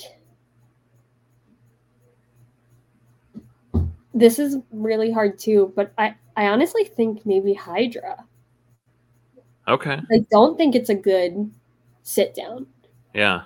this 4.14 4.40
is 4.40 4.58
really 4.72 5.12
hard 5.12 5.38
too, 5.40 5.72
but 5.76 5.92
I 5.98 6.16
I 6.36 6.48
honestly 6.48 6.84
think 6.86 7.26
maybe 7.26 7.54
Hydra. 7.54 8.26
Okay. 9.70 10.02
I 10.12 10.26
don't 10.32 10.58
think 10.58 10.76
it's 10.76 10.90
a 10.90 10.96
good 10.96 11.52
sit 12.02 12.34
down. 12.34 12.66
Yeah. 13.14 13.44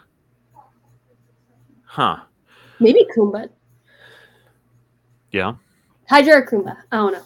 Huh. 1.84 2.22
Maybe 2.80 3.06
Kumba. 3.16 3.50
Yeah. 5.32 5.56
Hydra 6.08 6.38
or 6.38 6.46
Kumba. 6.46 6.78
I 6.92 6.96
don't 6.96 7.14
know. 7.14 7.24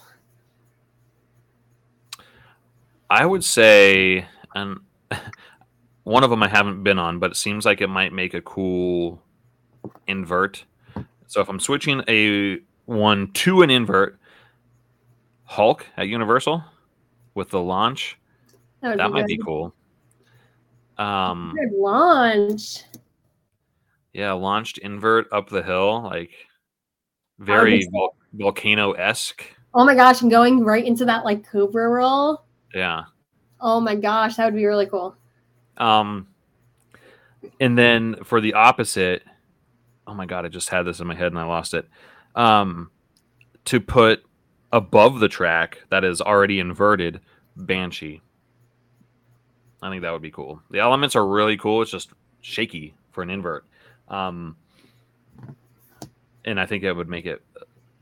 I 3.10 3.26
would 3.26 3.44
say 3.44 4.28
and 4.56 4.80
one 6.04 6.24
of 6.24 6.30
them 6.30 6.42
I 6.42 6.48
haven't 6.48 6.84
been 6.84 6.98
on, 6.98 7.20
but 7.20 7.32
it 7.32 7.36
seems 7.36 7.66
like 7.66 7.82
it 7.82 7.88
might 7.88 8.14
make 8.14 8.34
a 8.34 8.42
cool 8.42 9.22
invert. 10.08 10.66
So 11.28 11.42
if 11.42 11.50
I'm 11.50 11.60
switching 11.60 12.02
a 12.08 12.60
one 12.86 13.32
to 13.34 13.62
an 13.62 13.70
invert, 13.70 14.20
Hulk 15.44 15.86
at 15.96 16.08
Universal 16.08 16.64
with 17.36 17.50
the 17.50 17.62
launch, 17.62 18.18
That, 18.92 18.98
that 18.98 19.12
would 19.12 19.22
might 19.22 19.28
be 19.28 19.38
be 19.38 19.44
cool. 19.44 19.74
Um, 20.98 21.54
good 21.56 21.78
launch. 21.78 22.84
yeah, 24.14 24.32
launched 24.32 24.80
invert 24.80 25.32
up 25.32 25.50
the 25.50 25.62
hill, 25.62 26.02
like 26.04 26.32
very 27.40 27.88
vol- 27.92 28.16
volcano 28.34 28.94
esque. 28.94 29.44
Oh 29.74 29.86
my 29.86 29.94
gosh, 29.94 30.22
and 30.22 30.32
going 30.32 30.64
right 30.64 30.86
into 30.86 31.06
that 31.06 31.24
like 31.24 31.48
Cobra 31.48 31.88
roll. 31.88 32.44
Yeah. 32.74 33.04
Oh 33.60 33.80
my 33.80 33.96
gosh, 33.96 34.36
that 34.36 34.46
would 34.46 34.56
be 34.56 34.66
really 34.66 34.88
cool. 34.88 35.16
Um, 35.78 36.28
and 37.60 37.78
then 37.78 38.16
for 38.24 38.42
the 38.42 38.54
opposite, 38.54 39.24
oh 40.08 40.14
my 40.14 40.26
god, 40.26 40.46
I 40.46 40.50
just 40.50 40.70
had 40.70 40.84
this 40.84 41.00
in 41.00 41.08
my 41.08 41.16
head 41.16 41.32
and 41.32 41.40
I 41.40 41.44
lost 41.44 41.74
it. 41.74 41.88
Um, 42.36 42.92
to 43.66 43.80
put 43.80 44.24
above 44.72 45.20
the 45.20 45.28
track 45.28 45.84
that 45.90 46.04
is 46.04 46.22
already 46.22 46.60
inverted, 46.60 47.20
Banshee. 47.56 48.22
I 49.82 49.90
think 49.90 50.02
that 50.02 50.12
would 50.12 50.22
be 50.22 50.32
cool. 50.32 50.62
The 50.72 50.80
elements 50.80 51.16
are 51.16 51.28
really 51.28 51.58
cool. 51.58 51.82
It's 51.82 51.92
just 51.92 52.10
shaky 52.42 52.94
for 53.12 53.22
an 53.22 53.30
invert. 53.30 53.66
Um, 54.08 54.56
and 56.46 56.60
I 56.60 56.66
think 56.66 56.84
that 56.84 56.96
would 56.96 57.10
make 57.10 57.26
it 57.26 57.42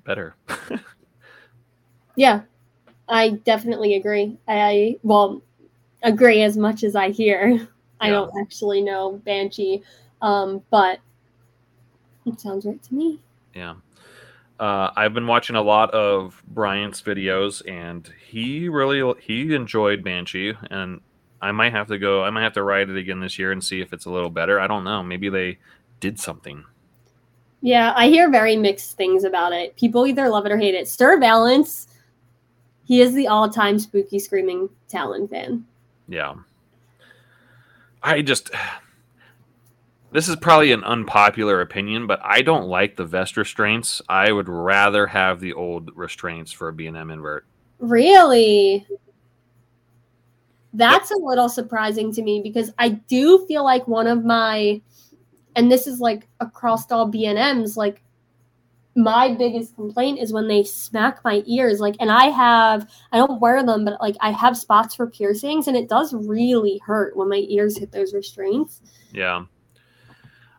better. 0.05 0.35
Yeah, 2.15 2.41
I 3.09 3.31
definitely 3.43 3.95
agree. 3.95 4.37
I 4.47 4.97
well 5.03 5.41
agree 6.03 6.43
as 6.43 6.57
much 6.57 6.83
as 6.83 6.95
I 6.95 7.09
hear. 7.09 7.67
I 8.01 8.09
don't 8.09 8.31
actually 8.39 8.81
know 8.81 9.21
Banshee, 9.25 9.81
um, 10.21 10.61
but 10.69 10.99
it 12.25 12.39
sounds 12.39 12.65
right 12.65 12.81
to 12.83 12.93
me. 12.93 13.19
Yeah. 13.53 13.75
Uh, 14.59 14.91
I've 14.95 15.13
been 15.13 15.27
watching 15.27 15.55
a 15.55 15.61
lot 15.61 15.91
of 15.91 16.41
Bryant's 16.47 17.01
videos, 17.01 17.67
and 17.69 18.09
he 18.27 18.69
really 18.69 19.13
he 19.21 19.53
enjoyed 19.55 20.03
Banshee, 20.03 20.53
and 20.69 21.01
I 21.45 21.51
might 21.51 21.73
have 21.73 21.87
to 21.87 21.97
go. 21.97 22.23
I 22.23 22.29
might 22.31 22.43
have 22.43 22.53
to 22.53 22.63
ride 22.63 22.89
it 22.89 22.97
again 22.97 23.19
this 23.19 23.37
year 23.37 23.51
and 23.51 23.63
see 23.63 23.81
if 23.81 23.93
it's 23.93 24.05
a 24.05 24.11
little 24.11 24.29
better. 24.29 24.59
I 24.59 24.67
don't 24.67 24.83
know. 24.83 25.03
Maybe 25.03 25.29
they 25.29 25.59
did 25.99 26.19
something. 26.19 26.63
Yeah, 27.61 27.93
I 27.95 28.07
hear 28.07 28.29
very 28.29 28.57
mixed 28.57 28.97
things 28.97 29.23
about 29.23 29.53
it. 29.53 29.75
People 29.75 30.05
either 30.05 30.29
love 30.29 30.45
it 30.45 30.51
or 30.51 30.57
hate 30.57 30.75
it. 30.75 30.87
Stir 30.87 31.19
Valance, 31.19 31.87
he 32.83 33.01
is 33.01 33.13
the 33.13 33.27
all-time 33.27 33.79
spooky 33.79 34.19
screaming 34.19 34.69
Talon 34.87 35.27
fan. 35.27 35.65
Yeah. 36.07 36.35
I 38.03 38.21
just 38.21 38.51
this 40.11 40.29
is 40.29 40.35
probably 40.37 40.71
an 40.71 40.83
unpopular 40.83 41.59
opinion, 41.59 42.07
but 42.07 42.21
I 42.23 42.41
don't 42.41 42.67
like 42.67 42.95
the 42.95 43.03
vest 43.03 43.35
restraints. 43.35 44.01
I 44.07 44.31
would 44.31 44.47
rather 44.47 45.07
have 45.07 45.39
the 45.41 45.53
old 45.53 45.91
restraints 45.93 46.51
for 46.51 46.69
a 46.69 46.73
B&M 46.73 47.11
invert. 47.11 47.45
Really? 47.79 48.87
That's 50.77 51.11
a 51.11 51.17
little 51.17 51.49
surprising 51.49 52.11
to 52.13 52.21
me 52.21 52.41
because 52.41 52.71
I 52.77 52.89
do 52.89 53.45
feel 53.47 53.63
like 53.63 53.87
one 53.87 54.07
of 54.07 54.23
my 54.25 54.81
and 55.55 55.71
this 55.71 55.87
is 55.87 55.99
like 55.99 56.27
across 56.39 56.91
all 56.91 57.07
B&Ms 57.07 57.77
like 57.77 58.01
my 58.95 59.33
biggest 59.33 59.75
complaint 59.75 60.19
is 60.19 60.31
when 60.31 60.47
they 60.47 60.63
smack 60.63 61.21
my 61.25 61.43
ears 61.45 61.81
like 61.81 61.95
and 61.99 62.09
i 62.09 62.27
have 62.27 62.89
i 63.11 63.17
don't 63.17 63.41
wear 63.41 63.61
them 63.61 63.83
but 63.83 63.99
like 63.99 64.15
i 64.21 64.31
have 64.31 64.57
spots 64.57 64.95
for 64.95 65.05
piercings 65.05 65.67
and 65.67 65.75
it 65.75 65.89
does 65.89 66.13
really 66.13 66.81
hurt 66.85 67.15
when 67.17 67.27
my 67.27 67.43
ears 67.49 67.77
hit 67.77 67.91
those 67.91 68.13
restraints. 68.13 68.81
Yeah. 69.11 69.45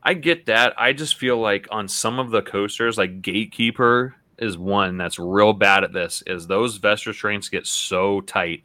I 0.02 0.14
get 0.14 0.46
that. 0.46 0.72
I 0.78 0.92
just 0.92 1.16
feel 1.16 1.38
like 1.38 1.66
on 1.72 1.88
some 1.88 2.20
of 2.20 2.30
the 2.30 2.42
coasters 2.42 2.96
like 2.96 3.22
gatekeeper 3.22 4.14
is 4.38 4.56
one 4.56 4.98
that's 4.98 5.18
real 5.18 5.52
bad 5.52 5.82
at 5.82 5.92
this 5.92 6.22
is 6.26 6.46
those 6.46 6.76
vest 6.76 7.06
restraints 7.06 7.48
get 7.48 7.66
so 7.66 8.20
tight 8.20 8.62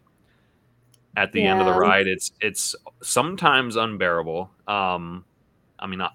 at 1.18 1.32
the 1.32 1.42
yeah. 1.42 1.52
end 1.52 1.60
of 1.60 1.66
the 1.66 1.80
ride 1.80 2.08
it's 2.08 2.32
it's 2.40 2.76
sometimes 3.02 3.76
unbearable 3.76 4.50
um 4.68 5.26
i 5.80 5.88
mean 5.88 6.00
not 6.00 6.14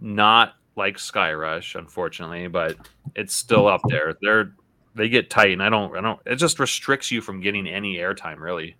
not 0.00 0.54
like 0.76 0.98
Sky 0.98 1.32
Rush, 1.32 1.74
unfortunately, 1.74 2.46
but 2.48 2.76
it's 3.14 3.34
still 3.34 3.66
up 3.66 3.80
there. 3.88 4.16
They're 4.20 4.52
they 4.94 5.08
get 5.08 5.30
tight, 5.30 5.52
and 5.52 5.62
I 5.62 5.70
don't, 5.70 5.96
I 5.96 6.00
don't. 6.00 6.20
It 6.24 6.36
just 6.36 6.60
restricts 6.60 7.10
you 7.10 7.20
from 7.20 7.40
getting 7.40 7.66
any 7.66 7.96
airtime, 7.96 8.38
really. 8.38 8.76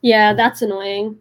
Yeah, 0.00 0.34
that's 0.34 0.62
annoying. 0.62 1.16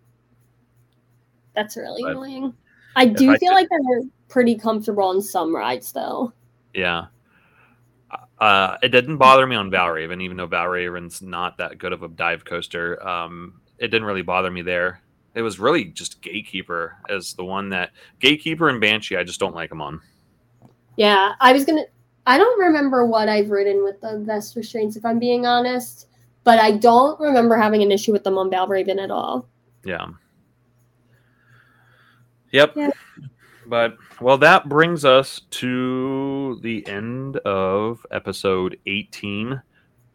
That's 1.54 1.78
really 1.78 2.02
but 2.02 2.12
annoying. 2.12 2.54
I 2.96 3.06
do 3.06 3.32
I 3.32 3.38
feel 3.38 3.54
like 3.54 3.68
they're 3.70 4.02
pretty 4.28 4.58
comfortable 4.58 5.04
on 5.04 5.22
some 5.22 5.56
rides, 5.56 5.92
though. 5.92 6.34
Yeah. 6.74 7.06
Uh, 8.40 8.78
it 8.82 8.90
didn't 8.90 9.18
bother 9.18 9.48
me 9.48 9.56
on 9.56 9.72
Valraven, 9.72 10.22
even 10.22 10.38
though 10.38 10.48
Valraven's 10.48 11.22
not 11.22 11.58
that 11.58 11.78
good 11.78 11.94
of 11.94 12.04
a 12.04 12.08
dive 12.08 12.46
coaster. 12.46 13.06
Um, 13.08 13.62
it 13.78 13.88
didn't 13.88 14.06
really 14.06 14.22
bother 14.22 14.52
me 14.52 14.62
there 14.62 15.02
it 15.36 15.42
was 15.42 15.60
really 15.60 15.86
just 15.86 16.22
Gatekeeper 16.22 16.96
as 17.10 17.34
the 17.34 17.44
one 17.44 17.70
that 17.70 17.92
Gatekeeper 18.20 18.70
and 18.70 18.82
Banshee. 18.82 19.18
I 19.18 19.24
just 19.24 19.40
don't 19.40 19.54
like 19.54 19.70
them 19.70 19.82
on. 19.82 20.02
Yeah, 20.96 21.34
I 21.42 21.52
was 21.52 21.66
gonna. 21.66 21.84
I 22.26 22.38
don't 22.38 22.60
remember 22.60 23.06
what 23.06 23.30
I've 23.30 23.52
ridden 23.52 23.84
with 23.84 24.02
the 24.02 24.20
vest 24.20 24.56
restraints, 24.56 24.96
if 24.96 25.06
I'm 25.06 25.20
being 25.20 25.46
honest, 25.46 26.08
but 26.44 26.58
I 26.58 26.72
don't 26.72 27.20
remember 27.20 27.58
having 27.58 27.84
an 27.84 27.92
issue 27.92 28.14
with 28.14 28.24
them 28.24 28.38
on 28.38 28.50
Valraven 28.50 29.00
at 29.04 29.12
all. 29.12 29.48
Yeah. 29.84 30.08
Yep. 32.52 32.74
Yeah. 32.78 32.90
But 33.68 33.98
well, 34.22 34.38
that 34.40 34.70
brings 34.70 35.06
us 35.06 35.42
to 35.52 36.60
the 36.62 36.88
end 36.88 37.38
of 37.38 38.06
episode 38.12 38.78
18. 38.86 39.62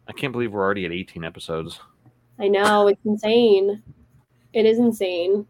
I 0.07 0.13
can't 0.13 0.31
believe 0.31 0.51
we're 0.51 0.63
already 0.63 0.85
at 0.85 0.91
18 0.91 1.23
episodes. 1.23 1.79
I 2.39 2.47
know 2.47 2.87
it's 2.87 3.05
insane. 3.05 3.83
It 4.53 4.65
is 4.65 4.79
insane. 4.79 5.45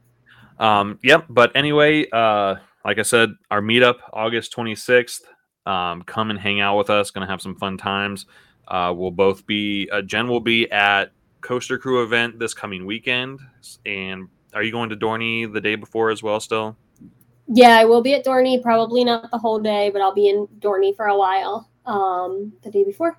Um, 0.60 0.99
yep. 1.03 1.26
But 1.30 1.56
anyway, 1.56 2.07
uh, 2.11 2.56
like 2.86 2.99
I 2.99 3.03
said, 3.03 3.32
our 3.49 3.61
meetup 3.61 3.98
August 4.14 4.56
26th. 4.56 5.22
Um, 5.65 6.02
come 6.03 6.32
and 6.32 6.40
hang 6.40 6.60
out 6.60 6.78
with 6.78 6.90
us. 6.90 7.11
Going 7.11 7.26
to 7.26 7.32
have 7.32 7.41
some 7.41 7.56
fun 7.56 7.78
times. 7.78 8.26
Uh, 8.68 8.94
we'll 8.95 9.11
both 9.11 9.45
be. 9.45 9.90
Uh, 9.91 10.02
Jenn 10.02 10.28
will 10.28 10.40
be 10.40 10.72
at 10.72 11.11
Coaster 11.41 11.78
Crew 11.78 12.03
event 12.03 12.40
this 12.40 12.53
coming 12.53 12.86
weekend. 12.86 13.40
And 13.86 14.28
are 14.53 14.64
you 14.64 14.72
going 14.72 14.90
to 14.90 14.95
Dorney 14.95 15.52
the 15.52 15.61
day 15.61 15.76
before 15.76 16.10
as 16.10 16.23
well? 16.23 16.40
Still. 16.40 16.78
Yeah, 17.53 17.78
I 17.78 17.86
will 17.86 18.02
be 18.02 18.14
at 18.14 18.26
Dorney. 18.26 18.61
Probably 18.61 19.03
not 19.03 19.30
the 19.30 19.38
whole 19.38 19.60
day, 19.60 19.90
but 19.90 20.02
I'll 20.02 20.14
be 20.14 20.30
in 20.30 20.48
Dorney 20.60 20.95
for 20.95 21.07
a 21.07 21.18
while. 21.18 21.69
Um, 21.86 22.53
the 22.61 22.72
day 22.72 22.84
before. 22.84 23.18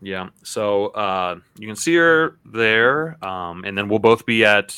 Yeah. 0.00 0.28
So 0.42 0.86
uh, 0.88 1.40
you 1.58 1.66
can 1.66 1.76
see 1.76 1.96
her 1.96 2.38
there, 2.44 3.22
um, 3.24 3.64
and 3.64 3.76
then 3.76 3.88
we'll 3.88 3.98
both 3.98 4.24
be 4.24 4.44
at 4.44 4.74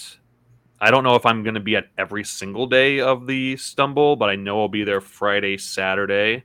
I 0.81 0.91
don't 0.91 1.05
know 1.05 1.15
if 1.15 1.25
I'm 1.25 1.43
going 1.43 1.55
to 1.55 1.61
be 1.61 1.77
at 1.77 1.89
every 1.97 2.25
single 2.25 2.67
day 2.67 3.01
of 3.01 3.27
the 3.27 3.57
stumble, 3.57 4.17
but 4.17 4.29
I 4.29 4.37
know 4.37 4.61
I'll 4.61 4.69
be 4.69 4.85
there 4.85 5.01
Friday, 5.01 5.57
Saturday. 5.57 6.45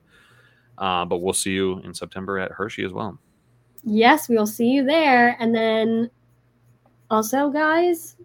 Uh, 0.77 1.05
but 1.05 1.17
we'll 1.17 1.33
see 1.33 1.51
you 1.51 1.79
in 1.79 1.93
September 1.93 2.39
at 2.39 2.51
Hershey 2.51 2.83
as 2.85 2.93
well. 2.93 3.19
Yes, 3.83 4.29
we'll 4.29 4.47
see 4.47 4.67
you 4.67 4.85
there. 4.85 5.35
And 5.39 5.53
then 5.53 6.09
also, 7.09 7.49
guys, 7.49 8.15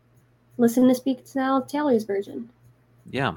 listen 0.59 0.87
to 0.89 0.95
Speak 0.95 1.23
Now 1.35 1.61
Taylor's 1.61 2.05
version. 2.05 2.49
Yeah. 3.11 3.35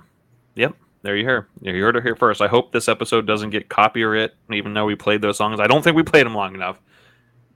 Yep. 0.56 0.76
There 1.02 1.16
you 1.16 1.24
hear. 1.24 1.48
You 1.62 1.82
heard 1.82 1.96
it 1.96 2.04
here 2.04 2.16
first. 2.16 2.42
I 2.42 2.48
hope 2.48 2.72
this 2.72 2.90
episode 2.90 3.26
doesn't 3.26 3.52
get 3.52 3.70
copyright, 3.70 4.32
even 4.52 4.74
though 4.74 4.86
we 4.86 4.96
played 4.96 5.22
those 5.22 5.38
songs. 5.38 5.60
I 5.60 5.68
don't 5.68 5.82
think 5.82 5.96
we 5.96 6.04
played 6.04 6.26
them 6.26 6.36
long 6.36 6.54
enough. 6.56 6.80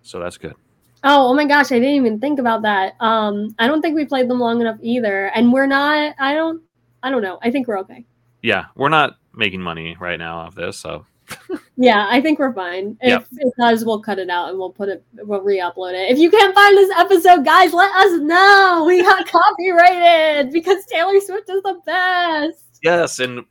So 0.02 0.20
that's 0.20 0.38
good. 0.38 0.56
Oh, 1.03 1.30
oh 1.30 1.34
my 1.34 1.45
gosh, 1.45 1.72
I 1.72 1.80
didn't 1.80 1.95
even 1.95 2.20
think 2.20 2.40
about 2.40 2.61
that. 2.61 2.94
Um, 3.02 3.53
I 3.60 3.68
don't 3.68 3.82
think 3.82 3.95
we 3.95 4.06
played 4.06 4.30
them 4.30 4.40
long 4.40 4.61
enough 4.61 4.78
either, 4.82 5.26
and 5.36 5.52
we're 5.52 5.68
not. 5.68 6.15
I 6.18 6.34
don't. 6.34 6.61
I 7.02 7.10
don't 7.10 7.22
know. 7.22 7.40
I 7.41 7.52
think 7.52 7.68
we're 7.68 7.80
okay. 7.80 8.06
Yeah, 8.41 8.65
we're 8.76 8.90
not 8.90 9.18
making 9.34 9.61
money 9.61 9.98
right 9.99 10.18
now 10.18 10.38
off 10.38 10.56
this, 10.56 10.78
so. 10.78 11.06
yeah, 11.78 12.07
I 12.10 12.22
think 12.22 12.40
we're 12.40 12.53
fine. 12.53 12.98
If 13.02 13.10
yep. 13.10 13.28
it 13.32 13.53
does, 13.60 13.84
we'll 13.84 14.02
cut 14.02 14.20
it 14.20 14.30
out 14.30 14.49
and 14.49 14.57
we'll 14.57 14.72
put 14.72 14.88
it. 14.88 15.03
We'll 15.15 15.41
re-upload 15.41 15.94
it. 15.94 16.11
If 16.11 16.20
you 16.20 16.30
can't 16.30 16.56
find 16.56 16.78
this 16.78 16.91
episode, 16.98 17.44
guys, 17.44 17.74
let 17.74 17.91
us 17.95 18.22
know. 18.22 18.86
We 18.88 19.02
got 19.02 19.28
copyrighted 19.32 20.53
because 20.53 20.86
Taylor 20.86 21.20
Swift 21.20 21.49
is 21.49 21.61
the 21.64 21.82
best. 21.86 22.73
Yes, 22.84 23.20
and 23.20 23.46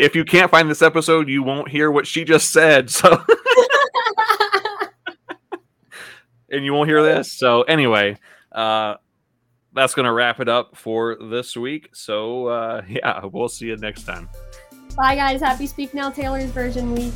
if 0.00 0.16
you 0.16 0.24
can't 0.24 0.50
find 0.50 0.68
this 0.68 0.82
episode, 0.82 1.28
you 1.28 1.42
won't 1.42 1.68
hear 1.68 1.90
what 1.90 2.06
she 2.06 2.24
just 2.24 2.50
said. 2.50 2.90
So. 2.90 3.24
and 6.50 6.64
you 6.64 6.72
won't 6.72 6.88
hear 6.88 7.02
this. 7.02 7.32
So 7.32 7.62
anyway, 7.62 8.18
uh, 8.52 8.94
that's 9.72 9.94
gonna 9.94 10.12
wrap 10.12 10.40
it 10.40 10.48
up 10.48 10.76
for 10.76 11.16
this 11.20 11.56
week. 11.56 11.90
So 11.92 12.46
uh, 12.48 12.82
yeah, 12.88 13.24
we'll 13.24 13.48
see 13.48 13.66
you 13.66 13.76
next 13.76 14.04
time. 14.04 14.28
Bye 14.96 15.16
guys. 15.16 15.40
Happy 15.40 15.66
Speak 15.66 15.94
Now 15.94 16.10
Taylor's 16.10 16.50
version 16.50 16.92
week. 16.92 17.12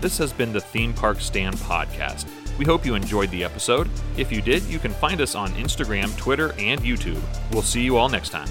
This 0.00 0.16
has 0.18 0.32
been 0.32 0.52
the 0.52 0.60
Theme 0.60 0.94
Park 0.94 1.20
Stand 1.20 1.56
podcast. 1.56 2.26
We 2.58 2.64
hope 2.64 2.84
you 2.84 2.94
enjoyed 2.94 3.30
the 3.30 3.44
episode. 3.44 3.88
If 4.16 4.32
you 4.32 4.42
did, 4.42 4.62
you 4.64 4.78
can 4.78 4.92
find 4.92 5.20
us 5.20 5.34
on 5.34 5.50
Instagram, 5.52 6.16
Twitter, 6.16 6.52
and 6.58 6.80
YouTube. 6.80 7.20
We'll 7.52 7.62
see 7.62 7.82
you 7.82 7.96
all 7.96 8.08
next 8.08 8.30
time. 8.30 8.48